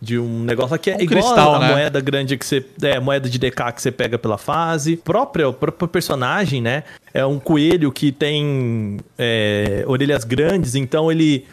de 0.00 0.18
um 0.18 0.42
negócio 0.42 0.76
que 0.80 0.90
é 0.90 0.96
Um 0.96 1.00
igual 1.00 1.20
cristal, 1.22 1.54
a 1.54 1.58
né? 1.60 1.68
moeda 1.70 2.00
grande 2.00 2.36
que 2.36 2.44
você 2.44 2.64
é 2.82 2.98
moeda 2.98 3.28
de 3.28 3.38
DK 3.38 3.70
que 3.72 3.80
você 3.80 3.92
pega 3.92 4.18
pela 4.18 4.36
fase. 4.36 4.96
Próprio 4.96 5.50
o 5.50 5.52
próprio 5.52 5.86
personagem, 5.86 6.60
né? 6.60 6.82
É 7.14 7.24
um 7.24 7.38
coelho 7.38 7.92
que 7.92 8.10
tem 8.10 8.96
é, 9.16 9.84
orelhas 9.86 10.24
grandes, 10.24 10.74
então 10.74 11.12
ele 11.12 11.46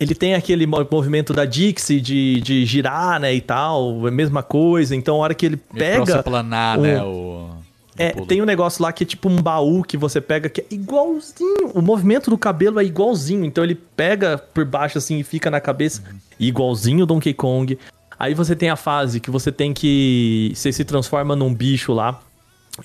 ele 0.00 0.14
tem 0.14 0.34
aquele 0.34 0.66
mo- 0.66 0.86
movimento 0.90 1.32
da 1.32 1.44
Dixie 1.44 2.00
de, 2.00 2.40
de 2.40 2.64
girar, 2.66 3.20
né, 3.20 3.32
e 3.34 3.40
tal, 3.40 4.04
é 4.06 4.08
a 4.08 4.12
mesma 4.12 4.42
coisa. 4.42 4.96
Então, 4.96 5.16
a 5.16 5.18
hora 5.18 5.34
que 5.34 5.46
ele 5.46 5.56
pega 5.56 6.22
planar, 6.22 6.78
um- 6.78 6.82
né? 6.82 7.02
O, 7.02 7.50
é, 7.98 8.14
o 8.16 8.24
tem 8.24 8.40
um 8.40 8.46
negócio 8.46 8.82
lá 8.82 8.90
que 8.92 9.04
é 9.04 9.06
tipo 9.06 9.28
um 9.28 9.36
baú 9.36 9.82
que 9.82 9.96
você 9.98 10.20
pega 10.20 10.48
que 10.48 10.62
é 10.62 10.64
igualzinho. 10.70 11.68
O 11.74 11.82
movimento 11.82 12.30
do 12.30 12.38
cabelo 12.38 12.80
é 12.80 12.84
igualzinho. 12.84 13.44
Então 13.44 13.62
ele 13.62 13.74
pega 13.74 14.38
por 14.38 14.64
baixo 14.64 14.96
assim 14.96 15.18
e 15.18 15.22
fica 15.22 15.50
na 15.50 15.60
cabeça. 15.60 16.02
Igualzinho 16.40 17.02
o 17.04 17.06
Donkey 17.06 17.34
Kong. 17.34 17.78
Aí 18.18 18.32
você 18.32 18.56
tem 18.56 18.70
a 18.70 18.76
fase 18.76 19.20
que 19.20 19.30
você 19.30 19.52
tem 19.52 19.74
que. 19.74 20.52
Você 20.54 20.72
se 20.72 20.84
transforma 20.86 21.36
num 21.36 21.52
bicho 21.52 21.92
lá. 21.92 22.18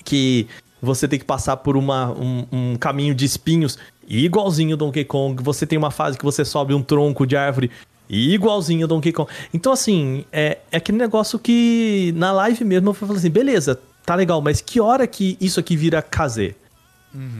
Que 0.04 0.46
você 0.80 1.08
tem 1.08 1.18
que 1.18 1.24
passar 1.24 1.56
por 1.56 1.74
uma, 1.76 2.10
um, 2.10 2.44
um 2.52 2.76
caminho 2.76 3.14
de 3.14 3.24
espinhos. 3.24 3.78
Igualzinho 4.08 4.74
o 4.74 4.76
Donkey 4.76 5.04
Kong. 5.04 5.42
Você 5.42 5.66
tem 5.66 5.78
uma 5.78 5.90
fase 5.90 6.16
que 6.16 6.24
você 6.24 6.44
sobe 6.44 6.72
um 6.72 6.82
tronco 6.82 7.26
de 7.26 7.36
árvore. 7.36 7.70
Igualzinho 8.08 8.86
o 8.86 8.88
Donkey 8.88 9.12
Kong. 9.12 9.30
Então, 9.52 9.72
assim, 9.72 10.24
é, 10.32 10.58
é 10.72 10.78
aquele 10.78 10.96
negócio 10.96 11.38
que 11.38 12.12
na 12.16 12.32
live 12.32 12.64
mesmo 12.64 12.88
eu 12.88 12.94
falei 12.94 13.16
assim: 13.16 13.30
beleza, 13.30 13.78
tá 14.06 14.14
legal, 14.14 14.40
mas 14.40 14.62
que 14.62 14.80
hora 14.80 15.06
que 15.06 15.36
isso 15.40 15.60
aqui 15.60 15.76
vira 15.76 16.00
KZ? 16.00 16.54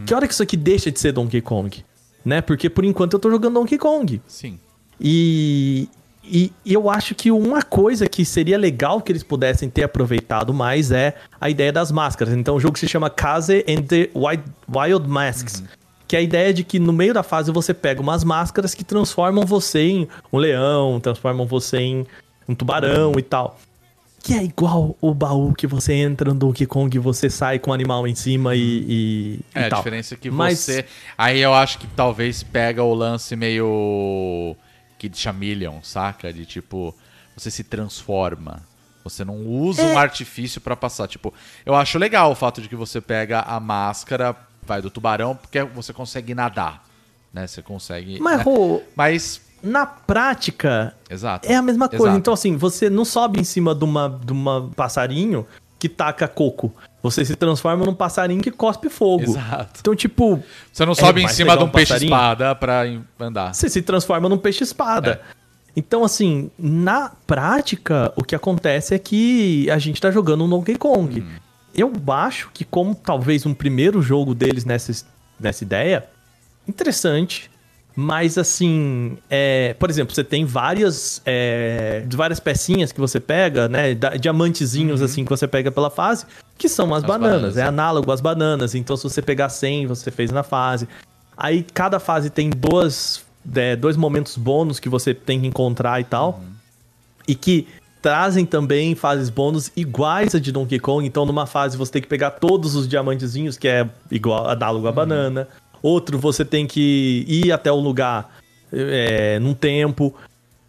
Que 0.04 0.14
hora 0.14 0.26
que 0.26 0.34
isso 0.34 0.42
aqui 0.42 0.56
deixa 0.56 0.90
de 0.90 1.00
ser 1.00 1.12
Donkey 1.12 1.40
Kong? 1.40 1.84
Né? 2.24 2.40
Porque 2.42 2.68
por 2.68 2.84
enquanto 2.84 3.14
eu 3.14 3.18
tô 3.18 3.30
jogando 3.30 3.54
Donkey 3.54 3.78
Kong. 3.78 4.20
Sim. 4.26 4.58
E, 5.00 5.88
E 6.30 6.52
eu 6.66 6.90
acho 6.90 7.14
que 7.14 7.30
uma 7.30 7.62
coisa 7.62 8.06
que 8.06 8.22
seria 8.22 8.58
legal 8.58 9.00
que 9.00 9.10
eles 9.10 9.22
pudessem 9.22 9.70
ter 9.70 9.84
aproveitado 9.84 10.52
mais 10.52 10.90
é 10.90 11.14
a 11.40 11.48
ideia 11.48 11.72
das 11.72 11.90
máscaras. 11.90 12.34
Então 12.34 12.56
o 12.56 12.60
jogo 12.60 12.78
se 12.78 12.86
chama 12.86 13.08
Case 13.08 13.64
and 13.66 13.82
the 13.84 14.10
Wild, 14.14 14.42
Wild 14.68 15.08
Masks. 15.08 15.62
Que 16.08 16.16
é 16.16 16.20
a 16.20 16.22
ideia 16.22 16.52
de 16.54 16.64
que 16.64 16.78
no 16.78 16.92
meio 16.92 17.12
da 17.14 17.22
fase 17.22 17.52
você 17.52 17.72
pega 17.74 18.00
umas 18.00 18.24
máscaras 18.24 18.74
que 18.74 18.82
transformam 18.82 19.44
você 19.44 19.80
em 19.82 20.08
um 20.32 20.38
leão, 20.38 20.98
transformam 20.98 21.46
você 21.46 21.76
em 21.78 22.06
um 22.48 22.54
tubarão 22.54 23.12
e 23.18 23.22
tal. 23.22 23.58
Que 24.22 24.32
é 24.34 24.42
igual 24.42 24.96
o 25.00 25.14
baú 25.14 25.52
que 25.54 25.66
você 25.66 25.92
entra 25.92 26.32
no 26.32 26.38
Donkey 26.40 26.66
Kong 26.66 26.96
e 26.96 26.98
você 26.98 27.28
sai 27.30 27.58
com 27.58 27.70
o 27.70 27.74
animal 27.74 28.06
em 28.08 28.14
cima 28.14 28.56
e, 28.56 28.60
e, 28.88 29.40
É, 29.54 29.60
e 29.60 29.64
a 29.66 29.68
diferença 29.68 30.14
é 30.14 30.16
que 30.16 30.30
Mas- 30.30 30.58
você. 30.60 30.84
Aí 31.16 31.38
eu 31.40 31.52
acho 31.54 31.78
que 31.78 31.86
talvez 31.88 32.42
pega 32.42 32.82
o 32.82 32.94
lance 32.94 33.36
meio. 33.36 34.56
Kid 34.98 35.16
Chameleon, 35.16 35.76
saca? 35.82 36.32
De 36.32 36.44
tipo, 36.44 36.92
você 37.36 37.50
se 37.50 37.62
transforma. 37.62 38.62
Você 39.04 39.24
não 39.24 39.36
usa 39.46 39.82
É. 39.82 39.94
um 39.94 39.98
artifício 39.98 40.60
pra 40.60 40.74
passar. 40.74 41.06
Tipo, 41.06 41.32
eu 41.64 41.74
acho 41.74 41.98
legal 41.98 42.32
o 42.32 42.34
fato 42.34 42.60
de 42.60 42.68
que 42.68 42.74
você 42.74 43.00
pega 43.00 43.40
a 43.40 43.60
máscara, 43.60 44.34
vai 44.68 44.82
do 44.82 44.90
tubarão, 44.90 45.34
porque 45.34 45.62
você 45.64 45.92
consegue 45.92 46.34
nadar. 46.34 46.84
Né? 47.32 47.46
Você 47.46 47.62
consegue. 47.62 48.20
Mas, 48.20 48.38
né? 48.38 48.44
Rô, 48.44 48.80
Mas. 48.94 49.40
na 49.62 49.84
prática, 49.86 50.94
Exato. 51.10 51.48
É 51.50 51.56
a 51.56 51.62
mesma 51.62 51.88
coisa. 51.88 52.04
Exato. 52.04 52.18
Então, 52.18 52.34
assim, 52.34 52.56
você 52.56 52.88
não 52.88 53.04
sobe 53.04 53.40
em 53.40 53.44
cima 53.44 53.74
de 53.74 53.84
uma, 53.84 54.20
de 54.24 54.32
uma 54.32 54.70
passarinho 54.76 55.46
que 55.78 55.88
taca 55.88 56.26
coco. 56.28 56.72
Você 57.02 57.24
se 57.24 57.36
transforma 57.36 57.86
num 57.86 57.94
passarinho 57.94 58.42
que 58.42 58.50
cospe 58.50 58.88
fogo. 58.88 59.22
Exato. 59.22 59.80
Então, 59.80 59.94
tipo, 59.94 60.42
Você 60.72 60.84
não 60.84 60.94
sobe 60.94 61.20
É 61.22 61.24
em 61.24 61.28
cima 61.28 61.56
de 61.56 61.62
um 61.62 61.66
um 61.66 61.70
peixe-espada 61.70 62.54
pra 62.54 62.82
andar. 63.20 63.54
você 63.54 63.68
se 63.68 63.80
transforma 63.82 64.28
num 64.28 64.38
peixe-espada. 64.38 65.20
É. 65.34 65.38
Então, 65.76 66.04
assim, 66.04 66.50
na 66.58 67.12
prática, 67.26 68.12
o 68.16 68.24
que 68.24 68.34
acontece 68.34 68.94
é 68.94 68.98
que 68.98 69.70
a 69.70 69.78
gente 69.78 70.00
tá 70.00 70.10
jogando 70.10 70.44
um 70.44 70.48
Donkey 70.48 70.74
Kong. 70.76 71.20
Hum. 71.20 71.28
Eu 71.74 71.92
acho 72.08 72.50
que, 72.52 72.64
como 72.64 72.94
talvez 72.94 73.46
um 73.46 73.54
primeiro 73.54 74.02
jogo 74.02 74.34
deles 74.34 74.64
nessa, 74.64 75.04
nessa 75.38 75.64
ideia, 75.64 76.06
interessante. 76.66 77.50
Mas 78.00 78.38
assim, 78.38 79.18
é, 79.28 79.74
por 79.74 79.90
exemplo, 79.90 80.14
você 80.14 80.22
tem 80.22 80.44
várias, 80.44 81.20
é, 81.26 82.04
várias 82.08 82.38
pecinhas 82.38 82.92
que 82.92 83.00
você 83.00 83.18
pega, 83.18 83.68
né? 83.68 83.92
Diamantezinhos 84.20 85.02
assim 85.02 85.24
que 85.24 85.30
você 85.30 85.48
pega 85.48 85.72
pela 85.72 85.90
fase, 85.90 86.24
que 86.56 86.68
são 86.68 86.94
as, 86.94 87.02
As 87.02 87.08
bananas. 87.08 87.32
bananas, 87.32 87.56
é 87.56 87.62
é. 87.62 87.64
análogo 87.64 88.12
às 88.12 88.20
bananas. 88.20 88.76
Então, 88.76 88.96
se 88.96 89.02
você 89.02 89.20
pegar 89.20 89.48
100, 89.48 89.88
você 89.88 90.12
fez 90.12 90.30
na 90.30 90.44
fase. 90.44 90.88
Aí 91.36 91.64
cada 91.74 91.98
fase 91.98 92.30
tem 92.30 92.50
duas, 92.50 93.24
é, 93.56 93.74
dois 93.74 93.96
momentos 93.96 94.36
bônus 94.36 94.78
que 94.78 94.88
você 94.88 95.12
tem 95.12 95.40
que 95.40 95.48
encontrar 95.48 96.00
e 96.00 96.04
tal. 96.04 96.40
E 97.26 97.34
que 97.34 97.66
trazem 98.08 98.46
também 98.46 98.94
fases 98.94 99.28
bônus 99.28 99.70
iguais 99.76 100.34
a 100.34 100.40
de 100.40 100.50
Donkey 100.50 100.78
Kong. 100.78 101.06
Então, 101.06 101.26
numa 101.26 101.44
fase 101.44 101.76
você 101.76 101.92
tem 101.92 102.00
que 102.00 102.08
pegar 102.08 102.30
todos 102.30 102.74
os 102.74 102.88
diamantezinhos, 102.88 103.58
que 103.58 103.68
é 103.68 103.86
igual 104.10 104.48
análogo 104.48 104.88
à 104.88 104.92
banana. 104.92 105.46
Outro 105.82 106.18
você 106.18 106.42
tem 106.42 106.66
que 106.66 107.26
ir 107.28 107.52
até 107.52 107.70
o 107.70 107.76
lugar 107.76 108.34
é, 108.72 109.38
num 109.40 109.52
tempo. 109.52 110.14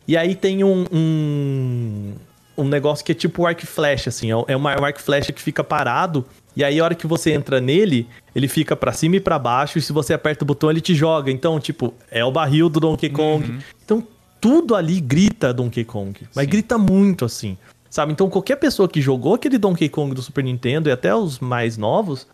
E 0.05 0.17
aí 0.17 0.35
tem 0.35 0.65
um, 0.65 0.85
um, 0.91 2.13
um 2.57 2.67
negócio 2.67 3.05
que 3.05 3.13
é 3.13 3.15
tipo 3.15 3.43
o 3.43 3.47
arco 3.47 3.63
e 3.63 3.65
flecha, 3.65 4.09
assim. 4.09 4.31
É 4.31 4.55
uma, 4.57 4.73
é 4.73 4.77
um 4.77 4.83
arco 4.83 4.99
e 4.99 5.01
flecha 5.01 5.31
que 5.31 5.41
fica 5.41 5.63
parado. 5.63 6.25
E 6.57 6.63
aí, 6.63 6.77
a 6.77 6.83
hora 6.83 6.93
que 6.93 7.07
você 7.07 7.31
entra 7.31 7.61
nele, 7.61 8.05
ele 8.35 8.49
fica 8.49 8.75
pra 8.75 8.91
cima 8.91 9.15
e 9.15 9.19
pra 9.21 9.39
baixo. 9.39 9.77
E 9.77 9.81
se 9.81 9.93
você 9.93 10.13
aperta 10.13 10.43
o 10.43 10.45
botão, 10.45 10.69
ele 10.69 10.81
te 10.81 10.93
joga. 10.93 11.31
Então, 11.31 11.57
tipo, 11.57 11.93
é 12.11 12.25
o 12.25 12.31
barril 12.33 12.67
do 12.67 12.81
Donkey 12.81 13.09
Kong. 13.09 13.59
Então, 13.85 14.05
tudo 14.39 14.75
ali 14.75 14.99
grita 14.99 15.53
Donkey 15.53 15.83
Kong. 15.83 16.19
Mas 16.35 16.45
Sim. 16.45 16.49
grita 16.49 16.77
muito, 16.77 17.25
assim. 17.25 17.57
Sabe? 17.89 18.11
Então, 18.11 18.29
qualquer 18.29 18.55
pessoa 18.57 18.87
que 18.87 19.01
jogou 19.01 19.33
aquele 19.33 19.57
Donkey 19.57 19.89
Kong 19.89 20.13
do 20.13 20.21
Super 20.21 20.43
Nintendo 20.43 20.89
e 20.89 20.91
até 20.91 21.13
os 21.13 21.39
mais 21.39 21.77
novos, 21.77 22.27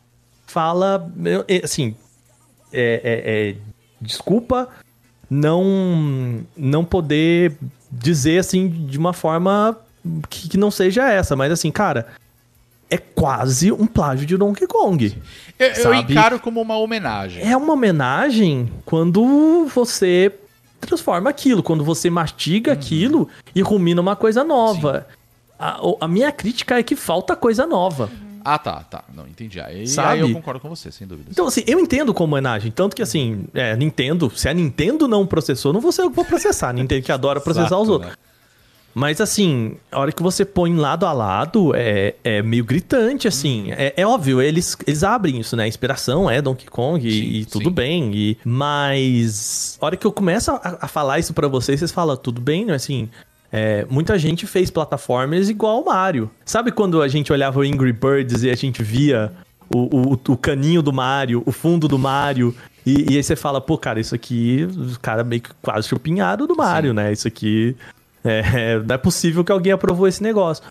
fala. 0.46 1.10
Assim, 1.64 1.96
é, 2.74 3.02
é- 3.04 3.50
é- 3.50 3.56
desculpa 4.02 4.70
não 5.30 6.44
não 6.56 6.84
poder 6.86 7.58
dizer 7.92 8.40
assim 8.40 8.68
de 8.68 8.98
uma 8.98 9.14
forma 9.14 9.78
que, 10.30 10.50
que 10.50 10.58
não 10.58 10.70
seja 10.70 11.10
essa, 11.10 11.36
mas 11.36 11.52
assim, 11.52 11.72
cara, 11.72 12.08
é 12.90 12.98
quase 12.98 13.72
um 13.72 13.88
plágio 13.88 14.26
de 14.26 14.38
Donkey 14.38 14.68
Kong. 14.68 15.18
Eu, 15.58 15.68
eu 15.70 15.94
encaro 15.94 16.40
como 16.40 16.62
uma 16.62 16.78
homenagem. 16.78 17.42
É 17.44 17.56
uma 17.58 17.74
homenagem 17.74 18.72
quando 18.86 19.66
você 19.74 20.32
transforma 20.86 21.30
aquilo, 21.30 21.62
quando 21.64 21.84
você 21.84 22.10
mastiga 22.10 22.72
Uhum. 22.72 22.78
aquilo 22.78 23.30
e 23.54 23.62
rumina 23.62 24.02
uma 24.02 24.16
coisa 24.16 24.44
nova. 24.44 25.08
A, 25.60 25.80
a 26.02 26.08
minha 26.08 26.32
crítica 26.32 26.78
é 26.78 26.84
que 26.84 26.96
falta 26.96 27.36
coisa 27.36 27.66
nova. 27.66 28.10
Ah, 28.44 28.60
tá, 28.60 28.84
tá. 28.84 29.04
Não, 29.14 29.26
entendi. 29.28 29.60
Aí, 29.60 29.88
Sabe? 29.88 30.10
aí 30.14 30.20
eu 30.20 30.32
concordo 30.32 30.60
com 30.60 30.70
você, 30.70 30.92
sem 30.92 31.08
dúvida. 31.08 31.30
Então, 31.32 31.48
assim, 31.48 31.64
eu 31.66 31.80
entendo 31.80 32.14
como 32.14 32.34
homenagem. 32.34 32.72
Tanto 32.72 32.96
que, 32.96 33.02
assim, 33.02 33.46
é, 33.56 33.76
Nintendo, 33.76 34.32
se 34.36 34.48
a 34.48 34.54
Nintendo 34.54 35.08
não 35.08 35.26
processou, 35.26 35.74
não 35.74 35.82
vou 35.82 35.92
ser 35.92 36.04
eu 36.04 36.10
que 36.12 36.16
vou 36.16 36.26
processar. 36.26 36.72
Nintendo 36.72 37.02
que 37.04 37.12
adora 37.12 37.40
processar 37.42 37.68
Exato, 37.68 37.82
os 37.82 37.90
outros. 37.90 38.12
né? 38.12 38.18
Mas, 38.96 39.20
assim, 39.20 39.76
a 39.92 40.00
hora 40.00 40.10
que 40.10 40.24
você 40.24 40.46
põe 40.46 40.74
lado 40.74 41.06
a 41.06 41.12
lado, 41.12 41.74
é, 41.76 42.16
é 42.24 42.42
meio 42.42 42.64
gritante, 42.64 43.28
assim. 43.28 43.70
É, 43.74 43.94
é 43.98 44.08
óbvio, 44.08 44.42
eles, 44.42 44.78
eles 44.88 45.04
abrem 45.04 45.38
isso, 45.38 45.54
né? 45.58 45.66
A 45.66 45.68
inspiração 45.68 46.30
é 46.30 46.42
Donkey 46.42 46.68
Kong 46.68 47.06
e, 47.06 47.12
Sim, 47.12 47.28
e 47.40 47.46
tudo 47.46 47.66
sim. 47.66 47.76
bem. 47.76 48.16
E, 48.16 48.38
mas, 48.46 49.78
a 49.82 49.86
hora 49.86 49.98
que 49.98 50.08
eu 50.08 50.14
começo 50.14 50.50
a, 50.50 50.78
a 50.80 50.88
falar 50.88 51.20
isso 51.20 51.34
pra 51.34 51.50
vocês, 51.50 51.78
vocês 51.78 51.92
falam, 51.92 52.16
tudo 52.16 52.40
bem, 52.40 52.64
né? 52.64 52.74
Assim, 52.74 53.10
é, 53.52 53.86
muita 53.90 54.18
gente 54.18 54.48
fez 54.48 54.72
plataformas 54.72 55.50
igual 55.50 55.82
o 55.82 55.86
Mario. 55.86 56.32
Sabe 56.46 56.72
quando 56.72 57.02
a 57.02 57.10
gente 57.10 57.34
olhava 57.34 57.60
o 57.60 57.64
Angry 57.64 57.92
Birds 57.92 58.44
e 58.44 58.50
a 58.50 58.56
gente 58.56 58.82
via 58.82 59.34
o, 59.70 60.14
o, 60.14 60.14
o 60.14 60.38
caninho 60.38 60.82
do 60.82 60.94
Mario, 60.94 61.44
o 61.46 61.52
fundo 61.52 61.88
do 61.88 62.00
Mario, 62.00 62.56
e, 62.86 63.14
e 63.14 63.18
aí 63.18 63.24
você 63.24 63.36
fala, 63.36 63.60
pô, 63.60 63.78
cara, 63.78 64.00
isso 64.00 64.16
aqui, 64.16 64.64
os 64.64 64.96
caras 64.98 65.26
meio 65.26 65.42
que 65.42 65.50
quase 65.62 65.88
chupinharam 65.88 66.48
do 66.48 66.56
Mario, 66.56 66.94
né? 66.94 67.12
Isso 67.12 67.28
aqui. 67.28 67.76
É, 68.26 68.80
não 68.80 68.96
é 68.96 68.98
possível 68.98 69.44
que 69.44 69.52
alguém 69.52 69.72
aprovou 69.72 70.08
esse 70.08 70.22
negócio. 70.24 70.64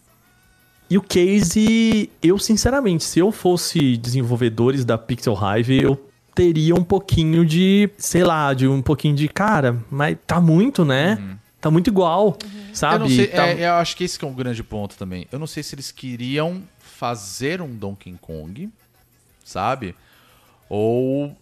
E 0.91 0.99
o 0.99 1.03
case, 1.03 2.11
eu 2.23 2.39
sinceramente, 2.39 3.05
se 3.05 3.19
eu 3.19 3.33
fosse 3.33 3.97
desenvolvedores 3.97 4.85
da 4.85 4.99
Pixel 4.99 5.35
Hive, 5.41 5.83
eu 5.83 6.11
teria 6.35 6.75
um 6.75 6.85
pouquinho 6.85 7.45
de, 7.47 7.89
sei 7.97 8.23
lá, 8.25 8.53
de 8.53 8.67
um 8.69 8.83
pouquinho 8.83 9.15
de, 9.15 9.29
cara, 9.29 9.79
mas 9.91 10.17
tá 10.27 10.41
muito, 10.41 10.85
né? 10.85 11.39
Tá 11.61 11.71
muito 11.71 11.89
igual, 11.89 12.37
sabe? 12.75 12.95
Eu 12.97 12.99
não 12.99 13.09
sei, 13.09 13.27
Tá- 13.29 13.47
é, 13.47 13.67
eu 13.67 13.73
acho 13.75 13.97
que 13.97 14.05
esse 14.05 14.19
que 14.19 14.25
é 14.25 14.29
um 14.29 14.35
grande 14.35 14.63
ponto 14.63 14.97
também. 14.97 15.27
Eu 15.33 15.39
não 15.39 15.47
sei 15.47 15.63
se 15.63 15.75
eles 15.75 15.91
queriam 15.91 16.63
fazer 16.79 17.63
um 17.63 17.75
Donkey 17.75 18.15
Kong, 18.21 18.69
sabe? 19.43 19.95
Ou. 20.69 21.35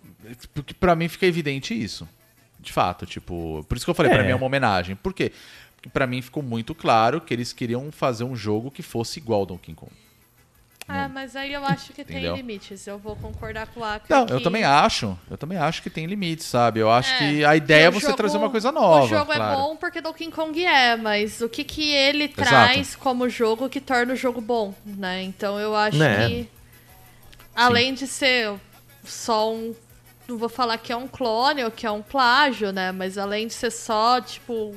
Porque 0.55 0.73
pra 0.75 0.95
mim 0.95 1.09
fica 1.09 1.27
evidente 1.27 1.75
isso. 1.75 2.09
De 2.61 2.73
fato, 2.73 3.05
tipo. 3.07 3.65
Por 3.69 3.77
isso 3.77 3.85
que 3.85 3.91
eu 3.91 3.95
falei, 3.95 4.13
É. 4.13 4.15
pra 4.15 4.25
mim 4.25 4.31
é 4.31 4.35
uma 4.37 4.47
homenagem. 4.47 4.95
Por 4.95 5.13
quê? 5.13 5.33
Pra 5.93 6.07
mim 6.07 6.23
ficou 6.23 6.43
muito 6.43 6.75
claro 6.75 7.21
que 7.21 7.33
eles 7.35 7.53
queriam 7.53 7.91
fazer 7.91 8.25
um 8.25 8.37
jogo 8.37 8.71
que 8.71 8.83
fosse 8.83 9.19
igual 9.19 9.41
ao 9.41 9.47
Donkey 9.47 9.75
Kong. 9.75 9.91
Ah, 10.89 11.09
mas 11.09 11.37
aí 11.37 11.53
eu 11.53 11.65
acho 11.65 11.93
que 11.93 12.03
Entendeu? 12.03 12.35
tem 12.35 12.43
limites. 12.43 12.87
Eu 12.87 12.99
vou 12.99 13.15
concordar 13.17 13.69
com 13.69 13.81
o 13.81 13.85
Aka. 13.85 14.05
Não, 14.15 14.27
que... 14.27 14.33
eu 14.33 14.43
também 14.43 14.65
acho. 14.65 15.17
Eu 15.31 15.39
também 15.39 15.57
acho 15.57 15.81
que 15.81 15.89
tem 15.89 16.07
limites, 16.07 16.45
sabe? 16.47 16.81
Eu 16.81 16.91
acho 16.91 17.13
É, 17.15 17.19
que 17.19 17.45
a 17.45 17.55
ideia 17.57 17.87
é 17.87 17.91
você 17.91 18.07
jogo- 18.07 18.17
trazer 18.17 18.37
uma 18.37 18.51
coisa 18.51 18.71
nova. 18.73 19.05
O 19.05 19.09
jogo 19.09 19.33
claro. 19.33 19.43
é 19.43 19.57
bom 19.57 19.77
porque 19.77 20.01
Donkey 20.01 20.31
Kong 20.31 20.65
é, 20.65 20.97
mas 20.97 21.41
o 21.41 21.49
que, 21.49 21.63
que 21.65 21.89
ele 21.91 22.29
traz 22.29 22.95
como 22.97 23.29
jogo 23.29 23.69
que 23.69 23.81
torna 23.81 24.13
o 24.13 24.17
jogo 24.17 24.41
bom, 24.41 24.75
né? 24.85 25.23
Então 25.23 25.59
eu 25.59 25.75
acho 25.75 25.97
Né. 25.99 26.29
que 26.29 26.49
além 27.55 27.95
de 27.95 28.07
ser 28.07 28.53
só 29.05 29.53
um 29.53 29.75
não 30.29 30.37
vou 30.39 30.49
falar 30.49 30.79
que 30.79 30.93
é 30.93 30.97
um 30.97 31.09
clone 31.09 31.65
ou 31.65 31.71
que 31.71 31.87
é 31.87 31.91
um 31.91 32.03
plágio, 32.03 32.73
né? 32.73 32.91
Mas 32.93 33.19
além 33.19 33.47
de 33.47 33.53
ser 33.53 33.71
só, 33.71 34.21
tipo, 34.21 34.75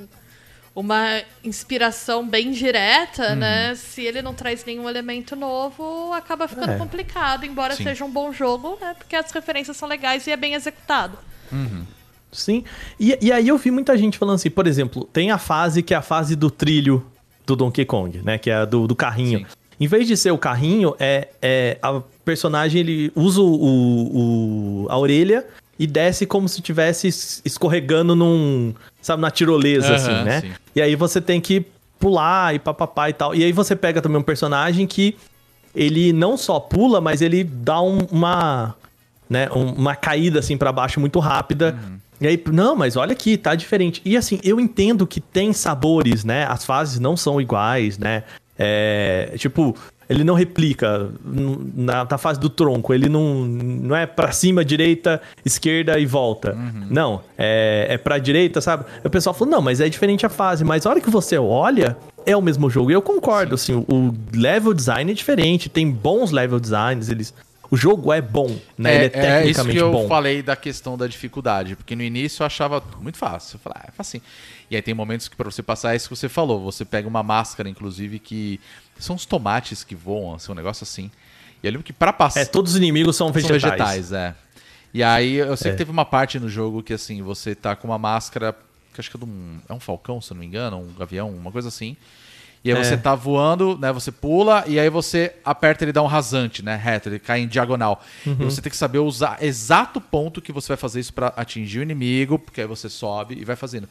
uma 0.76 1.22
inspiração 1.44 2.28
bem 2.28 2.52
direta, 2.52 3.30
Uhum. 3.30 3.36
né? 3.38 3.74
Se 3.76 4.02
ele 4.04 4.22
não 4.22 4.34
traz 4.34 4.66
nenhum 4.66 4.90
elemento 4.90 5.34
novo, 5.36 6.12
acaba 6.12 6.47
ficando 6.50 6.72
É. 6.74 6.78
complicado, 6.78 7.46
embora 7.46 7.74
Sim. 7.76 7.84
seja 7.84 8.04
um 8.04 8.12
bom 8.12 8.34
jogo, 8.34 8.78
né? 8.82 8.93
Porque 8.97 9.16
as 9.16 9.32
referências 9.32 9.78
são 9.78 9.88
legais 9.88 10.28
e 10.28 10.32
é 10.32 10.36
bem 10.38 10.54
executado. 10.54 11.18
Sim. 12.32 12.64
E, 13.00 13.18
e 13.22 13.32
aí 13.32 13.47
eu 13.47 13.58
vi 13.58 13.72
muita 13.72 13.97
gente 13.97 14.18
falando 14.18 14.36
assim, 14.36 14.50
por 14.50 14.68
exemplo, 14.68 15.06
tem 15.14 15.32
a 15.32 15.38
fase 15.38 15.82
que 15.82 15.93
é 15.93 15.97
a 15.97 16.02
fase 16.02 16.36
do 16.36 16.52
trilho 16.52 17.06
do 17.46 17.56
Donkey 17.56 17.86
Kong, 17.86 18.22
né? 18.24 18.38
Que 18.38 18.50
é 18.50 18.56
a 18.56 18.66
do, 18.66 18.86
do 18.88 18.96
carrinho. 18.96 19.39
Sim. 19.39 19.46
Em 19.80 19.88
vez 19.88 20.08
de 20.08 20.16
ser 20.18 20.32
o 20.32 20.38
carrinho, 20.38 20.96
é, 21.00 21.30
é 21.42 21.78
a 21.82 22.02
personagem 22.26 22.80
ele 22.82 23.12
usa 23.16 23.42
o, 23.42 24.84
o- 24.84 24.88
a 24.89 24.97
orelha 24.97 25.46
e 25.78 25.86
desce 25.86 26.26
como 26.26 26.47
se 26.47 26.60
estivesse 26.60 27.08
es- 27.08 27.42
escorregando 27.43 28.16
num, 28.16 28.74
sabe, 29.02 29.22
na 29.22 29.30
tirolesa, 29.32 29.88
Aham, 29.88 29.96
assim, 29.96 30.24
né? 30.24 30.42
sim. 30.42 30.52
E 30.76 30.82
aí 30.82 30.96
você 30.96 31.20
tem 31.22 31.39
que 31.42 31.66
pular 32.00 32.54
e 32.56 32.60
papapá 32.60 33.10
e 33.10 33.14
tal. 33.14 33.34
E 33.36 33.43
aí 33.43 33.52
você 33.52 33.76
pega 33.76 34.02
também 34.02 34.18
um 34.18 34.24
personagem 34.24 34.86
que 34.88 35.16
ele 35.76 36.14
não 36.14 36.38
só 36.38 36.60
pula, 36.60 37.02
mas 37.02 37.22
ele 37.22 37.43
dá 37.43 37.82
um- 37.82 38.06
uma, 38.12 38.76
né, 39.30 39.50
um- 39.54 39.74
uma 39.74 39.96
caída 39.96 40.39
assim 40.39 40.56
pra 40.58 40.72
baixo 40.72 41.00
muito 41.00 41.20
rápida. 41.20 41.78
E 42.22 42.28
aí, 42.28 42.42
não, 42.52 42.78
mas 42.78 42.96
olha 42.96 43.12
aqui, 43.12 43.36
tá 43.38 43.54
diferente. 43.56 44.02
E 44.06 44.16
assim, 44.16 44.39
eu 44.43 44.58
entendo 44.60 45.06
que 45.06 45.20
tem 45.20 45.52
sabores, 45.52 46.24
né? 46.24 46.46
As 46.46 46.64
fases 46.64 46.97
não 47.00 47.18
são 47.18 47.42
iguais, 47.42 47.97
né? 47.97 48.24
É, 48.58 49.34
tipo, 49.38 49.76
ele 50.10 50.24
não 50.24 50.36
replica 50.36 51.10
na, 51.24 52.06
na 52.06 52.18
fase 52.18 52.40
do 52.40 52.50
tronco, 52.50 52.94
ele 52.94 53.10
não, 53.10 53.46
não 53.46 53.96
é 53.96 54.06
pra 54.06 54.32
cima, 54.32 54.64
direita, 54.64 55.22
esquerda 55.44 55.98
e 56.00 56.06
volta. 56.06 56.56
Não, 56.90 57.22
é, 57.38 57.88
é 57.90 57.98
pra 57.98 58.18
direita, 58.18 58.62
sabe? 58.62 58.86
O 59.04 59.10
pessoal 59.10 59.34
falou, 59.34 59.52
não, 59.52 59.62
mas 59.62 59.82
é 59.82 59.90
diferente 59.90 60.26
a 60.26 60.30
fase. 60.30 60.64
Mas 60.64 60.86
a 60.86 60.90
hora 60.90 61.02
que 61.02 61.10
você 61.10 61.38
olha, 61.38 61.98
é 62.26 62.36
o 62.36 62.42
mesmo 62.42 62.70
jogo. 62.70 62.92
E 62.92 62.94
eu 62.94 63.02
concordo, 63.02 63.56
assim, 63.56 63.74
o, 63.74 64.14
level 64.34 64.74
design 64.74 65.12
é 65.12 65.16
diferente, 65.16 65.70
tem 65.70 65.90
bons 65.90 66.32
level 66.32 66.60
designs, 66.60 67.10
eles... 67.10 67.34
O 67.72 67.76
jogo 67.76 68.14
é 68.14 68.22
bom, 68.22 68.56
né? 68.78 68.96
ele 68.96 69.04
é 69.06 69.08
isso 69.08 69.14
tecnicamente 69.14 69.78
que 69.78 69.84
eu 69.84 69.92
bom. 69.92 70.08
falei 70.08 70.44
da 70.44 70.56
questão 70.56 70.96
da 70.96 71.08
dificuldade, 71.08 71.76
porque 71.76 71.96
no 71.96 72.04
início 72.04 72.44
eu 72.44 72.46
achava 72.46 72.82
muito 73.02 73.18
fácil. 73.18 73.56
Eu 73.56 73.60
falei, 73.60 73.82
ah, 73.84 73.90
é 73.90 73.92
facinho. 73.92 74.22
E 74.70 74.75
aí 74.75 74.82
tem 74.82 74.93
momentos 74.93 75.28
que 75.28 75.36
pra 75.36 75.50
você 75.50 75.62
passar 75.62 75.93
é 75.93 75.96
isso 75.96 76.09
que 76.09 76.16
você 76.16 76.28
falou. 76.28 76.63
Você 76.63 76.83
pega 76.83 77.08
uma 77.08 77.21
máscara, 77.21 77.70
inclusive, 77.70 78.17
que 78.20 78.59
são 78.97 79.16
os 79.16 79.25
tomates 79.25 79.83
que 79.83 79.93
voam, 79.96 80.33
assim, 80.36 80.51
um 80.51 80.55
negócio 80.55 80.83
assim. 80.83 81.12
E 81.62 81.67
eu 81.67 81.71
lembro 81.71 81.83
que 81.86 81.93
pra 81.93 82.12
passar. 82.12 82.39
É, 82.42 82.46
todos 82.46 82.71
os 82.71 82.78
inimigos 82.78 83.16
são 83.16 83.28
São 83.28 83.33
vegetais. 83.33 83.62
vegetais, 83.62 84.12
é. 84.12 84.36
E 84.93 85.04
aí 85.04 85.36
eu 85.36 85.55
sei 85.58 85.70
É. 85.70 85.74
que 85.74 85.78
teve 85.78 85.92
uma 85.92 86.05
parte 86.05 86.39
no 86.39 86.50
jogo 86.50 86.82
que 86.82 86.93
assim, 86.93 87.21
você 87.21 87.54
tá 87.54 87.75
com 87.75 87.87
uma 87.87 87.97
máscara, 87.97 88.55
que 88.93 89.00
acho 89.01 89.12
que 89.12 89.17
é 89.17 89.20
de 89.20 89.25
um. 89.25 89.59
É 89.70 89.74
um 89.74 89.79
falcão, 89.79 90.20
se 90.21 90.32
não 90.33 90.39
me 90.39 90.46
engano, 90.46 90.78
um 90.79 90.93
gavião, 90.97 91.29
uma 91.29 91.51
coisa 91.51 91.67
assim. 91.67 91.96
E 92.63 92.71
aí 92.71 92.79
É. 92.79 92.83
você 92.83 92.97
tá 92.97 93.13
voando, 93.13 93.78
né? 93.78 93.92
Você 93.92 94.12
pula 94.12 94.63
e 94.66 94.79
aí 94.79 94.89
você 94.89 95.36
aperta 95.46 95.83
ele 95.83 95.92
dá 95.92 96.01
um 96.01 96.08
rasante, 96.08 96.63
né? 96.63 96.75
Reto, 96.75 97.09
ele 97.09 97.20
cai 97.20 97.42
em 97.42 97.47
diagonal. 97.47 98.04
Uhum. 98.25 98.37
E 98.39 98.46
você 98.46 98.59
tem 98.62 98.71
que 98.71 98.78
saber 98.78 98.97
usar 98.97 99.37
exato 99.43 100.01
ponto 100.01 100.42
que 100.42 100.51
você 100.51 100.70
vai 100.70 100.78
fazer 100.78 101.00
isso 101.01 101.13
pra 101.13 101.28
atingir 101.36 101.79
o 101.79 101.83
inimigo, 101.83 102.39
porque 102.39 102.62
aí 102.62 102.67
você 102.67 102.89
sobe 102.89 103.36
e 103.39 103.46
vai 103.46 103.55
fazendo. 103.55 103.87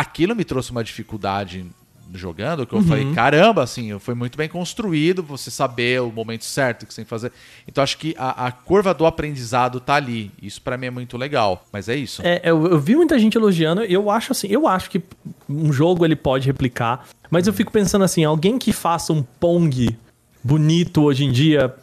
Aquilo 0.00 0.34
me 0.36 0.44
trouxe 0.44 0.70
uma 0.70 0.84
dificuldade 0.84 1.66
jogando, 2.14 2.64
que 2.66 2.72
eu 2.72 2.78
Uhum. 2.78 2.84
falei, 2.86 3.12
caramba, 3.14 3.64
assim, 3.64 3.98
foi 3.98 4.14
muito 4.14 4.38
bem 4.38 4.48
construído, 4.48 5.24
você 5.24 5.50
saber 5.50 6.00
o 6.00 6.10
momento 6.12 6.44
certo 6.44 6.86
que 6.86 6.94
você 6.94 6.98
tem 7.00 7.04
que 7.04 7.10
fazer. 7.10 7.32
Então 7.66 7.82
acho 7.82 7.98
que 7.98 8.14
a, 8.16 8.46
a 8.46 8.52
curva 8.52 8.94
do 8.94 9.04
aprendizado 9.04 9.80
tá 9.80 9.94
ali. 9.96 10.30
Isso 10.40 10.62
pra 10.62 10.76
mim 10.76 10.86
é 10.86 10.90
muito 10.90 11.16
legal. 11.16 11.64
Mas 11.72 11.88
é 11.88 11.96
isso. 11.96 12.22
É, 12.24 12.40
eu, 12.44 12.64
eu 12.68 12.78
vi 12.78 12.94
muita 12.94 13.18
gente 13.18 13.36
elogiando. 13.36 13.82
Eu 13.82 14.08
acho 14.08 14.30
assim, 14.32 14.46
eu 14.48 14.68
acho 14.68 14.88
que 14.88 15.02
um 15.48 15.72
jogo 15.72 16.04
ele 16.04 16.14
pode 16.14 16.46
replicar, 16.46 17.06
mas 17.28 17.48
eu 17.48 17.52
fico 17.52 17.72
pensando 17.72 18.04
assim, 18.04 18.22
alguém 18.24 18.56
que 18.56 18.72
faça 18.72 19.12
um 19.12 19.22
Pong 19.22 19.96
bonito 20.44 21.02
hoje 21.02 21.24
em 21.24 21.32
dia, 21.32 21.74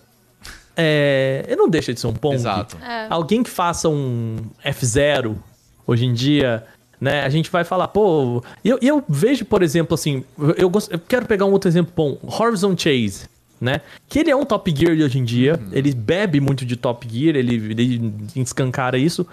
é, 0.76 1.44
ele 1.48 1.57
não 1.57 1.69
deixa 1.69 1.94
de 1.94 1.99
ser 1.99 2.07
um 2.07 2.14
Pong. 2.14 2.35
Exato. 2.35 2.77
É. 2.77 3.07
Alguém 3.10 3.44
que 3.44 3.49
faça 3.49 3.90
um 3.90 4.38
F0 4.65 5.35
hoje 5.85 6.06
em 6.06 6.14
dia, 6.14 6.65
né? 7.04 7.22
A 7.24 7.30
gente 7.30 7.52
vai 7.52 7.64
falar, 7.66 7.90
pô. 7.90 8.42
E 8.64 8.70
eu, 8.70 8.80
eu 8.82 9.04
vejo, 9.10 9.44
por 9.44 9.62
exemplo, 9.62 9.94
assim, 9.94 10.24
eu, 10.58 10.70
gosto- 10.70 10.92
eu 10.94 11.00
quero 11.00 11.26
pegar 11.26 11.46
um 11.46 11.52
outro 11.52 11.70
exemplo 11.70 11.92
bom, 11.96 12.18
Horizon 12.24 12.76
Chase. 12.78 13.28
Né? 13.60 13.80
Que 14.10 14.20
ele 14.20 14.30
é 14.32 14.36
um 14.36 14.44
Top 14.44 14.70
Gear 14.76 14.94
de 14.96 15.04
hoje 15.04 15.20
em 15.20 15.24
dia, 15.24 15.58
ele 15.72 15.94
bebe 15.94 16.42
muito 16.42 16.66
de 16.66 16.76
Top 16.76 17.08
Gear, 17.10 17.38
ele, 17.38 17.56
ele 17.72 18.14
escancara 18.36 18.98
isso, 18.98 19.26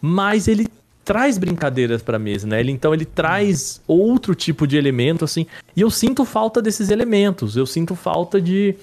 mas 0.00 0.48
ele 0.48 0.66
traz 1.04 1.38
brincadeiras 1.38 2.02
pra 2.02 2.18
mesa, 2.18 2.48
né? 2.48 2.58
Ele, 2.58 2.72
então 2.72 2.92
ele 2.92 3.04
traz 3.04 3.80
outro 3.86 4.34
tipo 4.34 4.66
de 4.66 4.76
elemento, 4.76 5.24
assim, 5.24 5.46
e 5.76 5.82
eu 5.82 5.90
sinto 5.90 6.24
falta 6.24 6.60
desses 6.60 6.90
elementos, 6.90 7.56
eu 7.56 7.64
sinto 7.64 7.94
falta 7.94 8.40
de 8.40 8.74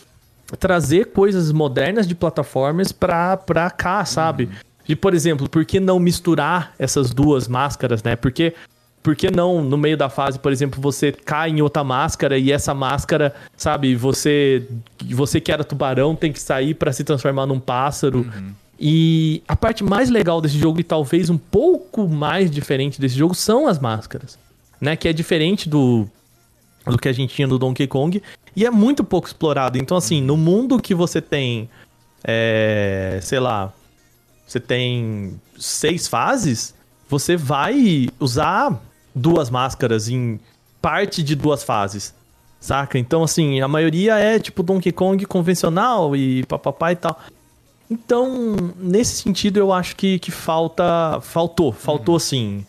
trazer 0.58 1.08
coisas 1.08 1.52
modernas 1.52 2.08
de 2.08 2.16
plataformas 2.16 2.94
pra, 2.94 3.36
pra 3.36 3.70
cá, 3.70 4.06
sabe? 4.06 4.48
De, 4.86 4.96
por 4.96 5.14
exemplo, 5.14 5.50
por 5.50 5.66
que 5.66 5.80
não 5.80 6.00
misturar 6.00 6.74
essas 6.78 7.12
duas 7.12 7.48
máscaras, 7.48 8.04
né? 8.04 8.16
Porque 8.16 8.54
por 9.02 9.16
que 9.16 9.30
não, 9.30 9.62
no 9.62 9.78
meio 9.78 9.98
da 9.98 10.10
fase, 10.10 10.40
por 10.40 10.52
exemplo, 10.52 10.82
você 10.82 11.12
cai 11.12 11.50
em 11.50 11.62
outra 11.62 11.84
máscara 11.84 12.38
e 12.38 12.52
essa 12.52 12.74
máscara, 12.74 13.36
sabe, 13.58 13.96
você 13.96 14.66
você 15.12 15.42
que 15.42 15.52
era 15.52 15.64
tubarão 15.64 16.16
tem 16.16 16.32
que 16.32 16.40
sair 16.40 16.74
pra 16.74 16.92
se 16.94 17.04
transformar 17.04 17.46
num 17.46 17.60
pássaro. 17.60 18.26
E 18.80 19.44
a 19.48 19.56
parte 19.56 19.84
mais 19.84 20.10
legal 20.10 20.42
desse 20.42 20.58
jogo 20.58 20.80
e 20.80 20.84
talvez 20.84 21.30
um 21.30 21.38
pouco 21.38 22.08
mais 22.08 22.50
diferente 22.50 23.00
desse 23.00 23.16
jogo 23.16 23.36
são 23.36 23.68
as 23.68 23.78
máscaras, 23.78 24.40
né? 24.80 24.96
Que 24.96 25.08
é 25.10 25.14
diferente 25.14 25.68
do 25.70 26.08
do 26.86 26.98
que 26.98 27.08
a 27.08 27.14
gente 27.14 27.34
tinha 27.34 27.48
no 27.48 27.58
Donkey 27.58 27.88
Kong 27.88 28.22
e 28.56 28.66
é 28.66 28.70
muito 28.72 29.04
pouco 29.04 29.28
explorado. 29.28 29.78
Então, 29.78 29.98
assim, 29.98 30.22
no 30.22 30.36
mundo 30.36 30.80
que 30.82 30.94
você 30.94 31.22
tem, 31.22 31.70
é, 32.24 33.20
sei 33.22 33.40
lá, 33.40 33.74
você 34.46 34.60
tem 34.60 35.40
seis 35.58 36.08
fases, 36.08 36.74
você 37.10 37.36
vai 37.36 38.08
usar 38.20 38.82
duas 39.14 39.50
máscaras 39.50 40.10
em 40.10 40.40
parte 40.82 41.24
de 41.24 41.36
duas 41.36 41.64
fases, 41.64 42.14
saca? 42.60 42.98
Então, 42.98 43.24
assim, 43.24 43.62
a 43.62 43.68
maioria 43.68 44.18
é 44.18 44.40
tipo 44.40 44.64
Donkey 44.64 44.92
Kong 44.92 45.26
convencional 45.26 46.16
e 46.16 46.46
papapá 46.46 46.92
e 46.92 46.96
tal. 46.96 47.20
Então, 47.90 48.56
nesse 48.78 49.22
sentido, 49.22 49.58
eu 49.58 49.72
acho 49.72 49.96
que, 49.96 50.18
que 50.20 50.32
falta. 50.32 51.20
Faltou, 51.22 51.72
faltou 51.72 52.16
assim. 52.16 52.66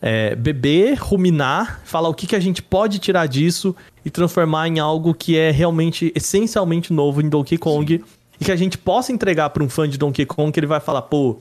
é, 0.00 0.34
beber, 0.34 0.94
ruminar, 0.94 1.80
falar 1.84 2.08
o 2.08 2.14
que, 2.14 2.26
que 2.26 2.36
a 2.36 2.40
gente 2.40 2.62
pode 2.62 2.98
tirar 2.98 3.26
disso 3.26 3.76
e 4.04 4.10
transformar 4.10 4.68
em 4.68 4.78
algo 4.78 5.12
que 5.12 5.36
é 5.36 5.50
realmente, 5.50 6.10
essencialmente 6.14 6.92
novo 6.92 7.20
em 7.20 7.28
Donkey 7.28 7.58
Kong. 7.58 8.02
E 8.40 8.44
que 8.44 8.50
a 8.52 8.56
gente 8.56 8.78
possa 8.78 9.12
entregar 9.12 9.50
para 9.50 9.62
um 9.62 9.68
fã 9.68 9.88
de 9.88 9.98
Donkey 9.98 10.24
Kong 10.24 10.50
que 10.50 10.58
ele 10.60 10.66
vai 10.66 10.80
falar, 10.80 11.02
pô, 11.02 11.36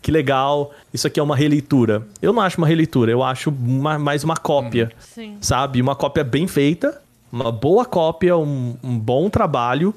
que 0.00 0.10
legal, 0.10 0.70
isso 0.94 1.06
aqui 1.06 1.20
é 1.20 1.22
uma 1.22 1.36
releitura. 1.36 2.06
Eu 2.22 2.32
não 2.32 2.40
acho 2.40 2.56
uma 2.58 2.66
releitura, 2.66 3.10
eu 3.12 3.22
acho 3.22 3.50
uma- 3.50 3.98
mais 3.98 4.24
uma 4.24 4.36
cópia 4.36 4.90
Sim. 4.98 5.36
sabe? 5.40 5.80
Uma 5.82 5.94
cópia 5.94 6.24
bem 6.24 6.46
feita, 6.46 7.00
uma 7.30 7.52
boa 7.52 7.84
cópia, 7.84 8.36
um, 8.36 8.76
um 8.82 8.98
bom 8.98 9.28
trabalho, 9.28 9.94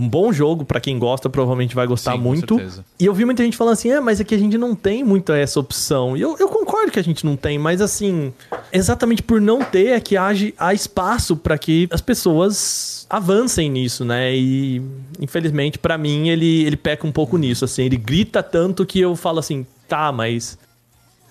um 0.00 0.08
bom 0.08 0.32
jogo 0.32 0.64
pra 0.64 0.80
quem 0.80 0.98
gosta, 0.98 1.28
provavelmente 1.28 1.74
vai 1.74 1.86
gostar 1.86 2.12
Sim, 2.12 2.18
com 2.18 2.24
muito. 2.24 2.54
certeza. 2.56 2.84
E 2.98 3.04
eu 3.04 3.12
vi 3.12 3.24
muita 3.24 3.44
gente 3.44 3.56
falando 3.56 3.74
assim, 3.74 3.90
é, 3.90 4.00
mas 4.00 4.20
é 4.20 4.24
que 4.24 4.34
a 4.34 4.38
gente 4.38 4.56
não 4.56 4.74
tem 4.74 5.04
muito 5.04 5.32
essa 5.32 5.60
opção. 5.60 6.16
E 6.16 6.20
eu, 6.22 6.36
eu 6.38 6.48
concordo 6.48 6.90
que 6.90 6.98
a 6.98 7.04
gente 7.04 7.24
não 7.24 7.36
tem, 7.36 7.58
mas 7.58 7.80
assim, 7.80 8.32
exatamente 8.72 9.22
por 9.22 9.40
não 9.40 9.62
ter 9.62 9.88
é 9.88 10.00
que 10.00 10.16
age, 10.16 10.54
há 10.58 10.72
espaço 10.72 11.36
pra 11.36 11.58
que 11.58 11.86
as 11.90 12.00
pessoas 12.00 13.06
avancem 13.10 13.68
nisso, 13.68 14.04
né? 14.04 14.34
E 14.34 14.80
infelizmente 15.20 15.78
pra 15.78 15.98
mim 15.98 16.28
ele 16.28 16.62
ele 16.62 16.76
peca 16.76 17.06
um 17.06 17.12
pouco 17.12 17.36
nisso, 17.36 17.64
assim, 17.64 17.82
ele 17.84 17.96
grita 17.96 18.42
tanto 18.42 18.86
que 18.86 19.00
eu 19.00 19.14
falo 19.14 19.38
assim, 19.38 19.66
tá, 19.88 20.10
mas 20.10 20.58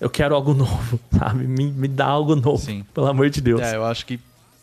eu 0.00 0.08
quero 0.08 0.34
algo 0.34 0.52
novo, 0.54 1.00
sabe? 1.18 1.46
Me, 1.46 1.72
me 1.72 1.88
dá 1.88 2.06
algo 2.06 2.36
novo, 2.36 2.58
Sim. 2.58 2.84
pelo 2.94 3.06
amor 3.06 3.30
de 3.30 3.40
Deus. 3.40 3.60
É, 3.60 3.76
eu 3.76 3.84
acho 3.84 4.06
que 4.06 4.20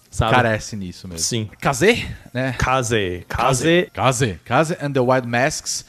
sabe? 0.09 0.35
carece 0.35 0.75
nisso 0.75 1.07
mesmo. 1.07 1.23
Sim. 1.23 1.49
Kaze, 1.59 2.07
né? 2.33 2.55
Kaze. 2.57 3.25
Kaze. 3.27 3.89
Kaze. 3.93 4.39
Kaze 4.45 4.77
and 4.81 4.93
the 4.93 4.99
Wild 4.99 5.27
Masks. 5.27 5.85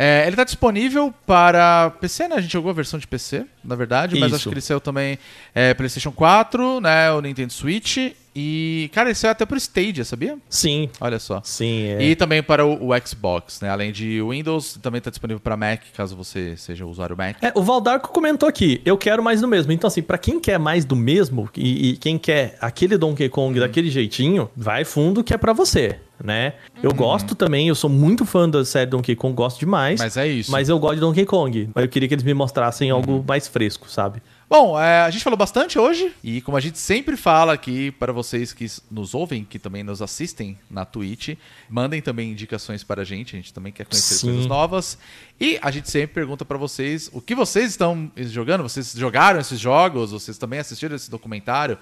É, 0.00 0.24
ele 0.28 0.36
tá 0.36 0.44
disponível 0.44 1.12
para 1.26 1.90
PC, 2.00 2.28
né? 2.28 2.36
A 2.36 2.40
gente 2.40 2.52
jogou 2.52 2.70
a 2.70 2.74
versão 2.74 3.00
de 3.00 3.06
PC, 3.08 3.44
na 3.64 3.74
verdade, 3.74 4.14
mas 4.14 4.28
Isso. 4.28 4.36
acho 4.36 4.48
que 4.48 4.54
ele 4.54 4.60
saiu 4.60 4.80
também 4.80 5.18
é, 5.52 5.74
PlayStation 5.74 6.12
4, 6.12 6.80
né? 6.80 7.10
O 7.10 7.20
Nintendo 7.20 7.52
Switch. 7.52 7.96
E, 8.32 8.88
cara, 8.94 9.08
ele 9.08 9.16
saiu 9.16 9.32
até 9.32 9.44
pro 9.44 9.56
Stadia, 9.56 10.04
sabia? 10.04 10.38
Sim. 10.48 10.88
Olha 11.00 11.18
só. 11.18 11.40
Sim, 11.42 11.86
é. 11.86 12.00
E 12.00 12.14
também 12.14 12.40
para 12.40 12.64
o, 12.64 12.90
o 12.90 12.90
Xbox, 13.04 13.60
né? 13.60 13.70
Além 13.70 13.90
de 13.90 14.22
Windows, 14.22 14.78
também 14.80 15.00
tá 15.00 15.10
disponível 15.10 15.40
para 15.40 15.56
Mac, 15.56 15.80
caso 15.96 16.14
você 16.14 16.56
seja 16.56 16.86
usuário 16.86 17.16
Mac. 17.16 17.36
É, 17.42 17.50
o 17.56 17.62
Valdarco 17.64 18.10
comentou 18.10 18.48
aqui, 18.48 18.80
eu 18.84 18.96
quero 18.96 19.20
mais 19.20 19.40
do 19.40 19.48
mesmo. 19.48 19.72
Então, 19.72 19.88
assim, 19.88 20.02
pra 20.02 20.16
quem 20.16 20.38
quer 20.38 20.60
mais 20.60 20.84
do 20.84 20.94
mesmo 20.94 21.50
e, 21.56 21.90
e 21.90 21.96
quem 21.96 22.16
quer 22.16 22.56
aquele 22.60 22.96
Donkey 22.96 23.28
Kong 23.28 23.58
daquele 23.58 23.90
jeitinho, 23.90 24.48
vai 24.56 24.84
fundo 24.84 25.24
que 25.24 25.34
é 25.34 25.36
pra 25.36 25.52
você, 25.52 25.98
né? 26.22 26.54
Eu 26.82 26.92
gosto 26.92 27.34
também, 27.34 27.68
eu 27.68 27.74
sou 27.74 27.88
muito 27.88 28.24
fã 28.24 28.48
da 28.48 28.64
série 28.64 28.90
Donkey 28.90 29.14
Kong, 29.14 29.34
gosto 29.34 29.58
demais. 29.58 30.00
Mas 30.00 30.16
é 30.16 30.26
isso. 30.26 30.50
Mas 30.50 30.68
eu 30.68 30.78
gosto 30.78 30.96
de 30.96 31.00
Donkey 31.00 31.24
Kong. 31.24 31.70
Mas 31.74 31.84
eu 31.84 31.88
queria 31.88 32.08
que 32.08 32.14
eles 32.14 32.24
me 32.24 32.34
mostrassem 32.34 32.90
algo 32.90 33.24
mais 33.26 33.46
fresco, 33.46 33.88
sabe? 33.88 34.20
Bom, 34.50 34.80
é, 34.80 35.02
a 35.02 35.10
gente 35.10 35.22
falou 35.22 35.36
bastante 35.36 35.78
hoje 35.78 36.10
e 36.24 36.40
como 36.40 36.56
a 36.56 36.60
gente 36.60 36.78
sempre 36.78 37.18
fala 37.18 37.52
aqui 37.52 37.90
para 37.90 38.14
vocês 38.14 38.50
que 38.50 38.66
nos 38.90 39.12
ouvem, 39.12 39.44
que 39.44 39.58
também 39.58 39.84
nos 39.84 40.00
assistem 40.00 40.58
na 40.70 40.86
Twitch, 40.86 41.36
mandem 41.68 42.00
também 42.00 42.32
indicações 42.32 42.82
para 42.82 43.02
a 43.02 43.04
gente, 43.04 43.36
a 43.36 43.38
gente 43.38 43.52
também 43.52 43.70
quer 43.70 43.84
conhecer 43.84 44.14
Sim. 44.14 44.28
coisas 44.28 44.46
novas. 44.46 44.96
E 45.38 45.58
a 45.60 45.70
gente 45.70 45.90
sempre 45.90 46.14
pergunta 46.14 46.46
para 46.46 46.56
vocês 46.56 47.10
o 47.12 47.20
que 47.20 47.34
vocês 47.34 47.72
estão 47.72 48.10
jogando, 48.16 48.62
vocês 48.62 48.94
jogaram 48.96 49.38
esses 49.38 49.60
jogos, 49.60 50.12
vocês 50.12 50.38
também 50.38 50.60
assistiram 50.60 50.96
esse 50.96 51.10
documentário 51.10 51.76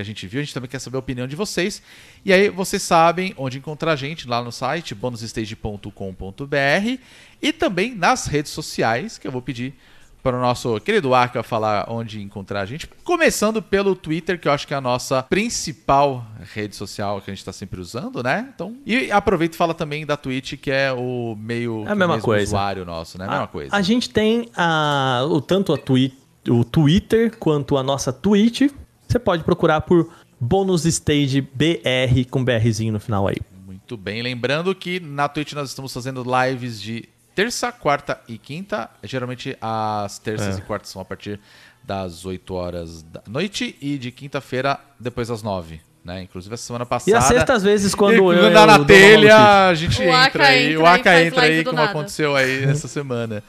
que 0.00 0.02
a 0.02 0.04
gente 0.04 0.26
viu, 0.26 0.40
a 0.40 0.42
gente 0.42 0.54
também 0.54 0.70
quer 0.70 0.78
saber 0.78 0.96
a 0.96 1.00
opinião 1.00 1.26
de 1.26 1.36
vocês. 1.36 1.82
E 2.24 2.32
aí 2.32 2.48
vocês 2.48 2.82
sabem 2.82 3.34
onde 3.36 3.58
encontrar 3.58 3.92
a 3.92 3.96
gente 3.96 4.26
lá 4.26 4.42
no 4.42 4.50
site 4.50 4.94
bonusstage.com.br 4.94 6.98
e 7.42 7.52
também 7.52 7.94
nas 7.94 8.26
redes 8.26 8.52
sociais, 8.52 9.18
que 9.18 9.26
eu 9.26 9.32
vou 9.32 9.42
pedir 9.42 9.74
para 10.22 10.36
o 10.36 10.40
nosso 10.40 10.78
querido 10.80 11.14
Aka 11.14 11.42
falar 11.42 11.86
onde 11.88 12.20
encontrar 12.20 12.60
a 12.60 12.66
gente. 12.66 12.86
Começando 13.04 13.62
pelo 13.62 13.94
Twitter, 13.94 14.38
que 14.38 14.48
eu 14.48 14.52
acho 14.52 14.66
que 14.66 14.74
é 14.74 14.76
a 14.76 14.80
nossa 14.80 15.22
principal 15.22 16.26
rede 16.54 16.76
social 16.76 17.20
que 17.20 17.30
a 17.30 17.32
gente 17.32 17.40
está 17.40 17.52
sempre 17.52 17.80
usando, 17.80 18.22
né? 18.22 18.48
Então, 18.54 18.76
e 18.84 19.10
aproveita 19.10 19.54
e 19.54 19.58
fala 19.58 19.74
também 19.74 20.04
da 20.04 20.16
Twitch, 20.16 20.56
que 20.56 20.70
é 20.70 20.92
o 20.92 21.36
meio 21.38 21.84
É 21.86 21.92
a 21.92 21.94
mesma 21.94 22.20
coisa. 22.20 22.44
usuário 22.44 22.84
nosso, 22.84 23.18
né? 23.18 23.24
A 23.24 23.28
mesma 23.28 23.44
a, 23.44 23.48
coisa. 23.48 23.74
A 23.74 23.82
gente 23.82 24.10
tem 24.10 24.48
a, 24.54 25.24
o, 25.28 25.40
tanto 25.40 25.72
a 25.72 25.78
Twitch, 25.78 26.14
o 26.48 26.64
Twitter 26.64 27.36
quanto 27.38 27.76
a 27.76 27.82
nossa 27.82 28.12
Twitch. 28.12 28.70
Você 29.10 29.18
pode 29.18 29.42
procurar 29.42 29.80
por 29.80 30.08
Bônus 30.38 30.84
Stage 30.84 31.40
BR 31.40 32.24
com 32.30 32.44
BRzinho 32.44 32.92
no 32.92 33.00
final 33.00 33.26
aí. 33.26 33.36
Muito 33.66 33.96
bem. 33.96 34.22
Lembrando 34.22 34.72
que 34.72 35.00
na 35.00 35.28
Twitch 35.28 35.52
nós 35.52 35.68
estamos 35.68 35.92
fazendo 35.92 36.22
lives 36.24 36.80
de 36.80 37.08
terça, 37.34 37.72
quarta 37.72 38.20
e 38.28 38.38
quinta. 38.38 38.88
Geralmente 39.02 39.56
as 39.60 40.20
terças 40.20 40.56
É. 40.56 40.60
e 40.60 40.62
quartas 40.62 40.90
são 40.90 41.02
a 41.02 41.04
partir 41.04 41.40
das 41.82 42.24
8 42.24 42.54
horas 42.54 43.02
da 43.02 43.20
noite 43.26 43.74
e 43.80 43.98
de 43.98 44.12
quinta-feira 44.12 44.78
depois 44.98 45.26
das 45.26 45.42
9. 45.42 45.80
Né? 46.04 46.22
Inclusive 46.22 46.54
a 46.54 46.56
semana 46.56 46.86
passada. 46.86 47.10
E 47.10 47.14
às 47.14 47.24
sextas, 47.24 47.56
às 47.56 47.62
vezes, 47.64 47.94
quando 47.96 48.12
E 48.14 48.16
eu. 48.18 48.24
quando 48.24 48.38
eu 48.38 48.50
na 48.66 48.84
telha, 48.84 49.66
a 49.68 49.74
gente 49.74 50.00
O 50.00 50.04
entra 50.04 50.46
aí. 50.46 50.70
entra 50.72 50.82
O 50.82 50.86
Aka 50.86 51.22
entra 51.24 51.42
aí, 51.42 51.64
como 51.64 51.76
nada. 51.76 51.90
aconteceu 51.90 52.36
aí 52.36 52.62
essa 52.62 52.86
semana. 52.88 53.42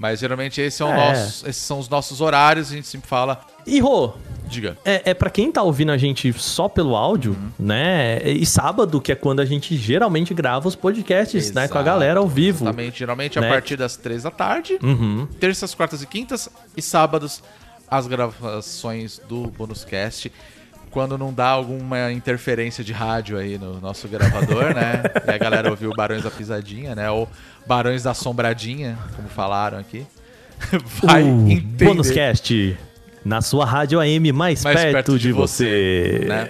Mas 0.00 0.18
geralmente 0.20 0.58
esse 0.62 0.80
é 0.82 0.86
o 0.86 0.88
É. 0.88 0.96
nosso, 0.96 1.46
esses 1.46 1.62
são 1.62 1.78
os 1.78 1.86
nossos 1.86 2.22
horários, 2.22 2.72
a 2.72 2.74
gente 2.74 2.86
sempre 2.86 3.06
fala. 3.06 3.42
E 3.66 3.78
Rô, 3.80 4.14
Diga. 4.48 4.78
é, 4.82 5.10
é 5.10 5.14
para 5.14 5.28
quem 5.28 5.52
tá 5.52 5.62
ouvindo 5.62 5.92
a 5.92 5.98
gente 5.98 6.32
só 6.32 6.70
pelo 6.70 6.96
áudio, 6.96 7.32
Uhum. 7.32 7.50
né? 7.66 8.22
E 8.26 8.46
sábado, 8.46 8.98
que 8.98 9.12
é 9.12 9.14
quando 9.14 9.40
a 9.40 9.44
gente 9.44 9.76
geralmente 9.76 10.32
grava 10.32 10.66
os 10.66 10.74
podcasts, 10.74 11.52
né? 11.52 11.68
Com 11.68 11.76
a 11.76 11.82
galera 11.82 12.18
ao 12.18 12.26
vivo. 12.26 12.64
Exatamente, 12.64 12.98
geralmente 12.98 13.38
a 13.38 13.42
né? 13.42 13.48
partir 13.50 13.76
das 13.76 13.94
3 13.98 14.22
da 14.22 14.30
tarde. 14.30 14.78
Uhum. 14.82 15.28
terças, 15.38 15.74
quartas 15.74 16.00
e 16.02 16.06
quintas 16.06 16.48
e 16.74 16.80
sábados 16.80 17.42
as 17.86 18.06
gravações 18.06 19.20
do 19.28 19.48
Bonus 19.48 19.84
Cast. 19.84 20.32
Quando 20.90 21.16
não 21.16 21.32
dá 21.32 21.48
alguma 21.48 22.10
interferência 22.12 22.82
de 22.82 22.92
rádio 22.92 23.38
aí 23.38 23.56
no 23.56 23.80
nosso 23.80 24.08
gravador, 24.08 24.74
né? 24.74 25.02
E 25.26 25.30
a 25.30 25.38
galera 25.38 25.70
ouviu 25.70 25.92
Barões 25.94 26.24
da 26.24 26.30
Pisadinha, 26.30 26.94
né? 26.94 27.10
Ou 27.10 27.28
Barões 27.66 28.02
da 28.02 28.10
Assombradinha, 28.10 28.98
como 29.14 29.28
falaram 29.28 29.78
aqui. 29.78 30.04
Vai 31.02 31.22
o 31.22 31.48
entender. 31.48 31.84
Bonuscast 31.84 32.76
na 33.24 33.40
sua 33.40 33.64
rádio 33.64 34.00
AM 34.00 34.32
mais, 34.32 34.64
Mais 34.64 34.80
perto, 34.80 35.18
de, 35.18 35.32
você. 35.32 36.24
né? 36.26 36.48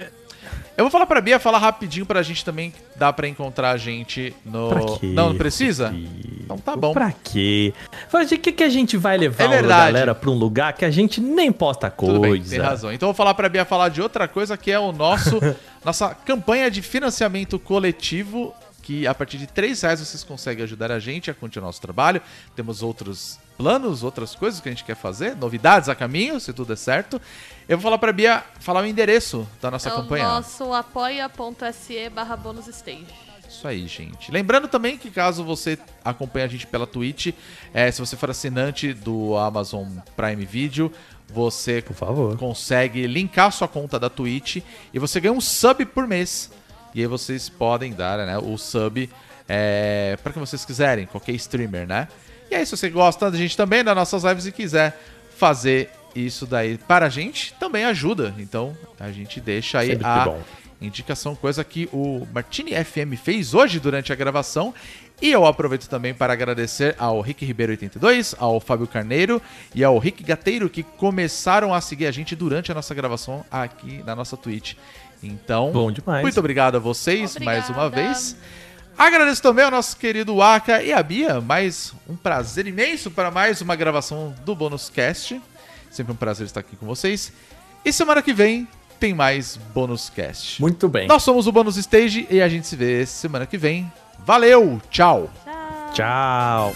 Eu 0.80 0.84
vou 0.84 0.90
falar 0.90 1.04
pra 1.04 1.20
Bia 1.20 1.38
falar 1.38 1.58
rapidinho 1.58 2.06
pra 2.06 2.22
gente 2.22 2.42
também 2.42 2.72
dá 2.96 3.12
pra 3.12 3.28
encontrar 3.28 3.72
a 3.72 3.76
gente 3.76 4.34
no. 4.46 4.70
Pra 4.70 4.80
quê? 4.98 5.08
Não, 5.08 5.28
não 5.28 5.36
precisa? 5.36 5.94
Então 5.94 6.56
tá 6.56 6.74
bom. 6.74 6.94
Pra 6.94 7.12
quê? 7.12 7.74
Fala, 8.08 8.24
de 8.24 8.38
que, 8.38 8.50
que 8.50 8.64
a 8.64 8.68
gente 8.70 8.96
vai 8.96 9.18
levar 9.18 9.44
É 9.44 9.58
a 9.58 9.62
galera 9.62 10.14
pra 10.14 10.30
um 10.30 10.34
lugar 10.34 10.72
que 10.72 10.82
a 10.86 10.90
gente 10.90 11.20
nem 11.20 11.52
posta 11.52 11.90
coisa? 11.90 12.14
Tudo 12.14 12.22
bem, 12.22 12.42
tem 12.42 12.58
razão. 12.58 12.90
Então 12.90 13.10
eu 13.10 13.12
vou 13.12 13.16
falar 13.16 13.34
pra 13.34 13.46
Bia 13.50 13.66
falar 13.66 13.90
de 13.90 14.00
outra 14.00 14.26
coisa 14.26 14.56
que 14.56 14.70
é 14.70 14.78
o 14.78 14.90
nosso 14.90 15.38
nossa 15.84 16.14
campanha 16.14 16.70
de 16.70 16.80
financiamento 16.80 17.58
coletivo. 17.58 18.54
Que 18.82 19.06
a 19.06 19.14
partir 19.14 19.36
de 19.36 19.46
3 19.46 19.82
reais 19.82 20.00
vocês 20.00 20.24
conseguem 20.24 20.64
ajudar 20.64 20.90
a 20.90 20.98
gente 20.98 21.30
a 21.30 21.34
continuar 21.34 21.66
nosso 21.66 21.82
trabalho. 21.82 22.22
Temos 22.56 22.82
outros 22.82 23.38
planos, 23.60 24.02
outras 24.02 24.34
coisas 24.34 24.58
que 24.58 24.70
a 24.70 24.72
gente 24.72 24.84
quer 24.84 24.96
fazer, 24.96 25.36
novidades 25.36 25.90
a 25.90 25.94
caminho, 25.94 26.40
se 26.40 26.50
tudo 26.50 26.68
der 26.68 26.76
certo. 26.76 27.20
Eu 27.68 27.76
vou 27.76 27.82
falar 27.82 27.98
pra 27.98 28.10
Bia 28.10 28.42
falar 28.58 28.82
o 28.82 28.86
endereço 28.86 29.46
da 29.60 29.70
nossa 29.70 29.90
é 29.90 29.92
campanha. 29.92 30.24
o 30.24 30.28
nosso 30.28 30.72
apoia.se 30.72 32.08
barra 32.08 32.36
bônus 32.36 32.66
stage. 32.68 33.06
Isso 33.46 33.68
aí, 33.68 33.86
gente. 33.86 34.32
Lembrando 34.32 34.66
também 34.66 34.96
que 34.96 35.10
caso 35.10 35.44
você 35.44 35.78
acompanhe 36.02 36.46
a 36.46 36.48
gente 36.48 36.66
pela 36.66 36.86
Twitch, 36.86 37.34
é, 37.74 37.90
se 37.90 38.00
você 38.00 38.16
for 38.16 38.30
assinante 38.30 38.94
do 38.94 39.36
Amazon 39.36 39.88
Prime 40.16 40.46
Video, 40.46 40.90
você 41.28 41.82
Por 41.82 41.94
favor. 41.94 42.38
consegue 42.38 43.06
linkar 43.06 43.52
sua 43.52 43.68
conta 43.68 43.98
da 43.98 44.08
Twitch 44.08 44.62
e 44.94 44.98
você 44.98 45.20
ganha 45.20 45.32
um 45.32 45.40
sub 45.40 45.84
por 45.86 46.06
mês. 46.06 46.50
E 46.94 47.00
aí 47.00 47.06
vocês 47.06 47.50
podem 47.50 47.92
dar 47.92 48.18
né, 48.18 48.38
o 48.38 48.56
sub 48.56 49.10
é, 49.46 50.16
para 50.22 50.32
que 50.32 50.38
vocês 50.38 50.64
quiserem, 50.64 51.06
qualquer 51.06 51.32
streamer, 51.32 51.86
né? 51.86 52.08
E 52.50 52.54
aí, 52.54 52.66
se 52.66 52.76
você 52.76 52.90
gosta 52.90 53.30
da 53.30 53.36
gente 53.38 53.56
também, 53.56 53.84
das 53.84 53.94
nossas 53.94 54.24
lives 54.24 54.46
e 54.46 54.52
quiser 54.52 54.98
fazer 55.36 55.90
isso 56.14 56.46
daí 56.46 56.76
para 56.76 57.06
a 57.06 57.08
gente, 57.08 57.54
também 57.60 57.84
ajuda. 57.84 58.34
Então, 58.38 58.76
a 58.98 59.10
gente 59.12 59.40
deixa 59.40 59.78
aí 59.78 59.90
Sempre 59.90 60.06
a 60.06 60.24
bom. 60.24 60.42
indicação, 60.80 61.36
coisa 61.36 61.62
que 61.62 61.88
o 61.92 62.26
Martini 62.32 62.72
FM 62.72 63.14
fez 63.22 63.54
hoje 63.54 63.78
durante 63.78 64.12
a 64.12 64.16
gravação. 64.16 64.74
E 65.22 65.30
eu 65.30 65.44
aproveito 65.46 65.86
também 65.86 66.14
para 66.14 66.32
agradecer 66.32 66.96
ao 66.98 67.20
Rick 67.20 67.44
Ribeiro 67.44 67.72
82, 67.72 68.34
ao 68.38 68.58
Fábio 68.58 68.86
Carneiro 68.86 69.40
e 69.74 69.84
ao 69.84 69.98
Rick 69.98 70.24
Gateiro 70.24 70.68
que 70.70 70.82
começaram 70.82 71.74
a 71.74 71.80
seguir 71.80 72.06
a 72.06 72.10
gente 72.10 72.34
durante 72.34 72.72
a 72.72 72.74
nossa 72.74 72.94
gravação 72.94 73.44
aqui 73.50 74.02
na 74.04 74.16
nossa 74.16 74.36
Twitch. 74.36 74.74
Então, 75.22 75.70
Bom 75.72 75.92
demais. 75.92 76.22
muito 76.22 76.40
obrigado 76.40 76.76
a 76.76 76.78
vocês 76.78 77.36
Obrigada. 77.36 77.58
mais 77.58 77.70
uma 77.70 77.90
vez. 77.90 78.34
Agradeço 79.00 79.40
também 79.40 79.64
ao 79.64 79.70
nosso 79.70 79.96
querido 79.96 80.42
Aka 80.42 80.82
e 80.82 80.92
a 80.92 81.02
Bia. 81.02 81.40
Mais 81.40 81.94
um 82.06 82.14
prazer 82.14 82.66
imenso 82.66 83.10
para 83.10 83.30
mais 83.30 83.62
uma 83.62 83.74
gravação 83.74 84.34
do 84.44 84.54
Bônus 84.54 84.90
Cast. 84.90 85.40
Sempre 85.90 86.12
um 86.12 86.16
prazer 86.16 86.44
estar 86.44 86.60
aqui 86.60 86.76
com 86.76 86.84
vocês. 86.84 87.32
E 87.82 87.94
semana 87.94 88.20
que 88.20 88.34
vem 88.34 88.68
tem 88.98 89.14
mais 89.14 89.56
Bônus 89.72 90.10
Cast. 90.10 90.60
Muito 90.60 90.86
bem. 90.86 91.08
Nós 91.08 91.22
somos 91.22 91.46
o 91.46 91.52
Bônus 91.52 91.78
Stage 91.78 92.26
e 92.28 92.42
a 92.42 92.48
gente 92.50 92.66
se 92.66 92.76
vê 92.76 93.06
semana 93.06 93.46
que 93.46 93.56
vem. 93.56 93.90
Valeu, 94.18 94.78
tchau! 94.90 95.30
Tchau. 95.94 96.70